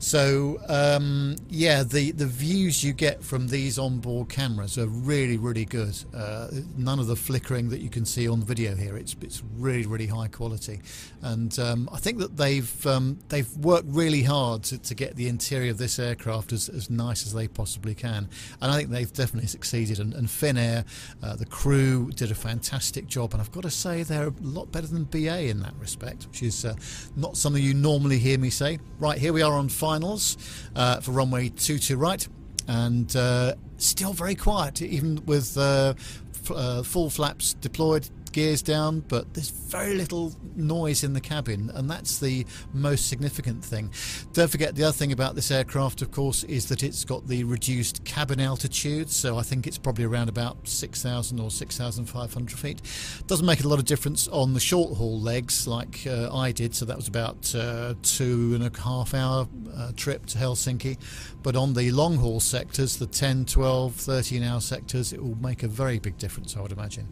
So 0.00 0.58
um, 0.68 1.36
yeah, 1.50 1.82
the 1.82 2.12
the 2.12 2.26
views 2.26 2.82
you 2.82 2.94
get 2.94 3.22
from 3.22 3.48
these 3.48 3.78
onboard 3.78 4.30
cameras 4.30 4.78
are 4.78 4.86
really 4.86 5.36
really 5.36 5.66
good. 5.66 5.94
Uh, 6.14 6.48
none 6.74 6.98
of 6.98 7.06
the 7.06 7.16
flickering 7.16 7.68
that 7.68 7.80
you 7.80 7.90
can 7.90 8.06
see 8.06 8.26
on 8.26 8.40
the 8.40 8.46
video 8.46 8.74
here. 8.74 8.96
It's 8.96 9.14
it's 9.20 9.42
really 9.58 9.86
really 9.86 10.06
high 10.06 10.28
quality, 10.28 10.80
and 11.20 11.56
um, 11.58 11.86
I 11.92 11.98
think 11.98 12.18
that 12.18 12.34
they've 12.38 12.86
um, 12.86 13.18
they've 13.28 13.54
worked 13.58 13.88
really 13.88 14.22
hard 14.22 14.62
to, 14.64 14.78
to 14.78 14.94
get 14.94 15.16
the 15.16 15.28
interior 15.28 15.70
of 15.70 15.76
this 15.76 15.98
aircraft 15.98 16.54
as, 16.54 16.70
as 16.70 16.88
nice 16.88 17.26
as 17.26 17.34
they 17.34 17.46
possibly 17.46 17.94
can, 17.94 18.26
and 18.62 18.72
I 18.72 18.76
think 18.78 18.88
they've 18.88 19.12
definitely 19.12 19.48
succeeded. 19.48 20.00
And, 20.00 20.14
and 20.14 20.28
Finnair, 20.28 20.86
uh, 21.22 21.36
the 21.36 21.44
crew 21.44 22.10
did 22.12 22.30
a 22.30 22.34
fantastic 22.34 23.06
job, 23.06 23.34
and 23.34 23.42
I've 23.42 23.52
got 23.52 23.64
to 23.64 23.70
say 23.70 24.02
they're 24.02 24.28
a 24.28 24.34
lot 24.40 24.72
better 24.72 24.86
than 24.86 25.04
BA 25.04 25.48
in 25.50 25.60
that 25.60 25.74
respect, 25.78 26.26
which 26.26 26.42
is 26.42 26.64
uh, 26.64 26.74
not 27.16 27.36
something 27.36 27.62
you 27.62 27.74
normally 27.74 28.18
hear 28.18 28.38
me 28.38 28.48
say. 28.48 28.78
Right 28.98 29.18
here 29.18 29.34
we 29.34 29.42
are 29.42 29.52
on 29.52 29.68
finals 29.90 30.36
uh, 30.76 31.00
for 31.00 31.10
runway 31.10 31.48
22 31.48 31.96
right, 31.96 32.28
and 32.68 33.16
uh, 33.16 33.54
still 33.76 34.12
very 34.12 34.36
quiet, 34.36 34.80
even 34.82 35.20
with 35.26 35.58
uh, 35.58 35.94
f- 35.96 36.50
uh, 36.52 36.82
full 36.84 37.10
flaps 37.10 37.54
deployed 37.54 38.08
gears 38.32 38.62
down, 38.62 39.00
but 39.00 39.34
there's 39.34 39.50
very 39.50 39.94
little 39.94 40.32
noise 40.56 41.04
in 41.04 41.12
the 41.12 41.20
cabin, 41.20 41.70
and 41.74 41.90
that's 41.90 42.18
the 42.18 42.46
most 42.72 43.08
significant 43.08 43.64
thing. 43.64 43.90
Don't 44.32 44.50
forget 44.50 44.74
the 44.74 44.84
other 44.84 44.92
thing 44.92 45.12
about 45.12 45.34
this 45.34 45.50
aircraft, 45.50 46.02
of 46.02 46.10
course, 46.10 46.44
is 46.44 46.68
that 46.68 46.82
it's 46.82 47.04
got 47.04 47.26
the 47.26 47.44
reduced 47.44 48.04
cabin 48.04 48.40
altitude, 48.40 49.10
so 49.10 49.38
I 49.38 49.42
think 49.42 49.66
it's 49.66 49.78
probably 49.78 50.04
around 50.04 50.28
about 50.28 50.68
6,000 50.68 51.40
or 51.40 51.50
6,500 51.50 52.58
feet. 52.58 52.82
Doesn't 53.26 53.46
make 53.46 53.64
a 53.64 53.68
lot 53.68 53.78
of 53.78 53.84
difference 53.84 54.28
on 54.28 54.54
the 54.54 54.60
short 54.60 54.96
haul 54.96 55.20
legs 55.20 55.66
like 55.66 56.06
uh, 56.06 56.34
I 56.36 56.52
did, 56.52 56.74
so 56.74 56.84
that 56.84 56.96
was 56.96 57.08
about 57.08 57.54
uh, 57.54 57.94
two 58.02 58.52
and 58.54 58.64
a 58.64 58.80
half 58.80 59.14
hour 59.14 59.48
uh, 59.76 59.92
trip 59.96 60.26
to 60.26 60.38
Helsinki. 60.38 60.98
But 61.42 61.56
on 61.56 61.74
the 61.74 61.90
long 61.90 62.16
haul 62.16 62.40
sectors, 62.40 62.98
the 62.98 63.06
10, 63.06 63.46
12, 63.46 63.94
13 63.94 64.42
hour 64.42 64.60
sectors, 64.60 65.12
it 65.12 65.22
will 65.22 65.38
make 65.40 65.62
a 65.62 65.68
very 65.68 65.98
big 65.98 66.18
difference, 66.18 66.56
I 66.56 66.60
would 66.60 66.72
imagine. 66.72 67.08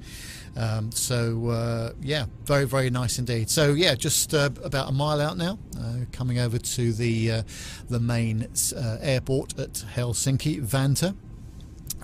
Um, 0.56 0.90
so 0.92 1.07
uh, 1.10 1.93
yeah, 2.01 2.26
very 2.44 2.64
very 2.64 2.90
nice 2.90 3.18
indeed. 3.18 3.51
So 3.51 3.72
yeah, 3.72 3.94
just 3.94 4.35
uh, 4.35 4.51
about 4.64 4.89
a 4.89 4.93
mile 4.93 5.20
out 5.20 5.36
now, 5.36 5.59
uh, 5.80 6.05
coming 6.12 6.39
over 6.39 6.59
to 6.59 6.93
the 6.93 7.32
uh, 7.32 7.43
the 7.89 8.01
main 8.01 8.48
uh, 8.76 8.98
airport 9.01 9.59
at 9.59 9.72
Helsinki, 9.94 10.60
Vantaa. 10.60 11.16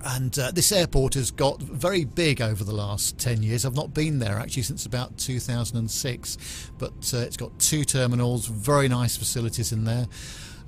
And 0.07 0.39
uh, 0.39 0.51
this 0.51 0.71
airport 0.71 1.15
has 1.15 1.31
got 1.31 1.63
very 1.63 2.05
big 2.05 2.43
over 2.43 2.63
the 2.63 2.75
last 2.75 3.17
10 3.19 3.43
years. 3.43 3.65
I've 3.65 3.75
not 3.75 3.95
been 3.95 4.19
there 4.19 4.39
actually 4.39 4.65
since 4.65 4.85
about 4.85 5.17
2006, 5.17 6.71
but 6.79 6.93
it's 7.15 7.39
got 7.39 7.59
two 7.59 7.85
terminals, 7.85 8.47
very 8.47 8.87
nice 8.87 9.17
facilities 9.17 9.73
in 9.73 9.85
there. 9.85 10.07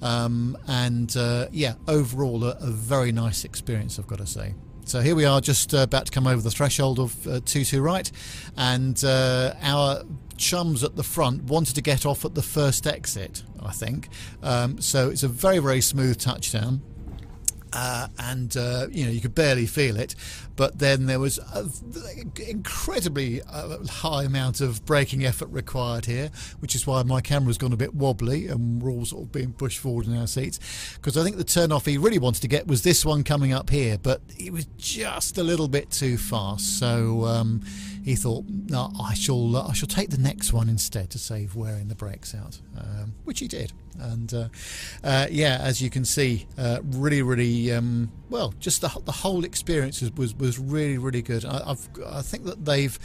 Um, 0.01 0.57
and 0.67 1.15
yeah, 1.53 1.75
overall, 1.87 2.45
a, 2.45 2.57
a 2.61 2.71
very 2.71 3.13
nice 3.13 3.45
experience, 3.45 3.99
I've 3.99 4.07
got 4.07 4.19
to 4.19 4.27
say. 4.27 4.55
So 4.87 5.01
here 5.01 5.17
we 5.17 5.25
are, 5.25 5.41
just 5.41 5.75
uh, 5.75 5.79
about 5.79 6.07
to 6.07 6.13
come 6.13 6.29
over 6.29 6.41
the 6.41 6.51
threshold 6.53 7.01
of 7.01 7.27
uh, 7.27 7.41
2 7.45 7.65
2 7.65 7.83
right, 7.83 8.09
and 8.57 9.03
uh, 9.03 9.55
our 9.61 10.05
chums 10.37 10.85
at 10.85 10.95
the 10.95 11.03
front 11.03 11.43
wanted 11.43 11.75
to 11.75 11.83
get 11.83 12.07
off 12.07 12.25
at 12.25 12.37
the 12.37 12.43
first 12.43 12.87
exit, 12.87 13.43
I 13.61 13.73
think. 13.73 14.09
Um, 14.45 14.81
so 14.81 15.11
it's 15.11 15.25
a 15.25 15.29
very, 15.29 15.59
very 15.59 15.81
smooth 15.81 16.21
touchdown. 16.21 16.83
Uh, 17.79 18.09
and 18.19 18.57
uh, 18.57 18.87
you 18.91 19.05
know 19.05 19.11
you 19.11 19.21
could 19.21 19.35
barely 19.35 19.67
feel 19.67 19.99
it, 19.99 20.15
but 20.57 20.79
then 20.79 21.05
there 21.05 21.21
was 21.21 21.37
an 21.53 22.33
incredibly 22.49 23.43
uh, 23.43 23.77
high 23.87 24.25
amount 24.25 24.63
of 24.63 24.83
braking 24.87 25.27
effort 25.27 25.51
required 25.51 26.07
here, 26.07 26.31
which 26.61 26.75
is 26.75 26.87
why 26.87 27.03
my 27.03 27.21
camera's 27.21 27.59
gone 27.59 27.75
a 27.75 27.77
bit 27.77 27.95
wobbly 27.95 28.47
and 28.47 28.83
we're 28.83 28.91
all 28.91 29.05
sort 29.05 29.25
of 29.25 29.33
being 29.33 29.53
pushed 29.53 29.79
forward 29.79 30.07
in 30.07 30.17
our 30.17 30.27
seats. 30.27 30.59
Because 30.95 31.19
I 31.19 31.23
think 31.23 31.37
the 31.37 31.45
turn 31.45 31.71
off 31.71 31.85
he 31.85 31.99
really 31.99 32.19
wanted 32.19 32.41
to 32.41 32.49
get 32.49 32.67
was 32.67 32.81
this 32.81 33.05
one 33.05 33.23
coming 33.23 33.53
up 33.53 33.69
here, 33.69 33.99
but 33.99 34.23
it 34.39 34.55
was 34.55 34.65
just 34.79 35.37
a 35.37 35.43
little 35.43 35.69
bit 35.69 35.91
too 35.91 36.17
fast. 36.17 36.79
So 36.79 37.27
um, 37.27 37.61
he 38.07 38.15
thought, 38.15 38.45
no, 38.49 38.93
I 39.03 39.15
shall 39.15 39.57
uh, 39.57 39.67
I 39.67 39.73
shall 39.73 39.89
take 39.89 40.11
the 40.11 40.19
next 40.19 40.53
one 40.53 40.69
instead 40.69 41.11
to 41.11 41.19
save 41.19 41.57
wearing 41.57 41.89
the 41.89 41.97
brakes 41.97 42.37
out, 42.37 42.61
um, 42.79 43.13
which 43.25 43.41
he 43.41 43.49
did. 43.49 43.73
And 43.99 44.33
uh, 44.33 44.49
uh, 45.03 45.27
yeah, 45.29 45.59
as 45.61 45.83
you 45.83 45.91
can 45.91 46.05
see, 46.05 46.47
uh, 46.57 46.79
really, 46.85 47.23
really 47.23 47.73
um, 47.73 48.13
well. 48.31 48.55
Just 48.61 48.81
the 48.81 48.89
the 49.05 49.11
whole 49.11 49.45
experience 49.45 50.01
was 50.01 50.13
was, 50.13 50.37
was 50.37 50.57
really, 50.57 50.99
really 50.99 51.21
good. 51.21 51.45
I, 51.45 51.63
I've 51.67 51.89
I 52.07 52.23
think 52.23 52.45
that 52.45 52.65
they've. 52.65 52.97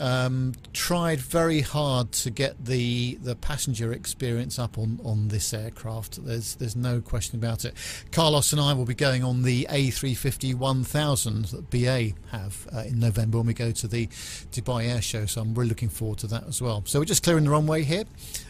Um, 0.00 0.54
tried 0.72 1.20
very 1.20 1.60
hard 1.60 2.10
to 2.12 2.30
get 2.30 2.64
the 2.64 3.18
the 3.22 3.36
passenger 3.36 3.92
experience 3.92 4.58
up 4.58 4.78
on, 4.78 4.98
on 5.04 5.28
this 5.28 5.52
aircraft. 5.52 6.24
There's 6.24 6.54
there's 6.54 6.74
no 6.74 7.02
question 7.02 7.38
about 7.38 7.66
it. 7.66 7.74
Carlos 8.10 8.50
and 8.52 8.62
I 8.62 8.72
will 8.72 8.86
be 8.86 8.94
going 8.94 9.22
on 9.22 9.42
the 9.42 9.66
A350 9.68 10.54
1000 10.54 11.44
that 11.46 11.68
BA 11.68 12.16
have 12.30 12.66
uh, 12.74 12.84
in 12.86 12.98
November 12.98 13.38
when 13.38 13.46
we 13.48 13.52
go 13.52 13.72
to 13.72 13.86
the 13.86 14.06
Dubai 14.52 14.88
Air 14.88 15.02
Show. 15.02 15.26
So 15.26 15.42
I'm 15.42 15.54
really 15.54 15.68
looking 15.68 15.90
forward 15.90 16.18
to 16.20 16.26
that 16.28 16.44
as 16.48 16.62
well. 16.62 16.82
So 16.86 16.98
we're 16.98 17.04
just 17.04 17.22
clearing 17.22 17.44
the 17.44 17.50
runway 17.50 17.82
here, 17.82 18.04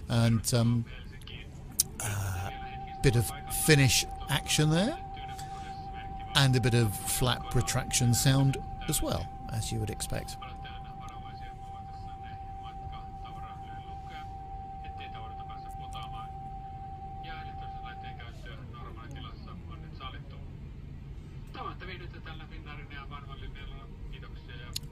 and 0.09 0.55
um, 0.55 0.85
uh, 2.01 2.51
bit 3.03 3.17
of 3.17 3.29
Finnish 3.65 4.05
action 4.29 4.71
there, 4.71 4.97
and 6.37 6.55
a 6.55 6.61
bit 6.61 6.75
of 6.75 6.97
flap 7.11 7.57
retraction 7.57 8.15
sound 8.15 8.57
as 8.89 9.03
well, 9.03 9.29
as 9.53 9.73
you 9.73 9.81
would 9.81 9.91
expect. 9.91 10.37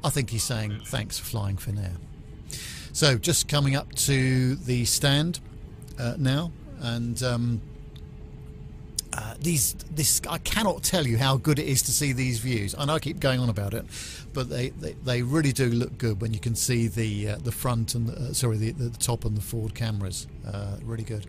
I 0.08 0.10
think 0.10 0.30
he's 0.30 0.42
saying 0.42 0.80
thanks 0.86 1.18
for 1.18 1.26
flying 1.26 1.56
Finnair. 1.56 1.92
So 2.94 3.18
just 3.18 3.46
coming 3.46 3.76
up 3.76 3.94
to 3.96 4.54
the 4.54 4.86
stand 4.86 5.38
uh, 5.98 6.14
now, 6.16 6.50
and 6.80 7.22
um, 7.22 7.60
uh, 9.12 9.34
these 9.38 9.74
this 9.90 10.22
I 10.26 10.38
cannot 10.38 10.82
tell 10.82 11.06
you 11.06 11.18
how 11.18 11.36
good 11.36 11.58
it 11.58 11.66
is 11.66 11.82
to 11.82 11.92
see 11.92 12.14
these 12.14 12.38
views. 12.38 12.74
I 12.78 12.86
know 12.86 12.94
I 12.94 13.00
keep 13.00 13.20
going 13.20 13.38
on 13.38 13.50
about 13.50 13.74
it, 13.74 13.84
but 14.32 14.48
they, 14.48 14.70
they, 14.70 14.92
they 14.92 15.20
really 15.20 15.52
do 15.52 15.66
look 15.66 15.98
good 15.98 16.22
when 16.22 16.32
you 16.32 16.40
can 16.40 16.54
see 16.54 16.88
the 16.88 17.28
uh, 17.28 17.36
the 17.44 17.52
front 17.52 17.94
and 17.94 18.08
the, 18.08 18.30
uh, 18.30 18.32
sorry 18.32 18.56
the, 18.56 18.70
the 18.70 18.88
top 18.98 19.26
and 19.26 19.36
the 19.36 19.42
forward 19.42 19.74
cameras. 19.74 20.26
Uh, 20.50 20.78
really 20.84 21.04
good. 21.04 21.26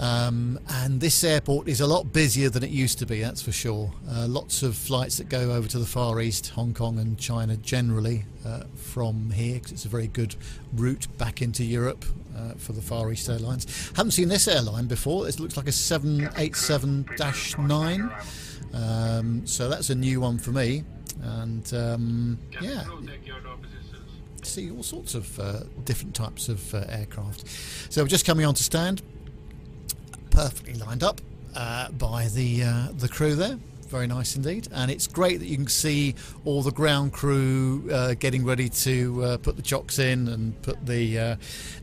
Um, 0.00 0.58
and 0.70 0.98
this 0.98 1.22
airport 1.22 1.68
is 1.68 1.82
a 1.82 1.86
lot 1.86 2.10
busier 2.10 2.48
than 2.48 2.62
it 2.64 2.70
used 2.70 2.98
to 3.00 3.06
be, 3.06 3.20
that's 3.20 3.42
for 3.42 3.52
sure. 3.52 3.92
Uh, 4.10 4.26
lots 4.26 4.62
of 4.62 4.74
flights 4.74 5.18
that 5.18 5.28
go 5.28 5.52
over 5.52 5.68
to 5.68 5.78
the 5.78 5.84
Far 5.84 6.22
East, 6.22 6.48
Hong 6.48 6.72
Kong, 6.72 6.98
and 6.98 7.18
China 7.18 7.58
generally 7.58 8.24
uh, 8.46 8.62
from 8.76 9.30
here 9.30 9.56
because 9.56 9.72
it's 9.72 9.84
a 9.84 9.88
very 9.88 10.06
good 10.06 10.36
route 10.74 11.06
back 11.18 11.42
into 11.42 11.64
Europe 11.64 12.06
uh, 12.34 12.54
for 12.54 12.72
the 12.72 12.80
Far 12.80 13.12
East 13.12 13.28
Airlines. 13.28 13.90
Haven't 13.94 14.12
seen 14.12 14.28
this 14.28 14.48
airline 14.48 14.86
before. 14.86 15.28
It 15.28 15.38
looks 15.38 15.58
like 15.58 15.68
a 15.68 15.72
787 15.72 17.06
9. 17.58 18.10
Um, 18.72 19.46
so 19.46 19.68
that's 19.68 19.90
a 19.90 19.94
new 19.94 20.18
one 20.22 20.38
for 20.38 20.52
me. 20.52 20.82
And 21.22 21.74
um, 21.74 22.38
yeah, 22.62 22.84
see 24.42 24.70
all 24.70 24.82
sorts 24.82 25.14
of 25.14 25.38
uh, 25.38 25.60
different 25.84 26.14
types 26.14 26.48
of 26.48 26.74
uh, 26.74 26.84
aircraft. 26.88 27.46
So 27.92 28.02
we're 28.02 28.08
just 28.08 28.24
coming 28.24 28.46
on 28.46 28.54
to 28.54 28.62
stand 28.62 29.02
perfectly 30.40 30.72
lined 30.74 31.02
up 31.02 31.20
uh, 31.54 31.90
by 31.90 32.26
the 32.28 32.62
uh, 32.62 32.88
the 32.96 33.08
crew 33.08 33.34
there. 33.34 33.58
Very 33.88 34.06
nice 34.06 34.36
indeed, 34.36 34.68
and 34.72 34.90
it's 34.90 35.06
great 35.08 35.40
that 35.40 35.46
you 35.46 35.56
can 35.56 35.66
see 35.66 36.14
all 36.44 36.62
the 36.62 36.70
ground 36.70 37.12
crew 37.12 37.88
uh, 37.92 38.14
getting 38.14 38.44
ready 38.44 38.68
to 38.68 39.24
uh, 39.24 39.36
put 39.36 39.56
the 39.56 39.62
chocks 39.62 39.98
in 39.98 40.28
and 40.28 40.60
put 40.62 40.86
the 40.86 41.18
uh, 41.18 41.36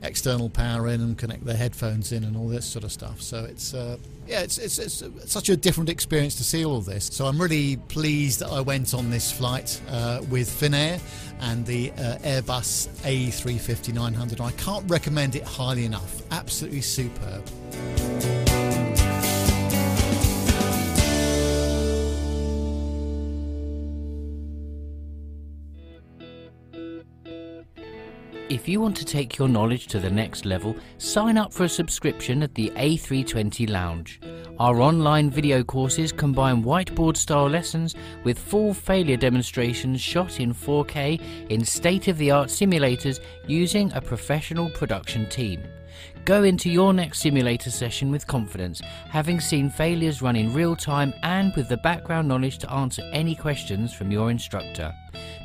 external 0.03 0.49
power 0.49 0.87
in 0.87 1.01
and 1.01 1.17
connect 1.17 1.45
their 1.45 1.57
headphones 1.57 2.13
in 2.13 2.23
and 2.23 2.37
all 2.37 2.47
this 2.47 2.65
sort 2.65 2.85
of 2.85 2.91
stuff. 2.93 3.21
So 3.21 3.43
it's 3.43 3.73
uh, 3.73 3.97
yeah, 4.27 4.41
it's, 4.41 4.57
it's, 4.57 4.77
it's 4.79 5.31
such 5.31 5.49
a 5.49 5.57
different 5.57 5.89
experience 5.89 6.35
to 6.35 6.43
see 6.43 6.65
all 6.65 6.81
this. 6.81 7.05
So 7.05 7.25
I'm 7.25 7.39
really 7.39 7.77
pleased 7.77 8.39
that 8.39 8.49
I 8.49 8.61
went 8.61 8.93
on 8.93 9.09
this 9.09 9.31
flight 9.31 9.79
uh, 9.89 10.21
with 10.29 10.49
Finnair 10.49 10.99
and 11.41 11.65
the 11.65 11.91
uh, 11.91 12.17
Airbus 12.19 12.89
A350-900. 13.03 14.41
I 14.41 14.51
can't 14.51 14.89
recommend 14.89 15.35
it 15.35 15.43
highly 15.43 15.85
enough. 15.85 16.21
Absolutely 16.31 16.81
superb. 16.81 17.43
If 28.49 28.65
you 28.65 28.79
want 28.79 28.95
to 28.95 29.03
take 29.03 29.37
your 29.37 29.49
knowledge 29.49 29.87
to 29.87 29.99
the 29.99 30.09
next 30.09 30.45
level, 30.45 30.77
sign 30.99 31.37
up 31.37 31.51
for 31.51 31.65
a 31.65 31.69
subscription 31.69 32.41
at 32.43 32.55
the 32.55 32.69
A320 32.77 33.69
Lounge. 33.69 34.21
Our 34.57 34.79
online 34.79 35.29
video 35.29 35.65
courses 35.65 36.13
combine 36.13 36.63
whiteboard 36.63 37.17
style 37.17 37.49
lessons 37.49 37.93
with 38.23 38.39
full 38.39 38.73
failure 38.73 39.17
demonstrations 39.17 39.99
shot 39.99 40.39
in 40.39 40.53
4K 40.53 41.49
in 41.49 41.65
state 41.65 42.07
of 42.07 42.17
the 42.17 42.31
art 42.31 42.47
simulators 42.47 43.19
using 43.47 43.91
a 43.91 43.99
professional 43.99 44.69
production 44.69 45.27
team. 45.27 45.61
Go 46.27 46.43
into 46.43 46.69
your 46.69 46.93
next 46.93 47.21
simulator 47.21 47.71
session 47.71 48.11
with 48.11 48.27
confidence, 48.27 48.81
having 49.07 49.39
seen 49.39 49.69
failures 49.69 50.21
run 50.21 50.35
in 50.35 50.53
real 50.53 50.75
time 50.75 51.13
and 51.23 51.55
with 51.55 51.69
the 51.69 51.77
background 51.77 52.27
knowledge 52.27 52.57
to 52.57 52.69
answer 52.69 53.01
any 53.13 53.33
questions 53.33 53.93
from 53.93 54.11
your 54.11 54.29
instructor. 54.29 54.93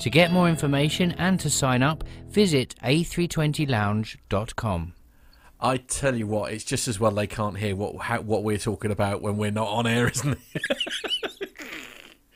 To 0.01 0.11
get 0.11 0.33
more 0.33 0.49
information 0.49 1.13
and 1.13 1.39
to 1.39 1.49
sign 1.49 1.85
up, 1.85 2.03
visit 2.27 2.75
a320lounge.com. 2.83 4.95
I 5.61 5.77
tell 5.77 6.17
you 6.17 6.27
what, 6.27 6.53
it's 6.53 6.65
just 6.65 6.89
as 6.89 6.99
well 6.99 7.13
they 7.13 7.29
can't 7.29 7.57
hear 7.57 7.77
what 7.77 8.03
how, 8.03 8.21
what 8.23 8.43
we're 8.43 8.59
talking 8.59 8.91
about 8.91 9.23
when 9.23 9.37
we're 9.37 9.53
not 9.53 9.69
on 9.69 9.87
air, 9.87 10.09
isn't 10.09 10.37
it? 10.53 11.33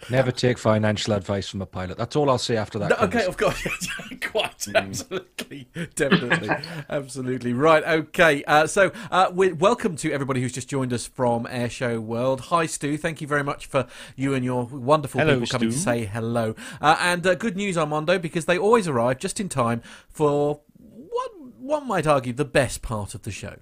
Never 0.09 0.31
take 0.31 0.57
financial 0.57 1.15
advice 1.15 1.49
from 1.49 1.62
a 1.62 1.66
pilot. 1.66 1.99
That's 1.99 2.15
all 2.15 2.31
I'll 2.31 2.39
say 2.39 2.57
after 2.57 2.78
that. 2.78 2.91
No, 2.91 2.97
okay, 3.07 3.24
of 3.24 3.37
course, 3.37 3.66
quite 4.23 4.69
absolutely, 4.74 5.69
definitely, 5.97 6.49
absolutely 6.89 7.53
right. 7.53 7.83
Okay, 7.83 8.45
uh, 8.45 8.69
so 8.69 8.93
uh, 9.11 9.31
we 9.33 9.53
welcome 9.53 9.97
to 9.97 10.12
everybody 10.12 10.41
who's 10.41 10.53
just 10.53 10.69
joined 10.69 10.93
us 10.93 11.07
from 11.07 11.45
Airshow 11.47 11.99
World. 11.99 12.43
Hi, 12.43 12.66
Stu. 12.66 12.97
Thank 12.97 13.20
you 13.20 13.27
very 13.27 13.43
much 13.43 13.66
for 13.66 13.87
you 14.15 14.33
and 14.35 14.45
your 14.45 14.65
wonderful 14.66 15.20
Hello, 15.20 15.41
people 15.41 15.59
coming 15.59 15.70
to 15.70 15.77
say 15.77 16.05
hello. 16.05 16.55
Uh, 16.81 16.97
and 17.01 17.27
uh, 17.27 17.35
good 17.35 17.57
news, 17.57 17.77
Armando, 17.77 18.19
because 18.19 18.45
they 18.45 18.59
always 18.59 18.87
arrive 18.87 19.19
just 19.19 19.41
in 19.41 19.49
time 19.49 19.83
for 20.09 20.61
what 20.78 21.33
one 21.59 21.89
might 21.89 22.07
argue 22.07 22.33
the 22.33 22.45
best 22.45 22.81
part 22.81 23.15
of 23.15 23.23
the 23.23 23.33
show. 23.33 23.57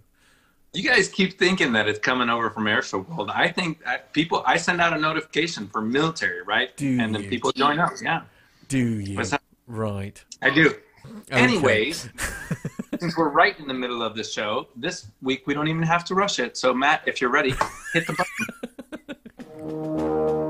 You 0.75 0.83
guys 0.83 1.09
keep 1.09 1.39
thinking 1.39 1.73
that 1.75 1.89
it's 1.89 2.01
coming 2.01 2.29
over 2.29 2.51
from 2.51 2.65
Airshow 2.65 3.09
World. 3.09 3.31
I 3.33 3.49
think 3.49 3.85
that 3.85 4.13
people, 4.13 4.43
I 4.45 4.57
send 4.57 4.81
out 4.81 4.93
a 4.93 4.99
notification 4.99 5.69
for 5.69 5.81
military, 5.81 6.43
right? 6.43 6.77
Do 6.77 6.99
and 7.01 7.15
then 7.15 7.23
you? 7.23 7.29
people 7.29 7.53
join 7.53 7.79
up. 7.79 7.93
Yeah, 8.03 8.23
Do 8.67 8.79
you? 8.79 9.23
Right. 9.69 10.23
I 10.43 10.51
do. 10.51 10.75
Anyways, 11.31 12.09
since 13.01 13.17
we're 13.17 13.29
right 13.29 13.59
in 13.61 13.69
the 13.69 13.75
middle 13.75 14.03
of 14.03 14.17
the 14.17 14.25
show, 14.25 14.67
this 14.75 15.07
week 15.23 15.47
we 15.47 15.55
don't 15.55 15.69
even 15.69 15.85
have 15.85 16.05
to 16.07 16.15
rush 16.17 16.41
it. 16.41 16.57
So, 16.57 16.75
Matt, 16.75 17.03
if 17.07 17.21
you're 17.21 17.31
ready, 17.31 17.55
hit 17.93 18.07
the 18.07 18.25
button. 19.61 20.41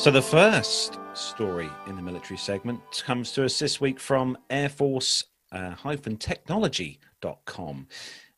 So 0.00 0.10
the 0.10 0.22
first 0.22 0.98
story 1.12 1.68
in 1.86 1.94
the 1.94 2.00
military 2.00 2.38
segment 2.38 2.80
comes 3.04 3.32
to 3.32 3.44
us 3.44 3.58
this 3.58 3.82
week 3.82 4.00
from 4.00 4.38
Air 4.48 4.70
Force 4.70 5.24
uh, 5.52 5.74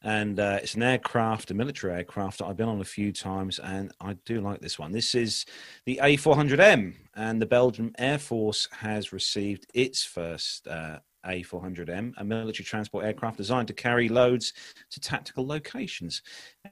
and 0.02 0.40
uh, 0.40 0.58
it's 0.60 0.74
an 0.74 0.82
aircraft, 0.82 1.52
a 1.52 1.54
military 1.54 1.92
aircraft 1.94 2.38
that 2.38 2.46
I've 2.46 2.56
been 2.56 2.68
on 2.68 2.80
a 2.80 2.84
few 2.84 3.12
times, 3.12 3.60
and 3.60 3.92
I 4.00 4.14
do 4.24 4.40
like 4.40 4.60
this 4.60 4.76
one. 4.76 4.90
This 4.90 5.14
is 5.14 5.46
the 5.86 6.00
A400M, 6.02 6.94
and 7.14 7.40
the 7.40 7.46
Belgian 7.46 7.94
Air 7.96 8.18
Force 8.18 8.68
has 8.72 9.12
received 9.12 9.64
its 9.72 10.04
first 10.04 10.66
uh, 10.66 10.98
a400M, 11.26 12.14
a 12.16 12.24
military 12.24 12.64
transport 12.64 13.04
aircraft 13.04 13.36
designed 13.36 13.68
to 13.68 13.74
carry 13.74 14.08
loads 14.08 14.52
to 14.90 15.00
tactical 15.00 15.46
locations. 15.46 16.22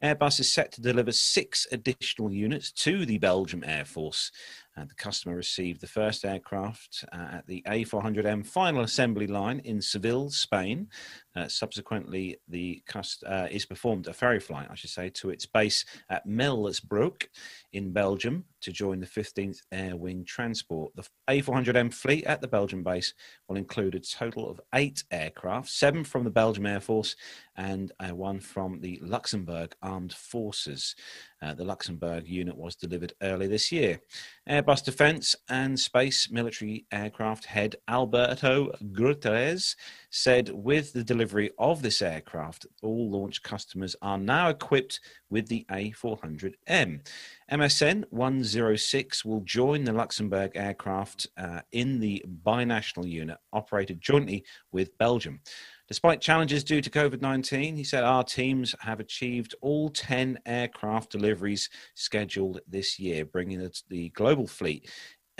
Airbus 0.02 0.40
is 0.40 0.52
set 0.52 0.72
to 0.72 0.80
deliver 0.80 1.12
six 1.12 1.66
additional 1.72 2.32
units 2.32 2.72
to 2.72 3.06
the 3.06 3.18
Belgian 3.18 3.64
Air 3.64 3.84
Force. 3.84 4.32
Uh, 4.76 4.84
the 4.84 4.94
customer 4.94 5.34
received 5.34 5.80
the 5.80 5.86
first 5.86 6.24
aircraft 6.24 7.04
uh, 7.12 7.28
at 7.32 7.46
the 7.46 7.62
A400M 7.66 8.46
final 8.46 8.82
assembly 8.82 9.26
line 9.26 9.60
in 9.64 9.80
Seville, 9.80 10.30
Spain. 10.30 10.88
Uh, 11.34 11.48
subsequently, 11.48 12.38
the 12.48 12.82
cust- 12.86 13.24
uh, 13.26 13.48
is 13.50 13.66
performed 13.66 14.06
a 14.06 14.12
ferry 14.12 14.40
flight, 14.40 14.68
I 14.70 14.74
should 14.74 14.90
say, 14.90 15.10
to 15.10 15.30
its 15.30 15.46
base 15.46 15.84
at 16.08 16.26
Melsbroek 16.26 17.26
in 17.72 17.92
Belgium 17.92 18.44
to 18.60 18.72
join 18.72 19.00
the 19.00 19.06
15th 19.06 19.58
Air 19.72 19.96
Wing 19.96 20.24
Transport. 20.24 20.94
The 20.94 21.06
A400M 21.28 21.92
fleet 21.92 22.24
at 22.24 22.40
the 22.40 22.48
Belgian 22.48 22.82
base 22.82 23.14
will 23.48 23.56
include 23.56 23.94
a 23.94 24.00
total 24.00 24.48
of 24.48 24.60
eight 24.74 25.02
aircraft, 25.10 25.68
seven 25.68 26.04
from 26.04 26.24
the 26.24 26.30
Belgian 26.30 26.66
Air 26.66 26.80
Force 26.80 27.16
and 27.60 27.92
uh, 28.00 28.14
one 28.14 28.40
from 28.40 28.80
the 28.80 28.98
Luxembourg 29.02 29.74
Armed 29.82 30.14
Forces. 30.14 30.96
Uh, 31.42 31.52
the 31.52 31.64
Luxembourg 31.64 32.26
unit 32.26 32.56
was 32.56 32.74
delivered 32.74 33.12
early 33.22 33.46
this 33.46 33.70
year. 33.70 34.00
Airbus 34.48 34.82
Defence 34.82 35.36
and 35.50 35.78
Space 35.78 36.30
Military 36.30 36.86
Aircraft 36.90 37.44
head 37.44 37.76
Alberto 37.86 38.72
Gutierrez 38.92 39.76
said 40.08 40.48
with 40.48 40.94
the 40.94 41.04
delivery 41.04 41.50
of 41.58 41.82
this 41.82 42.00
aircraft, 42.00 42.66
all 42.82 43.10
launch 43.10 43.42
customers 43.42 43.94
are 44.00 44.18
now 44.18 44.48
equipped 44.48 45.00
with 45.28 45.46
the 45.48 45.66
A400M. 45.70 47.06
MSN 47.52 48.04
106 48.10 49.24
will 49.24 49.40
join 49.40 49.84
the 49.84 49.92
Luxembourg 49.92 50.52
aircraft 50.54 51.26
uh, 51.36 51.60
in 51.72 52.00
the 52.00 52.24
binational 52.44 53.08
unit 53.08 53.36
operated 53.52 54.00
jointly 54.00 54.44
with 54.72 54.96
Belgium. 54.98 55.40
Despite 55.90 56.20
challenges 56.20 56.62
due 56.62 56.80
to 56.80 56.88
COVID 56.88 57.20
19, 57.20 57.74
he 57.74 57.82
said 57.82 58.04
our 58.04 58.22
teams 58.22 58.76
have 58.78 59.00
achieved 59.00 59.56
all 59.60 59.88
10 59.90 60.38
aircraft 60.46 61.10
deliveries 61.10 61.68
scheduled 61.94 62.60
this 62.68 63.00
year, 63.00 63.24
bringing 63.24 63.68
the 63.88 64.10
global 64.10 64.46
fleet 64.46 64.88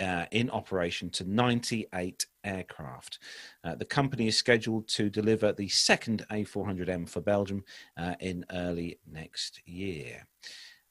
uh, 0.01 0.25
in 0.31 0.49
operation 0.49 1.09
to 1.11 1.23
98 1.23 2.25
aircraft. 2.43 3.19
Uh, 3.63 3.75
the 3.75 3.85
company 3.85 4.27
is 4.27 4.35
scheduled 4.35 4.89
to 4.89 5.09
deliver 5.09 5.53
the 5.53 5.69
second 5.69 6.25
A400M 6.29 7.07
for 7.07 7.21
Belgium 7.21 7.63
uh, 7.95 8.15
in 8.19 8.45
early 8.51 8.99
next 9.09 9.61
year. 9.65 10.27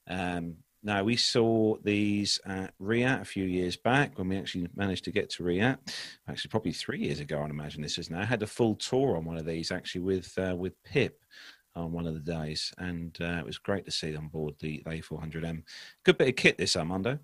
Um, 0.09 0.57
now, 0.83 1.05
we 1.05 1.17
saw 1.17 1.77
these 1.85 2.41
at 2.47 2.73
RIAT 2.79 3.21
a 3.21 3.25
few 3.25 3.45
years 3.45 3.77
back 3.77 4.17
when 4.17 4.29
we 4.29 4.39
actually 4.39 4.67
managed 4.75 5.05
to 5.05 5.11
get 5.11 5.29
to 5.31 5.45
RIAT. 5.45 5.79
Actually, 6.27 6.49
probably 6.49 6.73
three 6.73 7.01
years 7.01 7.21
ago, 7.21 7.43
I'd 7.43 7.51
imagine 7.51 7.83
this 7.83 7.99
is 7.99 8.09
now. 8.09 8.21
I 8.21 8.25
had 8.25 8.43
a 8.43 8.47
full 8.47 8.77
tour 8.77 9.17
on 9.17 9.27
one 9.27 9.37
of 9.37 9.45
these 9.45 9.71
actually 9.71 10.01
with 10.01 10.33
uh, 10.39 10.57
with 10.57 10.83
Pip 10.83 11.21
on 11.77 11.93
one 11.93 12.07
of 12.07 12.15
the 12.15 12.21
days, 12.21 12.73
and 12.79 13.17
uh, 13.21 13.39
it 13.39 13.45
was 13.45 13.59
great 13.59 13.85
to 13.85 13.91
see 13.91 14.17
on 14.17 14.29
board 14.29 14.55
the 14.61 14.83
A400M. 14.87 15.63
Good 16.03 16.17
bit 16.17 16.29
of 16.29 16.37
kit 16.37 16.57
this, 16.57 16.77
Armando. 16.77 17.19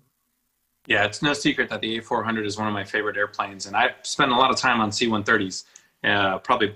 Yeah, 0.85 1.05
it's 1.05 1.21
no 1.21 1.33
secret 1.33 1.69
that 1.69 1.81
the 1.81 1.99
A400 1.99 2.45
is 2.45 2.57
one 2.57 2.67
of 2.67 2.73
my 2.73 2.83
favorite 2.83 3.17
airplanes, 3.17 3.65
and 3.65 3.75
I've 3.75 3.95
spent 4.03 4.31
a 4.31 4.35
lot 4.35 4.51
of 4.51 4.57
time 4.57 4.79
on 4.79 4.91
C-130s. 4.91 5.65
Uh, 6.03 6.37
probably 6.37 6.75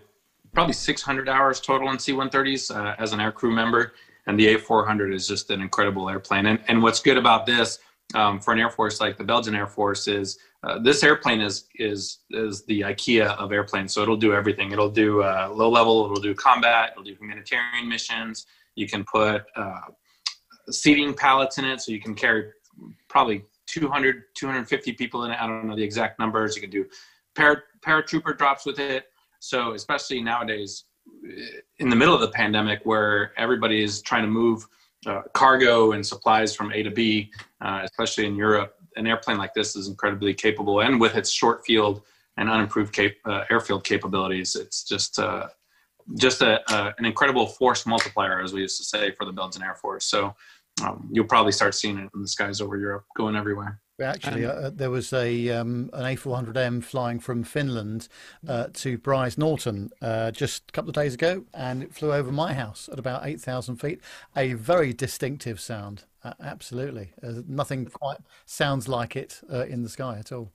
probably 0.52 0.74
600 0.74 1.30
hours 1.30 1.62
total 1.62 1.88
on 1.88 2.00
C-130s 2.00 2.76
uh, 2.76 2.96
as 2.98 3.14
an 3.14 3.20
aircrew 3.20 3.54
member 3.54 3.94
and 4.28 4.40
the 4.40 4.56
A400 4.56 5.14
is 5.14 5.28
just 5.28 5.50
an 5.50 5.62
incredible 5.62 6.10
airplane. 6.10 6.46
And, 6.46 6.60
and 6.68 6.82
what's 6.82 7.00
good 7.00 7.18
about 7.18 7.46
this 7.46 7.80
um, 8.14 8.40
for 8.40 8.54
an 8.54 8.60
air 8.60 8.70
force 8.70 9.00
like 9.00 9.18
the 9.18 9.24
Belgian 9.24 9.56
Air 9.56 9.68
Force 9.68 10.08
is 10.08 10.38
uh, 10.64 10.78
this 10.80 11.04
airplane 11.04 11.42
is 11.42 11.66
is 11.76 12.20
is 12.30 12.64
the 12.66 12.82
IKEA 12.82 13.36
of 13.38 13.52
airplanes. 13.52 13.94
So 13.94 14.02
it'll 14.02 14.18
do 14.18 14.34
everything. 14.34 14.72
It'll 14.72 14.90
do 14.90 15.24
uh, 15.24 15.50
low 15.52 15.70
level. 15.70 16.06
It'll 16.06 16.22
do 16.22 16.36
combat. 16.36 16.92
It'll 16.92 17.04
do 17.04 17.16
humanitarian 17.16 17.88
missions. 17.88 18.46
You 18.76 18.88
can 18.88 19.04
put 19.04 19.44
uh, 19.56 19.82
seating 20.70 21.14
pallets 21.14 21.58
in 21.58 21.66
it, 21.66 21.82
so 21.82 21.92
you 21.92 22.00
can 22.00 22.14
carry 22.14 22.52
probably 23.08 23.44
200 23.68 24.24
250 24.36 24.94
people 24.94 25.24
in 25.24 25.32
it. 25.32 25.42
I 25.42 25.48
don't 25.48 25.66
know 25.66 25.76
the 25.76 25.84
exact 25.84 26.20
numbers. 26.20 26.56
You 26.56 26.62
can 26.62 26.70
do 26.70 26.86
para, 27.36 27.64
paratrooper 27.82 28.38
drops 28.38 28.66
with 28.66 28.80
it. 28.80 29.06
So 29.40 29.74
especially 29.74 30.22
nowadays, 30.22 30.86
in 31.80 31.90
the 31.90 31.96
middle 31.96 32.14
of 32.14 32.22
the 32.22 32.30
pandemic 32.30 32.82
where 32.84 33.34
everybody 33.38 33.84
is 33.84 34.02
trying 34.02 34.24
to 34.24 34.30
move 34.30 34.68
uh, 35.06 35.22
cargo 35.34 35.94
and 35.94 36.06
supplies 36.06 36.56
from 36.56 36.72
A 36.72 36.84
to 36.84 36.92
B, 36.92 37.32
uh, 37.62 37.82
especially 37.84 38.26
in 38.26 38.36
Europe, 38.36 38.76
an 38.96 39.08
airplane 39.08 39.38
like 39.38 39.54
this 39.54 39.76
is 39.76 39.88
incredibly 39.88 40.34
capable. 40.34 40.82
And 40.82 41.00
with 41.00 41.16
its 41.16 41.32
short 41.32 41.66
field 41.66 42.04
and 42.38 42.50
unimproved 42.50 42.94
cap- 42.94 43.14
uh, 43.26 43.44
airfield 43.50 43.84
capabilities, 43.84 44.56
it's 44.56 44.84
just 44.84 45.18
uh, 45.20 45.48
just 46.20 46.42
a, 46.42 46.62
an 46.98 47.06
incredible 47.06 47.48
force 47.48 47.86
multiplier, 47.86 48.42
as 48.42 48.54
we 48.54 48.62
used 48.62 48.78
to 48.78 48.84
say, 48.84 49.12
for 49.12 49.26
the 49.26 49.32
Belgian 49.32 49.64
Air 49.64 49.76
Force. 49.76 50.06
So 50.06 50.36
um, 50.84 51.10
you'll 51.12 51.26
probably 51.26 51.52
start 51.52 51.76
seeing 51.76 51.98
it 51.98 52.10
in 52.14 52.22
the 52.22 52.28
skies 52.28 52.62
over 52.62 52.78
Europe, 52.78 53.06
going 53.16 53.36
everywhere. 53.36 53.81
Actually, 54.02 54.46
uh, 54.46 54.70
there 54.70 54.90
was 54.90 55.14
a 55.14 55.50
um, 55.50 55.90
an 55.94 56.16
A400M 56.16 56.84
flying 56.84 57.20
from 57.20 57.44
Finland 57.44 58.08
uh, 58.48 58.68
to 58.74 58.98
Brize 58.98 59.38
Norton 59.38 59.92
uh, 60.02 60.32
just 60.32 60.64
a 60.70 60.72
couple 60.72 60.90
of 60.90 60.96
days 60.96 61.14
ago, 61.14 61.46
and 61.54 61.84
it 61.84 61.94
flew 61.94 62.14
over 62.14 62.32
my 62.32 62.54
house 62.54 62.90
at 62.92 63.00
about 63.00 63.26
eight 63.26 63.42
thousand 63.42 63.78
feet. 63.78 64.00
A 64.36 64.54
very 64.54 64.94
distinctive 64.94 65.60
sound, 65.60 66.06
absolutely. 66.40 67.12
Uh, 67.24 67.42
nothing 67.48 67.86
quite 67.86 68.20
sounds 68.46 68.88
like 68.88 69.16
it 69.16 69.42
uh, 69.52 69.66
in 69.66 69.84
the 69.84 69.90
sky 69.90 70.18
at 70.20 70.32
all. 70.32 70.52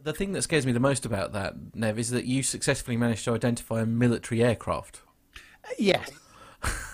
The 0.00 0.14
thing 0.14 0.32
that 0.32 0.42
scares 0.42 0.64
me 0.64 0.72
the 0.72 0.80
most 0.80 1.04
about 1.04 1.32
that, 1.32 1.54
Nev, 1.74 1.98
is 1.98 2.10
that 2.10 2.24
you 2.24 2.42
successfully 2.42 2.96
managed 2.96 3.24
to 3.24 3.34
identify 3.34 3.82
a 3.82 3.86
military 3.86 4.42
aircraft. 4.42 5.00
Yes. 5.78 6.10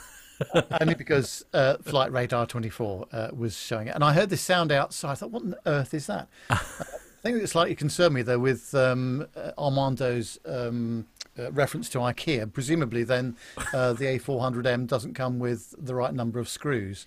only 0.80 0.94
because 0.94 1.44
uh, 1.52 1.76
Flight 1.78 2.12
Radar 2.12 2.46
24 2.46 3.06
uh, 3.10 3.28
was 3.36 3.56
showing 3.56 3.88
it. 3.88 3.94
And 3.94 4.04
I 4.04 4.12
heard 4.12 4.30
this 4.30 4.40
sound 4.40 4.72
outside. 4.72 5.12
I 5.12 5.14
thought, 5.14 5.30
what 5.30 5.42
on 5.42 5.54
earth 5.66 5.94
is 5.94 6.06
that? 6.06 6.28
uh, 6.50 6.58
the 6.58 7.22
thing 7.22 7.38
that 7.38 7.46
slightly 7.48 7.74
concerned 7.74 8.14
me, 8.14 8.22
though, 8.22 8.38
with 8.38 8.74
um, 8.74 9.26
uh, 9.36 9.52
Armando's 9.58 10.38
um, 10.46 11.06
uh, 11.38 11.50
reference 11.52 11.88
to 11.90 11.98
IKEA, 11.98 12.52
presumably 12.52 13.04
then 13.04 13.36
uh, 13.72 13.92
the 13.92 14.04
A400M 14.04 14.86
doesn't 14.86 15.14
come 15.14 15.38
with 15.38 15.74
the 15.78 15.94
right 15.94 16.14
number 16.14 16.38
of 16.38 16.48
screws. 16.48 17.06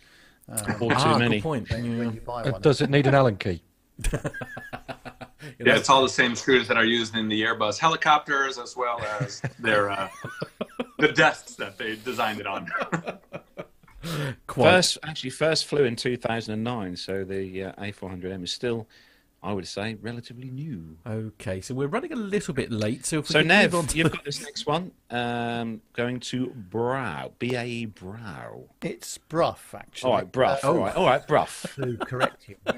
Um, 0.49 0.71
or 0.81 0.89
too 0.89 0.95
ah, 0.97 1.17
many. 1.17 1.41
point. 1.41 1.69
Does 2.61 2.81
it 2.81 2.89
need 2.89 3.07
an 3.07 3.15
Allen 3.15 3.37
key? 3.37 3.61
yeah, 4.13 4.19
it's 5.59 5.89
all 5.89 6.03
the 6.03 6.09
same 6.09 6.35
screws 6.35 6.67
that 6.67 6.77
are 6.77 6.85
used 6.85 7.15
in 7.15 7.29
the 7.29 7.41
Airbus 7.41 7.77
helicopters 7.77 8.57
as 8.57 8.75
well 8.75 8.99
as 9.19 9.41
their 9.59 9.91
uh, 9.91 10.09
the 11.01 11.11
desks 11.11 11.55
that 11.55 11.77
they 11.77 11.95
designed 11.97 12.39
it 12.39 12.47
on. 12.47 12.71
Quite. 14.47 14.71
First, 14.71 14.97
actually, 15.03 15.29
first 15.29 15.65
flew 15.65 15.83
in 15.83 15.95
2009, 15.95 16.95
so 16.95 17.23
the 17.23 17.65
uh, 17.65 17.73
A400M 17.73 18.43
is 18.43 18.51
still, 18.51 18.87
I 19.43 19.53
would 19.53 19.67
say, 19.67 19.95
relatively 20.01 20.49
new. 20.49 20.97
Okay, 21.05 21.61
so 21.61 21.75
we're 21.75 21.87
running 21.87 22.11
a 22.11 22.15
little 22.15 22.53
bit 22.53 22.71
late. 22.71 23.05
So, 23.05 23.21
so 23.21 23.41
Nev, 23.41 23.73
you've 23.73 23.87
the... 23.89 24.17
got 24.17 24.25
this 24.25 24.41
next 24.41 24.65
one 24.65 24.91
um, 25.11 25.81
going 25.93 26.19
to 26.21 26.47
Brow, 26.47 27.31
BAE 27.37 27.85
Brow. 27.85 28.63
It's 28.81 29.17
Bruff, 29.19 29.75
actually. 29.77 30.09
All 30.09 30.17
right, 30.17 30.31
Bruff. 30.31 30.63
Uh, 30.63 30.71
all 30.71 30.77
right, 30.77 30.95
all 30.95 31.05
right, 31.05 31.27
Bruff. 31.27 31.75
To 31.75 31.97
correct 31.97 32.49
you 32.49 32.55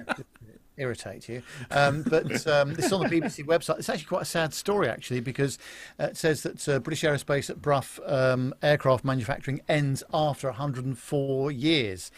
irritate 0.78 1.30
you. 1.30 1.42
Um, 1.72 2.04
but 2.04 2.46
um, 2.48 2.74
this 2.74 2.92
on 2.92 3.02
the 3.02 3.10
BBC 3.10 3.46
website. 3.46 3.80
It's 3.80 3.90
actually 3.90 4.06
quite 4.06 4.24
a 4.24 4.26
sad 4.26 4.54
story, 4.54 4.90
actually, 4.90 5.20
because 5.20 5.58
uh, 6.00 6.06
it 6.06 6.18
says 6.18 6.44
that 6.44 6.68
uh, 6.68 6.80
British 6.80 7.04
Aerospace 7.04 7.50
at 7.50 7.62
Brough 7.62 7.84
um, 8.06 8.54
aircraft 8.62 9.04
manufacturing 9.04 9.62
ends 9.68 10.04
after 10.14 10.48
104 10.48 11.52
years. 11.52 12.12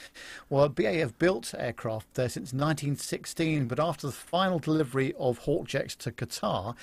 Well, 0.50 0.70
BA 0.70 0.94
have 0.94 1.18
built 1.18 1.54
aircraft 1.58 2.14
there 2.14 2.30
since 2.30 2.54
1916, 2.54 3.68
but 3.68 3.80
after 3.80 4.08
the 4.08 4.14
final 4.14 4.60
delivery 4.60 5.14
of 5.20 5.42
Hawkjets 5.42 5.98
to 5.98 6.12
Qatar, 6.12 6.76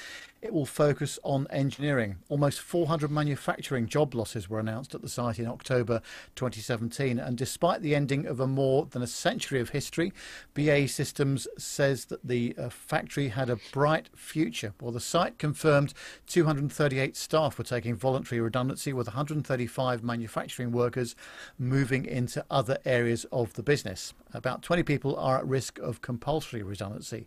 it 0.43 0.53
will 0.53 0.67
focus 0.67 1.21
on 1.23 1.47
engineering. 1.51 2.17
Almost 2.29 2.61
400 2.61 3.13
manufacturing 3.13 3.87
job 3.87 4.13
losses 4.13 4.51
were 4.51 4.59
announced 4.59 4.93
at 4.93 5.01
the 5.01 5.09
site 5.09 5.39
in 5.39 5.47
October 5.47 6.03
2017, 6.35 7.21
and 7.21 7.39
despite 7.39 7.81
the 7.81 7.95
ending 7.95 8.27
of 8.27 8.41
a 8.41 8.47
more 8.47 8.87
than 8.87 9.03
a 9.03 9.07
century 9.07 9.61
of 9.61 9.71
history, 9.71 10.13
BAE 10.55 10.87
Systems 10.87 11.47
says 11.63 12.07
that 12.07 12.27
the 12.27 12.55
uh, 12.59 12.69
factory 12.69 13.29
had 13.29 13.49
a 13.49 13.59
bright 13.73 14.09
future. 14.15 14.75
Well, 14.81 14.93
the 14.93 15.01
site 15.01 15.39
confirmed 15.39 15.95
238 16.27 17.17
staff 17.17 17.59
were 17.59 17.65
taking 17.65 17.95
voluntary 17.95 18.41
redundancy, 18.41 18.93
with 18.93 19.07
135 19.07 20.03
manufacturing 20.03 20.73
workers 20.73 21.15
moving 21.59 22.05
into 22.05 22.45
other 22.51 22.79
areas 22.85 23.25
of 23.33 23.55
the 23.55 23.63
business. 23.63 24.15
About 24.35 24.63
20 24.63 24.83
people 24.83 25.17
are 25.17 25.39
at 25.39 25.47
risk 25.47 25.79
of 25.79 26.01
compulsory 26.01 26.63
redundancy. 26.63 27.27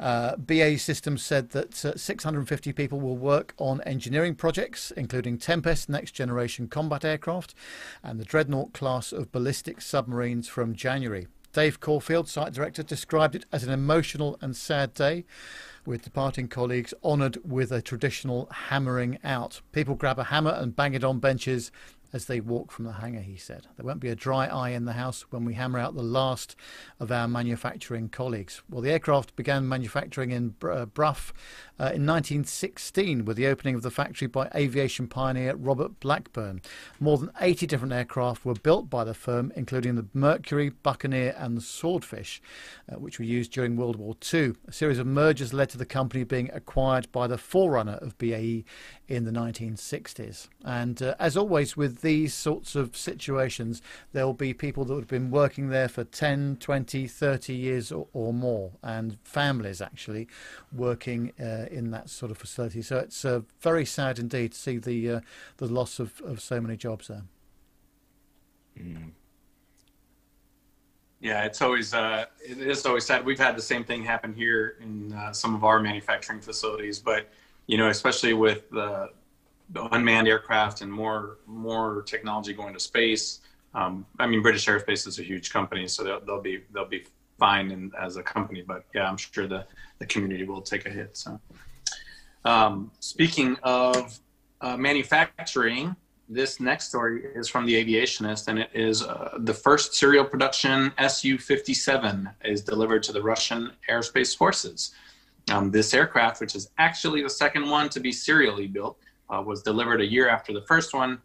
Uh, 0.00 0.36
BAE 0.36 0.76
Systems 0.76 1.22
said 1.22 1.50
that 1.50 1.84
uh, 1.84 1.96
650 1.96 2.72
people 2.72 3.00
will 3.00 3.16
work 3.16 3.54
on 3.58 3.80
engineering 3.82 4.34
projects, 4.34 4.90
including 4.96 5.38
Tempest 5.38 5.88
next 5.88 6.12
generation 6.12 6.66
combat 6.66 7.04
aircraft 7.04 7.54
and 8.02 8.18
the 8.18 8.24
Dreadnought 8.24 8.72
class 8.72 9.12
of 9.12 9.30
ballistic 9.30 9.80
submarines 9.80 10.48
from 10.48 10.74
January. 10.74 11.28
Dave 11.52 11.80
Caulfield, 11.80 12.28
site 12.28 12.54
director, 12.54 12.82
described 12.82 13.34
it 13.34 13.44
as 13.52 13.62
an 13.62 13.70
emotional 13.70 14.38
and 14.40 14.56
sad 14.56 14.94
day, 14.94 15.24
with 15.84 16.02
departing 16.02 16.48
colleagues 16.48 16.94
honoured 17.04 17.38
with 17.44 17.70
a 17.70 17.82
traditional 17.82 18.48
hammering 18.50 19.18
out. 19.22 19.60
People 19.72 19.94
grab 19.94 20.18
a 20.18 20.24
hammer 20.24 20.52
and 20.52 20.74
bang 20.74 20.94
it 20.94 21.04
on 21.04 21.18
benches 21.18 21.70
as 22.12 22.26
they 22.26 22.40
walk 22.40 22.70
from 22.70 22.84
the 22.84 22.92
hangar, 22.92 23.20
he 23.20 23.36
said. 23.36 23.66
There 23.76 23.86
won't 23.86 24.00
be 24.00 24.08
a 24.08 24.14
dry 24.14 24.46
eye 24.46 24.70
in 24.70 24.84
the 24.84 24.92
house 24.92 25.26
when 25.30 25.44
we 25.44 25.54
hammer 25.54 25.78
out 25.78 25.94
the 25.94 26.02
last 26.02 26.56
of 27.00 27.10
our 27.10 27.26
manufacturing 27.26 28.08
colleagues. 28.08 28.62
Well, 28.68 28.82
the 28.82 28.90
aircraft 28.90 29.34
began 29.34 29.68
manufacturing 29.68 30.30
in 30.30 30.54
uh, 30.62 30.86
Brough 30.86 31.32
uh, 31.80 31.92
in 31.94 32.06
1916 32.06 33.24
with 33.24 33.36
the 33.36 33.46
opening 33.46 33.74
of 33.74 33.82
the 33.82 33.90
factory 33.90 34.28
by 34.28 34.48
aviation 34.54 35.06
pioneer 35.06 35.54
Robert 35.54 35.98
Blackburn. 36.00 36.60
More 37.00 37.18
than 37.18 37.30
80 37.40 37.66
different 37.66 37.92
aircraft 37.92 38.44
were 38.44 38.54
built 38.54 38.90
by 38.90 39.04
the 39.04 39.14
firm, 39.14 39.52
including 39.56 39.94
the 39.94 40.06
Mercury, 40.12 40.70
Buccaneer, 40.70 41.34
and 41.36 41.56
the 41.56 41.62
Swordfish, 41.62 42.40
uh, 42.90 42.96
which 42.96 43.18
were 43.18 43.24
used 43.24 43.52
during 43.52 43.76
World 43.76 43.96
War 43.96 44.14
II. 44.32 44.52
A 44.68 44.72
series 44.72 44.98
of 44.98 45.06
mergers 45.06 45.52
led 45.52 45.70
to 45.70 45.78
the 45.78 45.86
company 45.86 46.24
being 46.24 46.50
acquired 46.52 47.10
by 47.12 47.26
the 47.26 47.38
forerunner 47.38 47.98
of 48.02 48.16
BAE 48.18 48.64
in 49.08 49.24
the 49.24 49.30
1960s. 49.30 50.48
And 50.64 51.02
uh, 51.02 51.14
as 51.18 51.36
always, 51.36 51.76
with 51.76 52.00
these 52.00 52.32
sorts 52.32 52.74
of 52.74 52.96
situations, 52.96 53.82
there 54.12 54.24
will 54.24 54.32
be 54.32 54.54
people 54.54 54.84
that 54.86 54.94
have 54.94 55.08
been 55.08 55.30
working 55.30 55.68
there 55.68 55.88
for 55.88 56.04
10, 56.04 56.56
20, 56.60 57.06
30 57.06 57.54
years 57.54 57.92
or, 57.92 58.06
or 58.12 58.32
more, 58.32 58.72
and 58.82 59.18
families 59.22 59.82
actually 59.82 60.28
working 60.72 61.32
uh, 61.38 61.66
in 61.72 61.90
that 61.90 62.10
sort 62.10 62.30
of 62.30 62.38
facility. 62.38 62.82
So 62.82 62.98
it's 62.98 63.24
uh, 63.24 63.40
very 63.60 63.84
sad 63.84 64.18
indeed 64.18 64.52
to 64.52 64.58
see 64.58 64.78
the 64.78 65.10
uh, 65.10 65.20
the 65.56 65.66
loss 65.66 65.98
of, 65.98 66.20
of 66.24 66.40
so 66.40 66.60
many 66.60 66.76
jobs 66.76 67.08
there. 67.08 67.22
Mm. 68.78 69.10
Yeah, 71.20 71.44
it's 71.44 71.62
always 71.62 71.94
uh, 71.94 72.26
it 72.44 72.58
is 72.58 72.84
always 72.84 73.06
sad. 73.06 73.24
We've 73.24 73.38
had 73.38 73.56
the 73.56 73.62
same 73.62 73.84
thing 73.84 74.04
happen 74.04 74.34
here 74.34 74.76
in 74.80 75.12
uh, 75.12 75.32
some 75.32 75.54
of 75.54 75.62
our 75.62 75.80
manufacturing 75.80 76.40
facilities, 76.40 76.98
but 76.98 77.28
you 77.66 77.78
know, 77.78 77.88
especially 77.88 78.34
with 78.34 78.68
the, 78.70 79.10
the 79.70 79.84
unmanned 79.94 80.26
aircraft 80.26 80.80
and 80.80 80.92
more 80.92 81.38
more 81.46 82.02
technology 82.02 82.52
going 82.52 82.74
to 82.74 82.80
space. 82.80 83.40
Um, 83.74 84.04
I 84.18 84.26
mean, 84.26 84.42
British 84.42 84.66
Aerospace 84.66 85.06
is 85.06 85.18
a 85.18 85.22
huge 85.22 85.52
company, 85.52 85.86
so 85.88 86.02
they'll, 86.02 86.20
they'll 86.20 86.42
be 86.42 86.64
they'll 86.74 86.88
be 86.88 87.04
fine 87.42 87.72
in, 87.72 87.90
as 88.00 88.16
a 88.16 88.22
company. 88.22 88.62
But 88.72 88.84
yeah, 88.94 89.08
I'm 89.08 89.16
sure 89.16 89.46
the 89.48 89.66
the 89.98 90.06
community 90.06 90.44
will 90.44 90.62
take 90.72 90.86
a 90.86 90.92
hit. 90.98 91.10
So, 91.16 91.40
um, 92.44 92.74
speaking 93.00 93.56
of 93.64 94.18
uh, 94.60 94.76
manufacturing, 94.76 95.96
this 96.28 96.60
next 96.60 96.84
story 96.92 97.24
is 97.40 97.48
from 97.48 97.66
the 97.66 97.74
Aviationist, 97.82 98.46
and 98.48 98.56
it 98.64 98.70
is 98.88 99.02
uh, 99.02 99.38
the 99.50 99.56
first 99.66 99.94
serial 99.94 100.24
production 100.24 100.92
Su-57 100.98 102.32
is 102.44 102.60
delivered 102.62 103.02
to 103.06 103.12
the 103.12 103.22
Russian 103.32 103.72
Aerospace 103.90 104.36
Forces. 104.36 104.80
Um, 105.50 105.72
this 105.72 105.92
aircraft, 105.92 106.40
which 106.40 106.54
is 106.54 106.70
actually 106.78 107.22
the 107.22 107.34
second 107.44 107.68
one 107.68 107.88
to 107.94 107.98
be 107.98 108.12
serially 108.12 108.68
built, 108.68 108.96
uh, 109.30 109.42
was 109.44 109.62
delivered 109.62 110.00
a 110.00 110.08
year 110.16 110.28
after 110.36 110.52
the 110.52 110.64
first 110.72 110.94
one 110.94 111.20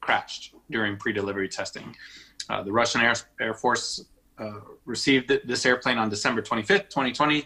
crashed 0.00 0.54
during 0.70 0.96
pre-delivery 0.96 1.48
testing. 1.48 1.94
Uh, 2.48 2.62
the 2.66 2.72
Russian 2.72 3.00
Air, 3.02 3.14
Air 3.40 3.54
Force 3.54 4.04
uh, 4.40 4.60
received 4.84 5.28
th- 5.28 5.42
this 5.44 5.66
airplane 5.66 5.98
on 5.98 6.08
December 6.08 6.42
25th, 6.42 6.88
2020. 6.88 7.44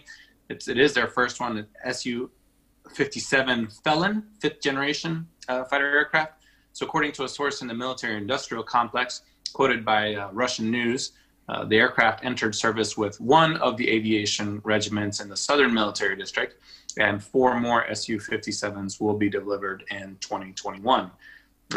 It's, 0.48 0.68
it 0.68 0.78
is 0.78 0.92
their 0.94 1.08
first 1.08 1.40
one, 1.40 1.66
Su-57 1.90 3.82
Felon, 3.82 4.24
fifth 4.40 4.60
generation 4.60 5.26
uh, 5.48 5.64
fighter 5.64 5.90
aircraft. 5.90 6.44
So 6.72 6.86
according 6.86 7.12
to 7.12 7.24
a 7.24 7.28
source 7.28 7.62
in 7.62 7.68
the 7.68 7.74
military-industrial 7.74 8.64
complex, 8.64 9.22
quoted 9.52 9.84
by 9.84 10.14
uh, 10.14 10.30
Russian 10.32 10.70
news, 10.70 11.12
uh, 11.48 11.64
the 11.64 11.76
aircraft 11.76 12.24
entered 12.24 12.54
service 12.54 12.96
with 12.96 13.20
one 13.20 13.56
of 13.58 13.76
the 13.76 13.88
aviation 13.88 14.60
regiments 14.64 15.20
in 15.20 15.28
the 15.28 15.36
Southern 15.36 15.74
Military 15.74 16.16
District, 16.16 16.56
and 16.98 17.22
four 17.22 17.60
more 17.60 17.92
Su 17.94 18.18
57s 18.18 19.00
will 19.00 19.16
be 19.16 19.28
delivered 19.28 19.84
in 19.90 20.16
2021. 20.20 21.10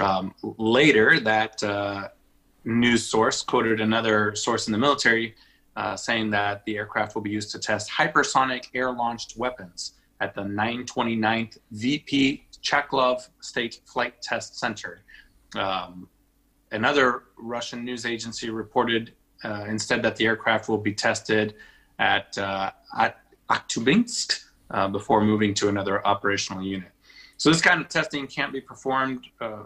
Um, 0.02 0.34
later, 0.58 1.20
that 1.20 1.62
uh, 1.64 2.10
news 2.68 3.06
source 3.06 3.42
quoted 3.42 3.80
another 3.80 4.36
source 4.36 4.68
in 4.68 4.74
the 4.74 4.78
military 4.78 5.36
uh, 5.78 5.96
saying 5.96 6.30
that 6.32 6.66
the 6.66 6.76
aircraft 6.76 7.16
will 7.16 7.22
be 7.22 7.30
used 7.30 7.52
to 7.52 7.60
test 7.60 7.90
hypersonic 7.90 8.66
air 8.74 8.92
launched 8.92 9.38
weapons 9.38 9.94
at 10.20 10.34
the 10.36 10.42
929th 10.42 11.58
VP 11.72 12.46
Chkalov 12.62 13.30
State 13.40 13.80
Flight 13.86 14.22
Test 14.22 14.60
Center. 14.60 15.04
Um, 15.56 16.10
another 16.72 17.24
Russian 17.38 17.86
news 17.86 18.06
agency 18.06 18.50
reported 18.50 19.14
uh, 19.44 19.66
instead 19.68 20.02
that 20.02 20.16
the 20.16 20.26
aircraft 20.26 20.68
will 20.68 20.80
be 20.80 20.94
tested 20.94 21.56
at, 22.00 22.38
uh, 22.38 22.72
at 22.98 23.20
Akhtubinsk 23.50 24.44
uh, 24.72 24.88
before 24.88 25.24
moving 25.24 25.54
to 25.54 25.70
another 25.70 26.06
operational 26.06 26.64
unit. 26.64 26.90
So 27.38 27.50
this 27.50 27.62
kind 27.62 27.80
of 27.80 27.88
testing 27.88 28.26
can't 28.28 28.52
be 28.52 28.60
performed 28.60 29.26
uh, 29.40 29.64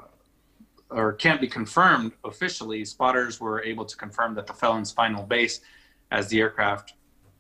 or 0.91 1.13
can't 1.13 1.41
be 1.41 1.47
confirmed 1.47 2.11
officially. 2.23 2.85
Spotters 2.85 3.39
were 3.39 3.63
able 3.63 3.85
to 3.85 3.95
confirm 3.95 4.35
that 4.35 4.45
the 4.45 4.53
felon's 4.53 4.91
final 4.91 5.23
base 5.23 5.61
as 6.11 6.27
the 6.27 6.39
aircraft 6.39 6.93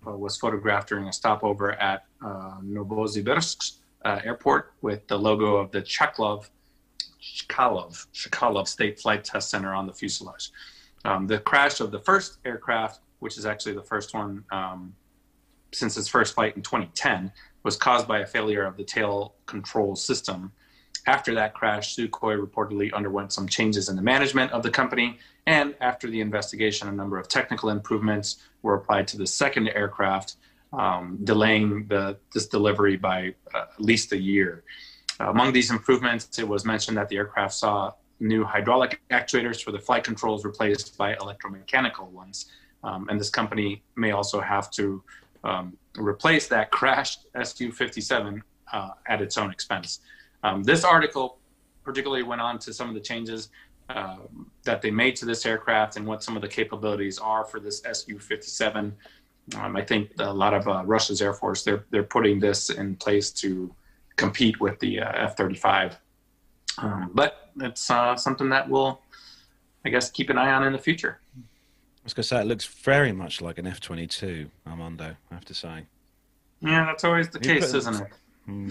uh, 0.07 0.11
was 0.11 0.37
photographed 0.37 0.89
during 0.89 1.07
a 1.07 1.13
stopover 1.13 1.73
at 1.73 2.05
uh, 2.23 2.59
Novosibirsk 2.63 3.77
airport 4.03 4.73
with 4.81 5.07
the 5.07 5.17
logo 5.17 5.57
of 5.57 5.71
the 5.71 5.81
Chkalov 5.81 6.47
State 8.67 8.99
Flight 8.99 9.23
Test 9.23 9.49
Center 9.49 9.73
on 9.73 9.85
the 9.85 9.93
fuselage. 9.93 10.51
Um, 11.05 11.27
the 11.27 11.39
crash 11.39 11.79
of 11.79 11.91
the 11.91 11.99
first 11.99 12.37
aircraft, 12.45 13.01
which 13.19 13.37
is 13.37 13.45
actually 13.45 13.73
the 13.73 13.83
first 13.83 14.13
one 14.13 14.43
um, 14.51 14.95
since 15.71 15.97
its 15.97 16.07
first 16.07 16.35
flight 16.35 16.55
in 16.55 16.61
2010, 16.61 17.31
was 17.63 17.75
caused 17.75 18.07
by 18.07 18.19
a 18.19 18.25
failure 18.25 18.65
of 18.65 18.77
the 18.77 18.83
tail 18.83 19.35
control 19.45 19.95
system. 19.95 20.51
After 21.07 21.33
that 21.35 21.53
crash, 21.53 21.95
Sukhoi 21.95 22.43
reportedly 22.43 22.93
underwent 22.93 23.33
some 23.33 23.47
changes 23.47 23.89
in 23.89 23.95
the 23.95 24.01
management 24.01 24.51
of 24.51 24.61
the 24.63 24.69
company, 24.69 25.17
and 25.47 25.75
after 25.81 26.07
the 26.09 26.21
investigation, 26.21 26.87
a 26.87 26.91
number 26.91 27.17
of 27.17 27.27
technical 27.27 27.69
improvements 27.69 28.37
were 28.61 28.75
applied 28.75 29.07
to 29.09 29.17
the 29.17 29.25
second 29.25 29.69
aircraft, 29.69 30.35
um, 30.73 31.17
delaying 31.23 31.87
the, 31.87 32.17
this 32.33 32.47
delivery 32.47 32.97
by 32.97 33.33
uh, 33.53 33.65
at 33.73 33.81
least 33.81 34.11
a 34.11 34.17
year. 34.17 34.63
Uh, 35.19 35.29
among 35.29 35.53
these 35.53 35.71
improvements, 35.71 36.37
it 36.39 36.47
was 36.47 36.65
mentioned 36.65 36.97
that 36.97 37.09
the 37.09 37.17
aircraft 37.17 37.53
saw 37.53 37.91
new 38.19 38.43
hydraulic 38.43 39.01
actuators 39.09 39.63
for 39.63 39.71
the 39.71 39.79
flight 39.79 40.03
controls 40.03 40.45
replaced 40.45 40.97
by 40.97 41.15
electromechanical 41.15 42.07
ones. 42.09 42.45
Um, 42.83 43.09
and 43.09 43.19
this 43.19 43.29
company 43.29 43.83
may 43.95 44.11
also 44.11 44.39
have 44.39 44.71
to 44.71 45.03
um, 45.43 45.77
replace 45.97 46.47
that 46.47 46.71
crashed 46.71 47.25
Su 47.43 47.71
57 47.71 48.43
uh, 48.71 48.89
at 49.07 49.21
its 49.21 49.37
own 49.37 49.51
expense. 49.51 49.99
Um, 50.43 50.63
this 50.63 50.83
article 50.83 51.37
particularly 51.83 52.23
went 52.23 52.41
on 52.41 52.59
to 52.59 52.73
some 52.73 52.87
of 52.87 52.95
the 52.95 53.01
changes 53.01 53.49
uh, 53.89 54.17
that 54.63 54.81
they 54.81 54.91
made 54.91 55.15
to 55.17 55.25
this 55.25 55.45
aircraft 55.45 55.97
and 55.97 56.05
what 56.05 56.23
some 56.23 56.35
of 56.35 56.41
the 56.41 56.47
capabilities 56.47 57.17
are 57.17 57.43
for 57.43 57.59
this 57.59 57.81
Su 57.93 58.19
57. 58.19 58.95
Um, 59.57 59.75
I 59.75 59.81
think 59.81 60.11
a 60.19 60.33
lot 60.33 60.53
of 60.53 60.67
uh, 60.67 60.83
Russia's 60.85 61.21
Air 61.21 61.33
Force, 61.33 61.63
they're, 61.63 61.85
they're 61.89 62.03
putting 62.03 62.39
this 62.39 62.69
in 62.69 62.95
place 62.95 63.31
to 63.31 63.73
compete 64.15 64.59
with 64.61 64.79
the 64.79 64.99
uh, 64.99 65.11
F 65.15 65.35
35 65.35 65.97
um, 66.77 67.11
but 67.13 67.49
it's 67.59 67.89
uh, 67.89 68.15
something 68.15 68.49
that 68.49 68.69
we'll, 68.69 69.01
I 69.85 69.89
guess, 69.89 70.09
keep 70.09 70.29
an 70.29 70.37
eye 70.37 70.51
on 70.51 70.63
in 70.63 70.73
the 70.73 70.79
future. 70.79 71.19
I 71.37 72.03
was 72.03 72.13
going 72.13 72.23
to 72.23 72.27
say, 72.27 72.41
it 72.41 72.47
looks 72.47 72.65
very 72.65 73.11
much 73.11 73.41
like 73.41 73.57
an 73.57 73.67
F 73.67 73.79
22, 73.79 74.49
Armando, 74.67 75.15
I 75.29 75.33
have 75.33 75.45
to 75.45 75.53
say. 75.53 75.85
Yeah, 76.61 76.85
that's 76.85 77.03
always 77.03 77.29
the 77.29 77.39
you 77.39 77.53
case, 77.53 77.71
put, 77.71 77.77
isn't 77.77 77.95
it? 78.01 78.07
Hmm. 78.45 78.69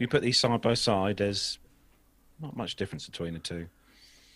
If 0.00 0.04
you 0.04 0.08
put 0.08 0.22
these 0.22 0.40
side 0.40 0.62
by 0.62 0.72
side, 0.72 1.18
there's 1.18 1.58
not 2.40 2.56
much 2.56 2.76
difference 2.76 3.04
between 3.04 3.34
the 3.34 3.38
two. 3.38 3.66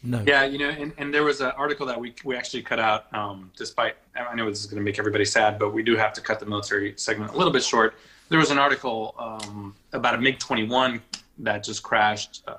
No. 0.03 0.23
Yeah, 0.27 0.45
you 0.45 0.59
know, 0.59 0.69
and, 0.69 0.93
and 0.99 1.15
there 1.15 1.24
was 1.24 1.41
an 1.41 1.53
article 1.53 1.86
that 1.86 1.99
we 1.99 2.15
we 2.23 2.36
actually 2.36 2.61
cut 2.61 2.78
out. 2.78 3.07
Um, 3.15 3.51
despite 3.57 3.97
I 4.15 4.35
know 4.35 4.51
this 4.51 4.61
is 4.61 4.66
going 4.66 4.77
to 4.77 4.85
make 4.85 4.99
everybody 4.99 5.24
sad, 5.24 5.59
but 5.59 5.73
we 5.73 5.82
do 5.82 5.97
have 5.97 6.12
to 6.12 6.20
cut 6.20 6.39
the 6.39 6.45
military 6.45 6.93
segment 6.99 7.32
a 7.32 7.36
little 7.39 7.51
bit 7.51 7.65
short. 7.65 7.95
There 8.28 8.39
was 8.39 8.51
an 8.51 8.59
article 8.59 9.15
um, 9.19 9.74
about 9.95 10.15
a 10.15 10.19
MiG 10.19 10.39
21 10.39 11.01
that 11.39 11.65
just 11.65 11.82
crashed 11.82 12.43
uh, 12.47 12.57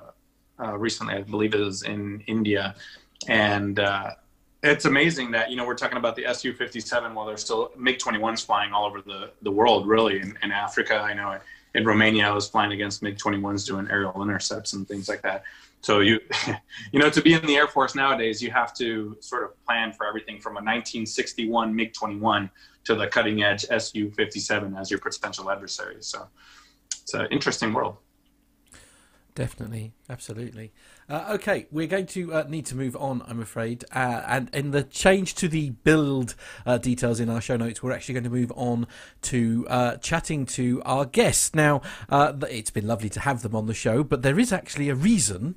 uh, 0.58 0.76
recently. 0.76 1.14
I 1.14 1.22
believe 1.22 1.54
it 1.54 1.60
was 1.60 1.84
in 1.84 2.24
India, 2.26 2.74
and 3.28 3.78
uh, 3.78 4.14
it's 4.64 4.84
amazing 4.84 5.30
that 5.30 5.48
you 5.48 5.56
know 5.56 5.64
we're 5.64 5.76
talking 5.76 5.98
about 5.98 6.16
the 6.16 6.24
Su-57 6.34 7.14
while 7.14 7.24
there's 7.24 7.42
still 7.42 7.70
MiG-21s 7.76 8.44
flying 8.44 8.72
all 8.72 8.84
over 8.84 9.00
the, 9.00 9.30
the 9.42 9.50
world, 9.52 9.86
really. 9.86 10.20
In, 10.20 10.36
in 10.42 10.50
Africa, 10.50 10.96
I 10.96 11.14
know 11.14 11.38
in 11.76 11.84
Romania, 11.84 12.26
I 12.28 12.32
was 12.32 12.48
flying 12.48 12.72
against 12.72 13.02
MiG-21s 13.02 13.66
doing 13.66 13.86
aerial 13.90 14.20
intercepts 14.22 14.72
and 14.72 14.88
things 14.88 15.08
like 15.08 15.22
that. 15.22 15.44
So 15.82 16.00
you, 16.00 16.18
you 16.92 16.98
know, 16.98 17.10
to 17.10 17.20
be 17.20 17.34
in 17.34 17.44
the 17.46 17.54
Air 17.54 17.68
Force 17.68 17.94
nowadays, 17.94 18.42
you 18.42 18.50
have 18.50 18.74
to 18.74 19.16
sort 19.20 19.44
of 19.44 19.64
plan 19.64 19.92
for 19.92 20.06
everything 20.06 20.40
from 20.40 20.52
a 20.52 20.62
1961 20.64 21.74
MiG-21 21.74 22.50
to 22.84 22.94
the 22.94 23.06
cutting 23.08 23.42
edge 23.42 23.62
Su-57 23.62 24.80
as 24.80 24.90
your 24.90 25.00
potential 25.00 25.50
adversary. 25.50 25.96
So 26.00 26.26
it's 26.90 27.14
an 27.14 27.26
interesting 27.30 27.72
world. 27.74 27.96
Definitely, 29.34 29.92
absolutely. 30.08 30.72
Uh, 31.08 31.24
okay, 31.34 31.66
we're 31.70 31.86
going 31.86 32.06
to 32.06 32.34
uh, 32.34 32.44
need 32.48 32.66
to 32.66 32.74
move 32.74 32.96
on, 32.96 33.22
I'm 33.28 33.40
afraid. 33.40 33.84
Uh, 33.94 34.22
and 34.26 34.50
in 34.52 34.72
the 34.72 34.82
change 34.82 35.36
to 35.36 35.46
the 35.46 35.70
build 35.70 36.34
uh, 36.64 36.78
details 36.78 37.20
in 37.20 37.30
our 37.30 37.40
show 37.40 37.56
notes, 37.56 37.80
we're 37.80 37.92
actually 37.92 38.14
going 38.14 38.24
to 38.24 38.30
move 38.30 38.52
on 38.56 38.88
to 39.22 39.64
uh, 39.68 39.96
chatting 39.98 40.46
to 40.46 40.82
our 40.84 41.04
guests. 41.04 41.54
Now, 41.54 41.80
uh, 42.08 42.32
it's 42.50 42.70
been 42.70 42.88
lovely 42.88 43.08
to 43.10 43.20
have 43.20 43.42
them 43.42 43.54
on 43.54 43.66
the 43.66 43.74
show, 43.74 44.02
but 44.02 44.22
there 44.22 44.38
is 44.40 44.52
actually 44.52 44.88
a 44.88 44.96
reason 44.96 45.54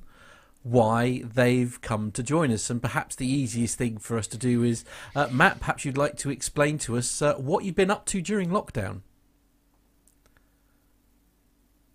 why 0.62 1.22
they've 1.24 1.80
come 1.80 2.12
to 2.12 2.22
join 2.22 2.52
us. 2.52 2.70
And 2.70 2.80
perhaps 2.80 3.16
the 3.16 3.26
easiest 3.26 3.76
thing 3.76 3.98
for 3.98 4.16
us 4.18 4.28
to 4.28 4.38
do 4.38 4.62
is, 4.62 4.84
Matt, 5.32 5.58
perhaps 5.58 5.84
you'd 5.84 5.98
like 5.98 6.16
to 6.18 6.30
explain 6.30 6.78
to 6.78 6.96
us 6.96 7.20
what 7.38 7.64
you've 7.64 7.74
been 7.74 7.90
up 7.90 8.06
to 8.06 8.22
during 8.22 8.50
lockdown. 8.50 9.00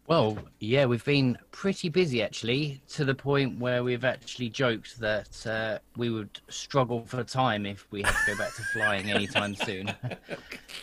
Well, 0.08 0.38
yeah, 0.60 0.86
we've 0.86 1.04
been 1.04 1.36
pretty 1.52 1.90
busy 1.90 2.22
actually, 2.22 2.80
to 2.90 3.06
the 3.06 3.16
point 3.16 3.60
where 3.60 3.84
we've 3.84 4.06
actually 4.06 4.50
joked 4.50 5.00
that 5.00 5.48
uh, 5.48 5.80
we 5.98 6.12
would 6.12 6.40
struggle 6.48 7.04
for 7.06 7.24
time 7.24 7.66
if 7.66 7.88
we 7.90 8.04
had 8.04 8.12
to 8.12 8.32
go 8.32 8.38
back 8.38 8.54
to 8.54 8.62
flying 8.62 9.10
anytime 9.10 9.56
soon. 9.66 9.92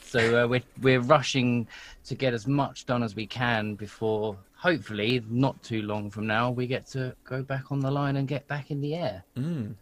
so 0.03 0.45
uh, 0.45 0.49
we're 0.49 0.63
we're 0.81 1.01
rushing 1.01 1.69
to 2.05 2.17
get 2.17 2.35
as 2.35 2.49
much 2.49 2.85
done 2.85 3.05
as 3.05 3.15
we 3.15 3.25
can 3.25 3.77
before, 3.77 4.37
hopefully, 4.57 5.23
not 5.31 5.63
too 5.63 5.83
long 5.83 6.11
from 6.11 6.27
now, 6.27 6.51
we 6.51 6.67
get 6.67 6.89
to 6.89 7.15
go 7.23 7.45
back 7.45 7.71
on 7.71 7.79
the 7.79 7.91
line 7.91 8.17
and 8.17 8.27
get 8.27 8.49
back 8.49 8.73
in 8.73 8.81
the 8.81 8.97
air. 8.97 9.23
Mm, 9.37 9.75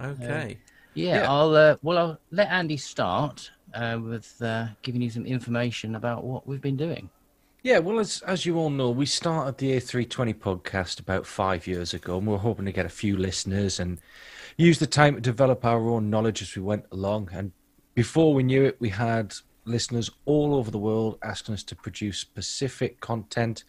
okay. 0.00 0.52
Uh, 0.52 0.70
yeah, 0.94 1.16
yeah, 1.16 1.32
I'll 1.32 1.56
uh, 1.56 1.76
well, 1.82 1.98
I'll 1.98 2.20
let 2.30 2.48
Andy 2.48 2.76
start 2.76 3.50
uh, 3.74 3.98
with 4.00 4.40
uh, 4.40 4.68
giving 4.82 5.02
you 5.02 5.10
some 5.10 5.26
information 5.26 5.96
about 5.96 6.22
what 6.22 6.46
we've 6.46 6.62
been 6.62 6.76
doing. 6.76 7.10
Yeah, 7.64 7.78
well, 7.78 7.98
as 7.98 8.20
as 8.26 8.44
you 8.44 8.58
all 8.58 8.68
know, 8.68 8.90
we 8.90 9.06
started 9.06 9.56
the 9.56 9.74
A320 9.74 10.34
podcast 10.34 11.00
about 11.00 11.26
five 11.26 11.66
years 11.66 11.94
ago, 11.94 12.18
and 12.18 12.26
we 12.26 12.34
are 12.34 12.38
hoping 12.38 12.66
to 12.66 12.72
get 12.72 12.84
a 12.84 12.90
few 12.90 13.16
listeners 13.16 13.80
and 13.80 14.02
use 14.58 14.78
the 14.78 14.86
time 14.86 15.14
to 15.14 15.20
develop 15.22 15.64
our 15.64 15.88
own 15.88 16.10
knowledge 16.10 16.42
as 16.42 16.54
we 16.54 16.60
went 16.60 16.84
along. 16.92 17.30
And 17.32 17.52
before 17.94 18.34
we 18.34 18.42
knew 18.42 18.64
it, 18.64 18.76
we 18.80 18.90
had 18.90 19.32
listeners 19.64 20.10
all 20.26 20.54
over 20.54 20.70
the 20.70 20.76
world 20.76 21.18
asking 21.22 21.54
us 21.54 21.62
to 21.62 21.74
produce 21.74 22.18
specific 22.18 23.00
content 23.00 23.64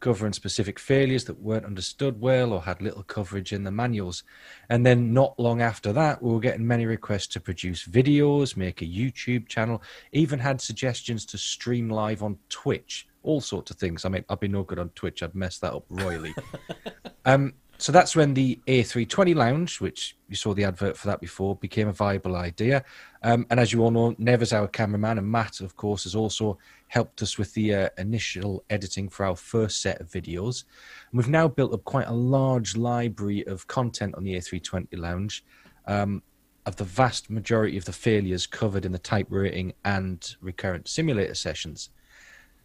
covering 0.00 0.32
specific 0.32 0.78
failures 0.78 1.24
that 1.24 1.40
weren't 1.40 1.64
understood 1.64 2.20
well 2.20 2.52
or 2.52 2.62
had 2.62 2.80
little 2.80 3.02
coverage 3.02 3.52
in 3.52 3.64
the 3.64 3.70
manuals. 3.70 4.22
And 4.68 4.84
then 4.86 5.12
not 5.12 5.38
long 5.38 5.60
after 5.60 5.92
that, 5.92 6.22
we 6.22 6.32
were 6.32 6.40
getting 6.40 6.66
many 6.66 6.86
requests 6.86 7.26
to 7.28 7.40
produce 7.40 7.86
videos, 7.86 8.56
make 8.56 8.82
a 8.82 8.86
YouTube 8.86 9.48
channel, 9.48 9.82
even 10.12 10.38
had 10.38 10.60
suggestions 10.60 11.24
to 11.26 11.38
stream 11.38 11.88
live 11.88 12.22
on 12.22 12.38
Twitch 12.48 13.06
all 13.24 13.40
sorts 13.40 13.70
of 13.70 13.76
things. 13.76 14.04
I 14.04 14.08
mean, 14.08 14.24
I'd 14.30 14.40
be 14.40 14.48
no 14.48 14.62
good 14.62 14.78
on 14.78 14.88
Twitch. 14.90 15.22
I'd 15.22 15.34
mess 15.34 15.58
that 15.58 15.74
up 15.74 15.84
royally. 15.90 16.34
um, 17.26 17.52
so 17.80 17.92
that's 17.92 18.16
when 18.16 18.34
the 18.34 18.58
A320 18.66 19.36
Lounge, 19.36 19.80
which 19.80 20.16
you 20.28 20.34
saw 20.34 20.52
the 20.52 20.64
advert 20.64 20.96
for 20.96 21.06
that 21.06 21.20
before, 21.20 21.54
became 21.54 21.86
a 21.86 21.92
viable 21.92 22.34
idea. 22.34 22.84
Um, 23.22 23.46
and 23.50 23.60
as 23.60 23.72
you 23.72 23.82
all 23.82 23.92
know, 23.92 24.16
Never's 24.18 24.52
our 24.52 24.66
cameraman, 24.66 25.18
and 25.18 25.30
Matt, 25.30 25.60
of 25.60 25.76
course, 25.76 26.02
has 26.02 26.16
also 26.16 26.58
helped 26.88 27.22
us 27.22 27.38
with 27.38 27.54
the 27.54 27.74
uh, 27.74 27.88
initial 27.96 28.64
editing 28.68 29.08
for 29.08 29.24
our 29.24 29.36
first 29.36 29.80
set 29.80 30.00
of 30.00 30.10
videos. 30.10 30.64
And 31.10 31.18
we've 31.18 31.28
now 31.28 31.46
built 31.46 31.72
up 31.72 31.84
quite 31.84 32.08
a 32.08 32.12
large 32.12 32.76
library 32.76 33.46
of 33.46 33.68
content 33.68 34.16
on 34.16 34.24
the 34.24 34.34
A320 34.34 34.98
Lounge. 34.98 35.44
Um, 35.86 36.22
of 36.66 36.76
the 36.76 36.84
vast 36.84 37.30
majority 37.30 37.78
of 37.78 37.86
the 37.86 37.92
failures 37.92 38.46
covered 38.46 38.84
in 38.84 38.92
the 38.92 38.98
type 38.98 39.26
rating 39.30 39.72
and 39.86 40.36
recurrent 40.42 40.86
simulator 40.86 41.34
sessions. 41.34 41.88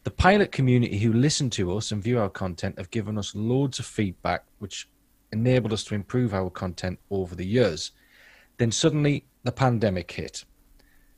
The 0.04 0.12
pilot 0.12 0.52
community 0.52 1.00
who 1.00 1.14
listen 1.14 1.50
to 1.52 1.78
us 1.78 1.94
and 1.94 2.04
view 2.04 2.20
our 2.20 2.30
content 2.30 2.78
have 2.78 2.92
given 2.92 3.18
us 3.18 3.34
loads 3.34 3.80
of 3.80 3.86
feedback, 3.86 4.44
which 4.60 4.90
enabled 5.34 5.74
us 5.74 5.84
to 5.86 5.96
improve 5.96 6.34
our 6.34 6.50
content 6.50 7.00
over 7.10 7.36
the 7.36 7.46
years. 7.46 7.92
Then 8.58 8.72
suddenly 8.72 9.26
the 9.44 9.52
pandemic 9.52 10.12
hit. 10.12 10.46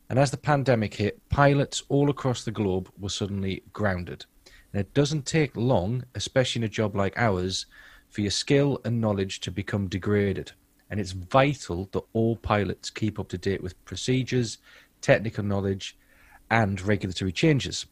And 0.10 0.18
as 0.18 0.32
the 0.32 0.38
pandemic 0.38 0.96
hit, 0.96 1.22
pilots 1.30 1.84
all 1.90 2.10
across 2.10 2.44
the 2.44 2.52
globe 2.52 2.90
were 2.98 3.10
suddenly 3.10 3.64
grounded. 3.74 4.26
And 4.72 4.80
it 4.80 4.94
doesn't 4.94 5.26
take 5.26 5.56
long, 5.56 6.04
especially 6.16 6.62
in 6.62 6.66
a 6.66 6.70
job 6.70 6.96
like 6.96 7.18
ours, 7.18 7.66
for 8.10 8.22
your 8.22 8.32
skill 8.32 8.80
and 8.86 9.02
knowledge 9.02 9.40
to 9.42 9.52
become 9.52 9.88
degraded. 9.88 10.52
And 10.90 11.00
it's 11.00 11.12
vital 11.12 11.90
that 11.92 12.04
all 12.14 12.36
pilots 12.36 12.90
keep 12.90 13.20
up 13.20 13.30
to 13.30 13.38
date 13.38 13.62
with 13.62 13.84
procedures, 13.86 14.60
technical 15.02 15.44
knowledge, 15.44 15.98
and 16.50 16.80
regulatory 16.82 17.32
changes. 17.32 17.86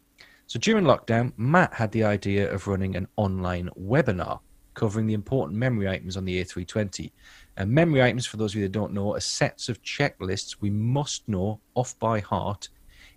So 0.46 0.60
during 0.60 0.86
lockdown, 0.86 1.34
Matt 1.38 1.74
had 1.74 1.92
the 1.92 2.04
idea 2.04 2.52
of 2.52 2.68
running 2.68 2.96
an 2.96 3.08
online 3.16 3.70
webinar 3.80 4.40
covering 4.74 5.08
the 5.08 5.14
important 5.14 5.58
memory 5.58 5.90
items 5.90 6.18
on 6.18 6.26
the 6.26 6.44
A320. 6.44 7.12
And 7.58 7.70
memory 7.70 8.02
items, 8.02 8.26
for 8.26 8.38
those 8.38 8.52
of 8.52 8.58
you 8.58 8.64
that 8.64 8.72
don't 8.72 8.94
know, 8.94 9.16
are 9.16 9.20
sets 9.20 9.70
of 9.70 9.82
checklists 9.84 10.58
we 10.60 10.70
must 10.70 11.28
know 11.28 11.60
off 11.76 11.98
by 12.00 12.20
heart 12.20 12.70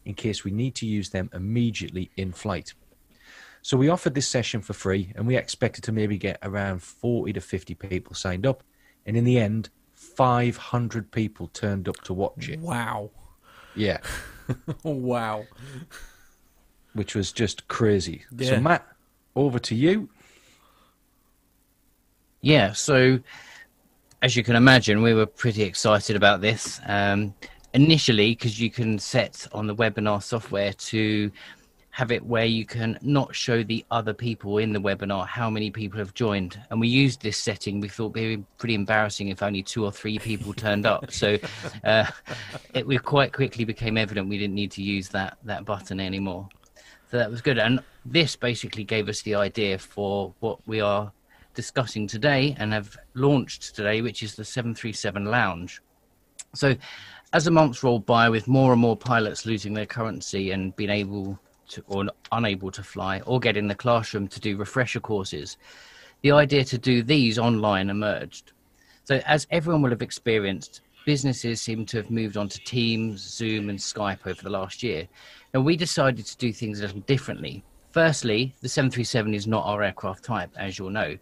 in 0.05 0.15
case 0.15 0.45
we 0.45 0.51
need 0.51 0.75
to 0.77 0.87
use 0.87 1.11
them 1.11 1.31
immediately 1.33 2.11
in 2.17 2.33
flight. 2.33 2.75
So 3.63 3.77
we 3.77 3.89
offered 3.89 4.15
this 4.15 4.29
session 4.29 4.61
for 4.61 4.73
free 4.73 5.13
and 5.17 5.27
we 5.27 5.37
expected 5.37 5.83
to 5.85 5.93
maybe 5.93 6.19
get 6.19 6.39
around 6.43 6.83
40 6.83 7.33
to 7.33 7.41
50 7.41 7.75
people 7.75 8.15
signed 8.15 8.47
up. 8.47 8.63
And 9.07 9.17
in 9.17 9.25
the 9.25 9.39
end, 9.39 9.71
500 9.95 11.11
people 11.11 11.49
turned 11.49 11.89
up 11.89 11.97
to 12.03 12.15
watch 12.15 12.49
it. 12.49 12.61
Wow. 12.61 13.11
Yeah. 13.75 13.99
wow 14.85 15.45
which 16.97 17.15
was 17.15 17.31
just 17.31 17.69
crazy. 17.69 18.25
Yeah. 18.37 18.51
So, 18.51 18.61
Matt, 18.61 18.87
over 19.37 19.59
to 19.61 19.75
you. 19.75 20.09
Yeah, 22.41 22.73
so 22.73 23.19
as 24.23 24.37
you 24.37 24.43
can 24.43 24.57
imagine, 24.57 25.03
we 25.03 25.15
were 25.15 25.27
pretty 25.27 25.63
excited 25.63 26.17
about 26.17 26.41
this. 26.41 26.81
Um, 26.87 27.35
initially, 27.75 28.31
because 28.35 28.61
you 28.61 28.71
can 28.71 28.99
set 28.99 29.47
on 29.53 29.67
the 29.67 29.75
webinar 29.75 30.23
software 30.23 30.73
to 30.73 31.31
have 31.91 32.13
it 32.13 32.23
where 32.27 32.45
you 32.45 32.67
can 32.67 32.99
not 33.01 33.35
show 33.35 33.63
the 33.63 33.83
other 33.91 34.13
people 34.13 34.59
in 34.59 34.71
the 34.71 34.79
webinar 34.79 35.27
how 35.27 35.49
many 35.49 35.71
people 35.71 35.99
have 35.99 36.13
joined. 36.13 36.61
And 36.71 36.79
we 36.79 36.89
used 36.89 37.23
this 37.23 37.39
setting. 37.39 37.81
We 37.81 37.89
thought 37.89 38.15
it'd 38.17 38.41
be 38.41 38.45
pretty 38.59 38.75
embarrassing 38.75 39.29
if 39.29 39.43
only 39.43 39.63
two 39.63 39.83
or 39.83 39.91
three 39.91 40.19
people 40.19 40.53
turned 40.53 40.85
up. 40.85 41.11
So 41.11 41.39
uh, 41.85 42.05
it 42.75 42.87
we 42.87 42.99
quite 42.99 43.33
quickly 43.33 43.65
became 43.65 43.97
evident 43.97 44.29
we 44.29 44.37
didn't 44.37 44.55
need 44.55 44.73
to 44.73 44.83
use 44.83 45.09
that 45.11 45.39
that 45.45 45.65
button 45.65 45.99
anymore. 45.99 46.49
So 47.11 47.17
that 47.17 47.31
was 47.31 47.41
good. 47.41 47.59
And 47.59 47.81
this 48.05 48.37
basically 48.37 48.85
gave 48.85 49.09
us 49.09 49.23
the 49.23 49.35
idea 49.35 49.79
for 49.79 50.35
what 50.41 50.59
we 50.67 50.83
are 50.83 51.13
discussing 51.57 52.07
today 52.07 52.55
and 52.61 52.73
have 52.73 52.97
launched 53.15 53.75
today, 53.75 54.01
which 54.03 54.23
is 54.23 54.37
the 54.37 54.45
737 54.45 55.25
Lounge. 55.25 55.83
So, 56.55 56.77
as 57.33 57.45
the 57.45 57.51
months 57.51 57.83
roll 57.83 57.99
by, 57.99 58.29
with 58.29 58.47
more 58.47 58.71
and 58.73 58.81
more 58.81 58.97
pilots 58.97 59.45
losing 59.45 59.75
their 59.75 59.87
currency 59.87 60.53
and 60.53 60.77
being 60.77 60.91
able 60.91 61.39
to 61.71 61.83
or 61.89 62.07
unable 62.31 62.71
to 62.71 62.85
fly 62.85 63.21
or 63.27 63.41
get 63.41 63.57
in 63.57 63.67
the 63.67 63.75
classroom 63.75 64.29
to 64.29 64.39
do 64.39 64.57
refresher 64.57 65.01
courses, 65.01 65.57
the 66.23 66.31
idea 66.31 66.65
to 66.65 66.79
do 66.79 67.03
these 67.03 67.39
online 67.39 67.91
emerged. 67.91 68.53
So, 69.03 69.21
as 69.27 69.49
everyone 69.51 69.83
will 69.83 69.91
have 69.91 70.03
experienced, 70.03 70.83
businesses 71.05 71.61
seem 71.61 71.87
to 71.87 71.97
have 71.97 72.11
moved 72.11 72.37
on 72.37 72.49
to 72.49 72.59
Teams, 72.61 73.21
Zoom, 73.21 73.71
and 73.71 73.79
Skype 73.79 74.27
over 74.27 74.43
the 74.43 74.51
last 74.51 74.83
year. 74.83 75.09
And 75.55 75.65
we 75.65 75.77
decided 75.77 76.27
to 76.27 76.37
do 76.37 76.53
things 76.53 76.81
a 76.81 76.83
little 76.83 77.01
differently. 77.01 77.65
Firstly, 77.93 78.55
the 78.61 78.69
737 78.69 79.33
is 79.33 79.47
not 79.47 79.65
our 79.65 79.83
aircraft 79.83 80.23
type, 80.23 80.51
as 80.57 80.79
you'll 80.79 80.91
know, 80.91 81.17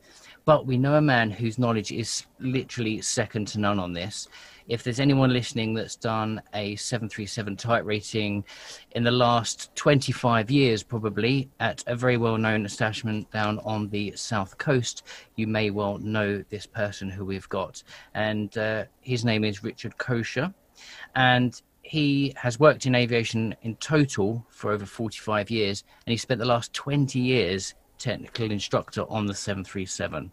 but 0.45 0.67
we 0.67 0.77
know 0.77 0.95
a 0.95 1.01
man 1.01 1.31
whose 1.31 1.59
knowledge 1.59 1.91
is 1.93 2.27
literally 2.39 3.01
second 3.01 3.49
to 3.49 3.61
none 3.61 3.79
on 3.79 3.93
this. 3.93 4.29
If 4.67 4.83
there's 4.83 5.01
anyone 5.01 5.33
listening 5.33 5.75
that's 5.75 5.97
done 5.97 6.41
a 6.55 6.77
737 6.77 7.57
type 7.57 7.85
rating 7.85 8.45
in 8.93 9.05
the 9.05 9.11
last 9.11 9.75
25 9.77 10.51
years, 10.51 10.83
probably 10.83 11.51
at 11.61 11.85
a 11.87 11.95
very 11.95 12.17
well 12.17 12.39
known 12.39 12.65
establishment 12.65 13.31
down 13.31 13.59
on 13.65 13.89
the 13.91 14.13
south 14.17 14.57
coast, 14.57 15.03
you 15.37 15.47
may 15.47 15.71
well 15.71 15.99
know 15.99 16.43
this 16.49 16.67
person 16.67 17.11
who 17.11 17.25
we've 17.25 17.49
got. 17.49 17.83
And 18.15 18.57
uh, 18.57 18.85
his 19.01 19.25
name 19.25 19.45
is 19.45 19.63
Richard 19.63 19.99
Kosher. 19.99 20.53
And 21.15 21.61
he 21.83 22.33
has 22.37 22.59
worked 22.59 22.87
in 22.87 22.95
aviation 22.95 23.55
in 23.63 23.77
total 23.77 24.45
for 24.49 24.73
over 24.73 24.87
45 24.87 25.51
years, 25.51 25.85
and 26.07 26.13
he 26.13 26.17
spent 26.17 26.41
the 26.41 26.47
last 26.47 26.73
20 26.73 27.19
years 27.19 27.75
technical 28.05 28.51
instructor 28.51 29.05
on 29.09 29.25
the 29.25 29.35
737. 29.35 30.31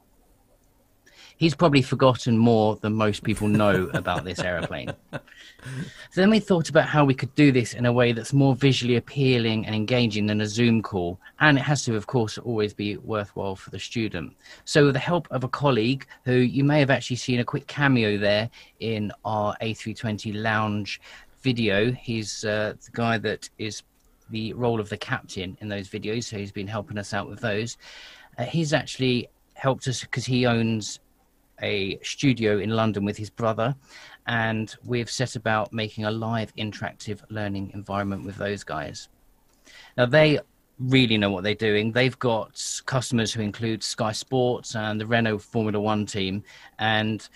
he's 1.38 1.56
probably 1.56 1.81
forgotten 1.81 2.38
more 2.38 2.76
than 2.76 2.93
most 2.93 3.23
people 3.23 3.48
know 3.48 3.89
about 3.93 4.26
this 4.26 4.39
aeroplane. 4.39 4.93
So 5.14 6.22
then 6.22 6.30
we 6.30 6.39
thought 6.39 6.68
about 6.69 6.88
how 6.88 7.06
we 7.06 7.15
could 7.15 7.34
do 7.34 7.52
this 7.53 7.73
in 7.73 7.85
a 7.85 7.93
way 7.93 8.11
that's 8.11 8.34
more 8.34 8.56
visually 8.56 8.98
appealing 8.98 9.65
and 9.65 9.73
engaging 9.73 10.26
than 10.26 10.41
a 10.41 10.45
Zoom 10.45 10.81
call. 10.81 11.18
And 11.39 11.57
it 11.57 11.61
has 11.61 11.85
to, 11.85 11.95
of 11.95 12.07
course, 12.07 12.38
always 12.38 12.73
be 12.73 12.98
worthwhile 12.98 13.56
for 13.56 13.69
the 13.69 13.80
student. 13.80 14.35
So, 14.65 14.85
with 14.85 14.93
the 14.93 14.99
help 14.99 15.27
of 15.31 15.43
a 15.45 15.48
colleague 15.48 16.06
who 16.26 16.34
you 16.34 16.65
may 16.65 16.80
have 16.80 16.91
actually 16.91 17.15
seen 17.18 17.39
a 17.39 17.45
quick 17.45 17.68
cameo 17.68 18.18
there 18.18 18.49
in 18.81 19.11
our 19.23 19.56
A320 19.61 20.35
lounge 20.35 20.99
video, 21.41 21.91
he's 21.91 22.43
uh, 22.43 22.73
the 22.85 22.91
guy 22.91 23.18
that 23.19 23.49
is 23.57 23.81
the 24.32 24.53
role 24.53 24.80
of 24.80 24.90
the 24.90 24.98
captain 24.98 25.58
in 25.62 25.68
those 25.70 25.88
videos. 25.88 26.26
So, 26.26 26.38
he's 26.38 26.52
been 26.52 26.68
helping 26.68 26.98
us 26.98 27.14
out 27.14 27.30
with 27.30 27.40
those. 27.40 27.78
Uh, 28.38 28.45
he's 28.45 28.74
actually 28.74 29.30
helped 29.53 29.88
us 29.88 30.02
because 30.02 30.26
he 30.26 30.45
owns 30.45 30.99
a 31.62 31.99
studio 32.02 32.58
in 32.58 32.72
London 32.72 33.06
with 33.06 33.18
his 33.18 33.30
brother, 33.30 33.76
and 34.28 34.76
we've 34.84 35.10
set 35.10 35.36
about 35.36 35.72
making 35.72 36.06
a 36.06 36.12
live 36.12 36.53
interactive 36.56 37.22
learning 37.30 37.72
environment 37.74 38.26
with 38.26 38.36
those 38.38 38.64
guys. 38.64 39.10
Now, 39.98 40.08
they 40.08 40.40
really 40.80 41.18
know 41.18 41.30
what 41.30 41.44
they're 41.44 41.53
doing. 41.53 41.91
They've 41.91 42.18
got 42.18 42.82
customers 42.86 43.32
who 43.32 43.41
include 43.41 43.84
Sky 43.84 44.12
Sports 44.12 44.76
and 44.76 44.99
the 44.99 45.06
Renault 45.06 45.40
Formula 45.40 45.80
One 45.80 46.06
team, 46.06 46.44
and 46.80 47.28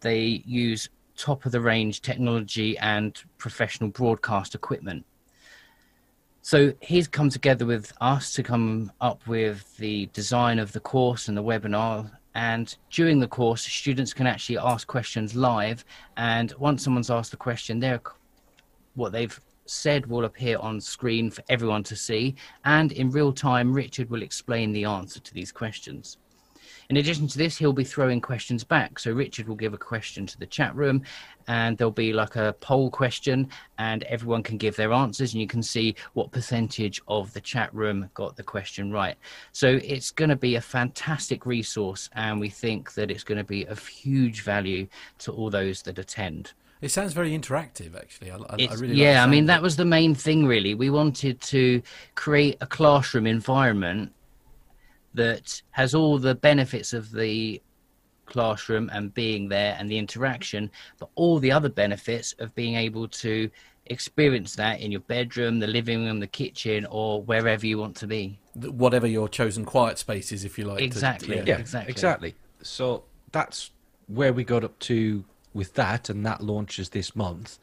they 0.00 0.42
use 0.46 0.88
top 1.16 1.44
of 1.44 1.52
the 1.52 1.60
range 1.60 2.00
technology 2.00 2.78
and 2.78 3.20
professional 3.38 3.90
broadcast 3.90 4.54
equipment. 4.54 5.04
So 6.44 6.72
he's 6.80 7.06
come 7.06 7.30
together 7.30 7.64
with 7.64 7.92
us 8.00 8.34
to 8.34 8.42
come 8.42 8.90
up 9.00 9.26
with 9.28 9.76
the 9.76 10.06
design 10.12 10.58
of 10.58 10.72
the 10.72 10.80
course 10.80 11.28
and 11.28 11.36
the 11.36 11.42
webinar. 11.42 12.10
And 12.34 12.74
during 12.90 13.20
the 13.20 13.28
course 13.28 13.62
students 13.62 14.12
can 14.12 14.26
actually 14.26 14.58
ask 14.58 14.88
questions 14.88 15.36
live. 15.36 15.84
And 16.16 16.52
once 16.58 16.82
someone's 16.82 17.10
asked 17.10 17.32
a 17.32 17.36
question 17.36 17.80
what 18.94 19.12
they've 19.12 19.40
said 19.66 20.06
will 20.06 20.24
appear 20.24 20.58
on 20.58 20.80
screen 20.80 21.30
for 21.30 21.44
everyone 21.48 21.84
to 21.84 21.94
see. 21.94 22.34
And 22.64 22.90
in 22.90 23.10
real 23.10 23.32
time 23.32 23.72
richard 23.72 24.10
will 24.10 24.22
explain 24.22 24.72
the 24.72 24.84
answer 24.84 25.20
to 25.20 25.34
these 25.34 25.52
questions 25.52 26.18
in 26.92 26.98
addition 26.98 27.26
to 27.26 27.38
this, 27.38 27.56
he'll 27.56 27.72
be 27.72 27.84
throwing 27.84 28.20
questions 28.20 28.64
back. 28.64 28.98
So 28.98 29.12
Richard 29.12 29.48
will 29.48 29.56
give 29.56 29.72
a 29.72 29.78
question 29.78 30.26
to 30.26 30.38
the 30.38 30.44
chat 30.44 30.76
room, 30.76 31.04
and 31.48 31.78
there'll 31.78 31.90
be 31.90 32.12
like 32.12 32.36
a 32.36 32.54
poll 32.60 32.90
question, 32.90 33.48
and 33.78 34.02
everyone 34.02 34.42
can 34.42 34.58
give 34.58 34.76
their 34.76 34.92
answers, 34.92 35.32
and 35.32 35.40
you 35.40 35.46
can 35.46 35.62
see 35.62 35.94
what 36.12 36.32
percentage 36.32 37.00
of 37.08 37.32
the 37.32 37.40
chat 37.40 37.72
room 37.74 38.10
got 38.12 38.36
the 38.36 38.42
question 38.42 38.92
right. 38.92 39.16
So 39.52 39.80
it's 39.82 40.10
going 40.10 40.28
to 40.28 40.36
be 40.36 40.56
a 40.56 40.60
fantastic 40.60 41.46
resource, 41.46 42.10
and 42.12 42.38
we 42.38 42.50
think 42.50 42.92
that 42.92 43.10
it's 43.10 43.24
going 43.24 43.38
to 43.38 43.44
be 43.44 43.64
of 43.64 43.86
huge 43.86 44.42
value 44.42 44.86
to 45.20 45.32
all 45.32 45.48
those 45.48 45.80
that 45.84 45.98
attend. 45.98 46.52
It 46.82 46.90
sounds 46.90 47.14
very 47.14 47.30
interactive, 47.30 47.96
actually. 47.96 48.32
I, 48.32 48.36
I, 48.36 48.74
really 48.74 48.96
yeah, 48.96 49.20
like 49.20 49.28
I 49.28 49.30
mean 49.30 49.46
that 49.46 49.62
was 49.62 49.76
the 49.76 49.86
main 49.86 50.14
thing. 50.14 50.46
Really, 50.46 50.74
we 50.74 50.90
wanted 50.90 51.40
to 51.40 51.80
create 52.16 52.58
a 52.60 52.66
classroom 52.66 53.26
environment 53.26 54.12
that 55.14 55.62
has 55.70 55.94
all 55.94 56.18
the 56.18 56.34
benefits 56.34 56.92
of 56.92 57.10
the 57.12 57.60
classroom 58.26 58.90
and 58.92 59.12
being 59.14 59.48
there 59.48 59.76
and 59.78 59.90
the 59.90 59.98
interaction, 59.98 60.70
but 60.98 61.08
all 61.14 61.38
the 61.38 61.52
other 61.52 61.68
benefits 61.68 62.34
of 62.38 62.54
being 62.54 62.76
able 62.76 63.06
to 63.08 63.50
experience 63.86 64.54
that 64.56 64.80
in 64.80 64.90
your 64.90 65.00
bedroom, 65.00 65.58
the 65.58 65.66
living 65.66 66.04
room, 66.04 66.20
the 66.20 66.26
kitchen, 66.26 66.86
or 66.86 67.22
wherever 67.22 67.66
you 67.66 67.78
want 67.78 67.96
to 67.96 68.06
be. 68.06 68.38
Whatever 68.54 69.06
your 69.06 69.28
chosen 69.28 69.64
quiet 69.64 69.98
space 69.98 70.32
is, 70.32 70.44
if 70.44 70.58
you 70.58 70.64
like. 70.64 70.80
Exactly. 70.80 71.40
To, 71.40 71.46
yeah, 71.46 71.58
exactly. 71.58 71.90
Exactly. 71.90 72.34
So 72.62 73.04
that's 73.32 73.70
where 74.06 74.32
we 74.32 74.44
got 74.44 74.64
up 74.64 74.78
to 74.80 75.24
with 75.52 75.74
that, 75.74 76.08
and 76.08 76.24
that 76.24 76.42
launches 76.42 76.90
this 76.90 77.14
month. 77.14 77.58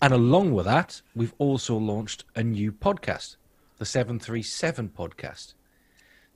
And 0.00 0.12
along 0.12 0.52
with 0.52 0.66
that, 0.66 1.00
we've 1.14 1.34
also 1.38 1.76
launched 1.76 2.24
a 2.34 2.42
new 2.42 2.70
podcast, 2.70 3.36
the 3.78 3.86
737 3.86 4.90
podcast. 4.96 5.54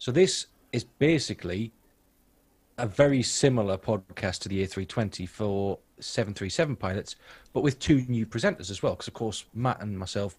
So 0.01 0.11
this 0.11 0.47
is 0.73 0.85
basically 0.85 1.73
a 2.79 2.87
very 2.87 3.23
similar 3.23 3.77
podcast 3.77 4.39
to 4.41 4.49
the 4.49 4.67
A320 4.67 5.29
for 5.29 5.79
737 5.99 6.77
pilots, 6.77 7.17
but 7.53 7.63
with 7.63 7.79
two 7.79 8.07
new 8.09 8.25
presenters 8.25 8.71
as 8.71 8.83
well. 8.83 8.95
Because 8.95 9.09
of 9.09 9.15
course, 9.15 9.45
Matt 9.53 9.83
and 9.83 9.99
myself 9.99 10.39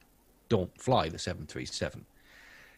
don't 0.50 0.76
fly 0.82 1.10
the 1.10 1.20
737. 1.20 2.04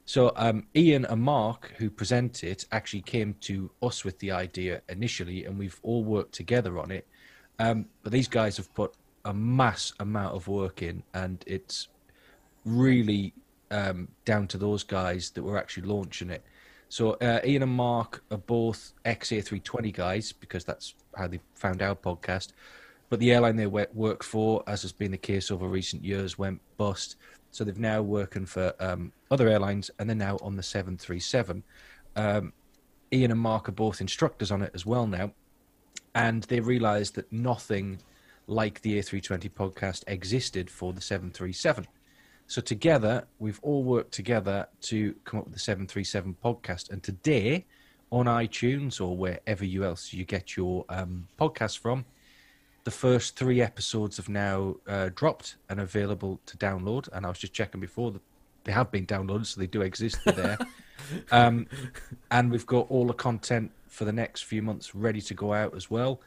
So 0.04 0.34
um, 0.36 0.68
Ian 0.76 1.06
and 1.06 1.22
Mark, 1.22 1.72
who 1.78 1.90
present 1.90 2.44
it, 2.44 2.66
actually 2.74 3.04
came 3.04 3.36
to 3.40 3.72
us 3.82 4.04
with 4.04 4.20
the 4.20 4.32
idea 4.32 4.82
initially, 4.90 5.46
and 5.46 5.58
we've 5.58 5.80
all 5.84 6.04
worked 6.04 6.34
together 6.34 6.78
on 6.80 6.92
it. 6.92 7.08
Um, 7.60 7.86
but 8.04 8.12
these 8.12 8.28
guys 8.28 8.58
have 8.58 8.74
put 8.74 8.94
a 9.24 9.34
mass 9.34 9.94
amount 10.02 10.36
of 10.36 10.50
work 10.50 10.82
in, 10.82 11.04
and 11.14 11.46
it's 11.48 11.88
really 12.66 13.34
um, 13.72 14.10
down 14.26 14.50
to 14.50 14.58
those 14.58 14.84
guys 14.84 15.30
that 15.30 15.44
were 15.44 15.58
actually 15.58 15.88
launching 15.88 16.30
it. 16.30 16.44
So 16.94 17.14
uh, 17.14 17.40
Ian 17.44 17.64
and 17.64 17.72
Mark 17.72 18.24
are 18.30 18.38
both 18.38 18.94
ex 19.04 19.30
A320 19.30 19.92
guys 19.92 20.32
because 20.32 20.64
that's 20.64 20.94
how 21.18 21.28
they 21.28 21.40
found 21.56 21.82
our 21.82 21.96
podcast. 21.96 22.50
But 23.10 23.20
the 23.20 23.32
airline 23.32 23.56
they 23.56 23.66
work 23.66 24.24
for, 24.24 24.64
as 24.68 24.84
has 24.84 24.92
been 24.92 25.10
the 25.10 25.18
case 25.18 25.50
over 25.50 25.68
recent 25.68 26.06
years, 26.06 26.38
went 26.38 26.62
bust. 26.78 27.16
So 27.50 27.64
they've 27.64 27.80
now 27.80 28.04
working 28.04 28.46
for 28.46 28.76
um, 28.80 29.12
other 29.32 29.48
airlines, 29.48 29.90
and 29.98 30.08
they're 30.08 30.16
now 30.16 30.38
on 30.44 30.56
the 30.56 30.62
737. 30.62 31.64
Um, 32.16 32.54
Ian 33.12 33.32
and 33.32 33.40
Mark 33.40 33.70
are 33.70 33.72
both 33.72 34.00
instructors 34.00 34.52
on 34.52 34.62
it 34.62 34.70
as 34.76 34.86
well 34.86 35.08
now, 35.08 35.32
and 36.14 36.44
they 36.44 36.60
realised 36.60 37.16
that 37.16 37.34
nothing 37.34 38.04
like 38.46 38.82
the 38.82 39.00
A320 39.00 39.50
podcast 39.50 40.04
existed 40.06 40.70
for 40.70 40.94
the 40.94 41.02
737. 41.02 41.88
So 42.48 42.62
together, 42.62 43.26
we've 43.40 43.60
all 43.62 43.84
worked 43.84 44.12
together 44.12 44.68
to 44.82 45.14
come 45.24 45.40
up 45.40 45.46
with 45.46 45.54
the 45.54 45.60
737 45.60 46.36
podcast. 46.44 46.92
And 46.92 47.02
today, 47.02 47.66
on 48.12 48.26
iTunes 48.26 49.02
or 49.02 49.18
wherever 49.18 49.66
you 49.66 49.84
else 49.84 50.14
you 50.14 50.24
get 50.24 50.56
your 50.56 50.86
um, 50.90 51.28
podcast 51.40 51.80
from, 51.80 52.06
the 52.84 52.92
first 52.92 53.38
three 53.38 53.62
episodes 53.62 54.18
have 54.18 54.30
now 54.30 54.76
uh, 54.88 55.10
dropped 55.16 55.56
and 55.70 55.80
available 55.80 56.40
to 56.46 56.58
download. 56.58 57.10
And 57.14 57.26
I 57.26 57.30
was 57.30 57.40
just 57.40 57.54
checking 57.54 57.82
before 57.82 58.12
that 58.12 58.22
they 58.66 58.72
have 58.72 58.92
been 58.92 59.06
downloaded, 59.06 59.46
so 59.46 59.60
they 59.60 59.68
do 59.68 59.82
exist 59.82 60.20
there. 60.26 60.58
um, 61.32 61.68
and 62.32 62.52
we've 62.52 62.66
got 62.66 62.90
all 62.90 63.08
the 63.08 63.14
content 63.14 63.72
for 63.88 64.06
the 64.06 64.14
next 64.14 64.44
few 64.44 64.62
months 64.62 64.96
ready 64.96 65.22
to 65.22 65.34
go 65.34 65.54
out 65.54 65.76
as 65.76 65.90
well. 65.90 66.22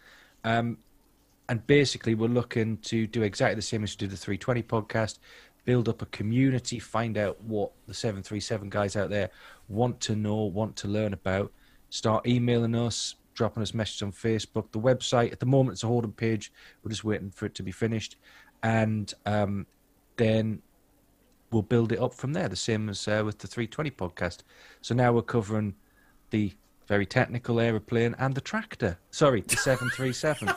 Um, 0.45 0.79
and 1.49 1.65
basically, 1.67 2.15
we're 2.15 2.29
looking 2.29 2.79
to 2.79 3.07
do 3.07 3.23
exactly 3.23 3.55
the 3.55 3.63
same 3.63 3.85
as 3.85 3.95
we 3.95 3.99
did 3.99 4.11
the 4.11 4.17
320 4.17 4.63
podcast 4.65 5.19
build 5.67 5.89
up 5.89 6.01
a 6.01 6.07
community, 6.07 6.79
find 6.79 7.19
out 7.19 7.39
what 7.43 7.73
the 7.87 7.93
737 7.93 8.71
guys 8.71 8.97
out 8.97 9.11
there 9.11 9.31
want 9.69 10.01
to 10.01 10.17
know, 10.17 10.45
want 10.45 10.77
to 10.77 10.89
learn 10.89 11.13
about. 11.13 11.53
Start 11.91 12.27
emailing 12.27 12.75
us, 12.75 13.17
dropping 13.35 13.63
us 13.63 13.75
messages 13.75 14.03
on 14.03 14.13
Facebook. 14.13 14.73
The 14.73 14.81
website, 14.81 15.33
at 15.33 15.41
the 15.41 15.47
moment, 15.47 15.75
it's 15.75 15.85
a 15.85 15.89
holding 15.89 16.13
page. 16.13 16.53
We're 16.83 16.91
just 16.91 17.05
waiting 17.05 17.31
for 17.31 17.45
it 17.45 17.55
to 17.57 17.63
be 17.63 17.73
finished. 17.73 18.17
And 18.63 19.13
um, 19.27 19.67
then 20.17 20.63
we'll 21.51 21.63
build 21.63 21.93
it 21.93 22.01
up 22.01 22.15
from 22.15 22.33
there, 22.33 22.49
the 22.49 22.57
same 22.57 22.89
as 22.89 23.07
uh, 23.07 23.23
with 23.25 23.39
the 23.39 23.49
320 23.49 23.91
podcast. 23.91 24.39
So 24.81 24.95
now 24.95 25.13
we're 25.13 25.23
covering 25.23 25.75
the 26.31 26.53
very 26.87 27.07
technical 27.07 27.59
aeroplane 27.61 28.15
and 28.19 28.35
the 28.35 28.41
tractor. 28.41 28.99
Sorry, 29.11 29.41
the 29.43 29.57
737. 29.57 30.49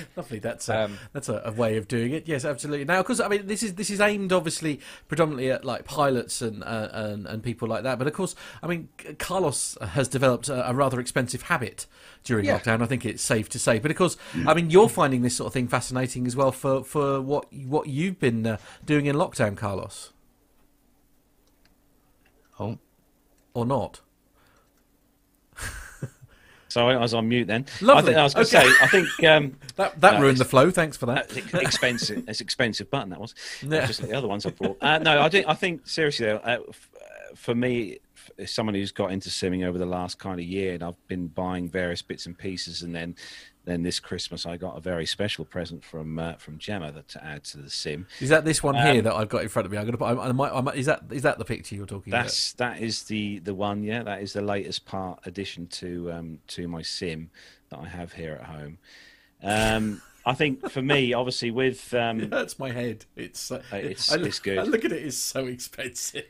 Lovely. 0.16 0.38
That's 0.38 0.68
a, 0.68 0.84
um, 0.84 0.98
that's 1.12 1.28
a, 1.28 1.42
a, 1.44 1.52
way 1.52 1.76
of 1.76 1.88
doing 1.88 2.12
it. 2.12 2.26
Yes, 2.26 2.44
absolutely. 2.44 2.84
Now, 2.84 3.02
because 3.02 3.20
I 3.20 3.28
mean, 3.28 3.46
this 3.46 3.62
is 3.62 3.74
this 3.74 3.90
is 3.90 4.00
aimed 4.00 4.32
obviously 4.32 4.80
predominantly 5.08 5.50
at 5.50 5.64
like 5.64 5.84
pilots 5.84 6.42
and 6.42 6.62
uh, 6.64 6.88
and 6.92 7.26
and 7.26 7.42
people 7.42 7.68
like 7.68 7.82
that. 7.82 7.98
But 7.98 8.06
of 8.06 8.12
course, 8.12 8.34
I 8.62 8.66
mean, 8.66 8.88
Carlos 9.18 9.76
has 9.80 10.08
developed 10.08 10.48
a, 10.48 10.68
a 10.70 10.74
rather 10.74 11.00
expensive 11.00 11.42
habit 11.42 11.86
during 12.24 12.46
yeah. 12.46 12.58
lockdown. 12.58 12.82
I 12.82 12.86
think 12.86 13.04
it's 13.04 13.22
safe 13.22 13.48
to 13.50 13.58
say. 13.58 13.78
But 13.78 13.90
of 13.90 13.96
course, 13.96 14.16
I 14.46 14.54
mean, 14.54 14.70
you're 14.70 14.88
finding 14.88 15.22
this 15.22 15.36
sort 15.36 15.48
of 15.48 15.52
thing 15.52 15.68
fascinating 15.68 16.26
as 16.26 16.36
well 16.36 16.52
for 16.52 16.84
for 16.84 17.20
what 17.20 17.52
what 17.52 17.86
you've 17.88 18.18
been 18.18 18.46
uh, 18.46 18.56
doing 18.84 19.06
in 19.06 19.16
lockdown, 19.16 19.56
Carlos. 19.56 20.12
Oh, 22.60 22.78
or 23.54 23.66
not? 23.66 24.00
Sorry, 26.72 26.94
I 26.94 27.00
was 27.00 27.12
on 27.12 27.28
mute 27.28 27.48
then. 27.48 27.66
Lovely. 27.82 28.14
I, 28.14 28.20
I 28.20 28.24
was 28.24 28.32
going 28.32 28.46
to 28.46 28.58
okay. 28.58 28.66
say, 28.66 28.74
I 28.80 28.86
think 28.86 29.24
um, 29.24 29.56
that 29.76 30.00
that 30.00 30.14
no, 30.14 30.20
ruined 30.22 30.38
the 30.38 30.46
flow. 30.46 30.70
Thanks 30.70 30.96
for 30.96 31.04
that. 31.06 31.36
expensive. 31.54 32.24
it's 32.28 32.40
expensive 32.40 32.90
button 32.90 33.10
that 33.10 33.20
was. 33.20 33.34
Yeah. 33.60 33.86
Just 33.86 34.00
like 34.00 34.10
the 34.10 34.16
other 34.16 34.28
ones 34.28 34.46
I 34.46 34.50
brought. 34.50 34.78
Uh, 34.80 34.98
no, 34.98 35.20
I 35.20 35.28
think 35.28 35.46
I 35.46 35.54
think 35.54 35.86
seriously 35.86 36.26
though, 36.26 36.36
uh, 36.36 36.58
for 37.34 37.54
me, 37.54 37.98
as 38.42 38.50
someone 38.50 38.74
who's 38.74 38.92
got 38.92 39.12
into 39.12 39.28
simming 39.28 39.64
over 39.64 39.78
the 39.78 39.86
last 39.86 40.18
kind 40.18 40.38
of 40.38 40.46
year, 40.46 40.74
and 40.74 40.82
I've 40.82 41.06
been 41.08 41.28
buying 41.28 41.68
various 41.68 42.02
bits 42.02 42.26
and 42.26 42.36
pieces, 42.36 42.82
and 42.82 42.94
then 42.94 43.16
then 43.64 43.82
this 43.82 44.00
Christmas 44.00 44.44
I 44.44 44.56
got 44.56 44.76
a 44.76 44.80
very 44.80 45.06
special 45.06 45.44
present 45.44 45.84
from 45.84 46.18
uh, 46.18 46.34
from 46.34 46.58
Gemma 46.58 46.92
that 46.92 47.08
to 47.08 47.24
add 47.24 47.44
to 47.44 47.58
the 47.58 47.70
sim. 47.70 48.06
Is 48.20 48.28
that 48.30 48.44
this 48.44 48.62
one 48.62 48.76
um, 48.76 48.86
here 48.86 49.02
that 49.02 49.14
I've 49.14 49.28
got 49.28 49.42
in 49.42 49.48
front 49.48 49.66
of 49.66 49.72
me? 49.72 49.78
I'm 49.78 49.86
to 49.86 49.96
put. 49.96 50.04
I, 50.04 50.28
I 50.28 50.32
might, 50.32 50.52
I 50.52 50.60
might, 50.60 50.76
is 50.76 50.86
that 50.86 51.04
is 51.10 51.22
that 51.22 51.38
the 51.38 51.44
picture 51.44 51.74
you're 51.74 51.86
talking 51.86 52.10
that's, 52.10 52.54
about? 52.54 52.76
That 52.76 52.82
is 52.82 53.04
the 53.04 53.38
the 53.38 53.54
one. 53.54 53.82
Yeah, 53.82 54.02
that 54.02 54.22
is 54.22 54.32
the 54.32 54.42
latest 54.42 54.84
part 54.84 55.20
addition 55.26 55.66
to 55.68 56.12
um, 56.12 56.38
to 56.48 56.66
my 56.68 56.82
sim. 56.82 57.30
that 57.70 57.78
I 57.78 57.88
have 57.88 58.12
here 58.12 58.38
at 58.40 58.46
home. 58.46 58.78
Um, 59.42 60.02
I 60.24 60.34
think 60.34 60.70
for 60.70 60.82
me, 60.82 61.12
obviously, 61.12 61.50
with 61.50 61.92
um, 61.94 62.28
That's 62.30 62.58
my 62.58 62.70
head. 62.70 63.06
It's 63.16 63.50
uh, 63.50 63.62
it's- 63.72 64.12
I, 64.12 64.16
it's 64.16 64.38
good. 64.38 64.58
I 64.58 64.62
look 64.62 64.84
at 64.84 64.92
it; 64.92 65.02
it's 65.02 65.16
so 65.16 65.46
expensive. 65.46 66.24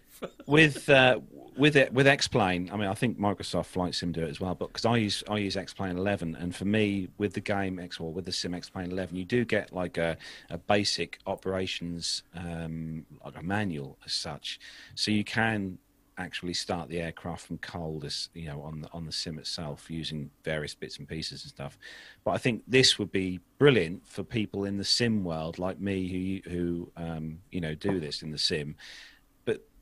With 0.46 0.88
uh, 0.88 1.20
with 1.56 1.76
it 1.76 1.92
with 1.92 2.06
X-Plane, 2.06 2.70
I 2.72 2.76
mean, 2.76 2.88
I 2.88 2.94
think 2.94 3.18
Microsoft 3.18 3.66
Flight 3.66 3.94
Sim 3.94 4.12
do 4.12 4.24
it 4.24 4.30
as 4.30 4.40
well. 4.40 4.54
But 4.54 4.68
because 4.68 4.84
I 4.84 4.96
use 4.96 5.22
I 5.28 5.38
use 5.38 5.56
X-Plane 5.56 5.96
11, 5.96 6.36
and 6.36 6.54
for 6.54 6.64
me, 6.64 7.08
with 7.18 7.34
the 7.34 7.40
game 7.40 7.78
X 7.78 8.00
or 8.00 8.12
with 8.12 8.24
the 8.24 8.32
Sim 8.32 8.54
X-Plane 8.54 8.90
11, 8.90 9.16
you 9.16 9.24
do 9.24 9.44
get 9.44 9.72
like 9.72 9.98
a, 9.98 10.16
a 10.50 10.58
basic 10.58 11.18
operations 11.26 12.22
um, 12.34 13.04
like 13.24 13.36
a 13.38 13.42
manual 13.42 13.98
as 14.04 14.12
such, 14.12 14.60
so 14.94 15.10
you 15.10 15.24
can 15.24 15.78
actually 16.18 16.52
start 16.54 16.88
the 16.88 17.00
aircraft 17.00 17.46
from 17.46 17.58
cold 17.58 18.04
as 18.04 18.28
you 18.34 18.46
know 18.46 18.60
on 18.62 18.82
the 18.82 18.88
on 18.92 19.06
the 19.06 19.12
sim 19.12 19.38
itself 19.38 19.90
using 19.90 20.30
various 20.44 20.74
bits 20.74 20.98
and 20.98 21.08
pieces 21.08 21.42
and 21.42 21.50
stuff 21.50 21.78
but 22.22 22.32
i 22.32 22.38
think 22.38 22.62
this 22.68 22.98
would 22.98 23.10
be 23.10 23.40
brilliant 23.58 24.06
for 24.06 24.22
people 24.22 24.64
in 24.64 24.76
the 24.76 24.84
sim 24.84 25.24
world 25.24 25.58
like 25.58 25.80
me 25.80 26.40
who 26.44 26.50
who 26.50 26.92
um, 26.98 27.38
you 27.50 27.62
know 27.62 27.74
do 27.74 27.98
this 27.98 28.22
in 28.22 28.30
the 28.30 28.38
sim 28.38 28.76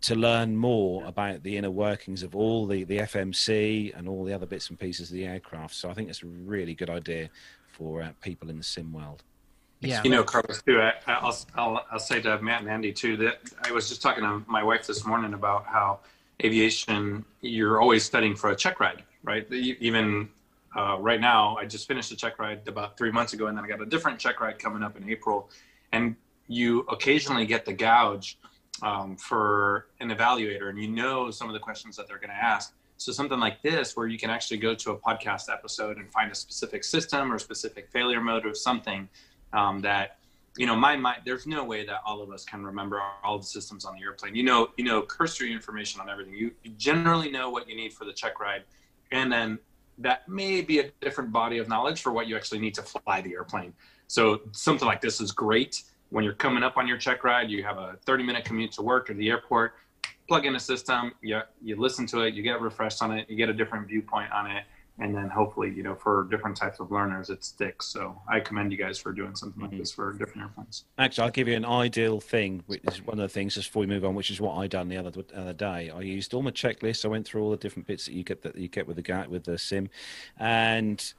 to 0.02 0.14
learn 0.14 0.56
more 0.56 1.05
about 1.05 1.43
the 1.43 1.56
inner 1.56 1.70
workings 1.70 2.22
of 2.22 2.35
all 2.35 2.66
the, 2.66 2.85
the 2.85 2.98
FMC 2.98 3.97
and 3.97 4.09
all 4.09 4.24
the 4.24 4.32
other 4.32 4.47
bits 4.47 4.70
and 4.70 4.78
pieces 4.78 5.10
of 5.10 5.14
the 5.14 5.27
aircraft. 5.27 5.74
So 5.74 5.90
I 5.90 5.94
think 5.94 6.09
it's 6.09 6.22
a 6.22 6.27
really 6.27 6.74
good 6.74 6.89
idea 6.89 7.28
for 7.68 8.02
uh, 8.02 8.10
people 8.22 8.48
in 8.48 8.56
the 8.56 8.64
sim 8.64 8.93
world. 8.93 9.22
Yeah. 9.81 10.02
You 10.02 10.10
know, 10.10 10.22
Carlos, 10.22 10.62
too. 10.62 10.81
I, 10.81 10.94
I'll, 11.06 11.36
I'll, 11.55 11.86
I'll 11.90 11.98
say 11.98 12.20
to 12.22 12.40
Matt 12.40 12.62
and 12.62 12.70
Andy 12.70 12.93
too 12.93 13.16
that 13.18 13.40
I 13.62 13.72
was 13.72 13.89
just 13.89 14.02
talking 14.02 14.22
to 14.24 14.43
my 14.47 14.62
wife 14.62 14.86
this 14.86 15.06
morning 15.06 15.35
about 15.35 15.66
how 15.66 16.01
aviation, 16.43 17.24
you're 17.40 17.81
always 17.81 18.05
studying 18.05 18.35
for 18.35 18.51
a 18.51 18.56
check 18.56 18.81
ride, 18.81 19.02
right? 19.22 19.51
Even 19.52 20.28
uh, 20.77 20.97
right 20.98 21.20
now, 21.20 21.56
I 21.56 21.66
just 21.66 21.89
finished 21.89 22.12
a 22.12 22.16
check 22.16 22.39
ride 22.39 22.66
about 22.68 22.97
three 22.97 23.10
months 23.10 23.32
ago, 23.32 23.47
and 23.47 23.56
then 23.56 23.64
I 23.64 23.68
got 23.68 23.81
a 23.81 23.86
different 23.86 24.18
check 24.18 24.40
ride 24.40 24.59
coming 24.59 24.82
up 24.82 24.97
in 24.97 25.09
April. 25.09 25.51
And 25.93 26.16
you 26.47 26.81
occasionally 26.90 27.47
get 27.47 27.64
the 27.64 27.72
gouge 27.72 28.39
um, 28.82 29.16
for 29.16 29.86
an 30.01 30.11
evaluator, 30.11 30.69
and 30.69 30.78
you 30.78 30.89
know 30.89 31.31
some 31.31 31.48
of 31.48 31.55
the 31.55 31.61
questions 31.61 31.97
that 31.97 32.09
they're 32.09 32.19
going 32.19 32.31
to 32.31 32.36
ask. 32.36 32.74
So 32.97 33.12
something 33.12 33.40
like 33.40 33.62
this, 33.62 33.97
where 33.97 34.07
you 34.07 34.19
can 34.19 34.28
actually 34.28 34.59
go 34.59 34.74
to 34.74 34.90
a 34.90 34.98
podcast 34.98 35.51
episode 35.51 35.97
and 35.97 36.12
find 36.12 36.31
a 36.31 36.35
specific 36.35 36.85
system 36.85 37.32
or 37.32 37.39
specific 37.39 37.89
failure 37.90 38.20
mode 38.20 38.44
or 38.44 38.55
something 38.55 39.09
um, 39.52 39.81
that 39.82 40.19
you 40.57 40.66
know 40.66 40.77
my 40.77 40.97
mind 40.97 41.23
there's 41.24 41.47
no 41.47 41.65
way 41.65 41.86
that 41.86 42.01
all 42.05 42.20
of 42.20 42.31
us 42.31 42.44
can 42.44 42.65
remember 42.65 43.01
all 43.23 43.39
the 43.39 43.47
systems 43.47 43.85
on 43.85 43.94
the 43.94 44.02
airplane. 44.02 44.35
You 44.35 44.43
know 44.43 44.70
you 44.77 44.85
know 44.85 45.02
cursory 45.02 45.52
information 45.52 46.01
on 46.01 46.11
everything. 46.11 46.35
You, 46.35 46.51
you 46.62 46.73
generally 46.77 47.31
know 47.31 47.51
what 47.51 47.69
you 47.69 47.77
need 47.77 47.93
for 47.93 48.05
the 48.05 48.12
check 48.12 48.40
ride 48.40 48.65
and 49.12 49.31
then 49.31 49.59
that 49.98 50.28
may 50.28 50.62
be 50.62 50.78
a 50.78 50.90
different 51.01 51.31
body 51.32 51.59
of 51.59 51.69
knowledge 51.69 52.01
for 52.01 52.12
what 52.12 52.27
you 52.27 52.36
actually 52.36 52.59
need 52.59 52.74
to 52.74 52.82
fly 52.82 53.20
the 53.20 53.32
airplane. 53.32 53.73
So 54.07 54.40
something 54.52 54.86
like 54.86 55.01
this 55.01 55.20
is 55.20 55.31
great 55.31 55.82
when 56.11 56.24
you're 56.24 56.35
coming 56.35 56.62
up 56.62 56.77
on 56.77 56.87
your 56.87 56.97
check 56.99 57.24
ride 57.24 57.51
you 57.51 57.62
have 57.62 57.78
a 57.78 57.97
30 58.05 58.24
minute 58.24 58.45
commute 58.45 58.73
to 58.73 58.82
work 58.82 59.09
or 59.11 59.15
the 59.15 59.28
airport 59.28 59.74
plug 60.28 60.45
in 60.47 60.55
a 60.57 60.61
system 60.61 61.12
you, 61.23 61.41
you 61.62 61.77
listen 61.77 62.07
to 62.07 62.20
it 62.20 62.35
you 62.35 62.43
get 62.43 62.61
refreshed 62.61 63.03
on 63.03 63.11
it 63.12 63.28
you 63.28 63.37
get 63.37 63.49
a 63.49 63.55
different 63.55 63.87
viewpoint 63.89 64.31
on 64.32 64.51
it 64.51 64.65
and 64.99 65.15
then 65.15 65.28
hopefully 65.28 65.70
you 65.70 65.82
know 65.82 65.95
for 65.95 66.27
different 66.31 66.57
types 66.57 66.78
of 66.78 66.91
learners 66.91 67.31
it 67.31 67.43
sticks 67.43 67.87
so 67.87 68.20
i 68.28 68.39
commend 68.39 68.70
you 68.70 68.77
guys 68.78 68.99
for 68.99 69.12
doing 69.12 69.35
something 69.35 69.62
like 69.62 69.77
this 69.78 69.91
for 69.93 70.12
different 70.12 70.43
airplanes 70.43 70.85
Actually, 70.99 71.24
I'll 71.24 71.31
give 71.31 71.49
you 71.49 71.57
an 71.57 71.65
ideal 71.65 72.20
thing, 72.20 72.62
which 72.66 72.82
is 72.85 73.03
one 73.07 73.19
of 73.19 73.23
the 73.23 73.28
things 73.28 73.55
just 73.55 73.69
before 73.69 73.81
we 73.81 73.87
move 73.87 74.05
on, 74.05 74.15
which 74.15 74.31
is 74.31 74.39
what 74.41 74.57
I 74.57 74.66
done 74.66 74.89
the 74.89 74.99
other 74.99 75.11
the 75.11 75.24
other 75.35 75.55
day. 75.55 75.91
I 75.91 76.01
used 76.03 76.35
all 76.35 76.43
my 76.43 76.51
checklists. 76.51 77.07
I 77.07 77.09
went 77.09 77.27
through 77.27 77.43
all 77.43 77.51
the 77.51 77.57
different 77.57 77.87
bits 77.87 78.05
that 78.05 78.12
you 78.12 78.23
get 78.23 78.43
that 78.43 78.55
you 78.57 78.69
get 78.69 78.87
with 78.87 78.97
the 78.97 79.03
ga- 79.03 79.27
with 79.28 79.45
the 79.45 79.57
sim, 79.57 79.89
and 80.39 81.15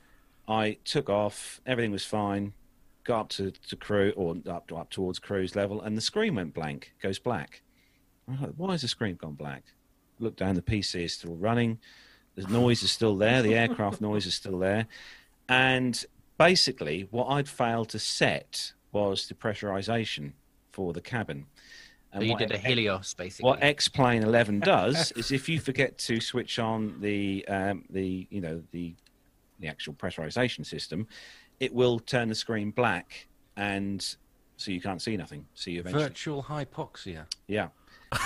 I 0.48 0.78
took 0.86 1.10
off. 1.10 1.60
Everything 1.66 1.92
was 1.92 2.06
fine. 2.06 2.54
Got 3.04 3.20
up 3.20 3.30
to, 3.30 3.52
to 3.52 3.76
crew 3.76 4.14
or 4.16 4.36
up 4.48 4.72
up 4.72 4.90
towards 4.90 5.20
cruise 5.20 5.56
level, 5.56 5.82
and 5.82 5.98
the 5.98 6.02
screen 6.02 6.36
went 6.36 6.54
blank, 6.54 6.94
goes 7.02 7.20
black. 7.20 7.62
Like, 8.28 8.52
Why 8.56 8.72
has 8.74 8.84
the 8.84 8.88
screen 8.88 9.16
gone 9.16 9.34
black? 9.34 9.64
Look 10.20 10.36
down. 10.36 10.56
The 10.56 10.62
PC 10.62 11.06
is 11.06 11.14
still 11.14 11.36
running. 11.36 11.80
The 12.36 12.48
noise 12.48 12.84
is 12.84 12.92
still 12.92 13.18
there. 13.18 13.42
The 13.42 13.56
aircraft 13.56 14.02
noise 14.10 14.26
is 14.26 14.36
still 14.36 14.60
there, 14.60 14.88
and 15.50 16.04
basically, 16.38 17.08
what 17.12 17.26
I'd 17.26 17.50
failed 17.50 17.90
to 17.90 18.00
set 18.00 18.74
was 18.92 19.28
the 19.28 19.34
pressurization 19.34 20.34
for 20.72 20.94
the 20.94 21.02
cabin. 21.02 21.46
So 22.14 22.22
you 22.22 22.32
what 22.32 22.40
did 22.40 22.52
a 22.52 22.58
Helios, 22.58 23.14
basically. 23.14 23.48
What 23.48 23.64
X 23.64 23.88
Plane 23.88 24.24
11 24.24 24.60
does 24.62 25.12
is 25.14 25.32
if 25.32 25.48
you 25.48 25.60
forget 25.60 25.98
to 26.00 26.20
switch 26.20 26.60
on 26.60 27.00
the 27.00 27.48
um, 27.48 27.86
the 27.90 28.28
you 28.30 28.42
know 28.42 28.62
the 28.72 28.96
the 29.60 29.68
actual 29.68 29.94
pressurization 29.94 30.66
system, 30.66 31.08
it 31.62 31.74
will 31.74 32.00
turn 32.00 32.28
the 32.28 32.36
screen 32.36 32.72
black, 32.72 33.28
and 33.56 34.16
so 34.58 34.72
you 34.72 34.82
can't 34.82 35.02
see 35.02 35.16
nothing. 35.16 35.46
So 35.54 35.70
you 35.70 35.80
eventually, 35.82 36.04
Virtual 36.04 36.44
hypoxia. 36.44 37.26
yeah. 37.48 37.70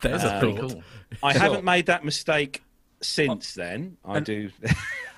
There's 0.00 0.22
a 0.22 0.36
Um, 0.36 0.40
thought. 0.40 0.70
cool. 0.72 0.82
I 1.22 1.32
So- 1.32 1.38
haven't 1.40 1.64
made 1.64 1.86
that 1.86 2.04
mistake 2.04 2.62
since 3.02 3.54
then. 3.54 3.96
I 4.04 4.18
And- 4.18 4.26
do. 4.26 4.50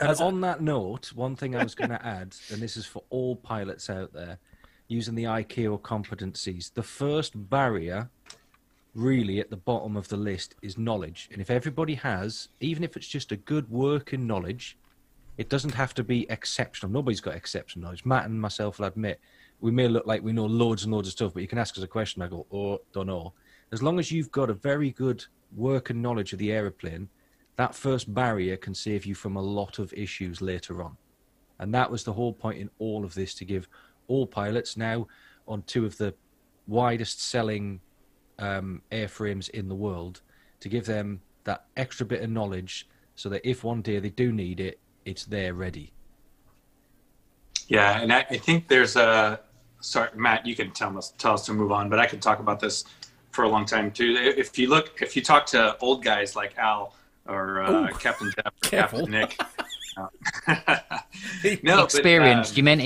And 0.01 0.17
on 0.21 0.41
that 0.41 0.63
note, 0.63 1.13
one 1.13 1.37
thing 1.37 1.55
I 1.55 1.63
was 1.63 1.75
going 1.75 1.91
to 1.99 2.05
add, 2.05 2.35
and 2.51 2.61
this 2.63 2.77
is 2.77 2.87
for 2.87 3.05
all 3.11 3.37
pilots 3.37 3.91
out 3.91 4.13
there, 4.15 4.39
using 4.89 5.15
the 5.15 5.25
ICAO 5.25 5.79
competencies, 5.83 6.73
the 6.73 6.83
first 6.83 7.51
barrier, 7.51 8.09
really 8.95 9.41
at 9.41 9.51
the 9.51 9.57
bottom 9.59 9.95
of 9.97 10.09
the 10.09 10.17
list, 10.17 10.55
is 10.63 10.79
knowledge. 10.79 11.29
And 11.31 11.43
if 11.43 11.51
everybody 11.51 11.97
has, 11.97 12.49
even 12.61 12.83
if 12.83 12.97
it's 12.97 13.09
just 13.09 13.31
a 13.31 13.37
good 13.37 13.69
working 13.71 14.27
knowledge, 14.27 14.79
it 15.39 15.49
doesn't 15.49 15.75
have 15.75 15.95
to 15.95 16.05
be 16.05 16.27
exceptional. 16.29 16.93
Nobody's 16.93 17.21
got 17.21 17.37
exceptional 17.37 17.85
knowledge. 17.85 18.05
Matt 18.05 18.27
and 18.27 18.41
myself 18.41 18.79
will 18.79 18.87
admit 18.87 19.21
we 19.61 19.71
may 19.71 19.89
look 19.89 20.05
like 20.07 20.23
we 20.23 20.33
know 20.33 20.47
loads 20.47 20.83
and 20.83 20.93
loads 20.93 21.09
of 21.09 21.13
stuff, 21.13 21.33
but 21.33 21.43
you 21.43 21.49
can 21.49 21.59
ask 21.59 21.79
us 21.79 21.85
a 21.85 21.89
question. 21.89 22.23
I 22.23 22.27
go, 22.27 22.47
oh, 22.53 22.81
don't 22.93 23.07
know. 23.07 23.33
As 23.71 23.83
long 23.83 24.01
as 24.01 24.11
you've 24.11 24.33
got 24.33 24.51
a 24.51 24.55
very 24.55 24.91
good 24.91 25.25
work 25.55 25.91
and 25.91 26.03
knowledge 26.03 26.33
of 26.33 26.41
the 26.41 26.53
aeroplane, 26.53 27.09
that 27.57 27.75
first 27.75 28.13
barrier 28.13 28.57
can 28.57 28.75
save 28.75 29.07
you 29.07 29.15
from 29.15 29.37
a 29.37 29.43
lot 29.43 29.79
of 29.79 29.93
issues 29.93 30.41
later 30.41 30.83
on. 30.83 30.97
And 31.61 31.73
that 31.73 31.91
was 31.91 32.03
the 32.03 32.13
whole 32.13 32.33
point 32.33 32.59
in 32.59 32.71
all 32.79 33.05
of 33.05 33.15
this 33.15 33.35
to 33.35 33.45
give 33.45 33.69
all 34.09 34.27
pilots 34.27 34.77
now 34.77 35.07
on 35.47 35.63
two 35.63 35.87
of 35.87 35.97
the 35.99 36.15
widest 36.67 37.23
selling 37.23 37.81
um, 38.39 38.83
airframes 38.91 39.51
in 39.51 39.69
the 39.69 39.75
world 39.75 40.21
to 40.61 40.69
give 40.69 40.87
them 40.87 41.21
that 41.45 41.67
extra 41.77 42.05
bit 42.05 42.23
of 42.23 42.31
knowledge 42.31 42.89
so 43.15 43.29
that 43.29 43.49
if 43.49 43.65
one 43.65 43.83
day 43.83 43.99
they 43.99 44.11
do 44.11 44.33
need 44.33 44.61
it, 44.61 44.81
it's 45.09 45.25
there 45.25 45.55
ready. 45.55 45.93
Yeah, 47.67 48.01
and 48.01 48.13
I, 48.13 48.27
I 48.31 48.37
think 48.39 48.69
there's 48.69 48.97
a 48.97 49.41
sorry, 49.81 50.11
Matt. 50.15 50.47
You 50.47 50.55
can 50.55 50.71
tell 50.71 50.97
us 50.97 51.13
tell 51.19 51.35
us 51.35 51.47
to 51.47 51.53
move 51.53 51.73
on, 51.73 51.89
but 51.89 51.99
I 51.99 52.07
could 52.07 52.23
talk 52.23 52.41
about 52.41 52.61
this 52.61 52.85
for 53.31 53.45
a 53.45 53.49
long 53.49 53.65
time 53.65 53.91
too. 53.91 54.17
If 54.19 54.59
you 54.59 54.69
look, 54.69 55.01
if 55.01 55.17
you 55.17 55.23
talk 55.23 55.47
to 55.47 55.77
old 55.79 56.05
guys 56.05 56.37
like 56.37 56.57
Al 56.59 56.95
or 57.27 57.63
uh, 57.63 57.89
Captain 57.99 58.31
Jeff, 58.35 58.47
or. 58.47 58.69
Captain 58.69 59.11
Nick. 59.11 59.41
no, 61.63 61.77
but, 61.77 61.85
experienced. 61.85 62.53
um, 62.53 62.57
you 62.57 62.63
meant 62.63 62.81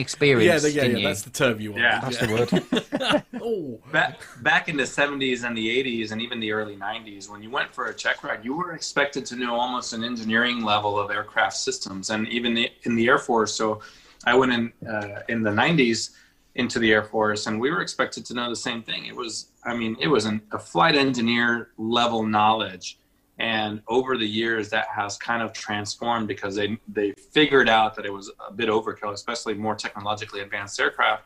Yeah, 0.46 0.58
the, 0.58 0.70
yeah, 0.70 0.82
didn't 0.82 0.96
yeah, 0.96 1.02
you? 1.02 1.08
that's 1.08 1.22
the 1.22 1.30
term 1.30 1.60
you 1.60 1.72
want. 1.72 1.82
Yeah. 1.82 2.00
That's 2.00 2.18
the 2.18 2.28
word. 2.32 3.22
Oh, 3.44 3.80
back 3.92 4.20
back 4.42 4.68
in 4.68 4.76
the 4.76 4.84
70s 4.84 5.44
and 5.44 5.56
the 5.56 5.66
80s 5.82 6.12
and 6.12 6.22
even 6.22 6.38
the 6.38 6.52
early 6.52 6.76
90s 6.76 7.28
when 7.28 7.42
you 7.42 7.50
went 7.50 7.74
for 7.74 7.86
a 7.86 7.94
check 7.94 8.22
ride 8.22 8.44
you 8.44 8.54
were 8.54 8.72
expected 8.72 9.26
to 9.26 9.36
know 9.36 9.56
almost 9.56 9.92
an 9.92 10.04
engineering 10.04 10.62
level 10.64 10.98
of 10.98 11.10
aircraft 11.10 11.56
systems 11.56 12.10
and 12.10 12.28
even 12.28 12.54
the, 12.54 12.70
in 12.84 12.94
the 12.94 13.08
air 13.08 13.18
force 13.18 13.52
so 13.52 13.80
i 14.26 14.34
went 14.34 14.52
in 14.52 14.72
uh, 14.88 15.20
in 15.28 15.42
the 15.42 15.50
90s 15.50 16.10
into 16.54 16.78
the 16.78 16.92
air 16.92 17.02
force 17.02 17.46
and 17.48 17.58
we 17.60 17.70
were 17.70 17.80
expected 17.80 18.24
to 18.26 18.34
know 18.34 18.48
the 18.48 18.54
same 18.56 18.80
thing 18.82 19.06
it 19.06 19.16
was 19.16 19.48
i 19.64 19.74
mean 19.74 19.96
it 20.00 20.06
was 20.08 20.24
an, 20.24 20.40
a 20.52 20.58
flight 20.58 20.94
engineer 20.94 21.70
level 21.78 22.22
knowledge 22.22 22.98
and 23.38 23.82
over 23.88 24.16
the 24.16 24.26
years 24.26 24.68
that 24.70 24.86
has 24.88 25.16
kind 25.16 25.42
of 25.42 25.52
transformed 25.52 26.28
because 26.28 26.54
they 26.54 26.78
they 26.88 27.12
figured 27.12 27.68
out 27.68 27.94
that 27.94 28.04
it 28.04 28.12
was 28.12 28.30
a 28.46 28.52
bit 28.52 28.68
overkill 28.68 29.12
especially 29.12 29.54
more 29.54 29.74
technologically 29.74 30.40
advanced 30.40 30.78
aircraft 30.78 31.24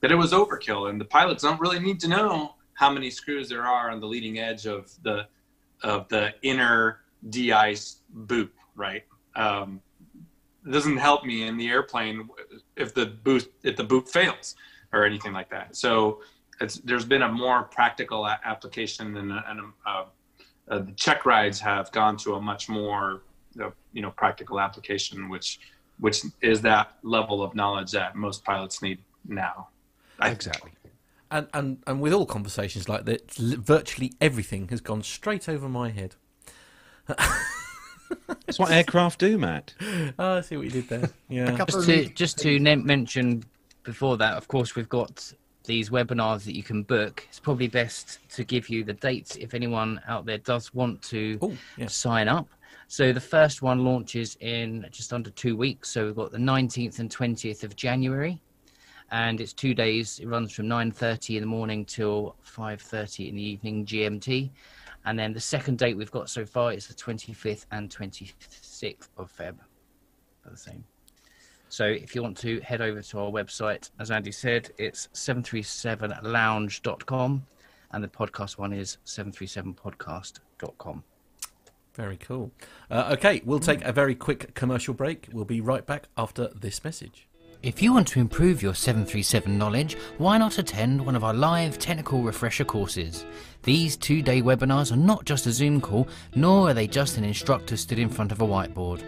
that 0.00 0.12
it 0.12 0.14
was 0.14 0.32
overkill. 0.32 0.90
And 0.90 1.00
the 1.00 1.04
pilots 1.04 1.42
don't 1.42 1.60
really 1.60 1.80
need 1.80 2.00
to 2.00 2.08
know 2.08 2.54
how 2.74 2.90
many 2.90 3.10
screws 3.10 3.48
there 3.48 3.66
are 3.66 3.90
on 3.90 4.00
the 4.00 4.06
leading 4.06 4.38
edge 4.38 4.66
of 4.66 4.90
the 5.02 5.26
of 5.82 6.08
the 6.08 6.34
inner 6.42 7.00
de-ice 7.30 8.02
boot 8.10 8.52
right? 8.78 9.04
Um, 9.36 9.82
it 10.64 10.70
doesn't 10.70 10.96
help 10.96 11.24
me 11.24 11.46
in 11.46 11.56
the 11.56 11.68
airplane 11.68 12.28
if 12.76 12.94
the 12.94 13.06
boot 13.06 13.52
if 13.62 13.76
the 13.76 13.84
boot 13.84 14.08
fails 14.08 14.54
or 14.92 15.04
anything 15.04 15.32
like 15.32 15.50
that. 15.50 15.76
So 15.76 16.22
there's 16.84 17.04
been 17.04 17.22
a 17.22 17.30
more 17.30 17.64
practical 17.64 18.26
application 18.26 19.16
and, 19.16 19.32
a, 19.32 19.44
and 19.48 19.60
a, 19.86 20.04
uh, 20.70 20.78
the 20.80 20.92
check 20.92 21.24
rides 21.26 21.60
have 21.60 21.90
gone 21.92 22.16
to 22.18 22.34
a 22.34 22.40
much 22.40 22.68
more 22.68 23.22
uh, 23.62 23.70
you 23.92 24.02
know 24.02 24.10
practical 24.10 24.60
application 24.60 25.28
which 25.28 25.60
which 25.98 26.22
is 26.42 26.60
that 26.60 26.92
level 27.02 27.42
of 27.42 27.54
knowledge 27.54 27.90
that 27.90 28.14
most 28.14 28.44
pilots 28.44 28.82
need 28.82 28.98
now 29.26 29.68
I- 30.20 30.30
exactly. 30.30 30.72
and, 31.30 31.48
and 31.54 31.82
and 31.86 32.00
with 32.00 32.12
all 32.12 32.26
conversations 32.26 32.88
like 32.88 33.04
that, 33.06 33.30
virtually 33.32 34.12
everything 34.20 34.68
has 34.68 34.80
gone 34.80 35.02
straight 35.02 35.48
over 35.48 35.68
my 35.68 35.90
head. 35.90 36.14
That's 38.46 38.58
what 38.58 38.70
aircraft 38.70 39.20
do, 39.20 39.38
Matt. 39.38 39.74
Oh, 40.18 40.36
I 40.38 40.40
see 40.40 40.56
what 40.56 40.64
you 40.64 40.70
did 40.70 40.88
there. 40.88 41.10
Yeah. 41.28 41.56
Just 41.66 41.86
to 41.86 42.08
just 42.08 42.38
to 42.38 42.58
mention 42.60 43.44
before 43.82 44.16
that, 44.18 44.36
of 44.36 44.48
course, 44.48 44.74
we've 44.74 44.88
got 44.88 45.32
these 45.68 45.90
webinars 45.90 46.44
that 46.46 46.56
you 46.56 46.62
can 46.64 46.82
book. 46.82 47.24
It's 47.28 47.38
probably 47.38 47.68
best 47.68 48.18
to 48.30 48.42
give 48.42 48.68
you 48.68 48.82
the 48.82 48.94
dates 48.94 49.36
if 49.36 49.52
anyone 49.54 50.00
out 50.08 50.24
there 50.26 50.38
does 50.38 50.72
want 50.74 51.00
to 51.02 51.38
Oh, 51.42 51.56
yeah. 51.76 51.86
sign 51.86 52.26
up. 52.26 52.48
So 52.88 53.12
the 53.12 53.20
first 53.20 53.60
one 53.60 53.84
launches 53.84 54.36
in 54.40 54.86
just 54.90 55.12
under 55.12 55.28
two 55.30 55.56
weeks. 55.56 55.90
So 55.90 56.06
we've 56.06 56.16
got 56.16 56.32
the 56.32 56.38
19th 56.38 56.98
and 57.00 57.10
20th 57.10 57.62
of 57.64 57.76
January, 57.76 58.40
and 59.10 59.40
it's 59.42 59.52
two 59.52 59.74
days. 59.74 60.18
It 60.20 60.26
runs 60.26 60.52
from 60.52 60.66
9:30 60.68 61.36
in 61.36 61.42
the 61.42 61.46
morning 61.46 61.84
till 61.84 62.34
5:30 62.42 63.28
in 63.28 63.36
the 63.36 63.42
evening 63.42 63.84
GMT. 63.84 64.50
And 65.04 65.18
then 65.18 65.32
the 65.34 65.40
second 65.40 65.78
date 65.78 65.96
we've 65.98 66.10
got 66.10 66.28
so 66.30 66.44
far 66.46 66.72
is 66.72 66.86
the 66.86 66.94
25th 66.94 67.66
and 67.70 67.90
26th 67.90 69.08
of 69.18 69.30
Feb. 69.36 69.56
The 70.50 70.56
same. 70.56 70.82
So 71.68 71.84
if 71.86 72.14
you 72.14 72.22
want 72.22 72.38
to 72.38 72.60
head 72.60 72.80
over 72.80 73.02
to 73.02 73.18
our 73.18 73.30
website, 73.30 73.90
as 73.98 74.10
Andy 74.10 74.32
said, 74.32 74.70
it's 74.78 75.08
737lounge.com 75.14 77.46
and 77.90 78.04
the 78.04 78.08
podcast 78.08 78.56
one 78.58 78.72
is 78.72 78.96
737podcast.com. 79.04 81.04
Very 81.94 82.16
cool. 82.16 82.52
Uh, 82.90 83.10
okay, 83.14 83.42
we'll 83.44 83.58
take 83.58 83.84
a 83.84 83.92
very 83.92 84.14
quick 84.14 84.54
commercial 84.54 84.94
break. 84.94 85.28
We'll 85.32 85.44
be 85.44 85.60
right 85.60 85.84
back 85.84 86.08
after 86.16 86.46
this 86.48 86.84
message. 86.84 87.26
If 87.60 87.82
you 87.82 87.92
want 87.92 88.06
to 88.08 88.20
improve 88.20 88.62
your 88.62 88.74
737 88.74 89.58
knowledge, 89.58 89.96
why 90.18 90.38
not 90.38 90.58
attend 90.58 91.04
one 91.04 91.16
of 91.16 91.24
our 91.24 91.34
live 91.34 91.76
technical 91.76 92.22
refresher 92.22 92.64
courses? 92.64 93.24
These 93.64 93.96
two 93.96 94.22
day 94.22 94.40
webinars 94.40 94.92
are 94.92 94.96
not 94.96 95.24
just 95.24 95.48
a 95.48 95.52
Zoom 95.52 95.80
call, 95.80 96.06
nor 96.36 96.70
are 96.70 96.74
they 96.74 96.86
just 96.86 97.18
an 97.18 97.24
instructor 97.24 97.76
stood 97.76 97.98
in 97.98 98.10
front 98.10 98.30
of 98.30 98.40
a 98.40 98.46
whiteboard. 98.46 99.02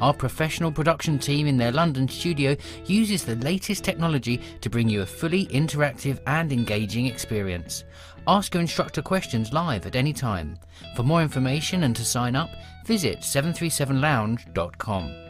Our 0.00 0.12
professional 0.12 0.72
production 0.72 1.18
team 1.18 1.46
in 1.46 1.56
their 1.56 1.72
London 1.72 2.08
studio 2.08 2.56
uses 2.86 3.24
the 3.24 3.36
latest 3.36 3.84
technology 3.84 4.40
to 4.60 4.70
bring 4.70 4.88
you 4.88 5.02
a 5.02 5.06
fully 5.06 5.46
interactive 5.46 6.18
and 6.26 6.52
engaging 6.52 7.06
experience. 7.06 7.84
Ask 8.26 8.54
your 8.54 8.60
instructor 8.60 9.02
questions 9.02 9.52
live 9.52 9.86
at 9.86 9.96
any 9.96 10.12
time. 10.12 10.58
For 10.96 11.02
more 11.02 11.22
information 11.22 11.84
and 11.84 11.94
to 11.96 12.04
sign 12.04 12.36
up, 12.36 12.50
visit 12.86 13.20
737lounge.com. 13.20 15.23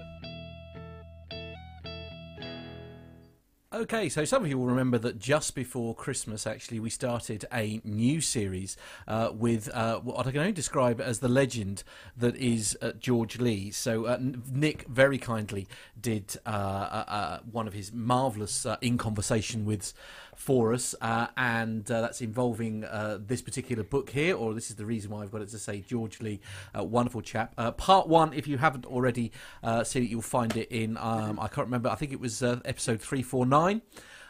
Okay, 3.75 4.09
so 4.09 4.25
some 4.25 4.45
of 4.45 4.49
you 4.49 4.57
will 4.57 4.67
remember 4.67 4.99
that 4.99 5.19
just 5.19 5.57
before 5.57 5.97
Christmas, 5.97 6.47
actually, 6.47 6.79
we 6.79 6.91
started 6.91 7.45
a 7.53 7.81
new 7.83 8.21
series 8.21 8.77
uh, 9.09 9.31
with 9.35 9.69
uh, 9.75 9.99
what 9.99 10.29
I 10.29 10.31
can 10.31 10.39
only 10.43 10.53
describe 10.53 11.01
as 11.01 11.19
the 11.19 11.27
legend 11.27 11.83
that 12.17 12.37
is 12.37 12.79
uh, 12.81 12.93
George 13.01 13.41
Lee. 13.41 13.73
So 13.73 14.05
uh, 14.05 14.19
Nick 14.21 14.87
very 14.87 15.19
kindly 15.19 15.67
did 16.01 16.37
uh, 16.47 16.51
uh, 16.51 17.39
one 17.51 17.67
of 17.67 17.73
his 17.73 17.93
marvelous 17.93 18.65
uh, 18.65 18.77
in 18.81 18.97
conversation 18.97 19.65
with 19.65 19.93
for 20.37 20.73
us, 20.73 20.95
uh, 21.01 21.29
and 21.37 21.91
uh, 21.91 22.01
that's 22.01 22.21
involving 22.21 22.85
uh, 22.85 23.19
this 23.21 23.43
particular 23.43 23.83
book 23.83 24.11
here, 24.11 24.37
or 24.37 24.55
this 24.55 24.71
is 24.71 24.77
the 24.77 24.87
reason 24.87 25.11
why 25.11 25.23
I've 25.23 25.33
got 25.33 25.43
it 25.43 25.49
to 25.51 25.59
say 25.59 25.81
George 25.81 26.21
Lee, 26.21 26.41
uh, 26.77 26.85
wonderful 26.85 27.23
chap. 27.23 27.55
Uh, 27.57 27.71
part 27.73 28.09
one, 28.09 28.33
if 28.33 28.47
you 28.47 28.59
haven't 28.59 28.87
already 28.87 29.33
uh, 29.63 29.85
seen 29.85 30.05
it, 30.05 30.11
you'll 30.11 30.23
find 30.23 30.57
it 30.57 30.71
in, 30.71 30.97
um, 30.99 31.39
I 31.41 31.49
can't 31.49 31.67
remember, 31.67 31.89
I 31.89 31.95
think 31.95 32.13
it 32.13 32.21
was 32.21 32.43
episode 32.43 33.01
349. 33.01 33.83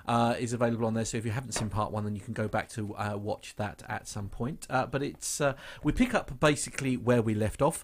Uh, 0.07 0.35
is 0.39 0.53
available 0.53 0.85
on 0.85 0.93
there, 0.93 1.05
so 1.07 1.17
if 1.17 1.25
you 1.25 1.31
haven't 1.31 1.53
seen 1.53 1.71
part 1.71 1.91
one, 1.91 2.05
then 2.05 2.15
you 2.15 2.21
can 2.21 2.35
go 2.35 2.47
back 2.47 2.69
to 2.69 2.95
uh, 2.97 3.17
watch 3.17 3.57
that 3.57 3.83
at 3.89 4.07
some 4.07 4.29
point. 4.29 4.67
Uh, 4.69 4.85
but 4.85 5.03
it's 5.03 5.41
we 5.83 5.93
pick 5.93 6.13
up 6.13 6.39
basically 6.39 6.99
where 6.99 7.23
we 7.23 7.35
left 7.35 7.63
off, 7.63 7.83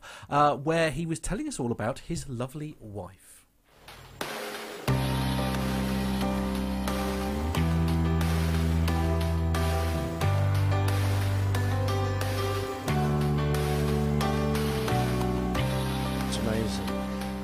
where 0.62 0.90
he 0.90 1.06
was 1.06 1.18
telling 1.18 1.48
us 1.48 1.58
all 1.58 1.72
about 1.72 2.00
his 2.00 2.28
lovely 2.28 2.76
wife. 2.78 3.19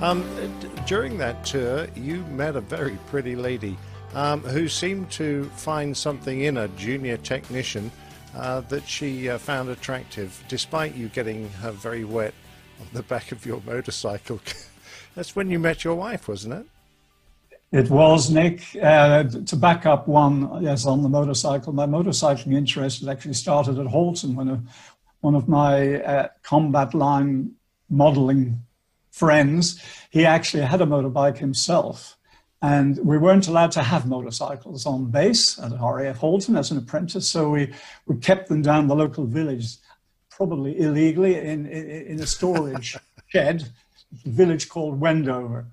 Um, 0.03 0.25
during 0.87 1.17
that 1.19 1.43
tour, 1.47 1.87
you 1.97 2.23
met 2.27 2.55
a 2.55 2.61
very 2.61 2.99
pretty 3.07 3.35
lady 3.35 3.79
um, 4.15 4.43
who 4.43 4.69
seemed 4.69 5.11
to 5.13 5.45
find 5.57 5.97
something 5.97 6.43
in 6.43 6.59
a 6.59 6.69
junior 6.69 7.17
technician 7.17 7.91
uh, 8.35 8.61
that 8.63 8.87
she 8.87 9.31
uh, 9.31 9.39
found 9.39 9.71
attractive, 9.71 10.45
despite 10.49 10.95
you 10.95 11.09
getting 11.09 11.49
her 11.49 11.71
very 11.71 12.05
wet 12.05 12.35
on 12.79 12.87
the 12.93 13.03
back 13.15 13.33
of 13.33 13.47
your 13.47 13.63
motorcycle. 13.65 14.39
That's 15.15 15.35
when 15.35 15.49
you 15.49 15.59
met 15.59 15.83
your 15.83 15.95
wife, 15.95 16.29
wasn't 16.29 16.55
it? 16.55 16.67
It 17.73 17.91
was 17.91 18.31
Nick. 18.31 18.63
Uh, 18.81 19.25
to 19.25 19.57
back 19.57 19.87
up 19.87 20.07
one, 20.07 20.63
yes, 20.63 20.85
on 20.85 21.03
the 21.03 21.09
motorcycle. 21.09 21.73
My 21.73 21.87
motorcycling 21.87 22.55
interest 22.55 23.07
actually 23.09 23.35
started 23.35 23.79
at 23.79 23.87
Halton 23.87 24.37
when 24.37 24.49
a, 24.49 24.63
one 25.21 25.35
of 25.35 25.49
my 25.49 26.03
uh, 26.03 26.29
combat 26.43 26.93
line 26.93 27.53
modeling 27.89 28.63
friends, 29.17 29.83
he 30.11 30.27
actually 30.27 30.63
had 30.63 30.83
a 30.83 30.87
motorbike 30.87 31.39
himself. 31.39 32.19
And 32.61 32.99
we 32.99 33.17
weren't 33.17 33.49
allowed 33.49 33.73
to 33.73 33.83
have 33.83 34.07
motorcycles 34.07 34.85
on 34.85 35.11
base 35.11 35.59
at 35.59 35.73
RAF 35.73 36.19
Halton 36.19 36.55
as 36.55 36.71
an 36.71 36.77
apprentice, 36.77 37.27
so 37.29 37.49
we, 37.49 37.73
we 38.07 38.17
kept 38.17 38.49
them 38.49 38.61
down 38.61 38.89
the 38.89 38.95
local 38.95 39.25
village, 39.25 39.77
probably 40.29 40.79
illegally, 40.79 41.37
in, 41.37 41.65
in, 41.67 41.91
in 41.91 42.21
a 42.21 42.27
storage 42.27 42.97
shed, 43.29 43.71
a 44.27 44.29
village 44.29 44.69
called 44.69 45.01
Wendover. 45.01 45.67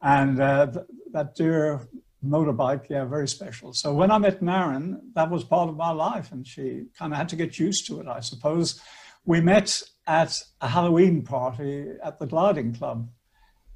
And 0.00 0.40
uh, 0.40 0.66
th- 0.66 0.86
that 1.12 1.34
dear 1.34 1.86
motorbike, 2.26 2.88
yeah, 2.88 3.04
very 3.04 3.28
special. 3.28 3.74
So 3.74 3.92
when 3.92 4.10
I 4.10 4.16
met 4.16 4.40
Marin, 4.40 5.12
that 5.14 5.30
was 5.30 5.44
part 5.44 5.68
of 5.68 5.76
my 5.76 5.90
life, 5.90 6.32
and 6.32 6.46
she 6.46 6.86
kind 6.98 7.12
of 7.12 7.18
had 7.18 7.28
to 7.30 7.36
get 7.36 7.58
used 7.58 7.86
to 7.88 8.00
it, 8.00 8.06
I 8.06 8.20
suppose. 8.20 8.80
We 9.26 9.42
met 9.42 9.82
at 10.08 10.42
a 10.62 10.68
Halloween 10.68 11.22
party 11.22 11.92
at 12.02 12.18
the 12.18 12.26
Gliding 12.26 12.74
Club, 12.74 13.08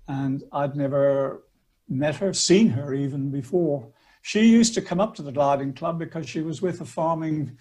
and 0.09 0.43
I'd 0.51 0.75
never 0.75 1.45
met 1.89 2.17
her, 2.17 2.33
seen 2.33 2.71
her 2.71 2.95
even 2.95 3.31
before. 3.31 3.93
She 4.23 4.47
used 4.47 4.73
to 4.75 4.83
come 4.83 4.99
up 4.99 5.15
to 5.17 5.23
the 5.23 5.31
Gliding 5.31 5.75
Club 5.75 5.99
because 5.99 6.27
she 6.27 6.41
was 6.41 6.63
with 6.63 6.81
a 6.81 6.87
farming, 6.87 7.59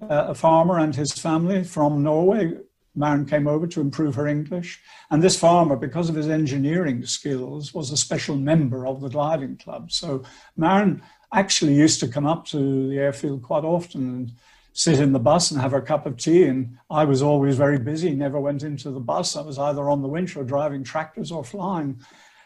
uh, 0.00 0.26
a 0.28 0.34
farmer 0.34 0.78
and 0.78 0.94
his 0.94 1.12
family 1.12 1.64
from 1.64 2.04
Norway. 2.04 2.52
Marin 2.94 3.26
came 3.26 3.48
over 3.48 3.66
to 3.66 3.80
improve 3.80 4.14
her 4.14 4.28
English, 4.28 4.80
and 5.10 5.22
this 5.22 5.38
farmer, 5.38 5.76
because 5.76 6.08
of 6.08 6.14
his 6.14 6.28
engineering 6.28 7.04
skills, 7.04 7.74
was 7.74 7.90
a 7.90 7.96
special 7.96 8.36
member 8.36 8.86
of 8.86 9.00
the 9.00 9.08
Gliding 9.08 9.56
Club. 9.56 9.90
So 9.90 10.22
Marin 10.56 11.02
actually 11.32 11.74
used 11.74 12.00
to 12.00 12.08
come 12.08 12.26
up 12.26 12.44
to 12.46 12.88
the 12.88 12.98
airfield 12.98 13.42
quite 13.42 13.64
often 13.64 14.02
and 14.02 14.32
sit 14.78 15.00
in 15.00 15.12
the 15.12 15.18
bus 15.18 15.50
and 15.50 15.60
have 15.60 15.72
a 15.72 15.82
cup 15.82 16.06
of 16.06 16.16
tea. 16.16 16.44
And 16.44 16.78
I 16.88 17.04
was 17.04 17.20
always 17.20 17.56
very 17.56 17.80
busy, 17.80 18.14
never 18.14 18.38
went 18.38 18.62
into 18.62 18.92
the 18.92 19.00
bus. 19.00 19.34
I 19.34 19.42
was 19.42 19.58
either 19.58 19.90
on 19.90 20.02
the 20.02 20.08
winch 20.08 20.36
or 20.36 20.44
driving 20.44 20.84
tractors 20.84 21.32
or 21.32 21.42
flying. 21.42 22.00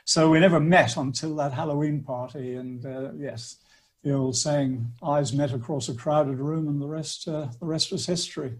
So 0.07 0.31
we 0.31 0.41
never 0.41 0.59
met 0.59 0.97
until 0.97 1.37
that 1.37 1.53
Halloween 1.53 2.03
party. 2.03 2.55
And 2.55 2.87
uh, 2.87 3.13
yes, 3.19 3.59
the 4.03 4.15
old 4.15 4.35
saying, 4.35 4.93
eyes 5.03 5.35
met 5.35 5.53
across 5.53 5.91
a 5.91 5.95
crowded 5.95 6.39
room, 6.39 6.69
and 6.69 6.81
the 6.81 6.87
rest, 6.87 7.29
uh, 7.29 7.49
the 7.61 7.67
rest 7.67 7.93
was 7.93 8.07
history. 8.07 8.55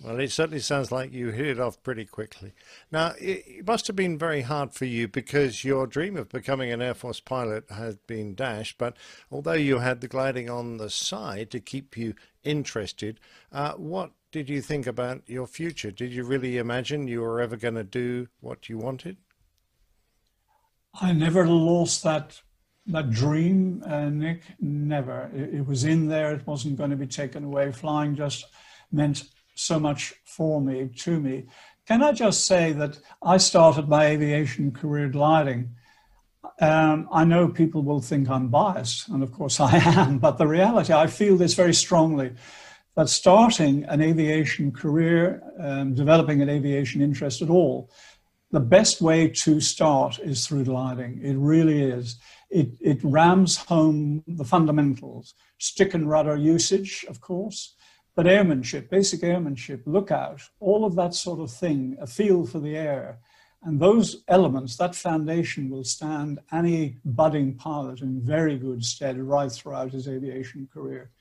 Well, 0.00 0.20
it 0.20 0.30
certainly 0.30 0.60
sounds 0.60 0.92
like 0.92 1.12
you 1.12 1.30
hit 1.30 1.46
it 1.46 1.58
off 1.58 1.82
pretty 1.82 2.04
quickly. 2.04 2.52
Now, 2.92 3.14
it, 3.18 3.66
must 3.66 3.88
have 3.88 3.96
been 3.96 4.16
very 4.16 4.42
hard 4.42 4.72
for 4.72 4.84
you 4.84 5.08
because 5.08 5.64
your 5.64 5.88
dream 5.88 6.16
of 6.16 6.28
becoming 6.28 6.70
an 6.70 6.80
Air 6.80 6.94
Force 6.94 7.18
pilot 7.18 7.64
had 7.68 8.06
been 8.06 8.36
dashed. 8.36 8.78
But 8.78 8.96
although 9.32 9.54
you 9.54 9.78
had 9.78 10.00
the 10.00 10.06
gliding 10.06 10.48
on 10.48 10.76
the 10.76 10.88
side 10.88 11.50
to 11.50 11.58
keep 11.58 11.96
you 11.96 12.14
interested, 12.44 13.18
uh, 13.50 13.72
what 13.72 14.12
did 14.30 14.48
you 14.48 14.60
think 14.60 14.86
about 14.86 15.22
your 15.26 15.48
future? 15.48 15.90
Did 15.90 16.12
you 16.12 16.22
really 16.22 16.58
imagine 16.58 17.08
you 17.08 17.22
were 17.22 17.40
ever 17.40 17.56
going 17.56 17.74
to 17.74 17.84
do 17.84 18.28
what 18.40 18.68
you 18.68 18.78
wanted? 18.78 19.16
I 21.00 21.12
never 21.12 21.46
lost 21.46 22.04
that 22.04 22.40
that 22.86 23.10
dream, 23.10 23.82
uh, 23.84 24.08
Nick. 24.08 24.42
Never. 24.60 25.30
It, 25.34 25.56
it 25.56 25.66
was 25.66 25.84
in 25.84 26.08
there. 26.08 26.32
It 26.32 26.46
wasn't 26.46 26.76
going 26.78 26.90
to 26.90 26.96
be 26.96 27.06
taken 27.06 27.44
away. 27.44 27.70
Flying 27.70 28.16
just 28.16 28.46
meant 28.90 29.24
so 29.58 29.78
much 29.78 30.14
for 30.24 30.60
me, 30.60 30.88
to 30.96 31.20
me. 31.20 31.46
Can 31.86 32.02
I 32.02 32.12
just 32.12 32.46
say 32.46 32.72
that 32.72 32.98
I 33.22 33.38
started 33.38 33.88
my 33.88 34.06
aviation 34.06 34.72
career 34.72 35.08
gliding? 35.08 35.74
Um, 36.60 37.08
I 37.12 37.24
know 37.24 37.48
people 37.48 37.82
will 37.82 38.00
think 38.00 38.28
I'm 38.28 38.48
biased, 38.48 39.08
and 39.08 39.22
of 39.22 39.32
course 39.32 39.60
I 39.60 39.76
am, 39.84 40.18
but 40.18 40.38
the 40.38 40.46
reality, 40.46 40.92
I 40.92 41.06
feel 41.06 41.36
this 41.36 41.54
very 41.54 41.74
strongly 41.74 42.32
that 42.96 43.08
starting 43.08 43.84
an 43.84 44.00
aviation 44.00 44.72
career, 44.72 45.40
um, 45.60 45.94
developing 45.94 46.42
an 46.42 46.48
aviation 46.48 47.00
interest 47.00 47.42
at 47.42 47.48
all, 47.48 47.90
the 48.50 48.60
best 48.60 49.00
way 49.00 49.28
to 49.28 49.60
start 49.60 50.18
is 50.18 50.46
through 50.46 50.64
gliding. 50.64 51.20
It 51.22 51.36
really 51.36 51.82
is. 51.82 52.16
It, 52.50 52.70
it 52.80 52.98
rams 53.02 53.56
home 53.56 54.24
the 54.26 54.44
fundamentals 54.44 55.34
stick 55.58 55.94
and 55.94 56.08
rudder 56.08 56.36
usage, 56.36 57.04
of 57.08 57.20
course, 57.20 57.76
but 58.18 58.26
airmanship, 58.26 58.90
basic 58.90 59.22
airmanship, 59.22 59.80
lookout, 59.86 60.40
all 60.58 60.84
of 60.84 60.96
that 60.96 61.14
sort 61.14 61.38
of 61.38 61.52
thing, 61.52 61.96
a 62.00 62.06
feel 62.08 62.44
for 62.44 62.58
the 62.58 62.76
air. 62.76 63.20
And 63.62 63.78
those 63.78 64.24
elements, 64.26 64.76
that 64.76 64.96
foundation 64.96 65.70
will 65.70 65.84
stand 65.84 66.40
any 66.50 66.98
budding 67.04 67.54
pilot 67.54 68.00
in 68.00 68.20
very 68.20 68.58
good 68.58 68.84
stead 68.84 69.20
right 69.20 69.52
throughout 69.52 69.92
his 69.92 70.08
aviation 70.08 70.68
career. 70.74 71.12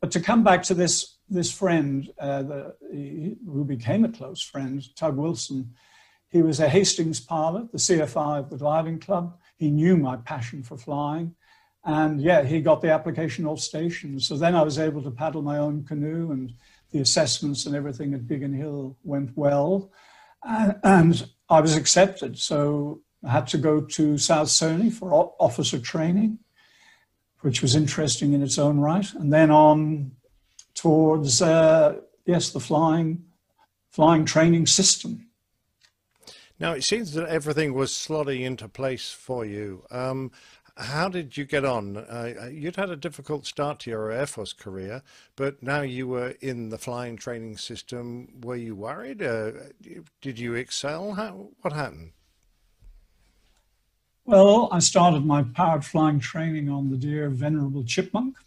But 0.00 0.10
to 0.10 0.18
come 0.18 0.42
back 0.42 0.64
to 0.64 0.74
this, 0.74 1.18
this 1.28 1.52
friend 1.52 2.12
uh, 2.18 2.42
the, 2.42 2.76
who 2.90 3.64
became 3.64 4.04
a 4.04 4.10
close 4.10 4.42
friend, 4.42 4.82
Tug 4.96 5.16
Wilson, 5.16 5.72
he 6.30 6.42
was 6.42 6.58
a 6.58 6.68
Hastings 6.68 7.20
pilot, 7.20 7.70
the 7.70 7.78
CFI 7.78 8.40
of 8.40 8.50
the 8.50 8.56
Gliding 8.56 8.98
Club. 8.98 9.38
He 9.56 9.70
knew 9.70 9.96
my 9.96 10.16
passion 10.16 10.64
for 10.64 10.76
flying. 10.76 11.36
And 11.84 12.20
yeah, 12.20 12.42
he 12.42 12.60
got 12.60 12.80
the 12.80 12.90
application 12.90 13.46
off 13.46 13.60
station. 13.60 14.18
So 14.18 14.36
then 14.36 14.54
I 14.54 14.62
was 14.62 14.78
able 14.78 15.02
to 15.02 15.10
paddle 15.10 15.42
my 15.42 15.58
own 15.58 15.84
canoe 15.84 16.32
and 16.32 16.52
the 16.92 17.00
assessments 17.00 17.66
and 17.66 17.76
everything 17.76 18.14
at 18.14 18.26
Biggin 18.26 18.54
Hill 18.54 18.96
went 19.02 19.36
well. 19.36 19.90
And, 20.42 21.28
I 21.50 21.60
was 21.60 21.76
accepted. 21.76 22.38
So 22.38 23.02
I 23.22 23.30
had 23.30 23.46
to 23.48 23.58
go 23.58 23.82
to 23.82 24.16
South 24.16 24.48
Cerney 24.48 24.90
for 24.90 25.12
officer 25.38 25.78
training, 25.78 26.38
which 27.40 27.60
was 27.60 27.76
interesting 27.76 28.32
in 28.32 28.42
its 28.42 28.58
own 28.58 28.80
right. 28.80 29.12
And 29.12 29.30
then 29.30 29.50
on 29.50 30.12
towards, 30.72 31.42
uh, 31.42 32.00
yes, 32.24 32.48
the 32.48 32.60
flying, 32.60 33.24
flying 33.90 34.24
training 34.24 34.66
system. 34.66 35.28
Now, 36.58 36.72
it 36.72 36.84
seems 36.84 37.12
that 37.12 37.28
everything 37.28 37.74
was 37.74 37.90
slotting 37.90 38.40
into 38.40 38.68
place 38.68 39.10
for 39.10 39.44
you. 39.44 39.84
Um, 39.90 40.30
how 40.76 41.08
did 41.08 41.36
you 41.36 41.44
get 41.44 41.64
on? 41.64 41.96
Uh, 41.96 42.34
uh, 42.42 42.46
you'd 42.46 42.76
had 42.76 42.90
a 42.90 42.96
difficult 42.96 43.46
start 43.46 43.78
to 43.80 43.90
your 43.90 44.10
Air 44.10 44.26
Force 44.26 44.52
career, 44.52 45.02
but 45.36 45.62
now 45.62 45.82
you 45.82 46.08
were 46.08 46.34
in 46.40 46.70
the 46.70 46.78
flying 46.78 47.16
training 47.16 47.56
system. 47.56 48.40
Were 48.42 48.56
you 48.56 48.74
worried? 48.74 49.22
Uh, 49.22 49.52
did 50.20 50.38
you 50.38 50.54
excel? 50.54 51.12
How, 51.12 51.50
what 51.60 51.72
happened? 51.72 52.12
Well, 54.24 54.68
I 54.72 54.78
started 54.78 55.24
my 55.24 55.42
powered 55.42 55.84
flying 55.84 56.18
training 56.18 56.68
on 56.68 56.90
the 56.90 56.96
dear 56.96 57.28
Venerable 57.28 57.84
Chipmunk, 57.84 58.38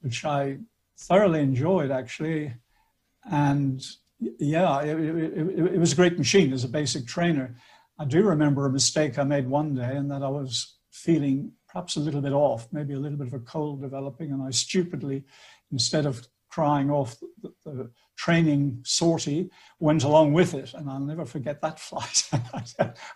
which 0.00 0.24
I 0.24 0.58
thoroughly 0.98 1.40
enjoyed 1.40 1.90
actually. 1.90 2.52
And 3.30 3.84
yeah, 4.20 4.82
it, 4.82 4.98
it, 4.98 5.74
it, 5.74 5.78
was 5.78 5.92
a 5.92 5.96
great 5.96 6.18
machine 6.18 6.52
as 6.52 6.64
a 6.64 6.68
basic 6.68 7.06
trainer. 7.06 7.54
I 7.98 8.04
do 8.04 8.22
remember 8.22 8.66
a 8.66 8.70
mistake 8.70 9.18
I 9.18 9.24
made 9.24 9.48
one 9.48 9.74
day, 9.74 9.96
and 9.96 10.10
that 10.10 10.22
I 10.22 10.28
was 10.28 10.75
feeling 10.96 11.52
perhaps 11.68 11.96
a 11.96 12.00
little 12.00 12.22
bit 12.22 12.32
off, 12.32 12.68
maybe 12.72 12.94
a 12.94 12.98
little 12.98 13.18
bit 13.18 13.26
of 13.26 13.34
a 13.34 13.38
cold 13.40 13.82
developing, 13.82 14.32
and 14.32 14.42
I 14.42 14.50
stupidly, 14.50 15.24
instead 15.70 16.06
of 16.06 16.26
crying 16.48 16.90
off 16.90 17.16
the, 17.42 17.52
the 17.66 17.90
training 18.16 18.80
sortie, 18.82 19.50
went 19.78 20.04
along 20.04 20.32
with 20.32 20.54
it. 20.54 20.72
And 20.72 20.88
I'll 20.88 21.00
never 21.00 21.26
forget 21.26 21.60
that 21.60 21.78
flight. 21.88 22.30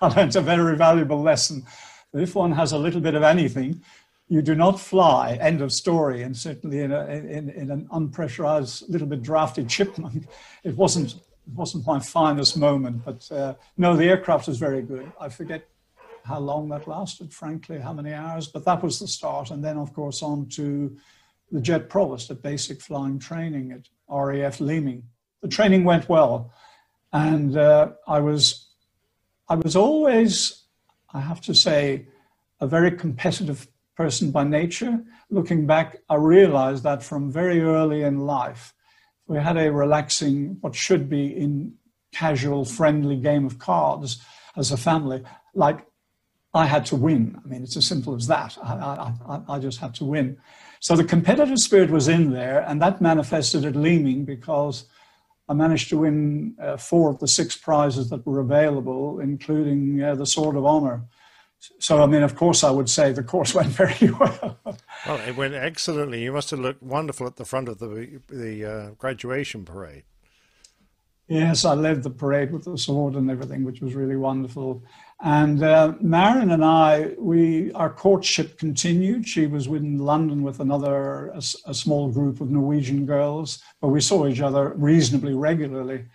I 0.02 0.06
learned 0.08 0.36
a 0.36 0.42
very 0.42 0.76
valuable 0.76 1.22
lesson. 1.22 1.64
That 2.12 2.22
if 2.22 2.34
one 2.34 2.52
has 2.52 2.72
a 2.72 2.78
little 2.78 3.00
bit 3.00 3.14
of 3.14 3.22
anything, 3.22 3.82
you 4.28 4.42
do 4.42 4.54
not 4.54 4.78
fly, 4.78 5.38
end 5.40 5.62
of 5.62 5.72
story. 5.72 6.22
And 6.22 6.36
certainly 6.36 6.80
in, 6.80 6.92
a, 6.92 7.06
in, 7.06 7.48
in 7.48 7.70
an 7.70 7.88
unpressurized, 7.90 8.90
little 8.90 9.06
bit 9.06 9.22
drafty 9.22 9.64
chipmunk, 9.64 10.26
it 10.64 10.76
wasn't, 10.76 11.14
it 11.14 11.54
wasn't 11.54 11.86
my 11.86 11.98
finest 11.98 12.58
moment. 12.58 13.04
But 13.06 13.32
uh, 13.32 13.54
no, 13.78 13.96
the 13.96 14.04
aircraft 14.04 14.48
was 14.48 14.58
very 14.58 14.82
good. 14.82 15.10
I 15.18 15.30
forget 15.30 15.69
how 16.24 16.38
long 16.38 16.68
that 16.68 16.86
lasted, 16.86 17.32
frankly, 17.32 17.78
how 17.78 17.92
many 17.92 18.12
hours, 18.12 18.46
but 18.48 18.64
that 18.64 18.82
was 18.82 18.98
the 18.98 19.06
start. 19.06 19.50
And 19.50 19.64
then, 19.64 19.76
of 19.76 19.92
course, 19.92 20.22
on 20.22 20.46
to 20.50 20.96
the 21.50 21.60
Jet 21.60 21.88
Provost 21.88 22.30
at 22.30 22.42
basic 22.42 22.80
flying 22.80 23.18
training 23.18 23.72
at 23.72 23.88
RAF 24.08 24.60
Leeming. 24.60 25.02
The 25.42 25.48
training 25.48 25.84
went 25.84 26.08
well, 26.08 26.52
and 27.12 27.56
uh, 27.56 27.92
I 28.06 28.20
was, 28.20 28.68
I 29.48 29.56
was 29.56 29.74
always, 29.76 30.64
I 31.12 31.20
have 31.20 31.40
to 31.42 31.54
say, 31.54 32.06
a 32.60 32.66
very 32.66 32.90
competitive 32.92 33.66
person 33.96 34.30
by 34.30 34.44
nature. 34.44 35.02
Looking 35.30 35.66
back, 35.66 35.96
I 36.08 36.14
realized 36.16 36.84
that 36.84 37.02
from 37.02 37.32
very 37.32 37.60
early 37.60 38.02
in 38.02 38.20
life, 38.20 38.74
we 39.26 39.38
had 39.38 39.56
a 39.56 39.72
relaxing, 39.72 40.58
what 40.60 40.74
should 40.74 41.08
be 41.08 41.36
in 41.36 41.74
casual, 42.12 42.64
friendly 42.64 43.16
game 43.16 43.46
of 43.46 43.58
cards 43.58 44.22
as 44.56 44.72
a 44.72 44.76
family. 44.76 45.22
Like 45.54 45.86
I 46.52 46.66
had 46.66 46.84
to 46.86 46.96
win. 46.96 47.40
I 47.44 47.48
mean, 47.48 47.62
it's 47.62 47.76
as 47.76 47.86
simple 47.86 48.14
as 48.14 48.26
that. 48.26 48.58
I, 48.62 49.12
I, 49.26 49.40
I 49.48 49.58
just 49.58 49.78
had 49.78 49.94
to 49.96 50.04
win. 50.04 50.36
So 50.80 50.96
the 50.96 51.04
competitive 51.04 51.58
spirit 51.58 51.90
was 51.90 52.08
in 52.08 52.32
there, 52.32 52.60
and 52.66 52.80
that 52.82 53.00
manifested 53.00 53.64
at 53.64 53.76
Leeming 53.76 54.24
because 54.24 54.86
I 55.48 55.52
managed 55.52 55.88
to 55.90 55.98
win 55.98 56.54
uh, 56.60 56.76
four 56.76 57.10
of 57.10 57.18
the 57.18 57.28
six 57.28 57.56
prizes 57.56 58.10
that 58.10 58.26
were 58.26 58.40
available, 58.40 59.20
including 59.20 60.02
uh, 60.02 60.14
the 60.14 60.26
Sword 60.26 60.56
of 60.56 60.64
Honor. 60.64 61.02
So, 61.78 62.02
I 62.02 62.06
mean, 62.06 62.22
of 62.22 62.34
course, 62.34 62.64
I 62.64 62.70
would 62.70 62.88
say 62.88 63.12
the 63.12 63.22
course 63.22 63.54
went 63.58 63.68
very 63.68 64.10
well. 64.12 64.58
well, 65.06 65.20
it 65.26 65.36
went 65.36 65.54
excellently. 65.54 66.22
You 66.22 66.32
must 66.32 66.50
have 66.50 66.60
looked 66.60 66.82
wonderful 66.82 67.26
at 67.26 67.36
the 67.36 67.44
front 67.44 67.68
of 67.68 67.78
the 67.78 68.20
the 68.28 68.64
uh, 68.64 68.90
graduation 68.98 69.64
parade. 69.64 70.04
Yes, 71.28 71.64
I 71.64 71.74
led 71.74 72.02
the 72.02 72.10
parade 72.10 72.52
with 72.52 72.64
the 72.64 72.76
sword 72.76 73.14
and 73.14 73.30
everything, 73.30 73.62
which 73.62 73.80
was 73.80 73.94
really 73.94 74.16
wonderful. 74.16 74.82
And 75.22 75.62
uh, 75.62 75.94
Marion 76.00 76.50
and 76.50 76.64
I, 76.64 77.10
we 77.18 77.72
our 77.72 77.90
courtship 77.90 78.58
continued. 78.58 79.28
She 79.28 79.46
was 79.46 79.66
in 79.66 79.98
London 79.98 80.42
with 80.42 80.60
another 80.60 81.28
a, 81.28 81.42
a, 81.66 81.74
small 81.74 82.10
group 82.10 82.40
of 82.40 82.50
Norwegian 82.50 83.04
girls, 83.04 83.62
but 83.82 83.88
we 83.88 84.00
saw 84.00 84.26
each 84.26 84.40
other 84.40 84.70
reasonably 84.76 85.34
regularly. 85.34 86.06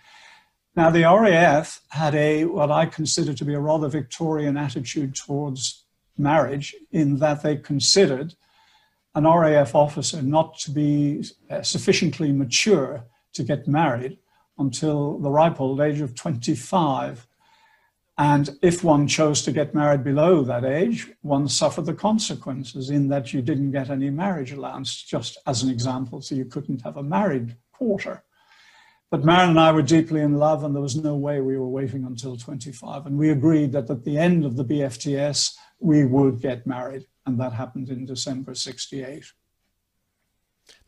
Now 0.74 0.90
the 0.90 1.04
RAF 1.04 1.80
had 1.90 2.16
a 2.16 2.46
what 2.46 2.72
I 2.72 2.86
consider 2.86 3.32
to 3.32 3.44
be 3.44 3.54
a 3.54 3.60
rather 3.60 3.88
Victorian 3.88 4.56
attitude 4.56 5.14
towards 5.14 5.84
marriage, 6.18 6.74
in 6.90 7.18
that 7.18 7.44
they 7.44 7.56
considered 7.56 8.34
an 9.14 9.24
RAF 9.24 9.76
officer 9.76 10.20
not 10.20 10.58
to 10.58 10.72
be 10.72 11.24
uh, 11.48 11.62
sufficiently 11.62 12.32
mature 12.32 13.04
to 13.34 13.44
get 13.44 13.68
married 13.68 14.18
until 14.58 15.18
the 15.18 15.30
ripe 15.30 15.60
old 15.60 15.80
age 15.80 16.00
of 16.00 16.16
25 16.16 17.28
and 18.18 18.56
if 18.62 18.82
one 18.82 19.06
chose 19.06 19.42
to 19.42 19.52
get 19.52 19.74
married 19.74 20.02
below 20.02 20.42
that 20.42 20.64
age, 20.64 21.12
one 21.20 21.48
suffered 21.48 21.84
the 21.84 21.94
consequences 21.94 22.88
in 22.88 23.08
that 23.08 23.34
you 23.34 23.42
didn't 23.42 23.72
get 23.72 23.90
any 23.90 24.08
marriage 24.08 24.52
allowance, 24.52 25.02
just 25.02 25.36
as 25.46 25.62
an 25.62 25.70
example. 25.70 26.22
So 26.22 26.34
you 26.34 26.46
couldn't 26.46 26.80
have 26.82 26.96
a 26.96 27.02
married 27.02 27.56
quarter. 27.72 28.24
But 29.10 29.24
Marion 29.24 29.50
and 29.50 29.60
I 29.60 29.70
were 29.70 29.82
deeply 29.82 30.22
in 30.22 30.38
love, 30.38 30.64
and 30.64 30.74
there 30.74 30.82
was 30.82 30.96
no 30.96 31.14
way 31.14 31.40
we 31.40 31.58
were 31.58 31.68
waiting 31.68 32.04
until 32.04 32.36
25. 32.36 33.06
And 33.06 33.18
we 33.18 33.30
agreed 33.30 33.72
that 33.72 33.90
at 33.90 34.04
the 34.04 34.16
end 34.16 34.46
of 34.46 34.56
the 34.56 34.64
BFTS, 34.64 35.54
we 35.78 36.06
would 36.06 36.40
get 36.40 36.66
married. 36.66 37.06
And 37.26 37.38
that 37.38 37.52
happened 37.52 37.90
in 37.90 38.06
December 38.06 38.54
68. 38.54 39.24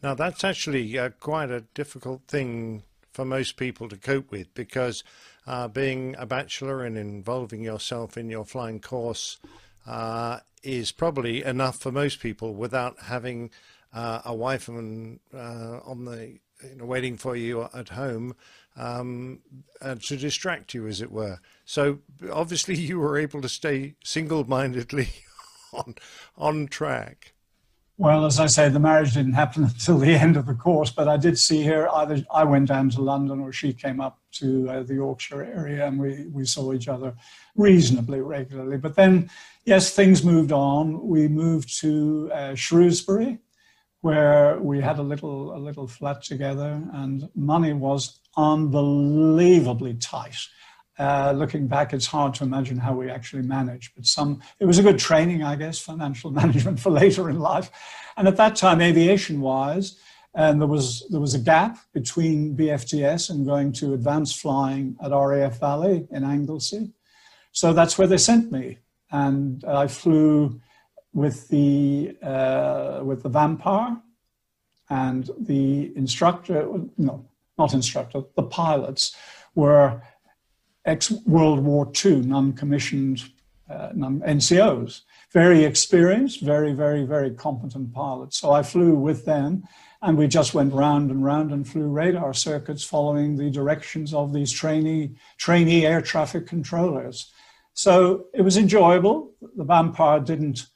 Now, 0.03 0.15
that's 0.15 0.45
actually 0.45 0.99
uh, 0.99 1.11
quite 1.21 1.51
a 1.51 1.61
difficult 1.75 2.23
thing 2.27 2.85
for 3.13 3.25
most 3.25 3.57
people 3.57 3.89
to 3.89 3.97
cope 3.97 4.31
with 4.31 4.53
because 4.55 5.05
uh, 5.49 5.67
being 5.67 6.15
a 6.19 6.27
bachelor 6.27 6.85
and 6.85 6.99
involving 6.99 7.63
yourself 7.65 8.19
in 8.19 8.29
your 8.29 8.45
flying 8.45 8.79
course 8.79 9.39
uh, 9.87 10.41
is 10.63 10.93
probably 10.93 11.43
enough 11.43 11.79
for 11.79 11.91
most 11.91 12.21
people 12.21 12.55
without 12.55 12.97
having 13.05 13.51
uh, 13.95 14.21
a 14.27 14.35
wife 14.35 14.69
and 14.69 15.19
uh, 15.35 15.81
on 15.87 16.05
the 16.05 16.39
you 16.63 16.77
know, 16.77 16.85
waiting 16.85 17.17
for 17.17 17.35
you 17.35 17.67
at 17.73 17.89
home 17.89 18.35
um, 18.77 19.41
to 19.81 20.17
distract 20.19 20.75
you, 20.75 20.87
as 20.87 21.01
it 21.01 21.11
were. 21.11 21.39
So 21.65 22.01
obviously, 22.31 22.75
you 22.91 22.99
were 22.99 23.17
able 23.17 23.41
to 23.41 23.49
stay 23.49 23.95
single-mindedly 24.05 25.09
on 25.73 25.95
on 26.37 26.67
track. 26.67 27.33
Well, 27.97 28.27
as 28.27 28.39
I 28.39 28.47
say, 28.47 28.69
the 28.69 28.79
marriage 28.79 29.15
didn't 29.15 29.33
happen 29.33 29.65
until 29.65 29.99
the 29.99 30.15
end 30.15 30.37
of 30.37 30.47
the 30.47 30.55
course, 30.55 30.91
but 30.91 31.09
I 31.09 31.17
did 31.17 31.39
see 31.39 31.65
her. 31.65 31.89
Either 31.89 32.23
I 32.33 32.45
went 32.45 32.69
down 32.69 32.91
to 32.91 33.01
London 33.01 33.41
or 33.41 33.53
she 33.53 33.73
came 33.73 34.01
up 34.01 34.19
to 34.39 34.69
uh, 34.71 34.83
the 34.83 34.95
Yorkshire 34.95 35.45
area 35.45 35.87
and 35.87 35.99
we, 35.99 36.27
we 36.33 36.45
saw 36.45 36.73
each 36.73 36.89
other 36.89 37.15
reasonably 37.57 38.21
regularly. 38.21 38.77
But 38.77 38.97
then, 38.97 39.31
yes, 39.65 39.91
things 39.93 40.25
moved 40.25 40.53
on. 40.53 41.07
We 41.07 41.29
moved 41.29 41.79
to 41.81 42.31
uh, 42.33 42.55
Shrewsbury, 42.55 43.39
where 44.01 44.59
we 44.61 44.81
had 44.81 44.99
a 44.99 45.03
little, 45.03 45.57
a 45.57 45.59
little 45.59 45.87
flat 45.87 46.23
together 46.23 46.83
and 46.93 47.29
money 47.35 47.73
was 47.73 48.21
unbelievably 48.37 49.95
tight. 49.95 50.39
Uh, 50.99 51.33
looking 51.37 51.69
back, 51.69 51.93
it's 51.93 52.07
hard 52.07 52.35
to 52.35 52.43
imagine 52.45 52.77
how 52.77 52.93
we 52.93 53.09
actually 53.09 53.43
managed, 53.43 53.93
but 53.95 54.05
some, 54.05 54.43
it 54.59 54.65
was 54.65 54.79
a 54.79 54.83
good 54.83 54.99
training, 54.99 55.45
I 55.45 55.55
guess, 55.55 55.79
financial 55.79 56.31
management 56.41 56.81
for 56.81 56.91
later 56.91 57.31
in 57.31 57.39
life. 57.39 57.71
And 58.17 58.27
at 58.27 58.37
that 58.37 58.57
time, 58.57 58.81
aviation 58.81 59.41
wise, 59.41 59.97
and 60.35 60.61
there 60.61 60.69
was, 60.69 61.07
there 61.11 61.21
was 61.21 61.35
a 61.35 61.39
gap 61.39 61.79
between 61.93 62.57
BFTS 62.57 63.31
and 63.31 63.47
going 63.47 63.73
to 63.73 63.95
advanced 63.95 64.41
flying 64.41 64.97
at 65.03 65.11
RAF 65.11 65.59
Valley 65.59 66.07
in 66.11 66.25
Anglesey. 66.25 66.93
So 67.53 67.73
that's 67.73 67.99
where 67.99 68.07
they 68.07 68.19
sent 68.19 68.53
me. 68.53 68.79
And 69.11 69.65
I 69.65 69.87
flew 69.89 70.61
with 71.13 71.49
the, 71.49 72.17
uh, 72.23 73.01
with 73.03 73.23
the 73.23 73.29
Vampire 73.29 73.97
and 74.91 75.31
the 75.39 75.97
instructor, 75.97 76.69
no, 76.97 77.27
not 77.57 77.75
instructor, 77.75 78.23
the 78.37 78.43
pilots 78.43 79.17
were 79.55 80.03
ex 80.85 81.11
World 81.27 81.61
War 81.61 81.91
II 82.05 82.23
non 82.23 82.53
commissioned 82.53 83.25
uh, 83.69 83.91
NCOs. 83.91 85.03
Very 85.33 85.65
experienced, 85.65 86.41
very, 86.41 86.73
very, 86.73 87.05
very 87.05 87.31
competent 87.33 87.93
pilots. 87.93 88.39
So 88.39 88.53
I 88.53 88.63
flew 88.63 88.95
with 88.95 89.25
them 89.25 89.65
and 90.03 90.17
we 90.17 90.29
just 90.29 90.55
went 90.55 90.73
round 90.73 91.11
and 91.11 91.25
round 91.25 91.53
and 91.53 91.69
flew 91.69 91.89
radar 91.89 92.33
circuits 92.33 92.85
following 92.85 93.37
the 93.37 93.51
directions 93.51 94.15
of 94.15 94.33
these 94.33 94.53
trainee, 94.53 95.17
trainee 95.39 95.87
air 95.87 96.01
traffic 96.01 96.47
controllers. 96.47 97.33
So 97.75 98.27
it 98.33 98.43
was 98.43 98.57
enjoyable. 98.57 99.33
The 99.57 99.65
Vampire 99.65 100.21
didn't, 100.21 100.67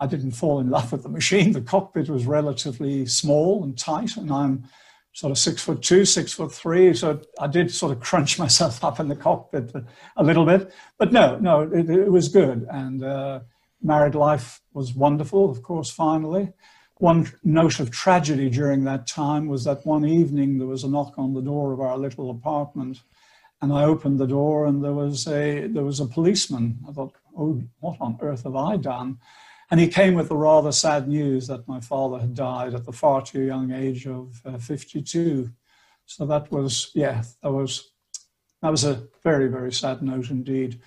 I 0.00 0.06
didn't 0.06 0.32
fall 0.32 0.60
in 0.60 0.70
love 0.70 0.92
with 0.92 1.02
the 1.02 1.08
machine. 1.08 1.52
The 1.52 1.60
cockpit 1.60 2.08
was 2.08 2.26
relatively 2.26 3.06
small 3.06 3.64
and 3.64 3.76
tight, 3.76 4.16
and 4.16 4.30
I'm 4.30 4.64
sort 5.12 5.30
of 5.30 5.38
six 5.38 5.62
foot 5.62 5.82
two, 5.82 6.04
six 6.04 6.32
foot 6.32 6.52
three. 6.52 6.94
So 6.94 7.20
I 7.40 7.46
did 7.46 7.72
sort 7.72 7.92
of 7.92 8.00
crunch 8.08 8.38
myself 8.38 8.84
up 8.84 9.00
in 9.00 9.08
the 9.08 9.16
cockpit 9.16 9.72
a 10.16 10.22
little 10.22 10.44
bit. 10.44 10.72
But 10.98 11.12
no, 11.12 11.38
no, 11.38 11.62
it, 11.62 11.88
it 11.88 12.10
was 12.10 12.28
good. 12.28 12.66
And 12.70 13.02
uh, 13.02 13.40
married 13.82 14.14
life 14.14 14.60
was 14.72 14.94
wonderful, 14.94 15.50
of 15.50 15.62
course, 15.62 15.90
finally. 15.90 16.52
One 16.98 17.30
note 17.44 17.78
of 17.78 17.90
tragedy 17.90 18.50
during 18.50 18.84
that 18.84 19.06
time 19.06 19.46
was 19.46 19.64
that 19.64 19.86
one 19.86 20.04
evening 20.04 20.58
there 20.58 20.66
was 20.66 20.82
a 20.82 20.88
knock 20.88 21.14
on 21.16 21.32
the 21.32 21.40
door 21.40 21.72
of 21.72 21.80
our 21.80 21.96
little 21.96 22.30
apartment, 22.30 23.02
and 23.62 23.72
I 23.72 23.84
opened 23.84 24.18
the 24.18 24.26
door 24.26 24.66
and 24.66 24.82
there 24.82 24.92
was 24.92 25.26
a 25.28 25.68
there 25.68 25.84
was 25.84 26.00
a 26.00 26.06
policeman. 26.06 26.78
I 26.88 26.92
thought, 26.92 27.14
oh, 27.36 27.62
what 27.80 27.98
on 28.00 28.18
earth 28.20 28.44
have 28.44 28.56
I 28.56 28.76
done? 28.76 29.18
And 29.70 29.78
he 29.78 29.86
came 29.86 30.14
with 30.14 30.28
the 30.28 30.36
rather 30.36 30.72
sad 30.72 31.08
news 31.08 31.46
that 31.48 31.68
my 31.68 31.80
father 31.80 32.18
had 32.18 32.34
died 32.34 32.74
at 32.74 32.84
the 32.84 32.92
far 32.92 33.22
too 33.22 33.42
young 33.42 33.70
age 33.70 34.06
of 34.06 34.40
uh, 34.44 34.56
52. 34.58 35.50
So 36.06 36.24
that 36.26 36.50
was, 36.50 36.90
yeah, 36.94 37.22
that 37.42 37.52
was 37.52 37.90
that 38.62 38.70
was 38.70 38.84
a 38.84 39.06
very 39.22 39.48
very 39.48 39.72
sad 39.72 40.02
note 40.02 40.30
indeed. 40.30 40.80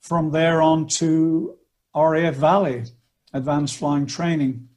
From 0.00 0.30
there 0.30 0.62
on 0.62 0.86
to 1.00 1.56
RAF 1.94 2.34
Valley, 2.34 2.84
advanced 3.32 3.78
flying 3.78 4.06
training. 4.06 4.68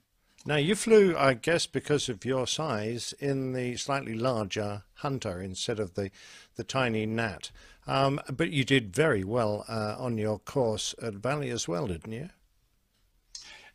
Now, 0.49 0.55
you 0.55 0.73
flew, 0.73 1.15
I 1.15 1.35
guess, 1.35 1.67
because 1.67 2.09
of 2.09 2.25
your 2.25 2.47
size, 2.47 3.13
in 3.19 3.53
the 3.53 3.75
slightly 3.75 4.15
larger 4.15 4.81
Hunter 4.95 5.43
instead 5.43 5.79
of 5.79 5.93
the, 5.93 6.09
the 6.55 6.63
tiny 6.63 7.05
Gnat. 7.05 7.51
Um, 7.85 8.19
but 8.35 8.49
you 8.49 8.63
did 8.63 8.95
very 8.95 9.23
well 9.23 9.63
uh, 9.69 9.95
on 9.99 10.17
your 10.17 10.39
course 10.39 10.95
at 11.03 11.13
Valley 11.13 11.51
as 11.51 11.67
well, 11.67 11.85
didn't 11.85 12.13
you? 12.13 12.29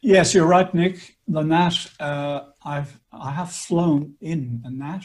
Yes, 0.01 0.35
you're 0.35 0.49
right, 0.49 0.75
Nick. 0.75 1.17
The 1.29 1.43
Gnat, 1.43 1.93
uh, 2.01 2.47
I've, 2.65 2.99
I 3.13 3.31
have 3.31 3.53
flown 3.53 4.17
in 4.21 4.61
a 4.65 4.71
Gnat 4.73 5.05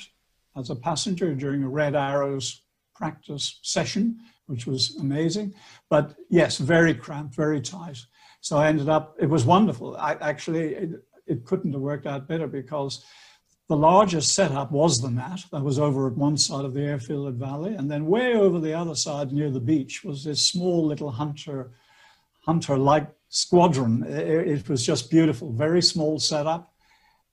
as 0.58 0.72
a 0.72 0.76
passenger 0.76 1.36
during 1.36 1.62
a 1.62 1.70
Red 1.70 1.96
Arrows 1.96 2.64
practice 2.96 3.60
session, 3.62 4.18
which 4.48 4.66
was 4.66 4.98
amazing. 5.00 5.54
But 5.88 6.16
yes, 6.32 6.58
very 6.58 6.96
cramped, 6.96 7.36
very 7.36 7.62
tight. 7.62 8.00
So 8.42 8.58
I 8.58 8.70
ended 8.70 8.90
up, 8.90 9.18
it 9.20 9.30
was 9.30 9.46
wonderful. 9.46 9.98
I 9.98 10.14
actually, 10.14 10.74
it, 10.74 10.90
it 11.30 11.46
couldn't 11.46 11.74
have 11.74 11.82
worked 11.82 12.08
out 12.08 12.28
better 12.28 12.48
because 12.48 13.06
the 13.70 13.78
largest 13.78 14.34
setup 14.34 14.72
was 14.72 15.00
the 15.00 15.12
Gnat 15.12 15.46
that 15.52 15.64
was 15.64 15.78
over 15.78 16.08
at 16.08 16.18
one 16.18 16.38
side 16.38 16.66
of 16.66 16.74
the 16.74 16.82
airfield 16.82 17.28
at 17.28 17.36
Valley, 17.36 17.76
and 17.76 17.90
then 17.90 18.08
way 18.08 18.34
over 18.34 18.60
the 18.60 18.74
other 18.74 18.96
side 18.96 19.32
near 19.32 19.52
the 19.52 19.60
beach 19.60 20.04
was 20.04 20.24
this 20.24 20.46
small 20.46 20.86
little 20.86 21.12
hunter 21.12 21.72
hunter-like 22.46 23.08
squadron. 23.30 24.04
It, 24.04 24.48
it 24.48 24.70
was 24.70 24.84
just 24.84 25.12
beautiful, 25.12 25.54
very 25.54 25.84
small 25.84 26.18
setup, 26.18 26.74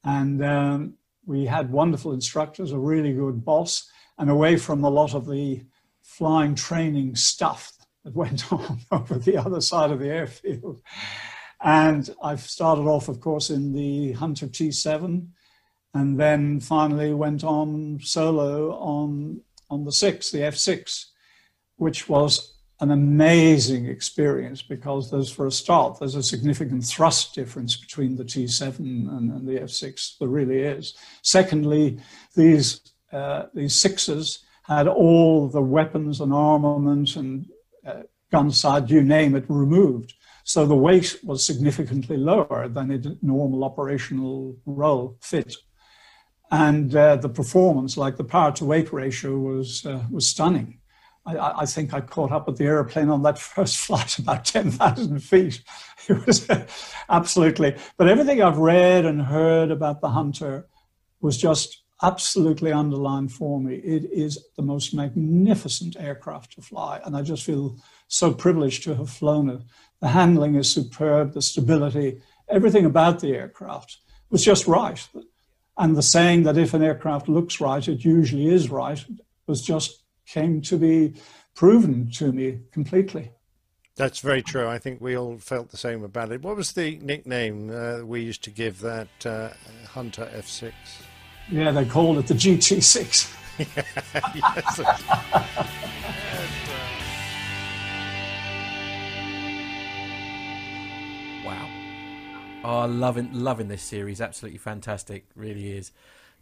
and 0.04 0.44
um, 0.44 0.94
we 1.24 1.46
had 1.46 1.72
wonderful 1.72 2.12
instructors, 2.12 2.72
a 2.72 2.78
really 2.78 3.14
good 3.14 3.42
boss, 3.42 3.90
and 4.18 4.28
away 4.28 4.56
from 4.56 4.84
a 4.84 4.90
lot 4.90 5.14
of 5.14 5.26
the 5.26 5.64
flying 6.02 6.54
training 6.54 7.16
stuff 7.16 7.72
that 8.04 8.14
went 8.14 8.52
on 8.52 8.80
over 8.90 9.18
the 9.18 9.38
other 9.38 9.62
side 9.62 9.90
of 9.90 10.00
the 10.00 10.08
airfield. 10.08 10.82
And 11.62 12.08
I've 12.22 12.40
started 12.40 12.82
off, 12.82 13.08
of 13.08 13.20
course, 13.20 13.50
in 13.50 13.72
the 13.72 14.12
Hunter 14.12 14.46
T7, 14.46 15.26
and 15.94 16.20
then 16.20 16.60
finally 16.60 17.14
went 17.14 17.44
on 17.44 17.98
solo 18.02 18.72
on 18.74 19.40
on 19.68 19.84
the 19.84 19.92
six, 19.92 20.30
the 20.30 20.38
F6, 20.38 21.06
which 21.76 22.08
was 22.08 22.54
an 22.80 22.90
amazing 22.90 23.86
experience 23.86 24.62
because 24.62 25.10
there's, 25.10 25.30
for 25.30 25.46
a 25.46 25.50
start, 25.50 25.98
there's 25.98 26.14
a 26.14 26.22
significant 26.22 26.84
thrust 26.84 27.34
difference 27.34 27.76
between 27.76 28.16
the 28.16 28.24
T7 28.24 28.78
and, 28.78 29.32
and 29.32 29.48
the 29.48 29.60
F6. 29.60 30.18
There 30.18 30.28
really 30.28 30.60
is. 30.60 30.94
Secondly, 31.22 31.98
these 32.34 32.80
uh, 33.12 33.46
these 33.54 33.74
sixes 33.74 34.40
had 34.64 34.88
all 34.88 35.48
the 35.48 35.62
weapons 35.62 36.20
and 36.20 36.34
armament 36.34 37.16
and 37.16 37.46
uh, 37.86 38.02
gun 38.32 38.50
side, 38.50 38.90
you 38.90 39.02
name 39.02 39.36
it, 39.36 39.44
removed. 39.48 40.14
So 40.46 40.64
the 40.64 40.76
weight 40.76 41.18
was 41.24 41.44
significantly 41.44 42.16
lower 42.16 42.68
than 42.68 42.92
a 42.92 43.16
normal 43.20 43.64
operational 43.64 44.56
role 44.64 45.18
fit. 45.20 45.56
And 46.52 46.94
uh, 46.94 47.16
the 47.16 47.28
performance, 47.28 47.96
like 47.96 48.16
the 48.16 48.22
power 48.22 48.52
to 48.52 48.64
weight 48.64 48.92
ratio, 48.92 49.36
was, 49.36 49.84
uh, 49.84 50.04
was 50.08 50.28
stunning. 50.28 50.78
I, 51.26 51.62
I, 51.62 51.66
think 51.66 51.92
I 51.92 52.00
caught 52.00 52.30
up 52.30 52.46
with 52.46 52.58
the 52.58 52.64
airplane 52.66 53.10
on 53.10 53.24
that 53.24 53.38
first 53.54 53.78
flight 53.78 54.20
about 54.20 54.44
10,000 54.44 55.18
feet. 55.18 55.62
It 56.08 56.24
was 56.24 56.48
absolutely, 57.08 57.74
but 57.96 58.06
everything 58.06 58.40
I've 58.40 58.58
read 58.58 59.04
and 59.04 59.20
heard 59.20 59.72
about 59.72 60.00
the 60.00 60.10
Hunter 60.10 60.68
was 61.20 61.36
just 61.36 61.82
absolutely 62.02 62.72
underlined 62.72 63.32
for 63.32 63.60
me. 63.60 63.76
It 63.76 64.04
is 64.12 64.38
the 64.56 64.62
most 64.62 64.94
magnificent 64.94 65.96
aircraft 65.98 66.52
to 66.52 66.62
fly. 66.62 67.00
And 67.04 67.16
I 67.16 67.22
just 67.22 67.44
feel 67.44 67.78
so 68.08 68.32
privileged 68.32 68.82
to 68.84 68.94
have 68.94 69.10
flown 69.10 69.48
it. 69.48 69.62
The 70.00 70.08
handling 70.08 70.56
is 70.56 70.70
superb, 70.70 71.32
the 71.32 71.42
stability, 71.42 72.20
everything 72.48 72.84
about 72.84 73.20
the 73.20 73.34
aircraft 73.34 73.98
was 74.30 74.44
just 74.44 74.66
right. 74.66 75.06
And 75.78 75.96
the 75.96 76.02
saying 76.02 76.42
that 76.44 76.58
if 76.58 76.74
an 76.74 76.82
aircraft 76.82 77.28
looks 77.28 77.60
right, 77.60 77.86
it 77.86 78.04
usually 78.04 78.48
is 78.48 78.70
right 78.70 79.04
was 79.46 79.62
just 79.62 80.02
came 80.26 80.60
to 80.60 80.76
be 80.76 81.14
proven 81.54 82.10
to 82.10 82.32
me 82.32 82.60
completely. 82.72 83.30
That's 83.96 84.20
very 84.20 84.42
true. 84.42 84.68
I 84.68 84.78
think 84.78 85.00
we 85.00 85.16
all 85.16 85.38
felt 85.38 85.70
the 85.70 85.78
same 85.78 86.04
about 86.04 86.30
it. 86.30 86.42
What 86.42 86.56
was 86.56 86.72
the 86.72 86.98
nickname 86.98 87.70
uh, 87.70 88.04
we 88.04 88.20
used 88.20 88.44
to 88.44 88.50
give 88.50 88.80
that 88.80 89.08
uh, 89.24 89.50
Hunter 89.88 90.28
F6? 90.34 90.72
Yeah, 91.48 91.70
they 91.70 91.84
called 91.84 92.18
it 92.18 92.26
the 92.26 92.34
GT6. 92.34 93.32
wow. 101.44 101.68
Oh, 102.64 102.86
loving 102.86 103.30
loving 103.32 103.68
this 103.68 103.82
series. 103.82 104.20
Absolutely 104.20 104.58
fantastic. 104.58 105.26
Really 105.36 105.70
is 105.70 105.92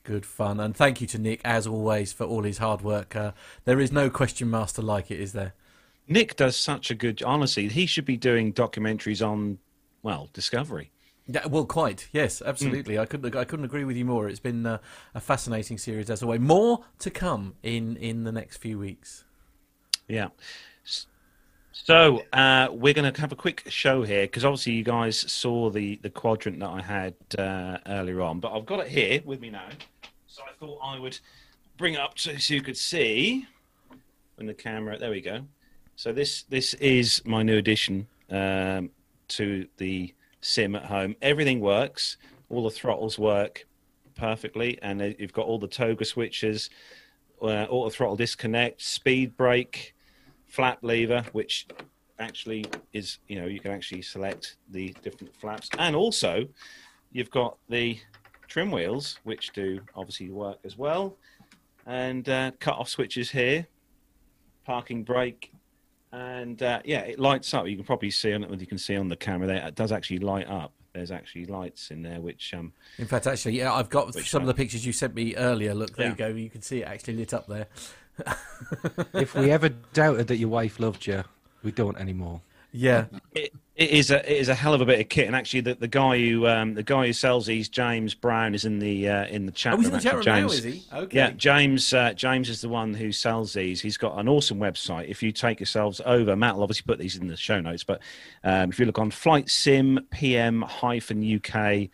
good 0.04 0.24
fun. 0.24 0.58
And 0.58 0.74
thank 0.74 1.00
you 1.00 1.06
to 1.08 1.18
Nick, 1.18 1.40
as 1.44 1.66
always, 1.66 2.12
for 2.12 2.24
all 2.24 2.44
his 2.44 2.58
hard 2.58 2.80
work. 2.80 3.14
Uh, 3.14 3.32
there 3.64 3.80
is 3.80 3.92
no 3.92 4.08
question 4.08 4.50
master 4.50 4.82
like 4.82 5.10
it, 5.10 5.20
is 5.20 5.32
there? 5.32 5.52
Nick 6.08 6.36
does 6.36 6.56
such 6.56 6.90
a 6.90 6.94
good. 6.94 7.22
Honestly, 7.22 7.68
he 7.68 7.86
should 7.86 8.04
be 8.06 8.16
doing 8.16 8.52
documentaries 8.52 9.26
on, 9.26 9.58
well, 10.02 10.30
Discovery. 10.32 10.90
Yeah, 11.26 11.46
well, 11.46 11.64
quite 11.64 12.08
yes, 12.12 12.42
absolutely. 12.44 12.96
Mm. 12.96 13.00
I 13.00 13.06
couldn't 13.06 13.36
I 13.36 13.44
couldn't 13.44 13.64
agree 13.64 13.84
with 13.84 13.96
you 13.96 14.04
more. 14.04 14.28
It's 14.28 14.40
been 14.40 14.66
uh, 14.66 14.78
a 15.14 15.20
fascinating 15.20 15.78
series 15.78 16.10
as 16.10 16.22
always. 16.22 16.40
More 16.40 16.84
to 16.98 17.10
come 17.10 17.54
in 17.62 17.96
in 17.96 18.24
the 18.24 18.32
next 18.32 18.58
few 18.58 18.78
weeks. 18.78 19.24
Yeah. 20.06 20.28
So 21.72 22.22
uh, 22.32 22.68
we're 22.70 22.94
going 22.94 23.12
to 23.12 23.20
have 23.20 23.32
a 23.32 23.36
quick 23.36 23.64
show 23.68 24.04
here 24.04 24.22
because 24.22 24.44
obviously 24.44 24.74
you 24.74 24.84
guys 24.84 25.18
saw 25.30 25.70
the 25.70 25.96
the 26.02 26.10
quadrant 26.10 26.60
that 26.60 26.68
I 26.68 26.82
had 26.82 27.14
uh, 27.38 27.78
earlier 27.86 28.20
on, 28.20 28.40
but 28.40 28.54
I've 28.54 28.66
got 28.66 28.80
it 28.80 28.88
here 28.88 29.20
with 29.24 29.40
me 29.40 29.50
now. 29.50 29.68
So 30.26 30.42
I 30.48 30.52
thought 30.58 30.78
I 30.82 30.98
would 30.98 31.18
bring 31.76 31.94
it 31.94 32.00
up 32.00 32.18
so, 32.18 32.36
so 32.36 32.54
you 32.54 32.62
could 32.62 32.76
see 32.76 33.46
when 34.36 34.46
the 34.46 34.54
camera. 34.54 34.98
There 34.98 35.10
we 35.10 35.20
go. 35.20 35.40
So 35.96 36.12
this 36.12 36.42
this 36.44 36.74
is 36.74 37.22
my 37.24 37.42
new 37.42 37.56
addition 37.56 38.06
um, 38.30 38.90
to 39.28 39.66
the 39.78 40.14
sim 40.44 40.76
at 40.76 40.84
home. 40.84 41.16
Everything 41.22 41.60
works. 41.60 42.18
All 42.50 42.62
the 42.62 42.70
throttles 42.70 43.18
work 43.18 43.66
perfectly, 44.16 44.78
and 44.82 45.16
you've 45.18 45.32
got 45.32 45.46
all 45.46 45.58
the 45.58 45.66
toga 45.68 46.04
switches, 46.04 46.70
uh, 47.42 47.66
auto 47.68 47.90
throttle 47.90 48.16
disconnect, 48.16 48.80
speed 48.80 49.36
brake, 49.36 49.94
flap 50.46 50.78
lever, 50.82 51.24
which 51.32 51.66
actually 52.20 52.64
is 52.92 53.18
you 53.26 53.40
know 53.40 53.46
you 53.46 53.58
can 53.58 53.72
actually 53.72 54.02
select 54.02 54.56
the 54.70 54.94
different 55.02 55.34
flaps, 55.34 55.68
and 55.78 55.96
also 55.96 56.46
you've 57.10 57.30
got 57.30 57.56
the 57.68 57.98
trim 58.46 58.70
wheels, 58.70 59.18
which 59.24 59.52
do 59.52 59.80
obviously 59.96 60.30
work 60.30 60.58
as 60.64 60.76
well, 60.76 61.16
and 61.86 62.28
uh, 62.28 62.50
cut 62.60 62.76
off 62.76 62.88
switches 62.88 63.30
here, 63.30 63.66
parking 64.64 65.02
brake, 65.02 65.52
and 66.14 66.62
uh, 66.62 66.80
yeah, 66.84 67.00
it 67.00 67.18
lights 67.18 67.52
up. 67.54 67.66
You 67.66 67.74
can 67.74 67.84
probably 67.84 68.10
see 68.10 68.32
on 68.32 68.44
it. 68.44 68.60
You 68.60 68.66
can 68.66 68.78
see 68.78 68.96
on 68.96 69.08
the 69.08 69.16
camera 69.16 69.48
there. 69.48 69.66
It 69.66 69.74
does 69.74 69.90
actually 69.90 70.18
light 70.20 70.48
up. 70.48 70.72
There's 70.92 71.10
actually 71.10 71.46
lights 71.46 71.90
in 71.90 72.02
there, 72.02 72.20
which 72.20 72.54
um. 72.54 72.72
In 72.98 73.06
fact, 73.06 73.26
actually, 73.26 73.58
yeah, 73.58 73.72
I've 73.72 73.90
got 73.90 74.14
some 74.14 74.42
of 74.42 74.46
the 74.46 74.54
pictures 74.54 74.86
you 74.86 74.92
sent 74.92 75.14
me 75.14 75.34
earlier. 75.34 75.74
Look, 75.74 75.96
there 75.96 76.06
yeah. 76.06 76.10
you 76.12 76.16
go. 76.16 76.28
You 76.28 76.50
can 76.50 76.62
see 76.62 76.82
it 76.82 76.86
actually 76.86 77.14
lit 77.14 77.34
up 77.34 77.48
there. 77.48 77.66
if 79.14 79.34
we 79.34 79.50
ever 79.50 79.70
doubted 79.70 80.28
that 80.28 80.36
your 80.36 80.50
wife 80.50 80.78
loved 80.78 81.04
you, 81.04 81.24
we 81.64 81.72
don't 81.72 81.98
anymore. 81.98 82.40
Yeah. 82.70 83.06
It, 83.32 83.52
it 83.76 83.90
is 83.90 84.12
a 84.12 84.18
it 84.30 84.38
is 84.38 84.48
a 84.48 84.54
hell 84.54 84.72
of 84.72 84.80
a 84.80 84.86
bit 84.86 85.00
of 85.00 85.08
kit, 85.08 85.26
and 85.26 85.34
actually, 85.34 85.60
the, 85.60 85.74
the 85.74 85.88
guy 85.88 86.16
who 86.18 86.46
um, 86.46 86.74
the 86.74 86.82
guy 86.84 87.06
who 87.06 87.12
sells 87.12 87.46
these, 87.46 87.68
James 87.68 88.14
Brown, 88.14 88.54
is 88.54 88.64
in 88.64 88.78
the 88.78 89.08
uh, 89.08 89.26
in 89.26 89.46
the 89.46 89.52
chat 89.52 89.74
Oh, 89.74 89.78
he's 89.78 89.88
in 89.88 89.92
the 89.92 90.00
chat 90.00 90.14
room 90.14 90.24
now, 90.24 90.38
James, 90.38 90.54
is 90.54 90.64
he? 90.64 90.84
Okay. 90.92 91.16
Yeah, 91.16 91.30
James 91.30 91.92
uh, 91.92 92.12
James 92.12 92.48
is 92.48 92.60
the 92.60 92.68
one 92.68 92.94
who 92.94 93.10
sells 93.10 93.52
these. 93.54 93.80
He's 93.80 93.96
got 93.96 94.16
an 94.16 94.28
awesome 94.28 94.58
website. 94.58 95.08
If 95.08 95.24
you 95.24 95.32
take 95.32 95.58
yourselves 95.58 96.00
over, 96.06 96.36
Matt 96.36 96.54
will 96.54 96.62
obviously 96.62 96.84
put 96.86 97.00
these 97.00 97.16
in 97.16 97.26
the 97.26 97.36
show 97.36 97.60
notes. 97.60 97.82
But 97.82 98.00
um, 98.44 98.70
if 98.70 98.78
you 98.78 98.86
look 98.86 99.00
on 99.00 99.10
Flight 99.10 99.50
Sim 99.50 100.06
PM 100.10 100.62
hyphen 100.62 101.22
UK. 101.36 101.90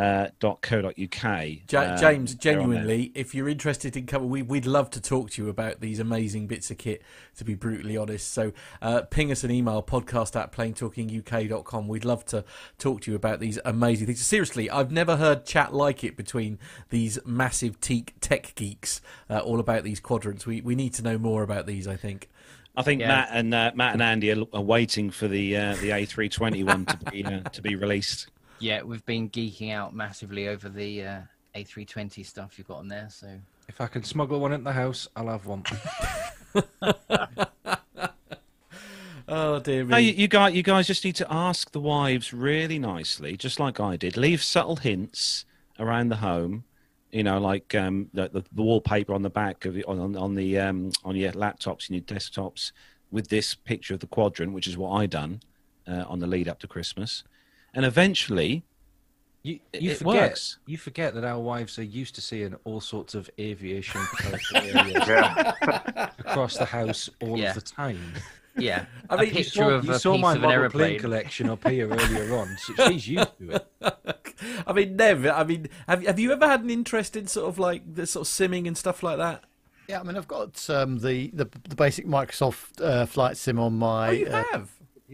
Uh, 0.00 0.28
dot 0.38 0.62
co 0.62 0.80
dot 0.80 0.94
uk. 0.98 1.24
Um, 1.24 1.60
James, 1.66 1.66
they're 1.68 1.82
on 1.82 2.24
there. 2.24 2.34
genuinely, 2.34 3.12
if 3.14 3.34
you're 3.34 3.48
interested 3.48 3.96
in 3.96 4.06
cover, 4.06 4.24
we, 4.24 4.40
we'd 4.40 4.64
love 4.66 4.88
to 4.90 5.00
talk 5.00 5.30
to 5.32 5.42
you 5.42 5.48
about 5.50 5.80
these 5.80 5.98
amazing 5.98 6.46
bits 6.46 6.70
of 6.70 6.78
kit, 6.78 7.02
to 7.36 7.44
be 7.44 7.54
brutally 7.54 7.96
honest. 7.96 8.32
So 8.32 8.52
uh, 8.80 9.02
ping 9.02 9.30
us 9.30 9.44
an 9.44 9.50
email, 9.50 9.82
podcast 9.82 10.36
at 10.40 10.52
planetalkinguk.com. 10.52 11.88
We'd 11.88 12.04
love 12.04 12.24
to 12.26 12.44
talk 12.78 13.02
to 13.02 13.10
you 13.10 13.16
about 13.16 13.40
these 13.40 13.58
amazing 13.64 14.06
things. 14.06 14.20
Seriously, 14.24 14.70
I've 14.70 14.90
never 14.90 15.16
heard 15.16 15.44
chat 15.44 15.74
like 15.74 16.02
it 16.04 16.16
between 16.16 16.58
these 16.90 17.18
massive 17.26 17.80
teak 17.80 18.14
tech 18.20 18.54
geeks 18.54 19.00
uh, 19.28 19.38
all 19.40 19.60
about 19.60 19.84
these 19.84 20.00
quadrants. 20.00 20.46
We, 20.46 20.60
we 20.60 20.74
need 20.74 20.94
to 20.94 21.02
know 21.02 21.18
more 21.18 21.42
about 21.42 21.66
these, 21.66 21.86
I 21.86 21.96
think. 21.96 22.28
I 22.76 22.82
think 22.82 23.00
Yeah. 23.00 23.08
Matt 23.08 23.28
and 23.32 23.54
uh, 23.54 23.72
Matt 23.74 23.94
and 23.94 24.02
Andy 24.02 24.32
are, 24.32 24.44
are 24.52 24.62
waiting 24.62 25.10
for 25.10 25.26
the 25.28 25.56
uh, 25.56 25.74
the 25.76 25.90
A320 25.90 26.64
one 26.64 26.86
to 26.86 26.96
be 27.10 27.24
uh, 27.24 27.40
to 27.40 27.60
be 27.60 27.74
released. 27.74 28.28
Yeah, 28.60 28.82
we've 28.82 29.04
been 29.06 29.30
geeking 29.30 29.72
out 29.72 29.94
massively 29.94 30.48
over 30.48 30.68
the 30.68 31.04
uh, 31.04 31.20
A320 31.54 32.24
stuff 32.24 32.58
you've 32.58 32.68
got 32.68 32.78
on 32.78 32.88
there. 32.88 33.08
So 33.10 33.28
If 33.68 33.80
I 33.80 33.86
can 33.86 34.04
smuggle 34.04 34.38
one 34.40 34.52
in 34.52 34.64
the 34.64 34.72
house, 34.72 35.08
I'll 35.16 35.28
have 35.28 35.46
one. 35.46 35.64
Oh, 39.32 39.60
dear 39.60 39.84
me. 39.84 39.90
No, 39.90 39.96
you, 39.96 40.12
you 40.12 40.28
guys, 40.28 40.54
you 40.54 40.64
guys 40.64 40.88
just 40.88 41.04
need 41.04 41.14
to 41.16 41.32
ask 41.32 41.70
the 41.70 41.78
wives 41.78 42.32
really 42.32 42.80
nicely, 42.80 43.36
just 43.36 43.60
like 43.60 43.78
I 43.78 43.96
did. 43.96 44.16
Leave 44.16 44.42
subtle 44.42 44.74
hints 44.76 45.44
around 45.78 46.08
the 46.08 46.16
home. 46.16 46.64
You 47.12 47.22
know, 47.22 47.38
like 47.38 47.72
um, 47.76 48.08
the, 48.12 48.28
the 48.28 48.44
the 48.52 48.62
wallpaper 48.62 49.14
on 49.14 49.22
the 49.22 49.30
back 49.30 49.64
of 49.66 49.76
it, 49.76 49.84
on 49.86 50.00
on, 50.00 50.16
on 50.16 50.34
the 50.34 50.58
um, 50.58 50.90
on 51.04 51.14
your 51.14 51.30
laptops 51.32 51.88
and 51.88 51.96
your 51.96 52.02
desktops 52.02 52.72
with 53.12 53.28
this 53.28 53.54
picture 53.54 53.94
of 53.94 54.00
the 54.00 54.06
quadrant, 54.08 54.52
which 54.52 54.66
is 54.66 54.76
what 54.76 54.90
I 54.90 55.06
done 55.06 55.40
uh, 55.86 56.04
on 56.08 56.18
the 56.18 56.26
lead 56.26 56.48
up 56.48 56.58
to 56.60 56.66
Christmas, 56.66 57.22
and 57.74 57.84
eventually 57.84 58.64
You, 59.42 59.58
you 59.72 59.92
it 59.92 59.98
forget 59.98 60.30
works. 60.30 60.58
you 60.66 60.76
forget 60.78 61.14
that 61.14 61.24
our 61.24 61.38
wives 61.40 61.78
are 61.78 61.82
used 61.84 62.14
to 62.16 62.20
seeing 62.20 62.54
all 62.64 62.80
sorts 62.80 63.14
of 63.14 63.30
aviation 63.38 64.00
areas 64.54 65.08
across 66.18 66.56
the 66.56 66.66
house 66.66 67.08
all 67.20 67.38
Yeah. 67.38 67.50
of 67.50 67.54
the 67.56 67.60
time. 67.62 68.00
yeah, 68.56 68.86
I 69.08 69.16
mean, 69.16 69.26
you 69.28 69.32
picture 69.34 69.50
saw, 69.50 69.70
of 69.70 69.84
you 69.84 69.92
a 69.92 69.98
saw 69.98 70.14
piece 70.14 70.22
my 70.22 70.30
of 70.32 70.36
an 70.36 70.42
model 70.42 70.70
plane 70.70 70.82
aeroplane. 70.82 70.98
collection 71.00 71.48
up 71.48 71.66
here 71.68 71.88
earlier 71.88 72.34
on. 72.36 72.56
So 72.58 72.88
she's 72.88 73.08
used 73.08 73.38
to 73.38 73.50
it. 73.56 73.66
I 74.66 74.72
mean, 74.72 74.96
Nev, 74.96 75.26
I 75.26 75.44
mean, 75.44 75.68
have, 75.86 76.04
have 76.06 76.18
you 76.18 76.32
ever 76.32 76.48
had 76.48 76.62
an 76.62 76.70
interest 76.70 77.14
in 77.16 77.26
sort 77.26 77.48
of 77.48 77.58
like 77.58 77.94
the 77.94 78.06
sort 78.06 78.26
of 78.26 78.32
simming 78.32 78.66
and 78.66 78.76
stuff 78.76 79.02
like 79.02 79.18
that? 79.18 79.44
Yeah, 79.88 80.00
I 80.00 80.02
mean, 80.02 80.16
I've 80.16 80.28
got 80.28 80.68
um, 80.70 80.98
the, 80.98 81.30
the 81.32 81.48
the 81.68 81.74
basic 81.76 82.06
Microsoft 82.06 82.80
uh, 82.82 83.06
flight 83.06 83.36
sim 83.36 83.58
on 83.58 83.74
my 83.78 84.08
Oh, 84.08 84.12
you 84.12 84.26
uh, 84.26 84.42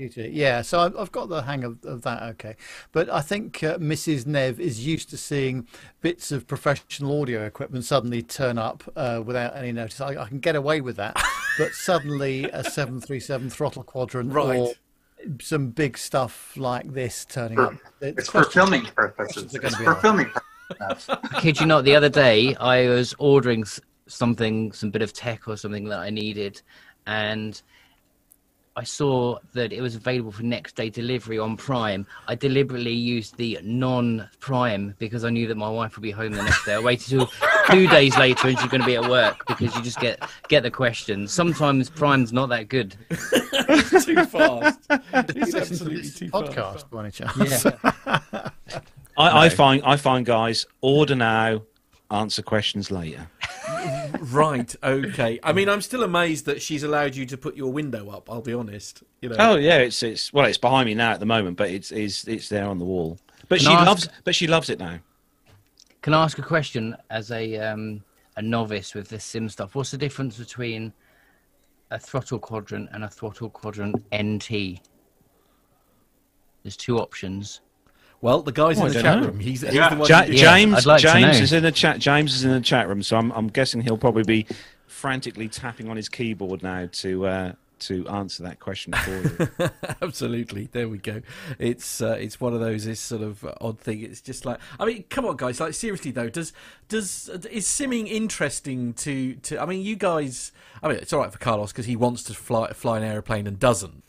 have? 0.05 0.11
computer. 0.13 0.31
Yeah, 0.31 0.63
so 0.63 0.81
I've, 0.81 0.97
I've 0.97 1.13
got 1.13 1.29
the 1.29 1.43
hang 1.43 1.65
of, 1.65 1.85
of 1.85 2.03
that. 2.03 2.23
Okay, 2.23 2.57
but 2.93 3.09
I 3.11 3.21
think 3.21 3.63
uh, 3.63 3.79
Mrs. 3.79 4.27
Nev 4.27 4.61
is 4.61 4.87
used 4.87 5.11
to 5.11 5.17
seeing 5.17 5.67
bits 6.01 6.31
of 6.33 6.47
professional 6.47 7.21
audio 7.23 7.45
equipment 7.45 7.85
suddenly 7.85 8.23
turn 8.23 8.59
up 8.59 8.83
uh, 8.97 9.23
without 9.25 9.57
any 9.57 9.73
notice. 9.73 10.01
I, 10.01 10.17
I 10.23 10.29
can 10.29 10.39
get 10.41 10.57
away 10.57 10.81
with 10.81 10.97
that, 10.97 11.17
but 11.59 11.73
suddenly 11.73 12.45
a 12.45 12.65
seven 12.65 13.01
three 13.01 13.21
seven 13.21 13.51
throttle 13.51 13.83
quadrant 13.83 14.33
Right. 14.33 14.59
or 14.59 14.73
some 15.41 15.69
big 15.71 15.99
stuff 15.99 16.57
like 16.57 16.93
this 16.93 17.25
turning 17.25 17.59
up. 17.59 17.75
The 18.01 18.09
It's 18.09 18.29
for 18.29 18.45
filming 18.45 18.85
purposes. 18.85 19.45
questions 19.51 19.53
gonna 19.55 19.67
It's 19.69 19.77
be 19.79 19.85
for 19.85 19.91
hard. 19.93 20.03
filming 20.03 20.31
purposes. 20.79 21.09
I 21.09 21.41
kid 21.41 21.59
you 21.59 21.67
not, 21.67 21.85
the 21.85 21.97
other 21.97 22.09
day 22.11 22.55
I 22.57 22.89
was 22.89 23.15
ordering 23.19 23.65
something, 24.07 24.71
some 24.73 24.91
bit 24.91 25.03
of 25.03 25.13
tech 25.13 25.49
or 25.49 25.57
something 25.57 25.85
that 25.89 25.99
I 25.99 26.11
needed, 26.11 26.63
and 27.07 27.61
I 28.77 28.85
saw 28.85 29.39
that 29.55 29.73
it 29.73 29.81
was 29.81 29.95
available 29.95 30.31
for 30.31 30.43
next 30.43 30.77
day 30.77 30.91
delivery 30.91 31.39
on 31.39 31.57
Prime. 31.57 32.07
I 32.29 32.35
deliberately 32.35 32.93
used 32.93 33.37
the 33.39 33.59
non 33.63 34.29
Prime 34.39 34.95
because 34.99 35.25
I 35.25 35.31
knew 35.31 35.47
that 35.49 35.57
my 35.57 35.69
wife 35.71 35.97
would 35.97 36.03
be 36.03 36.11
home 36.11 36.33
the 36.33 36.43
next 36.43 36.65
day. 36.67 36.75
I 36.75 36.79
waited 36.79 37.09
till 37.09 37.31
two 37.71 37.87
days 37.87 38.19
later 38.19 38.49
and 38.49 38.59
she's 38.59 38.69
going 38.69 38.83
to 38.83 38.87
be 38.87 38.97
at 38.97 39.09
work 39.09 39.47
because 39.47 39.75
you 39.75 39.83
just 39.83 39.99
get 39.99 40.23
get 40.49 40.63
the 40.63 40.71
question. 40.71 41.27
Sometimes 41.27 41.89
Prime's 41.89 42.35
not 42.35 42.51
that 42.51 42.69
good. 42.69 42.95
too 43.11 44.25
fast. 44.27 44.81
It's 44.91 45.55
absolutely 45.55 46.03
this 46.03 46.15
too 46.19 46.29
fast. 46.29 46.53
podcast 46.53 46.91
by 46.91 47.01
any 47.01 47.11
chance? 47.11 47.65
Yeah. 47.65 48.51
I, 49.19 49.47
I 49.47 49.49
find 49.49 49.83
I 49.85 49.97
find 49.97 50.27
guys 50.27 50.67
order 50.83 51.15
now, 51.15 51.63
answer 52.11 52.43
questions 52.43 52.91
later. 52.91 53.29
Right. 54.21 54.75
Okay. 54.83 55.39
I 55.43 55.53
mean, 55.53 55.69
I'm 55.69 55.81
still 55.83 56.03
amazed 56.03 56.47
that 56.47 56.63
she's 56.63 56.83
allowed 56.83 57.15
you 57.15 57.27
to 57.27 57.37
put 57.37 57.55
your 57.55 57.71
window 57.73 58.09
up. 58.11 58.31
I'll 58.31 58.41
be 58.41 58.53
honest. 58.55 59.03
You 59.21 59.29
know. 59.29 59.37
Oh 59.39 59.57
yeah, 59.57 59.79
it's 59.79 60.03
it's 60.03 60.33
well, 60.33 60.47
it's 60.47 60.59
behind 60.59 60.87
me 60.87 60.95
now 60.95 61.13
at 61.13 61.21
the 61.21 61.27
moment, 61.27 61.57
but 61.57 61.71
it's 61.71 61.91
it's 61.93 62.27
it's 62.27 62.49
there 62.49 62.67
on 62.67 62.79
the 62.79 62.85
wall. 62.85 63.19
But 63.49 63.59
Can 63.61 63.67
she 63.69 63.73
I 63.73 63.81
ask- 63.81 63.87
loves 63.87 64.09
but 64.25 64.35
she 64.35 64.47
loves 64.47 64.71
it 64.71 64.79
now. 64.79 64.99
Can 66.03 66.15
I 66.15 66.23
ask 66.25 66.39
a 66.39 66.43
question 66.43 66.97
as 67.11 67.31
a 67.31 67.57
um, 67.59 68.03
a 68.37 68.43
novice 68.43 68.95
with 68.95 69.09
this 69.09 69.25
sim 69.25 69.49
stuff? 69.49 69.75
What's 69.75 69.91
the 69.91 69.99
difference 69.99 70.39
between 70.39 70.93
a 71.91 71.99
throttle 71.99 72.39
quadrant 72.39 72.89
and 72.93 73.05
a 73.05 73.09
throttle 73.09 73.51
quadrant 73.51 73.97
NT? 74.15 74.81
There's 76.63 76.77
two 76.77 76.99
options. 76.99 77.61
Well, 78.21 78.43
the 78.43 78.53
guy's 78.53 78.79
Oh, 78.81 78.85
I 78.85 78.87
in 78.89 78.93
the 78.95 79.03
chat 79.03 79.21
know. 79.21 79.27
room. 79.29 79.41
He's, 79.41 79.61
he's 79.61 79.75
Yeah. 79.75 79.91
the 79.91 79.97
one. 79.97 80.09
Ja- 80.09 80.23
who- 80.25 80.33
Yeah, 80.33 80.55
James 80.57 80.87
like 80.87 81.01
James 81.03 81.41
is 81.41 81.53
in 81.53 81.63
the 81.63 81.73
chat. 81.73 81.99
James 81.99 82.35
is 82.35 82.45
in 82.45 82.51
the 82.51 82.61
chat 82.61 82.89
room, 82.89 83.03
so 83.03 83.17
I'm 83.17 83.31
I'm 83.33 83.49
guessing 83.49 83.81
he'll 83.83 83.99
probably 83.99 84.25
be 84.25 84.47
frantically 84.87 85.49
tapping 85.49 85.89
on 85.91 85.97
his 85.97 86.09
keyboard 86.09 86.63
now 86.63 86.89
to 86.91 87.27
uh, 87.27 87.53
to 87.79 88.09
answer 88.09 88.43
that 88.45 88.59
question 88.59 88.95
for 88.95 89.11
you. 89.11 89.71
Absolutely. 90.03 90.69
There 90.73 90.89
we 90.89 90.97
go. 90.99 91.21
It's 91.59 92.01
uh, 92.01 92.17
it's 92.19 92.41
one 92.41 92.55
of 92.55 92.61
those 92.61 92.87
this 92.87 93.01
sort 93.01 93.21
of 93.23 93.45
odd 93.61 93.79
thing. 93.79 94.01
It's 94.01 94.23
just 94.23 94.47
like 94.47 94.59
I 94.81 94.87
mean, 94.87 95.05
come 95.11 95.27
on, 95.27 95.37
guys. 95.37 95.61
Like 95.61 95.75
seriously 95.75 96.11
though, 96.11 96.31
does 96.31 96.53
does 96.89 97.29
is 97.51 97.67
simming 97.67 98.09
interesting 98.09 98.95
to 98.95 99.35
to? 99.35 99.61
I 99.61 99.67
mean, 99.67 99.83
you 99.83 99.95
guys. 99.97 100.53
I 100.83 100.89
mean, 100.89 100.97
it's 100.99 101.13
all 101.13 101.21
right 101.21 101.33
for 101.33 101.39
Carlos 101.39 101.73
because 101.73 101.87
he 101.87 101.97
wants 101.97 102.23
to 102.25 102.35
fly 102.35 102.73
fly 102.73 102.97
an 102.99 103.05
aeroplane 103.05 103.47
and 103.47 103.59
doesn't. 103.59 104.03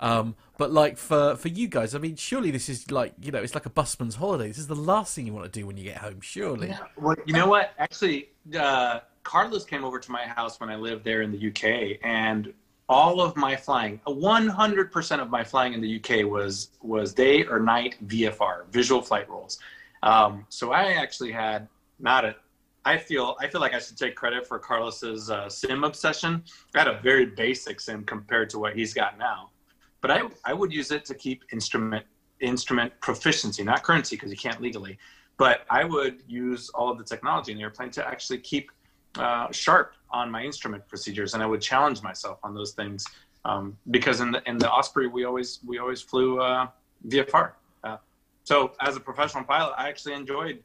Um, 0.00 0.36
but 0.58 0.72
like 0.72 0.96
for 0.96 1.36
for 1.36 1.48
you 1.48 1.68
guys, 1.68 1.94
I 1.94 1.98
mean, 1.98 2.16
surely 2.16 2.50
this 2.50 2.68
is 2.68 2.90
like 2.90 3.14
you 3.20 3.32
know, 3.32 3.40
it's 3.40 3.54
like 3.54 3.66
a 3.66 3.70
busman's 3.70 4.16
holiday. 4.16 4.48
This 4.48 4.58
is 4.58 4.66
the 4.66 4.76
last 4.76 5.14
thing 5.14 5.26
you 5.26 5.32
want 5.32 5.52
to 5.52 5.60
do 5.60 5.66
when 5.66 5.76
you 5.76 5.84
get 5.84 5.98
home. 5.98 6.20
Surely. 6.20 6.74
Well, 6.96 7.16
you 7.26 7.32
know 7.32 7.48
what? 7.48 7.72
Actually, 7.78 8.30
uh, 8.58 9.00
Carlos 9.22 9.64
came 9.64 9.84
over 9.84 9.98
to 9.98 10.10
my 10.10 10.22
house 10.22 10.60
when 10.60 10.70
I 10.70 10.76
lived 10.76 11.04
there 11.04 11.22
in 11.22 11.32
the 11.32 11.48
UK, 11.48 11.98
and 12.02 12.52
all 12.88 13.20
of 13.20 13.36
my 13.36 13.54
flying, 13.54 14.00
100% 14.06 15.20
of 15.20 15.30
my 15.30 15.44
flying 15.44 15.74
in 15.74 15.80
the 15.80 15.96
UK 15.96 16.24
was 16.24 16.70
was 16.80 17.12
day 17.12 17.44
or 17.44 17.60
night 17.60 17.96
VFR, 18.06 18.66
visual 18.70 19.02
flight 19.02 19.28
rules. 19.28 19.58
Um, 20.02 20.46
so 20.48 20.72
I 20.72 20.92
actually 20.92 21.32
had 21.32 21.68
not 21.98 22.24
a. 22.24 22.34
I 22.84 22.96
feel 22.96 23.36
I 23.40 23.48
feel 23.48 23.60
like 23.60 23.74
I 23.74 23.80
should 23.80 23.98
take 23.98 24.14
credit 24.14 24.46
for 24.46 24.58
Carlos's 24.58 25.30
uh, 25.30 25.48
sim 25.48 25.84
obsession. 25.84 26.42
I 26.74 26.78
had 26.78 26.88
a 26.88 27.00
very 27.00 27.26
basic 27.26 27.80
sim 27.80 28.04
compared 28.04 28.48
to 28.50 28.58
what 28.58 28.74
he's 28.74 28.94
got 28.94 29.18
now, 29.18 29.50
but 30.00 30.10
I 30.10 30.22
I 30.44 30.52
would 30.52 30.72
use 30.72 30.90
it 30.90 31.04
to 31.06 31.14
keep 31.14 31.44
instrument 31.52 32.04
instrument 32.40 32.92
proficiency, 33.00 33.64
not 33.64 33.82
currency, 33.82 34.16
because 34.16 34.30
you 34.30 34.36
can't 34.36 34.60
legally 34.60 34.98
but 35.38 35.64
I 35.70 35.84
would 35.84 36.22
use 36.26 36.68
all 36.70 36.90
of 36.90 36.98
the 36.98 37.04
technology 37.04 37.52
in 37.52 37.58
the 37.58 37.64
airplane 37.64 37.90
to 37.92 38.06
actually 38.06 38.38
keep 38.38 38.70
uh, 39.16 39.50
sharp 39.52 39.94
on 40.10 40.30
my 40.30 40.42
instrument 40.42 40.86
procedures, 40.88 41.32
and 41.34 41.42
I 41.42 41.46
would 41.46 41.62
challenge 41.62 42.02
myself 42.02 42.38
on 42.42 42.54
those 42.54 42.72
things 42.72 43.06
um, 43.44 43.78
because 43.90 44.20
in 44.20 44.32
the 44.32 44.42
in 44.46 44.58
the 44.58 44.70
Osprey 44.70 45.06
we 45.06 45.24
always 45.24 45.60
we 45.64 45.78
always 45.78 46.02
flew 46.02 46.40
uh, 46.40 46.66
VFR. 47.06 47.52
Uh, 47.84 47.96
so 48.42 48.72
as 48.80 48.96
a 48.96 49.00
professional 49.00 49.44
pilot, 49.44 49.74
I 49.78 49.88
actually 49.88 50.14
enjoyed 50.14 50.62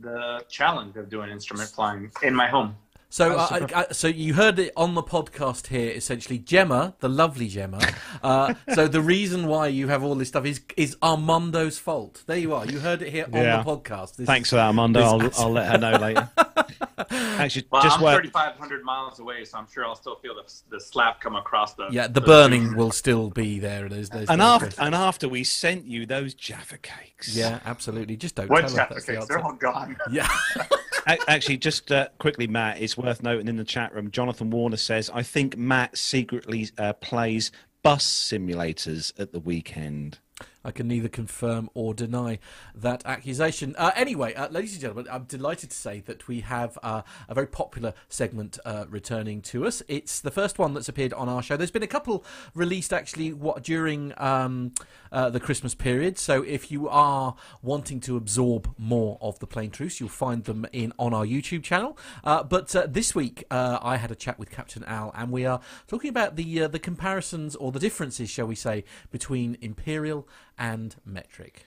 the 0.00 0.42
challenge 0.48 0.96
of 0.96 1.10
doing 1.10 1.30
instrument 1.30 1.68
flying 1.68 2.10
in 2.22 2.34
my 2.34 2.48
home. 2.48 2.76
So, 3.12 3.36
I, 3.36 3.66
I, 3.76 3.92
so 3.92 4.08
you 4.08 4.32
heard 4.32 4.58
it 4.58 4.72
on 4.74 4.94
the 4.94 5.02
podcast 5.02 5.66
here. 5.66 5.90
Essentially, 5.90 6.38
Gemma, 6.38 6.94
the 7.00 7.10
lovely 7.10 7.46
Gemma. 7.46 7.78
Uh, 8.22 8.54
so 8.74 8.88
the 8.88 9.02
reason 9.02 9.48
why 9.48 9.66
you 9.66 9.88
have 9.88 10.02
all 10.02 10.14
this 10.14 10.28
stuff 10.28 10.46
is 10.46 10.62
is 10.78 10.96
Armando's 11.02 11.78
fault. 11.78 12.24
There 12.26 12.38
you 12.38 12.54
are. 12.54 12.64
You 12.64 12.78
heard 12.80 13.02
it 13.02 13.10
here 13.10 13.26
Yeah. 13.30 13.58
on 13.58 13.66
the 13.66 13.70
podcast. 13.76 14.16
This 14.16 14.26
Thanks 14.26 14.46
is- 14.46 14.50
for 14.52 14.56
that, 14.56 14.68
Armando. 14.68 15.18
this- 15.18 15.38
I'll, 15.38 15.44
I'll 15.48 15.52
let 15.52 15.70
her 15.72 15.76
know 15.76 15.98
later. 15.98 16.30
Actually, 17.10 17.66
Well, 17.70 17.82
just 17.82 17.98
I'm 17.98 18.04
wait. 18.04 18.14
3,500 18.14 18.82
miles 18.82 19.18
away, 19.18 19.44
so 19.44 19.58
I'm 19.58 19.66
sure 19.70 19.84
I'll 19.84 19.94
still 19.94 20.16
feel 20.16 20.34
the, 20.34 20.50
the 20.70 20.80
slap 20.80 21.20
come 21.20 21.36
across 21.36 21.74
the. 21.74 21.88
Yeah, 21.90 22.06
the 22.06 22.22
burning 22.22 22.76
will 22.76 22.92
still 22.92 23.28
be 23.28 23.58
there. 23.58 23.90
There's, 23.90 24.08
there's 24.08 24.30
And 24.30 24.40
after 24.40 24.66
question. 24.68 24.84
and 24.84 24.94
after 24.94 25.28
we 25.28 25.44
sent 25.44 25.84
you 25.84 26.06
those 26.06 26.32
Jaffa 26.32 26.78
cakes. 26.78 27.36
yeah, 27.36 27.60
absolutely. 27.66 28.16
Just 28.16 28.36
don't 28.36 28.48
What 28.48 28.62
tell 28.62 28.70
her 28.70 28.76
Jaffa 28.76 28.94
that's 28.94 29.06
the 29.06 29.12
cakes? 29.16 29.26
They're 29.26 29.38
all 29.44 29.52
gone. 29.52 29.98
Yeah. 30.10 30.28
Actually, 31.06 31.56
just 31.56 31.90
uh, 31.90 32.08
quickly, 32.18 32.46
Matt, 32.46 32.80
it's 32.80 32.96
worth 32.96 33.22
noting 33.22 33.48
in 33.48 33.56
the 33.56 33.64
chat 33.64 33.94
room. 33.94 34.10
Jonathan 34.10 34.50
Warner 34.50 34.76
says, 34.76 35.10
"I 35.12 35.22
think 35.22 35.56
Matt 35.56 35.96
secretly 35.96 36.68
uh, 36.78 36.92
plays 36.94 37.50
bus 37.82 38.04
simulators 38.04 39.12
at 39.18 39.32
the 39.32 39.40
weekend." 39.40 40.18
I 40.64 40.70
can 40.70 40.88
neither 40.88 41.08
confirm 41.08 41.70
or 41.74 41.94
deny 41.94 42.38
that 42.74 43.02
accusation. 43.04 43.74
Uh, 43.76 43.90
anyway, 43.96 44.34
uh, 44.34 44.48
ladies 44.48 44.72
and 44.72 44.80
gentlemen, 44.80 45.06
I'm 45.10 45.24
delighted 45.24 45.70
to 45.70 45.76
say 45.76 46.00
that 46.06 46.28
we 46.28 46.40
have 46.40 46.78
uh, 46.82 47.02
a 47.28 47.34
very 47.34 47.46
popular 47.46 47.94
segment 48.08 48.58
uh, 48.64 48.84
returning 48.88 49.42
to 49.42 49.66
us. 49.66 49.82
It's 49.88 50.20
the 50.20 50.30
first 50.30 50.58
one 50.58 50.74
that's 50.74 50.88
appeared 50.88 51.12
on 51.12 51.28
our 51.28 51.42
show. 51.42 51.56
There's 51.56 51.70
been 51.70 51.82
a 51.82 51.88
couple 51.88 52.24
released 52.54 52.92
actually 52.92 53.32
what 53.32 53.62
during 53.62 54.12
um, 54.16 54.72
uh, 55.10 55.30
the 55.30 55.40
Christmas 55.40 55.74
period. 55.74 56.18
So 56.18 56.42
if 56.42 56.70
you 56.70 56.88
are 56.88 57.34
wanting 57.62 58.00
to 58.00 58.16
absorb 58.16 58.72
more 58.78 59.18
of 59.20 59.38
the 59.38 59.46
plain 59.46 59.70
truths, 59.70 60.00
you'll 60.00 60.08
find 60.08 60.44
them 60.44 60.66
in 60.72 60.92
on 60.98 61.12
our 61.12 61.24
YouTube 61.24 61.62
channel. 61.62 61.98
Uh, 62.24 62.42
but 62.42 62.74
this 62.88 63.14
week, 63.14 63.44
I 63.50 63.96
had 63.96 64.10
a 64.10 64.14
chat 64.14 64.38
with 64.38 64.50
Captain 64.50 64.84
Al, 64.84 65.12
and 65.14 65.30
we 65.30 65.44
are 65.44 65.60
talking 65.86 66.10
about 66.10 66.36
the 66.36 66.66
the 66.66 66.78
comparisons 66.78 67.56
or 67.56 67.72
the 67.72 67.78
differences, 67.78 68.30
shall 68.30 68.46
we 68.46 68.54
say, 68.54 68.84
between 69.10 69.56
Imperial 69.60 70.28
and 70.58 70.96
metric. 71.04 71.66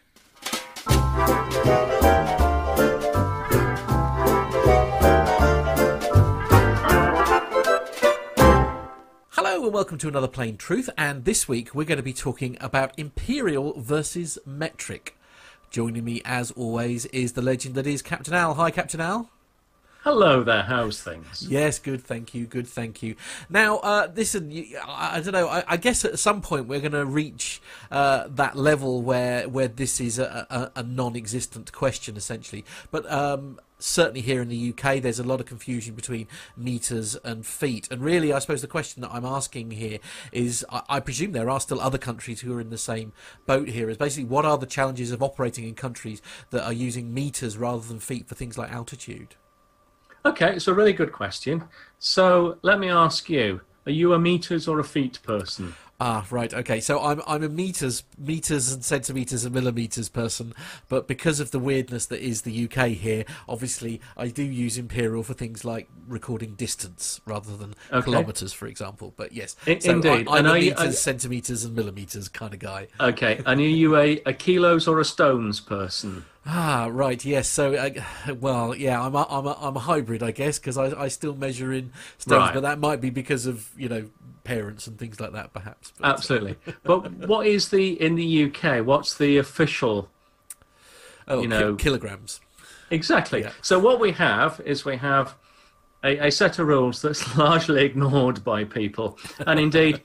Hello 9.30 9.64
and 9.64 9.74
welcome 9.74 9.98
to 9.98 10.07
another 10.07 10.28
Plain 10.28 10.57
Truth, 10.57 10.90
and 10.98 11.26
this 11.26 11.48
week 11.48 11.74
we're 11.76 11.84
going 11.84 11.98
to 11.98 12.03
be 12.03 12.14
talking 12.14 12.57
about 12.62 12.98
imperial 12.98 13.80
versus 13.80 14.38
metric. 14.45 15.18
Joining 15.70 16.03
me, 16.03 16.22
as 16.24 16.52
always, 16.52 17.06
is 17.07 17.34
the 17.34 17.41
legend 17.41 17.76
that 17.76 17.88
is 17.88 18.02
Captain 18.02 18.34
Al. 18.34 18.53
Hi, 18.53 18.72
Captain 18.72 19.02
Al. 19.02 19.30
Hello 20.06 20.44
there, 20.44 20.61
how's 20.61 21.02
things? 21.02 21.48
Yes, 21.49 21.80
good, 21.80 22.03
thank 22.03 22.36
you, 22.36 22.45
good, 22.45 22.68
thank 22.68 23.02
you. 23.02 23.15
Now, 23.49 23.77
uh, 23.77 24.11
listen, 24.15 24.52
I, 24.88 25.18
I 25.18 25.19
don't 25.19 25.34
know. 25.34 25.48
I, 25.48 25.64
I, 25.68 25.77
guess 25.77 26.06
at 26.06 26.19
some 26.19 26.44
point 26.44 26.68
we're 26.68 26.80
going 26.80 26.91
to 26.91 27.07
reach 27.07 27.60
uh, 27.90 28.27
that 28.30 28.56
level 28.56 29.02
where 29.02 29.49
where 29.49 29.68
this 29.68 29.99
is 29.99 30.19
a, 30.19 30.45
a, 30.76 30.82
a 30.82 30.84
non-existent 30.84 31.72
question, 31.72 32.18
essentially. 32.18 32.64
But 32.91 33.11
um, 33.11 33.60
certainly 33.80 34.22
here 34.22 34.44
in 34.44 34.49
the 34.49 34.69
UK, 34.77 35.02
there's 35.02 35.18
a 35.18 35.23
lot 35.23 35.40
of 35.40 35.48
confusion 35.48 35.95
between 35.95 36.27
meters 36.56 37.15
and 37.23 37.44
feet. 37.44 37.88
And 37.90 37.99
really, 37.99 38.32
I 38.32 38.38
suppose 38.38 38.61
the 38.61 38.68
question 38.68 39.02
that 39.02 39.11
I'm 39.11 39.26
asking 39.26 39.72
here 39.72 39.98
is 40.32 40.64
I, 40.69 40.84
I, 40.88 40.99
presume 40.99 41.32
there 41.32 41.49
are 41.49 41.60
still 41.60 41.82
other 41.82 41.98
countries 41.98 42.41
who 42.41 42.56
are 42.56 42.61
in 42.61 42.69
the 42.69 42.77
same 42.77 43.11
boat 43.48 43.69
here. 43.69 43.90
Is 43.90 43.98
basically 43.98 44.26
what 44.26 44.45
are 44.45 44.60
the 44.60 44.68
challenges 44.68 45.10
of 45.10 45.23
operating 45.23 45.68
in 45.68 45.73
countries 45.73 46.22
that 46.52 46.64
are 46.64 46.73
using 46.73 47.11
meters 47.11 47.57
rather 47.57 47.82
than 47.88 47.99
feet 47.99 48.27
for 48.27 48.36
things 48.36 48.56
like 48.56 48.72
altitude? 48.72 49.36
Okay, 50.26 50.56
it's 50.56 50.68
a 50.68 50.73
really 50.73 50.93
good 50.93 51.11
question. 51.11 51.65
So 51.99 52.57
let 52.64 52.80
me 52.80 52.89
ask 52.89 53.30
you: 53.30 53.61
Are 53.85 53.91
you 53.91 54.14
a 54.14 54.19
meters 54.19 54.68
or 54.68 54.80
a 54.80 54.84
feet 54.84 55.19
person? 55.22 55.76
Ah, 56.00 56.26
right. 56.30 56.54
Okay. 56.54 56.82
So 56.82 57.02
I'm 57.02 57.22
I'm 57.26 57.42
a 57.42 57.48
meters, 57.48 58.04
meters 58.18 58.72
and 58.74 58.84
centimeters 58.84 59.46
and 59.46 59.56
millimeters 59.56 60.10
person, 60.10 60.54
but 60.90 61.08
because 61.08 61.40
of 61.40 61.52
the 61.52 61.60
weirdness 61.60 62.06
that 62.08 62.20
is 62.20 62.42
the 62.42 62.66
UK 62.66 62.90
here, 62.90 63.24
obviously 63.48 64.02
I 64.18 64.28
do 64.28 64.44
use 64.44 64.78
imperial 64.78 65.24
for 65.24 65.34
things 65.34 65.64
like 65.64 65.88
recording 66.06 66.56
distance 66.56 67.22
rather 67.26 67.56
than 67.56 67.76
okay. 67.94 68.04
kilometers, 68.04 68.52
for 68.52 68.68
example. 68.68 69.14
But 69.16 69.32
yes, 69.32 69.56
I, 69.66 69.80
so 69.80 69.92
indeed, 69.92 70.28
I, 70.28 70.40
am 70.40 70.46
a 70.48 70.54
meters, 70.56 70.86
you, 70.86 70.92
centimeters, 70.92 71.64
and 71.64 71.74
millimeters 71.76 72.28
kind 72.28 72.54
of 72.54 72.60
guy. 72.60 72.88
Okay. 73.00 73.42
And 73.46 73.62
are 73.62 73.64
you 73.64 73.96
a, 73.96 74.22
a 74.26 74.34
kilos 74.34 74.90
or 74.90 75.00
a 75.00 75.06
stones 75.06 75.62
person? 75.62 76.26
Ah, 76.46 76.90
right. 76.92 77.24
Yes. 77.24 77.48
So, 77.48 77.74
uh, 77.74 78.34
well, 78.40 78.76
yeah, 78.76 79.02
I'm 79.02 79.16
a, 79.16 79.26
I'm 79.30 79.48
a, 79.48 79.58
I'm 79.60 79.76
a 79.76 79.80
hybrid, 79.80 80.22
I 80.22 80.32
guess, 80.32 80.60
because 80.60 80.78
I, 80.78 81.04
I 81.04 81.08
still 81.08 81.36
measure 81.36 81.74
in 81.74 81.92
stones, 82.18 82.40
right. 82.40 82.54
but 82.54 82.62
that 82.62 82.80
might 82.80 83.02
be 83.02 83.10
because 83.10 83.48
of 83.48 83.70
you 83.78 83.90
know 83.90 84.10
parents 84.46 84.88
and 84.88 84.98
things 84.98 85.20
like 85.20 85.34
that, 85.34 85.52
perhaps. 85.52 85.92
But, 86.00 86.06
uh, 86.06 86.14
Absolutely. 86.14 86.56
but 86.84 87.12
what 87.28 87.46
is 87.46 87.70
the 87.70 88.02
in 88.02 88.16
the 88.16 88.46
UK? 88.46 88.86
What's 88.86 89.18
the 89.18 89.38
official? 89.38 90.10
Oh, 91.28 91.42
you 91.42 91.50
know, 91.50 91.76
kilograms. 91.76 92.40
Exactly. 92.92 93.42
Yeah. 93.42 93.52
So 93.62 93.78
what 93.80 94.00
we 94.00 94.14
have 94.14 94.62
is 94.64 94.86
we 94.86 94.96
have 94.98 95.36
a, 96.04 96.28
a 96.28 96.32
set 96.32 96.60
of 96.60 96.68
rules 96.68 97.02
that's 97.02 97.36
largely 97.38 97.84
ignored 97.84 98.44
by 98.44 98.64
people, 98.64 99.18
and 99.46 99.60
indeed. 99.60 100.02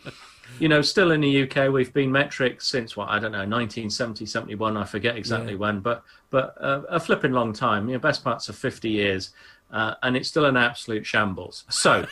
you 0.58 0.68
know, 0.68 0.82
still 0.82 1.10
in 1.12 1.22
the 1.22 1.42
UK, 1.44 1.72
we've 1.72 1.92
been 1.92 2.12
metric 2.12 2.60
since 2.60 2.94
what 2.94 3.08
I 3.08 3.18
don't 3.18 3.32
know, 3.32 3.38
1970, 3.38 4.26
71. 4.26 4.76
I 4.76 4.84
forget 4.84 5.16
exactly 5.16 5.52
yeah. 5.52 5.58
when, 5.58 5.80
but 5.80 6.02
but 6.30 6.54
uh, 6.60 6.82
a 6.88 6.98
flipping 6.98 7.32
long 7.32 7.52
time. 7.52 7.88
You 7.88 7.94
know, 7.94 8.00
best 8.00 8.24
parts 8.24 8.48
of 8.48 8.56
50 8.56 8.90
years, 8.90 9.30
uh, 9.72 9.94
and 10.02 10.16
it's 10.16 10.28
still 10.28 10.44
an 10.44 10.56
absolute 10.56 11.06
shambles. 11.06 11.64
So, 11.70 12.06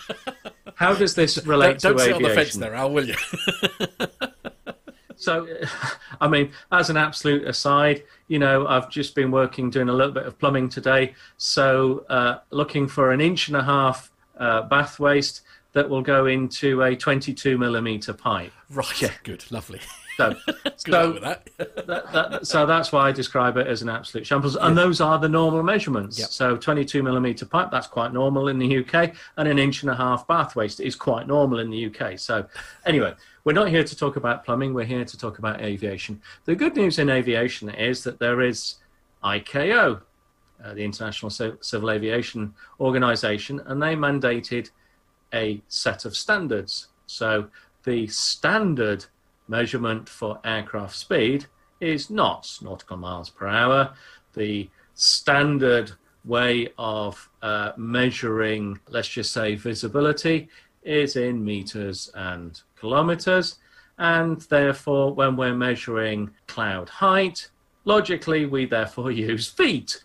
how 0.74 0.94
does 0.94 1.14
this 1.14 1.38
relate 1.46 1.80
don't, 1.80 1.96
don't 1.96 1.98
to 1.98 2.04
sit 2.04 2.14
on 2.14 2.22
the 2.22 2.30
fence 2.30 2.54
there, 2.54 2.74
Al, 2.74 2.90
will 2.92 3.08
you? 3.08 3.14
so, 5.16 5.46
I 6.20 6.28
mean, 6.28 6.52
as 6.72 6.90
an 6.90 6.96
absolute 6.96 7.46
aside, 7.46 8.04
you 8.28 8.38
know, 8.38 8.66
I've 8.66 8.90
just 8.90 9.14
been 9.14 9.30
working 9.30 9.70
doing 9.70 9.88
a 9.88 9.92
little 9.92 10.12
bit 10.12 10.26
of 10.26 10.38
plumbing 10.38 10.68
today. 10.68 11.14
So, 11.36 12.04
uh, 12.08 12.38
looking 12.50 12.88
for 12.88 13.12
an 13.12 13.20
inch 13.20 13.48
and 13.48 13.56
a 13.56 13.62
half 13.62 14.10
uh, 14.38 14.62
bath 14.62 15.00
waste 15.00 15.42
that 15.72 15.88
will 15.88 16.02
go 16.02 16.26
into 16.26 16.82
a 16.82 16.96
22 16.96 17.58
millimeter 17.58 18.12
pipe. 18.12 18.52
Right. 18.70 19.02
Yeah. 19.02 19.10
Good. 19.22 19.50
Lovely. 19.50 19.80
So, 20.18 20.34
so, 20.76 21.12
that. 21.20 21.48
that, 21.86 22.12
that, 22.12 22.46
so 22.46 22.66
that's 22.66 22.90
why 22.90 23.08
I 23.08 23.12
describe 23.12 23.56
it 23.56 23.68
as 23.68 23.82
an 23.82 23.88
absolute 23.88 24.26
shambles. 24.26 24.56
And 24.56 24.76
those 24.76 25.00
are 25.00 25.16
the 25.16 25.28
normal 25.28 25.62
measurements. 25.62 26.18
Yep. 26.18 26.28
So 26.30 26.56
22 26.56 27.04
millimeter 27.04 27.46
pipe, 27.46 27.70
that's 27.70 27.86
quite 27.86 28.12
normal 28.12 28.48
in 28.48 28.58
the 28.58 28.78
UK. 28.78 29.14
And 29.36 29.46
an 29.46 29.60
inch 29.60 29.82
and 29.82 29.90
a 29.90 29.94
half 29.94 30.26
bath 30.26 30.56
waste 30.56 30.80
is 30.80 30.96
quite 30.96 31.28
normal 31.28 31.60
in 31.60 31.70
the 31.70 31.86
UK. 31.86 32.18
So 32.18 32.44
anyway, 32.84 33.14
we're 33.44 33.52
not 33.52 33.68
here 33.68 33.84
to 33.84 33.96
talk 33.96 34.16
about 34.16 34.44
plumbing. 34.44 34.74
We're 34.74 34.86
here 34.86 35.04
to 35.04 35.16
talk 35.16 35.38
about 35.38 35.60
aviation. 35.60 36.20
The 36.46 36.56
good 36.56 36.74
news 36.74 36.98
in 36.98 37.10
aviation 37.10 37.68
is 37.68 38.02
that 38.02 38.18
there 38.18 38.40
is 38.40 38.74
ICAO, 39.22 40.00
uh, 40.64 40.74
the 40.74 40.84
International 40.84 41.30
Civil 41.30 41.90
Aviation 41.92 42.52
Organization, 42.80 43.60
and 43.66 43.80
they 43.80 43.94
mandated 43.94 44.70
a 45.32 45.62
set 45.68 46.04
of 46.04 46.16
standards. 46.16 46.88
So 47.06 47.48
the 47.84 48.08
standard 48.08 49.06
measurement 49.48 50.08
for 50.08 50.38
aircraft 50.44 50.94
speed 50.94 51.46
is 51.80 52.10
knots, 52.10 52.62
nautical 52.62 52.96
miles 52.96 53.30
per 53.30 53.46
hour. 53.46 53.94
The 54.34 54.68
standard 54.94 55.92
way 56.24 56.68
of 56.78 57.28
uh, 57.42 57.72
measuring, 57.76 58.78
let's 58.88 59.08
just 59.08 59.32
say, 59.32 59.54
visibility 59.54 60.48
is 60.82 61.16
in 61.16 61.44
meters 61.44 62.10
and 62.14 62.60
kilometers. 62.78 63.58
And 63.98 64.40
therefore, 64.42 65.12
when 65.12 65.36
we're 65.36 65.54
measuring 65.54 66.30
cloud 66.46 66.88
height, 66.88 67.48
logically, 67.84 68.46
we 68.46 68.66
therefore 68.66 69.10
use 69.30 69.48
feet. 69.48 70.02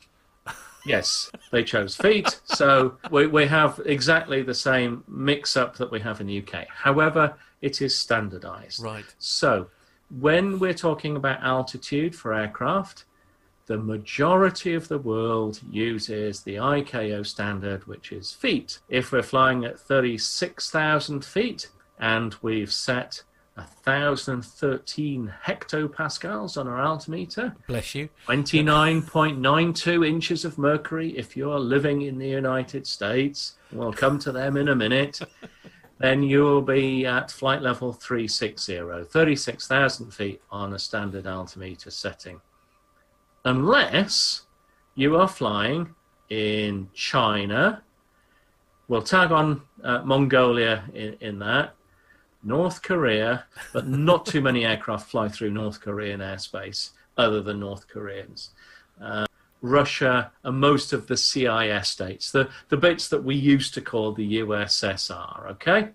Yes, 0.85 1.31
they 1.51 1.63
chose 1.63 1.95
feet. 1.95 2.41
So 2.43 2.97
we, 3.09 3.27
we 3.27 3.45
have 3.47 3.79
exactly 3.85 4.41
the 4.41 4.53
same 4.53 5.03
mix 5.07 5.55
up 5.55 5.77
that 5.77 5.89
we 5.89 5.99
have 6.01 6.19
in 6.19 6.27
the 6.27 6.39
UK. 6.39 6.67
However, 6.67 7.35
it 7.63 7.81
is 7.81 7.97
standardized. 7.97 8.83
Right. 8.83 9.05
So 9.17 9.69
when 10.19 10.59
we're 10.59 10.73
talking 10.73 11.15
about 11.15 11.41
altitude 11.41 12.13
for 12.13 12.33
aircraft, 12.33 13.05
the 13.65 13.77
majority 13.77 14.73
of 14.73 14.89
the 14.89 14.97
world 14.97 15.61
uses 15.71 16.41
the 16.41 16.55
ICAO 16.55 17.25
standard, 17.25 17.87
which 17.87 18.11
is 18.11 18.33
feet. 18.33 18.79
If 18.89 19.13
we're 19.13 19.23
flying 19.23 19.63
at 19.63 19.79
36,000 19.79 21.23
feet 21.23 21.69
and 21.97 22.35
we've 22.41 22.71
set 22.71 23.23
1,013 23.55 25.33
hectopascals 25.45 26.57
on 26.57 26.67
our 26.67 26.81
altimeter. 26.81 27.55
Bless 27.67 27.95
you. 27.95 28.09
29.92 28.27 30.05
inches 30.05 30.43
of 30.43 30.57
mercury 30.57 31.17
if 31.17 31.37
you're 31.37 31.59
living 31.59 32.01
in 32.01 32.17
the 32.17 32.27
United 32.27 32.85
States. 32.85 33.53
We'll 33.71 33.93
come 33.93 34.19
to 34.19 34.33
them 34.33 34.57
in 34.57 34.67
a 34.67 34.75
minute. 34.75 35.21
Then 35.99 36.23
you'll 36.23 36.61
be 36.61 37.05
at 37.05 37.31
flight 37.31 37.61
level 37.61 37.93
360, 37.93 39.05
36,000 39.09 40.11
feet 40.11 40.41
on 40.51 40.73
a 40.73 40.79
standard 40.79 41.27
altimeter 41.27 41.91
setting. 41.91 42.41
Unless 43.45 44.43
you 44.95 45.15
are 45.17 45.27
flying 45.27 45.93
in 46.29 46.89
China, 46.93 47.83
we'll 48.87 49.01
tag 49.01 49.31
on 49.31 49.61
uh, 49.83 50.01
Mongolia 50.03 50.83
in, 50.93 51.15
in 51.19 51.39
that, 51.39 51.75
North 52.43 52.81
Korea, 52.81 53.45
but 53.73 53.87
not 53.87 54.25
too 54.25 54.41
many 54.41 54.65
aircraft 54.65 55.09
fly 55.09 55.29
through 55.29 55.51
North 55.51 55.79
Korean 55.79 56.19
airspace 56.19 56.91
other 57.17 57.41
than 57.41 57.59
North 57.59 57.87
Koreans. 57.87 58.51
Uh, 59.01 59.25
Russia 59.63 60.31
and 60.43 60.59
most 60.59 60.91
of 60.91 61.07
the 61.07 61.17
CIS 61.17 61.87
states, 61.87 62.31
the, 62.31 62.49
the 62.67 62.77
bits 62.77 63.07
that 63.07 63.23
we 63.23 63.33
used 63.33 63.73
to 63.73 63.81
call 63.81 64.11
the 64.11 64.39
USSR, 64.39 65.49
okay? 65.51 65.89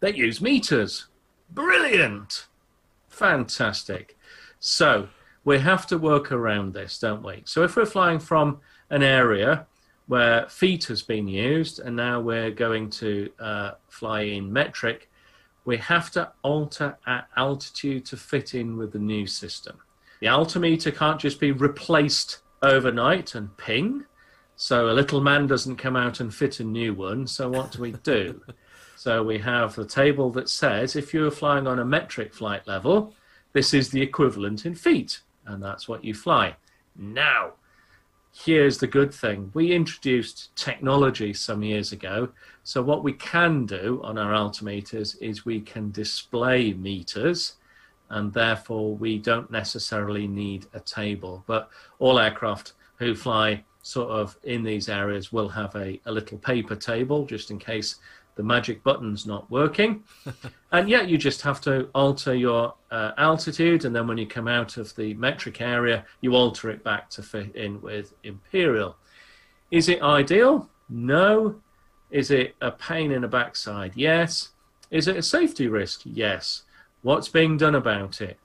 They 0.00 0.14
use 0.14 0.40
meters. 0.40 1.06
Brilliant. 1.50 2.46
Fantastic. 3.10 4.16
So 4.58 5.08
we 5.44 5.58
have 5.58 5.86
to 5.88 5.98
work 5.98 6.32
around 6.32 6.72
this, 6.72 6.98
don't 6.98 7.22
we? 7.22 7.42
So 7.44 7.62
if 7.62 7.76
we're 7.76 7.84
flying 7.84 8.18
from 8.18 8.60
an 8.88 9.02
area 9.02 9.66
where 10.06 10.48
feet 10.48 10.86
has 10.86 11.02
been 11.02 11.28
used, 11.28 11.80
and 11.80 11.94
now 11.94 12.18
we're 12.18 12.50
going 12.50 12.88
to 12.90 13.30
uh, 13.38 13.72
fly 13.88 14.22
in 14.22 14.50
metric, 14.50 15.10
we 15.66 15.76
have 15.76 16.10
to 16.12 16.32
alter 16.42 16.96
our 17.06 17.26
altitude 17.36 18.06
to 18.06 18.16
fit 18.16 18.54
in 18.54 18.78
with 18.78 18.92
the 18.92 18.98
new 18.98 19.26
system. 19.26 19.78
The 20.20 20.28
altimeter 20.28 20.90
can't 20.90 21.20
just 21.20 21.38
be 21.38 21.52
replaced 21.52 22.38
overnight 22.62 23.34
and 23.34 23.56
ping. 23.56 24.04
So 24.56 24.90
a 24.90 24.92
little 24.92 25.20
man 25.20 25.46
doesn't 25.46 25.76
come 25.76 25.96
out 25.96 26.20
and 26.20 26.34
fit 26.34 26.60
a 26.60 26.64
new 26.64 26.92
one. 26.94 27.26
So 27.26 27.48
what 27.48 27.72
do 27.72 27.80
we 27.80 27.92
do? 27.92 28.42
so 28.96 29.22
we 29.22 29.38
have 29.38 29.74
the 29.74 29.86
table 29.86 30.30
that 30.32 30.48
says 30.48 30.96
if 30.96 31.14
you're 31.14 31.30
flying 31.30 31.66
on 31.66 31.78
a 31.78 31.84
metric 31.84 32.34
flight 32.34 32.66
level, 32.66 33.14
this 33.52 33.74
is 33.74 33.90
the 33.90 34.02
equivalent 34.02 34.64
in 34.64 34.74
feet, 34.74 35.20
and 35.46 35.62
that's 35.62 35.88
what 35.88 36.04
you 36.04 36.14
fly. 36.14 36.54
Now, 36.96 37.52
here's 38.32 38.78
the 38.78 38.86
good 38.86 39.12
thing 39.12 39.50
we 39.54 39.72
introduced 39.72 40.54
technology 40.54 41.32
some 41.32 41.62
years 41.62 41.92
ago. 41.92 42.28
So, 42.62 42.82
what 42.82 43.02
we 43.02 43.12
can 43.14 43.66
do 43.66 44.00
on 44.04 44.18
our 44.18 44.32
altimeters 44.32 45.20
is 45.20 45.44
we 45.44 45.60
can 45.60 45.90
display 45.90 46.72
meters, 46.74 47.56
and 48.10 48.32
therefore 48.32 48.94
we 48.94 49.18
don't 49.18 49.50
necessarily 49.50 50.26
need 50.26 50.66
a 50.74 50.80
table. 50.80 51.42
But 51.46 51.70
all 51.98 52.18
aircraft 52.18 52.74
who 52.96 53.14
fly 53.14 53.64
sort 53.82 54.10
of 54.10 54.36
in 54.42 54.62
these 54.62 54.88
areas 54.88 55.32
will 55.32 55.48
have 55.48 55.74
a, 55.74 56.00
a 56.04 56.12
little 56.12 56.38
paper 56.38 56.76
table 56.76 57.24
just 57.24 57.50
in 57.50 57.58
case 57.58 57.96
the 58.34 58.42
magic 58.42 58.82
button's 58.82 59.26
not 59.26 59.50
working. 59.50 60.02
and 60.72 60.88
yet 60.88 61.08
you 61.08 61.18
just 61.18 61.42
have 61.42 61.60
to 61.62 61.88
alter 61.94 62.34
your 62.34 62.74
uh, 62.90 63.12
altitude, 63.18 63.84
and 63.84 63.94
then 63.94 64.06
when 64.06 64.18
you 64.18 64.26
come 64.26 64.48
out 64.48 64.76
of 64.76 64.94
the 64.96 65.14
metric 65.14 65.60
area, 65.60 66.04
you 66.20 66.34
alter 66.34 66.70
it 66.70 66.82
back 66.82 67.10
to 67.10 67.22
fit 67.22 67.54
in 67.54 67.80
with 67.80 68.14
imperial. 68.22 68.96
Is 69.70 69.88
it 69.88 70.02
ideal? 70.02 70.68
No. 70.88 71.56
Is 72.10 72.30
it 72.30 72.56
a 72.60 72.70
pain 72.70 73.12
in 73.12 73.22
the 73.22 73.28
backside? 73.28 73.92
Yes. 73.94 74.50
Is 74.90 75.06
it 75.06 75.16
a 75.16 75.22
safety 75.22 75.68
risk? 75.68 76.00
Yes. 76.04 76.62
What's 77.02 77.28
being 77.28 77.56
done 77.56 77.74
about 77.74 78.20
it? 78.20 78.38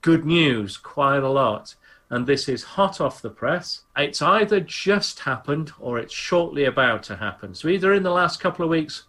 Good 0.00 0.24
news, 0.24 0.76
quite 0.76 1.22
a 1.22 1.28
lot. 1.28 1.74
And 2.10 2.26
this 2.26 2.48
is 2.48 2.62
hot 2.62 3.00
off 3.00 3.20
the 3.20 3.28
press. 3.28 3.82
It's 3.96 4.22
either 4.22 4.60
just 4.60 5.20
happened 5.20 5.72
or 5.78 5.98
it's 5.98 6.14
shortly 6.14 6.64
about 6.64 7.02
to 7.04 7.16
happen. 7.16 7.54
So, 7.54 7.68
either 7.68 7.92
in 7.92 8.02
the 8.02 8.10
last 8.10 8.40
couple 8.40 8.64
of 8.64 8.70
weeks 8.70 9.04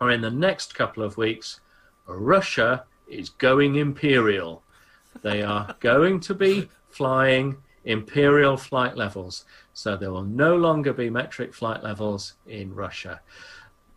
or 0.00 0.10
in 0.10 0.22
the 0.22 0.30
next 0.30 0.74
couple 0.74 1.02
of 1.02 1.18
weeks, 1.18 1.60
Russia 2.06 2.84
is 3.06 3.28
going 3.28 3.76
imperial. 3.76 4.62
They 5.22 5.42
are 5.42 5.76
going 5.80 6.20
to 6.20 6.34
be 6.34 6.70
flying 6.88 7.56
imperial 7.84 8.56
flight 8.56 8.96
levels. 8.96 9.44
So 9.74 9.96
there 9.96 10.12
will 10.12 10.24
no 10.24 10.56
longer 10.56 10.92
be 10.92 11.10
metric 11.10 11.54
flight 11.54 11.82
levels 11.82 12.34
in 12.46 12.74
Russia. 12.74 13.20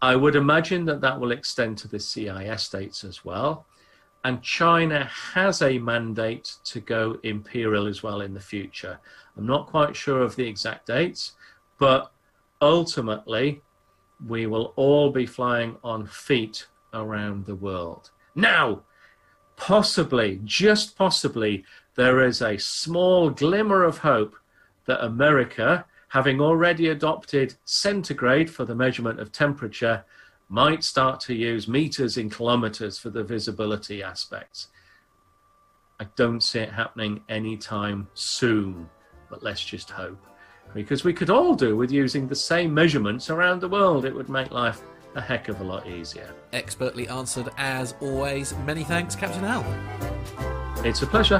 I 0.02 0.16
would 0.16 0.36
imagine 0.36 0.86
that 0.86 1.02
that 1.02 1.20
will 1.20 1.32
extend 1.32 1.78
to 1.80 1.88
the 1.88 2.00
CIS 2.00 2.64
states 2.64 3.04
as 3.04 3.24
well. 3.24 3.66
And 4.26 4.42
China 4.42 5.08
has 5.36 5.62
a 5.62 5.78
mandate 5.78 6.56
to 6.64 6.80
go 6.80 7.20
imperial 7.22 7.86
as 7.86 8.02
well 8.02 8.22
in 8.22 8.34
the 8.34 8.40
future. 8.40 9.00
I'm 9.38 9.46
not 9.46 9.68
quite 9.68 9.96
sure 9.96 10.24
of 10.24 10.36
the 10.36 10.48
exact 10.48 10.88
dates, 10.88 11.34
but 11.78 12.12
ultimately, 12.60 13.62
we 14.26 14.48
will 14.48 14.74
all 14.78 15.12
be 15.12 15.28
flying 15.28 15.78
on 15.84 16.08
feet 16.08 16.66
around 16.92 17.46
the 17.46 17.54
world. 17.54 18.10
Now, 18.34 18.82
possibly, 19.58 20.42
just 20.44 20.98
possibly, 20.98 21.64
there 21.94 22.26
is 22.26 22.42
a 22.42 22.58
small 22.58 23.30
glimmer 23.30 23.84
of 23.84 24.00
hope 24.00 24.36
that 24.88 25.06
America, 25.06 25.86
having 26.08 26.42
already 26.42 26.88
adopted 26.88 27.54
centigrade 27.66 28.50
for 28.50 28.66
the 28.66 28.74
measurement 28.74 29.20
of 29.20 29.32
temperature, 29.32 30.04
might 30.50 30.84
start 30.84 31.20
to 31.22 31.34
use 31.34 31.68
meters 31.68 32.18
in 32.18 32.30
kilometers 32.30 32.98
for 32.98 33.10
the 33.10 33.24
visibility 33.24 34.04
aspects. 34.04 34.68
I 36.00 36.08
don't 36.16 36.42
see 36.42 36.60
it 36.60 36.72
happening 36.72 37.22
anytime 37.30 38.08
soon, 38.14 38.90
but 39.30 39.44
let's 39.44 39.64
just 39.64 39.90
hope 39.90 40.26
because 40.74 41.04
we 41.04 41.14
could 41.14 41.30
all 41.30 41.56
do 41.56 41.76
with 41.76 41.92
using 41.92 42.28
the 42.28 42.36
same 42.36 42.74
measurements 42.74 43.30
around 43.30 43.62
the 43.62 43.70
world. 43.70 44.06
It 44.06 44.14
would 44.14 44.30
make 44.30 44.52
life 44.52 44.82
a 45.16 45.22
heck 45.22 45.48
of 45.48 45.62
a 45.62 45.64
lot 45.64 45.88
easier. 45.88 46.34
Expertly 46.54 47.08
answered 47.08 47.50
as 47.58 47.96
always. 48.02 48.54
Many 48.66 48.84
thanks, 48.84 49.16
Captain 49.16 49.46
Al. 49.46 49.66
It's 50.84 51.02
a 51.02 51.08
pleasure. 51.08 51.40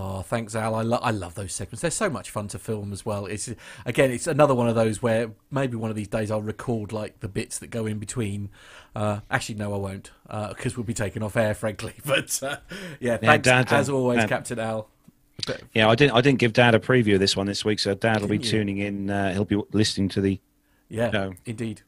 Oh, 0.00 0.22
thanks, 0.22 0.54
Al. 0.54 0.76
I, 0.76 0.82
lo- 0.82 1.00
I 1.02 1.10
love 1.10 1.34
those 1.34 1.52
segments. 1.52 1.82
They're 1.82 1.90
so 1.90 2.08
much 2.08 2.30
fun 2.30 2.46
to 2.48 2.58
film 2.60 2.92
as 2.92 3.04
well. 3.04 3.26
It's 3.26 3.50
again, 3.84 4.12
it's 4.12 4.28
another 4.28 4.54
one 4.54 4.68
of 4.68 4.76
those 4.76 5.02
where 5.02 5.32
maybe 5.50 5.74
one 5.76 5.90
of 5.90 5.96
these 5.96 6.06
days 6.06 6.30
I'll 6.30 6.40
record 6.40 6.92
like 6.92 7.18
the 7.18 7.26
bits 7.26 7.58
that 7.58 7.70
go 7.70 7.84
in 7.84 7.98
between. 7.98 8.50
Uh, 8.94 9.20
actually, 9.28 9.56
no, 9.56 9.74
I 9.74 9.76
won't 9.76 10.12
because 10.22 10.74
uh, 10.74 10.76
we'll 10.76 10.84
be 10.84 10.94
taken 10.94 11.20
off 11.24 11.36
air, 11.36 11.52
frankly. 11.52 11.94
But 12.04 12.40
uh, 12.44 12.58
yeah, 13.00 13.16
thanks 13.16 13.48
yeah, 13.48 13.62
Dad, 13.64 13.72
as 13.72 13.90
always, 13.90 14.20
Dad. 14.20 14.28
Captain 14.28 14.60
Al. 14.60 14.88
Yeah, 15.74 15.88
I 15.88 15.96
didn't. 15.96 16.12
I 16.12 16.20
didn't 16.20 16.38
give 16.38 16.52
Dad 16.52 16.76
a 16.76 16.78
preview 16.78 17.14
of 17.14 17.20
this 17.20 17.36
one 17.36 17.46
this 17.48 17.64
week, 17.64 17.80
so 17.80 17.94
Dad 17.94 18.20
will 18.20 18.28
be 18.28 18.38
tuning 18.38 18.78
in. 18.78 19.10
Uh, 19.10 19.32
he'll 19.32 19.44
be 19.44 19.60
listening 19.72 20.08
to 20.10 20.20
the. 20.20 20.40
Yeah, 20.88 21.10
no. 21.10 21.34
indeed. 21.44 21.82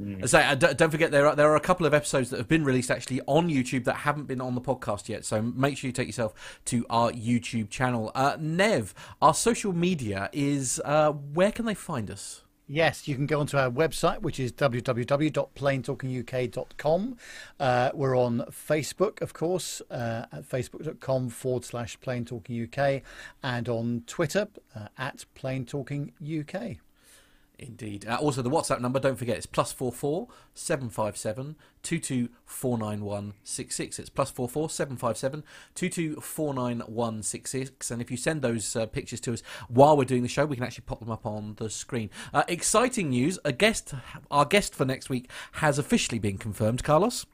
Mm. 0.00 0.28
Say, 0.28 0.44
uh, 0.44 0.54
don't 0.54 0.90
forget 0.90 1.10
there 1.10 1.26
are 1.26 1.36
there 1.36 1.50
are 1.50 1.56
a 1.56 1.60
couple 1.60 1.84
of 1.84 1.92
episodes 1.92 2.30
that 2.30 2.38
have 2.38 2.48
been 2.48 2.64
released 2.64 2.90
actually 2.90 3.20
on 3.26 3.50
YouTube 3.50 3.84
that 3.84 3.96
haven't 3.96 4.26
been 4.26 4.40
on 4.40 4.54
the 4.54 4.60
podcast 4.60 5.08
yet. 5.08 5.24
So 5.24 5.42
make 5.42 5.76
sure 5.76 5.88
you 5.88 5.92
take 5.92 6.08
yourself 6.08 6.60
to 6.66 6.86
our 6.88 7.12
YouTube 7.12 7.68
channel. 7.68 8.10
Uh, 8.14 8.36
Nev, 8.40 8.94
our 9.20 9.34
social 9.34 9.72
media 9.72 10.30
is 10.32 10.80
uh, 10.84 11.12
where 11.12 11.52
can 11.52 11.66
they 11.66 11.74
find 11.74 12.10
us? 12.10 12.42
Yes, 12.72 13.08
you 13.08 13.16
can 13.16 13.26
go 13.26 13.40
onto 13.40 13.56
our 13.56 13.68
website, 13.68 14.22
which 14.22 14.38
is 14.38 14.52
www.planetalkinguk.com. 14.52 17.16
Uh, 17.58 17.90
we're 17.92 18.16
on 18.16 18.44
Facebook, 18.48 19.20
of 19.20 19.34
course, 19.34 19.82
uh, 19.90 20.26
at 20.30 20.48
facebook.com 20.48 21.30
forward 21.30 21.64
slash 21.64 21.98
planetalkinguk, 21.98 23.02
and 23.42 23.68
on 23.68 24.04
Twitter 24.06 24.46
uh, 24.76 24.86
at 24.96 25.24
planetalkinguk. 25.34 26.78
Indeed. 27.62 28.06
Uh, 28.08 28.16
also, 28.16 28.40
the 28.40 28.48
WhatsApp 28.48 28.80
number, 28.80 28.98
don't 28.98 29.18
forget, 29.18 29.36
it's 29.36 29.44
plus 29.44 29.70
four 29.70 29.92
four 29.92 30.28
seven 30.54 30.88
five 30.88 31.14
seven 31.14 31.56
two 31.82 31.98
two 31.98 32.30
four 32.46 32.78
nine 32.78 33.04
one 33.04 33.34
six 33.44 33.76
six. 33.76 33.98
It's 33.98 34.08
plus 34.08 34.30
four 34.30 34.48
four 34.48 34.70
seven 34.70 34.96
five 34.96 35.18
seven 35.18 35.44
two 35.74 35.90
two 35.90 36.16
four 36.16 36.54
nine 36.54 36.80
one 36.80 37.22
six 37.22 37.50
six. 37.50 37.90
And 37.90 38.00
if 38.00 38.10
you 38.10 38.16
send 38.16 38.40
those 38.40 38.74
uh, 38.74 38.86
pictures 38.86 39.20
to 39.20 39.34
us 39.34 39.42
while 39.68 39.94
we're 39.94 40.04
doing 40.04 40.22
the 40.22 40.28
show, 40.28 40.46
we 40.46 40.56
can 40.56 40.64
actually 40.64 40.84
pop 40.86 41.00
them 41.00 41.10
up 41.10 41.26
on 41.26 41.56
the 41.58 41.68
screen. 41.68 42.08
Uh, 42.32 42.44
exciting 42.48 43.10
news! 43.10 43.38
A 43.44 43.52
guest, 43.52 43.92
our 44.30 44.46
guest 44.46 44.74
for 44.74 44.86
next 44.86 45.10
week, 45.10 45.30
has 45.52 45.78
officially 45.78 46.18
been 46.18 46.38
confirmed. 46.38 46.82
Carlos. 46.82 47.26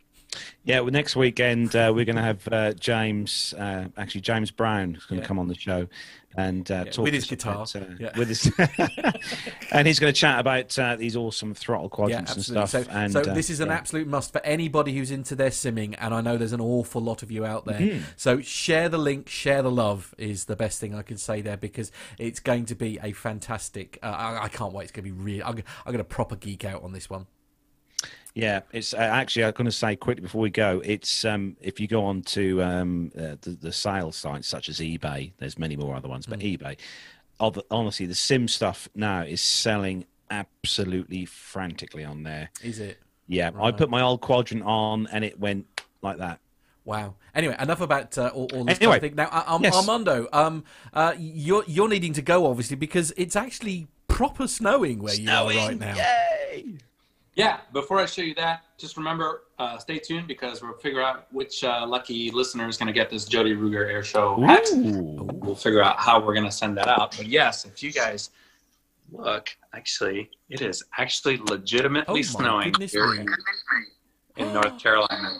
Yeah, 0.64 0.80
well, 0.80 0.90
next 0.90 1.16
weekend 1.16 1.74
uh, 1.76 1.92
we're 1.94 2.04
going 2.04 2.16
to 2.16 2.22
have 2.22 2.48
uh, 2.50 2.72
James, 2.72 3.54
uh, 3.54 3.86
actually 3.96 4.20
James 4.22 4.50
Brown, 4.50 4.94
who's 4.94 5.06
going 5.06 5.20
to 5.20 5.24
yeah. 5.24 5.28
come 5.28 5.38
on 5.38 5.48
the 5.48 5.54
show 5.54 5.88
and 6.36 6.70
uh, 6.70 6.82
yeah, 6.84 6.90
talk 6.90 7.04
with 7.04 7.14
his 7.14 7.26
guitar, 7.26 7.54
about, 7.54 7.76
uh, 7.76 7.84
yeah. 7.98 8.18
with 8.18 8.28
his, 8.28 8.52
and 9.72 9.86
he's 9.86 9.98
going 9.98 10.12
to 10.12 10.18
chat 10.18 10.38
about 10.38 10.78
uh, 10.78 10.96
these 10.96 11.16
awesome 11.16 11.54
throttle 11.54 11.88
quadrants 11.88 12.34
and 12.34 12.44
stuff. 12.44 12.70
So, 12.70 12.84
and, 12.90 13.12
so 13.12 13.22
this 13.22 13.48
is 13.48 13.60
an 13.60 13.70
absolute 13.70 14.06
must 14.06 14.32
for 14.32 14.44
anybody 14.44 14.94
who's 14.94 15.10
into 15.10 15.34
their 15.34 15.50
simming, 15.50 15.94
and 15.98 16.12
I 16.12 16.20
know 16.20 16.36
there's 16.36 16.52
an 16.52 16.60
awful 16.60 17.00
lot 17.00 17.22
of 17.22 17.30
you 17.30 17.46
out 17.46 17.64
there. 17.64 17.80
Mm. 17.80 18.02
So 18.16 18.40
share 18.40 18.88
the 18.88 18.98
link, 18.98 19.28
share 19.28 19.62
the 19.62 19.70
love 19.70 20.14
is 20.18 20.44
the 20.44 20.56
best 20.56 20.78
thing 20.78 20.94
I 20.94 21.02
can 21.02 21.16
say 21.16 21.40
there 21.40 21.56
because 21.56 21.90
it's 22.18 22.40
going 22.40 22.66
to 22.66 22.74
be 22.74 22.98
a 23.02 23.12
fantastic. 23.12 23.98
I, 24.02 24.44
I, 24.44 24.48
can't 24.48 24.72
wait. 24.72 24.84
It's 24.84 24.92
going 24.92 25.06
to 25.06 25.12
be 25.12 25.18
real. 25.18 25.42
I'm, 25.44 25.56
I'm 25.86 25.92
going 25.92 25.98
to 25.98 26.04
proper 26.04 26.36
geek 26.36 26.64
out 26.64 26.82
on 26.82 26.92
this 26.92 27.08
one. 27.08 27.26
Yeah, 28.36 28.60
it's 28.70 28.92
uh, 28.92 28.98
actually 28.98 29.46
I'm 29.46 29.52
going 29.52 29.64
to 29.64 29.72
say 29.72 29.96
quickly 29.96 30.20
before 30.20 30.42
we 30.42 30.50
go. 30.50 30.82
It's 30.84 31.24
um, 31.24 31.56
if 31.62 31.80
you 31.80 31.88
go 31.88 32.04
on 32.04 32.20
to 32.22 32.62
um, 32.62 33.10
uh, 33.18 33.36
the, 33.40 33.56
the 33.58 33.72
sales 33.72 34.14
sites 34.14 34.46
such 34.46 34.68
as 34.68 34.78
eBay, 34.78 35.32
there's 35.38 35.58
many 35.58 35.74
more 35.74 35.96
other 35.96 36.06
ones, 36.06 36.26
but 36.26 36.40
mm. 36.40 36.58
eBay, 36.58 36.76
honestly, 37.70 38.04
the 38.04 38.14
sim 38.14 38.46
stuff 38.46 38.90
now 38.94 39.22
is 39.22 39.40
selling 39.40 40.04
absolutely 40.30 41.24
frantically 41.24 42.04
on 42.04 42.24
there. 42.24 42.50
Is 42.62 42.78
it? 42.78 42.98
Yeah, 43.26 43.52
right. 43.54 43.68
I 43.68 43.72
put 43.72 43.88
my 43.88 44.02
old 44.02 44.20
quadrant 44.20 44.64
on 44.64 45.08
and 45.10 45.24
it 45.24 45.40
went 45.40 45.64
like 46.02 46.18
that. 46.18 46.38
Wow. 46.84 47.14
Anyway, 47.34 47.56
enough 47.58 47.80
about 47.80 48.18
uh, 48.18 48.30
all, 48.34 48.50
all 48.52 48.64
this 48.64 48.78
anyway, 48.82 49.00
thing. 49.00 49.14
Now, 49.14 49.30
uh, 49.32 49.58
yes. 49.62 49.74
Armando, 49.74 50.28
um, 50.34 50.64
uh, 50.92 51.14
you're 51.18 51.64
you're 51.66 51.88
needing 51.88 52.12
to 52.12 52.22
go 52.22 52.44
obviously 52.46 52.76
because 52.76 53.14
it's 53.16 53.34
actually 53.34 53.88
proper 54.08 54.46
snowing 54.46 55.02
where 55.02 55.14
snowing, 55.14 55.56
you 55.56 55.62
are 55.62 55.68
right 55.68 55.78
now. 55.78 55.94
Yay! 55.96 56.76
Yeah, 57.36 57.58
before 57.74 57.98
I 57.98 58.06
show 58.06 58.22
you 58.22 58.34
that, 58.36 58.62
just 58.78 58.96
remember, 58.96 59.42
uh, 59.58 59.76
stay 59.76 59.98
tuned 59.98 60.26
because 60.26 60.62
we'll 60.62 60.72
figure 60.72 61.02
out 61.02 61.26
which 61.32 61.62
uh, 61.64 61.86
lucky 61.86 62.30
listener 62.30 62.66
is 62.66 62.78
going 62.78 62.86
to 62.86 62.94
get 62.94 63.10
this 63.10 63.26
Jody 63.26 63.54
Ruger 63.54 63.86
Air 63.86 64.02
Show 64.02 64.40
hat. 64.40 64.64
We'll 64.72 65.54
figure 65.54 65.82
out 65.82 66.00
how 66.00 66.18
we're 66.18 66.32
going 66.32 66.46
to 66.46 66.50
send 66.50 66.78
that 66.78 66.88
out. 66.88 67.14
But 67.14 67.26
yes, 67.26 67.66
if 67.66 67.82
you 67.82 67.92
guys 67.92 68.30
look, 69.12 69.54
actually, 69.74 70.30
it 70.48 70.62
is 70.62 70.82
actually 70.96 71.36
legitimately 71.36 72.20
oh 72.20 72.22
snowing 72.22 72.72
here 72.80 73.14
in, 73.16 73.26
in 74.38 74.54
North 74.54 74.78
Carolina. 74.78 75.38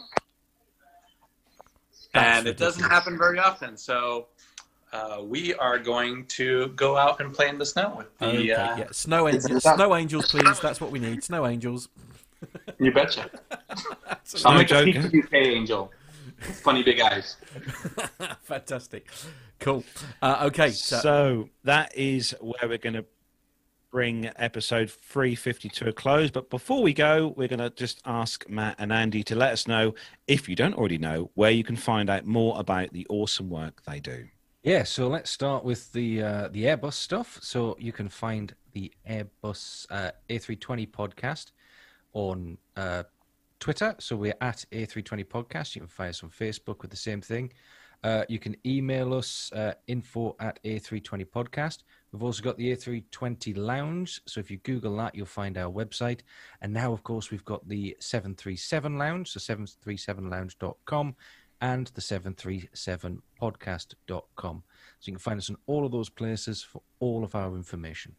That's 2.12 2.39
and 2.39 2.47
it 2.47 2.59
doesn't 2.59 2.85
happen 2.85 3.16
very 3.16 3.39
often. 3.39 3.78
So 3.78 4.27
uh, 4.92 5.22
we 5.22 5.54
are 5.54 5.78
going 5.78 6.24
to 6.26 6.68
go 6.68 6.96
out 6.96 7.20
and 7.20 7.32
play 7.32 7.48
in 7.48 7.58
the 7.58 7.66
snow 7.66 7.94
with 7.96 8.18
the. 8.18 8.26
Okay, 8.26 8.52
uh, 8.52 8.76
yeah. 8.76 8.86
Snow 8.92 9.28
angels, 9.28 9.62
snow 9.62 9.94
angels, 9.94 10.30
please. 10.30 10.60
That's 10.60 10.80
what 10.80 10.90
we 10.90 10.98
need. 10.98 11.22
Snow 11.22 11.46
angels. 11.46 11.88
You 12.78 12.92
betcha. 12.92 13.30
Snow 14.24 14.50
I'll 14.50 14.58
make 14.58 14.70
a 14.70 14.84
joke. 14.84 14.94
PTUK 15.12 15.34
angel. 15.34 15.92
Funny 16.62 16.82
big 16.82 17.00
eyes. 17.00 17.36
Fantastic. 18.42 19.08
Cool. 19.58 19.84
Uh, 20.20 20.42
okay. 20.46 20.70
So, 20.70 20.98
So 21.00 21.48
that 21.64 21.96
is 21.96 22.34
where 22.40 22.68
we're 22.68 22.78
going 22.78 22.94
to 22.94 23.06
bring 23.90 24.30
episode 24.36 24.90
350 24.90 25.70
to 25.70 25.88
a 25.88 25.92
close. 25.92 26.30
But 26.30 26.50
before 26.50 26.82
we 26.82 26.92
go, 26.92 27.32
we're 27.36 27.48
going 27.48 27.60
to 27.60 27.70
just 27.70 28.02
ask 28.04 28.46
Matt 28.48 28.76
and 28.78 28.92
Andy 28.92 29.22
to 29.24 29.34
let 29.34 29.52
us 29.52 29.66
know, 29.66 29.94
if 30.26 30.48
you 30.48 30.56
don't 30.56 30.74
already 30.74 30.98
know, 30.98 31.30
where 31.34 31.50
you 31.50 31.64
can 31.64 31.76
find 31.76 32.10
out 32.10 32.26
more 32.26 32.58
about 32.60 32.92
the 32.92 33.06
awesome 33.08 33.48
work 33.48 33.82
they 33.86 34.00
do. 34.00 34.26
Yeah, 34.66 34.82
so 34.82 35.06
let's 35.06 35.30
start 35.30 35.62
with 35.62 35.93
the 35.93 36.20
uh, 36.20 36.48
the 36.48 36.64
Airbus 36.64 36.94
stuff. 36.94 37.38
So 37.40 37.76
you 37.78 37.93
can 37.93 38.09
find 38.09 38.52
the 38.72 38.93
Airbus 39.09 39.86
uh, 39.90 40.10
A320 40.28 40.90
podcast 40.90 41.52
on 42.14 42.59
uh, 42.76 43.05
Twitter. 43.60 43.94
So 44.01 44.16
we're 44.16 44.34
at 44.40 44.64
A320 44.72 45.24
podcast. 45.26 45.76
You 45.76 45.82
can 45.82 45.88
find 45.88 46.10
us 46.10 46.24
on 46.24 46.30
Facebook 46.30 46.82
with 46.82 46.90
the 46.90 46.97
same 46.97 47.20
thing. 47.20 47.52
Uh, 48.02 48.24
you 48.28 48.40
can 48.40 48.56
email 48.66 49.14
us 49.14 49.52
uh, 49.52 49.74
info 49.86 50.34
at 50.40 50.60
A320 50.64 51.26
podcast. 51.26 51.84
We've 52.10 52.24
also 52.24 52.43
got 52.43 52.56
the 52.59 52.74
A320 52.74 53.56
Lounge. 53.56 54.20
So 54.26 54.40
if 54.40 54.51
you 54.51 54.56
Google 54.59 54.97
that, 54.97 55.14
you'll 55.14 55.26
find 55.26 55.56
our 55.59 55.70
website. 55.70 56.22
And 56.60 56.72
now, 56.72 56.93
of 56.93 57.05
course, 57.05 57.30
we've 57.30 57.44
got 57.44 57.66
the 57.68 57.97
737 58.01 58.98
Lounge, 58.98 59.30
so 59.30 59.38
737lounge.com 59.38 61.14
and 61.61 61.89
the 61.89 62.01
737podcast.com. 62.01 64.62
So 64.99 65.09
you 65.09 65.12
can 65.12 65.19
find 65.19 65.39
us 65.39 65.49
in 65.49 65.57
all 65.66 65.87
of 65.87 65.93
those 65.93 66.11
places 66.11 66.62
for 66.62 66.83
all 66.99 67.24
of 67.24 67.35
our 67.35 67.55
information. 67.55 68.16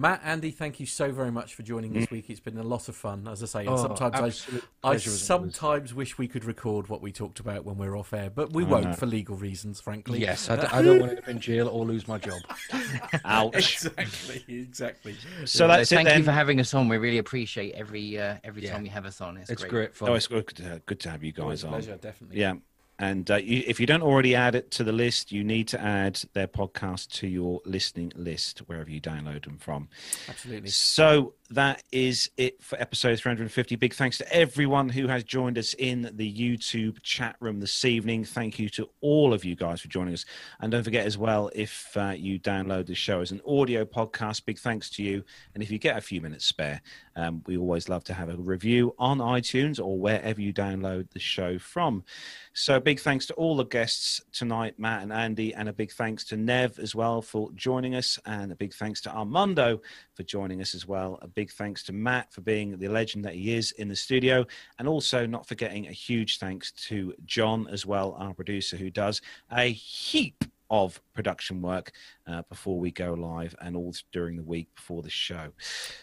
Matt, 0.00 0.20
Andy, 0.22 0.52
thank 0.52 0.78
you 0.78 0.86
so 0.86 1.10
very 1.10 1.32
much 1.32 1.56
for 1.56 1.64
joining 1.64 1.92
this 1.92 2.08
week. 2.08 2.30
It's 2.30 2.38
been 2.38 2.56
a 2.56 2.62
lot 2.62 2.88
of 2.88 2.94
fun, 2.94 3.26
as 3.26 3.42
I 3.42 3.46
say. 3.46 3.66
Oh, 3.66 3.76
sometimes 3.76 4.14
I, 4.14 4.18
I 4.18 4.20
pleasure 4.20 4.60
as 4.84 5.06
always. 5.08 5.22
sometimes 5.22 5.92
wish 5.92 6.16
we 6.16 6.28
could 6.28 6.44
record 6.44 6.88
what 6.88 7.02
we 7.02 7.10
talked 7.10 7.40
about 7.40 7.64
when 7.64 7.76
we're 7.78 7.98
off 7.98 8.12
air, 8.12 8.30
but 8.30 8.52
we 8.52 8.64
I 8.64 8.68
won't 8.68 8.84
know. 8.84 8.92
for 8.92 9.06
legal 9.06 9.34
reasons, 9.34 9.80
frankly. 9.80 10.20
Yes, 10.20 10.48
I, 10.48 10.54
d- 10.54 10.68
I 10.70 10.82
don't 10.82 11.00
want 11.00 11.10
to 11.10 11.16
end 11.16 11.18
up 11.24 11.28
in 11.28 11.40
jail 11.40 11.66
or 11.66 11.84
lose 11.84 12.06
my 12.06 12.16
job. 12.18 12.40
Ouch. 13.24 13.56
exactly, 13.56 14.44
exactly. 14.46 15.16
So 15.44 15.66
that's 15.66 15.90
it 15.90 15.96
thank 15.96 16.08
then. 16.08 16.18
you 16.18 16.24
for 16.24 16.30
having 16.30 16.60
us 16.60 16.72
on. 16.74 16.88
We 16.88 16.96
really 16.98 17.18
appreciate 17.18 17.74
every 17.74 18.16
uh, 18.20 18.36
every 18.44 18.62
Yeah. 18.62 18.74
time 18.74 18.84
you 18.84 18.92
have 18.92 19.04
us 19.04 19.20
on. 19.20 19.36
It's, 19.36 19.50
It's 19.50 19.62
great. 19.62 19.70
great 19.72 19.96
fun. 19.96 20.10
Oh, 20.10 20.14
it's 20.14 20.28
good 20.28 20.46
to, 20.46 20.80
good 20.86 21.00
to 21.00 21.10
have 21.10 21.24
you 21.24 21.32
guys 21.32 21.64
a 21.64 21.66
on. 21.66 21.72
pleasure, 21.72 21.96
definitely. 21.96 22.38
Yeah. 22.38 22.54
And 22.98 23.30
uh, 23.30 23.36
you, 23.36 23.62
if 23.66 23.78
you 23.78 23.86
don't 23.86 24.02
already 24.02 24.34
add 24.34 24.54
it 24.54 24.70
to 24.72 24.84
the 24.84 24.92
list, 24.92 25.30
you 25.30 25.44
need 25.44 25.68
to 25.68 25.80
add 25.80 26.20
their 26.32 26.48
podcast 26.48 27.12
to 27.12 27.28
your 27.28 27.60
listening 27.64 28.12
list 28.16 28.58
wherever 28.66 28.90
you 28.90 29.00
download 29.00 29.44
them 29.44 29.56
from. 29.58 29.88
Absolutely. 30.28 30.70
So 30.70 31.34
that 31.50 31.82
is 31.92 32.30
it 32.36 32.62
for 32.62 32.80
episode 32.80 33.18
350. 33.18 33.76
Big 33.76 33.94
thanks 33.94 34.18
to 34.18 34.32
everyone 34.32 34.88
who 34.88 35.06
has 35.06 35.24
joined 35.24 35.58
us 35.58 35.74
in 35.74 36.10
the 36.12 36.32
YouTube 36.32 37.00
chat 37.02 37.36
room 37.40 37.60
this 37.60 37.84
evening. 37.84 38.24
Thank 38.24 38.58
you 38.58 38.68
to 38.70 38.88
all 39.00 39.32
of 39.32 39.44
you 39.44 39.54
guys 39.54 39.80
for 39.80 39.88
joining 39.88 40.14
us. 40.14 40.24
And 40.60 40.72
don't 40.72 40.82
forget 40.82 41.06
as 41.06 41.16
well, 41.16 41.50
if 41.54 41.96
uh, 41.96 42.14
you 42.16 42.38
download 42.38 42.86
the 42.86 42.94
show 42.94 43.20
as 43.20 43.30
an 43.30 43.40
audio 43.46 43.84
podcast, 43.84 44.44
big 44.44 44.58
thanks 44.58 44.90
to 44.90 45.02
you. 45.02 45.22
And 45.54 45.62
if 45.62 45.70
you 45.70 45.78
get 45.78 45.96
a 45.96 46.00
few 46.00 46.20
minutes 46.20 46.44
spare, 46.44 46.82
um, 47.18 47.42
we 47.46 47.56
always 47.56 47.88
love 47.88 48.04
to 48.04 48.14
have 48.14 48.28
a 48.28 48.36
review 48.36 48.94
on 48.96 49.18
iTunes 49.18 49.84
or 49.84 49.98
wherever 49.98 50.40
you 50.40 50.52
download 50.52 51.10
the 51.10 51.18
show 51.18 51.58
from. 51.58 52.04
So 52.52 52.78
big 52.78 53.00
thanks 53.00 53.26
to 53.26 53.34
all 53.34 53.56
the 53.56 53.64
guests 53.64 54.22
tonight, 54.32 54.78
Matt 54.78 55.02
and 55.02 55.12
Andy, 55.12 55.52
and 55.52 55.68
a 55.68 55.72
big 55.72 55.90
thanks 55.90 56.24
to 56.26 56.36
Nev 56.36 56.78
as 56.78 56.94
well 56.94 57.20
for 57.20 57.50
joining 57.56 57.96
us, 57.96 58.20
and 58.24 58.52
a 58.52 58.56
big 58.56 58.72
thanks 58.72 59.00
to 59.02 59.12
Armando 59.12 59.80
for 60.14 60.22
joining 60.22 60.60
us 60.60 60.76
as 60.76 60.86
well. 60.86 61.18
A 61.20 61.26
big 61.26 61.50
thanks 61.50 61.82
to 61.84 61.92
Matt 61.92 62.32
for 62.32 62.40
being 62.40 62.78
the 62.78 62.88
legend 62.88 63.24
that 63.24 63.34
he 63.34 63.52
is 63.52 63.72
in 63.72 63.88
the 63.88 63.96
studio, 63.96 64.46
and 64.78 64.86
also 64.86 65.26
not 65.26 65.46
forgetting 65.46 65.88
a 65.88 65.92
huge 65.92 66.38
thanks 66.38 66.70
to 66.70 67.12
John 67.26 67.66
as 67.68 67.84
well, 67.84 68.14
our 68.20 68.32
producer, 68.32 68.76
who 68.76 68.90
does 68.90 69.20
a 69.50 69.72
heap 69.72 70.44
of 70.70 71.00
production 71.14 71.62
work 71.62 71.92
uh, 72.26 72.42
before 72.48 72.78
we 72.78 72.90
go 72.90 73.14
live 73.14 73.54
and 73.60 73.76
all 73.76 73.94
during 74.12 74.36
the 74.36 74.42
week 74.42 74.68
before 74.74 75.02
the 75.02 75.10
show. 75.10 75.48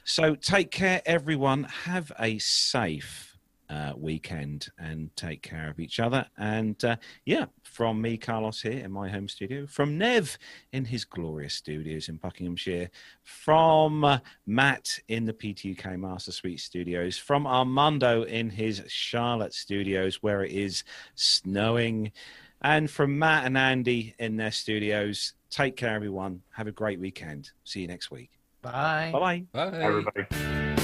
So 0.04 0.36
take 0.36 0.72
care, 0.72 1.02
everyone. 1.06 1.64
Have 1.64 2.12
a 2.20 2.40
safe 2.40 3.36
uh, 3.70 3.94
weekend 3.98 4.68
and 4.78 5.16
take 5.16 5.42
care 5.42 5.70
of 5.70 5.80
each 5.80 6.00
other. 6.00 6.26
And 6.38 6.84
uh, 6.84 6.98
yeah, 7.26 7.46
from 7.64 8.02
me, 8.02 8.18
Carlos, 8.18 8.62
here 8.62 8.84
in 8.84 8.92
my 8.92 9.10
home 9.10 9.28
studio, 9.28 9.66
from 9.66 9.98
Nev 9.98 10.38
in 10.72 10.86
his 10.86 11.06
glorious 11.06 11.56
studios 11.56 12.10
in 12.10 12.18
Buckinghamshire, 12.18 12.90
from 13.24 14.04
uh, 14.04 14.20
Matt 14.46 15.00
in 15.08 15.26
the 15.26 15.34
PTUK 15.34 16.00
Master 16.00 16.32
Suite 16.32 16.60
studios, 16.60 17.18
from 17.18 17.48
Armando 17.48 18.24
in 18.24 18.50
his 18.50 18.84
Charlotte 18.88 19.54
studios 19.54 20.22
where 20.22 20.44
it 20.44 20.52
is 20.52 20.84
snowing, 21.16 22.12
and 22.66 22.90
from 22.90 23.20
Matt 23.20 23.46
and 23.46 23.58
Andy 23.58 24.16
in 24.18 24.38
their 24.38 24.52
studios. 24.52 25.34
Take 25.52 25.78
care, 25.78 25.94
everyone. 25.94 26.42
Have 26.50 26.66
a 26.66 26.72
great 26.72 27.00
weekend. 27.00 27.52
See 27.64 27.82
you 27.82 27.88
next 27.88 28.10
week. 28.10 28.32
Bye. 28.64 29.12
Bye 29.14 29.20
bye. 29.54 29.70
Bye. 29.70 29.82
Everybody. 29.82 30.75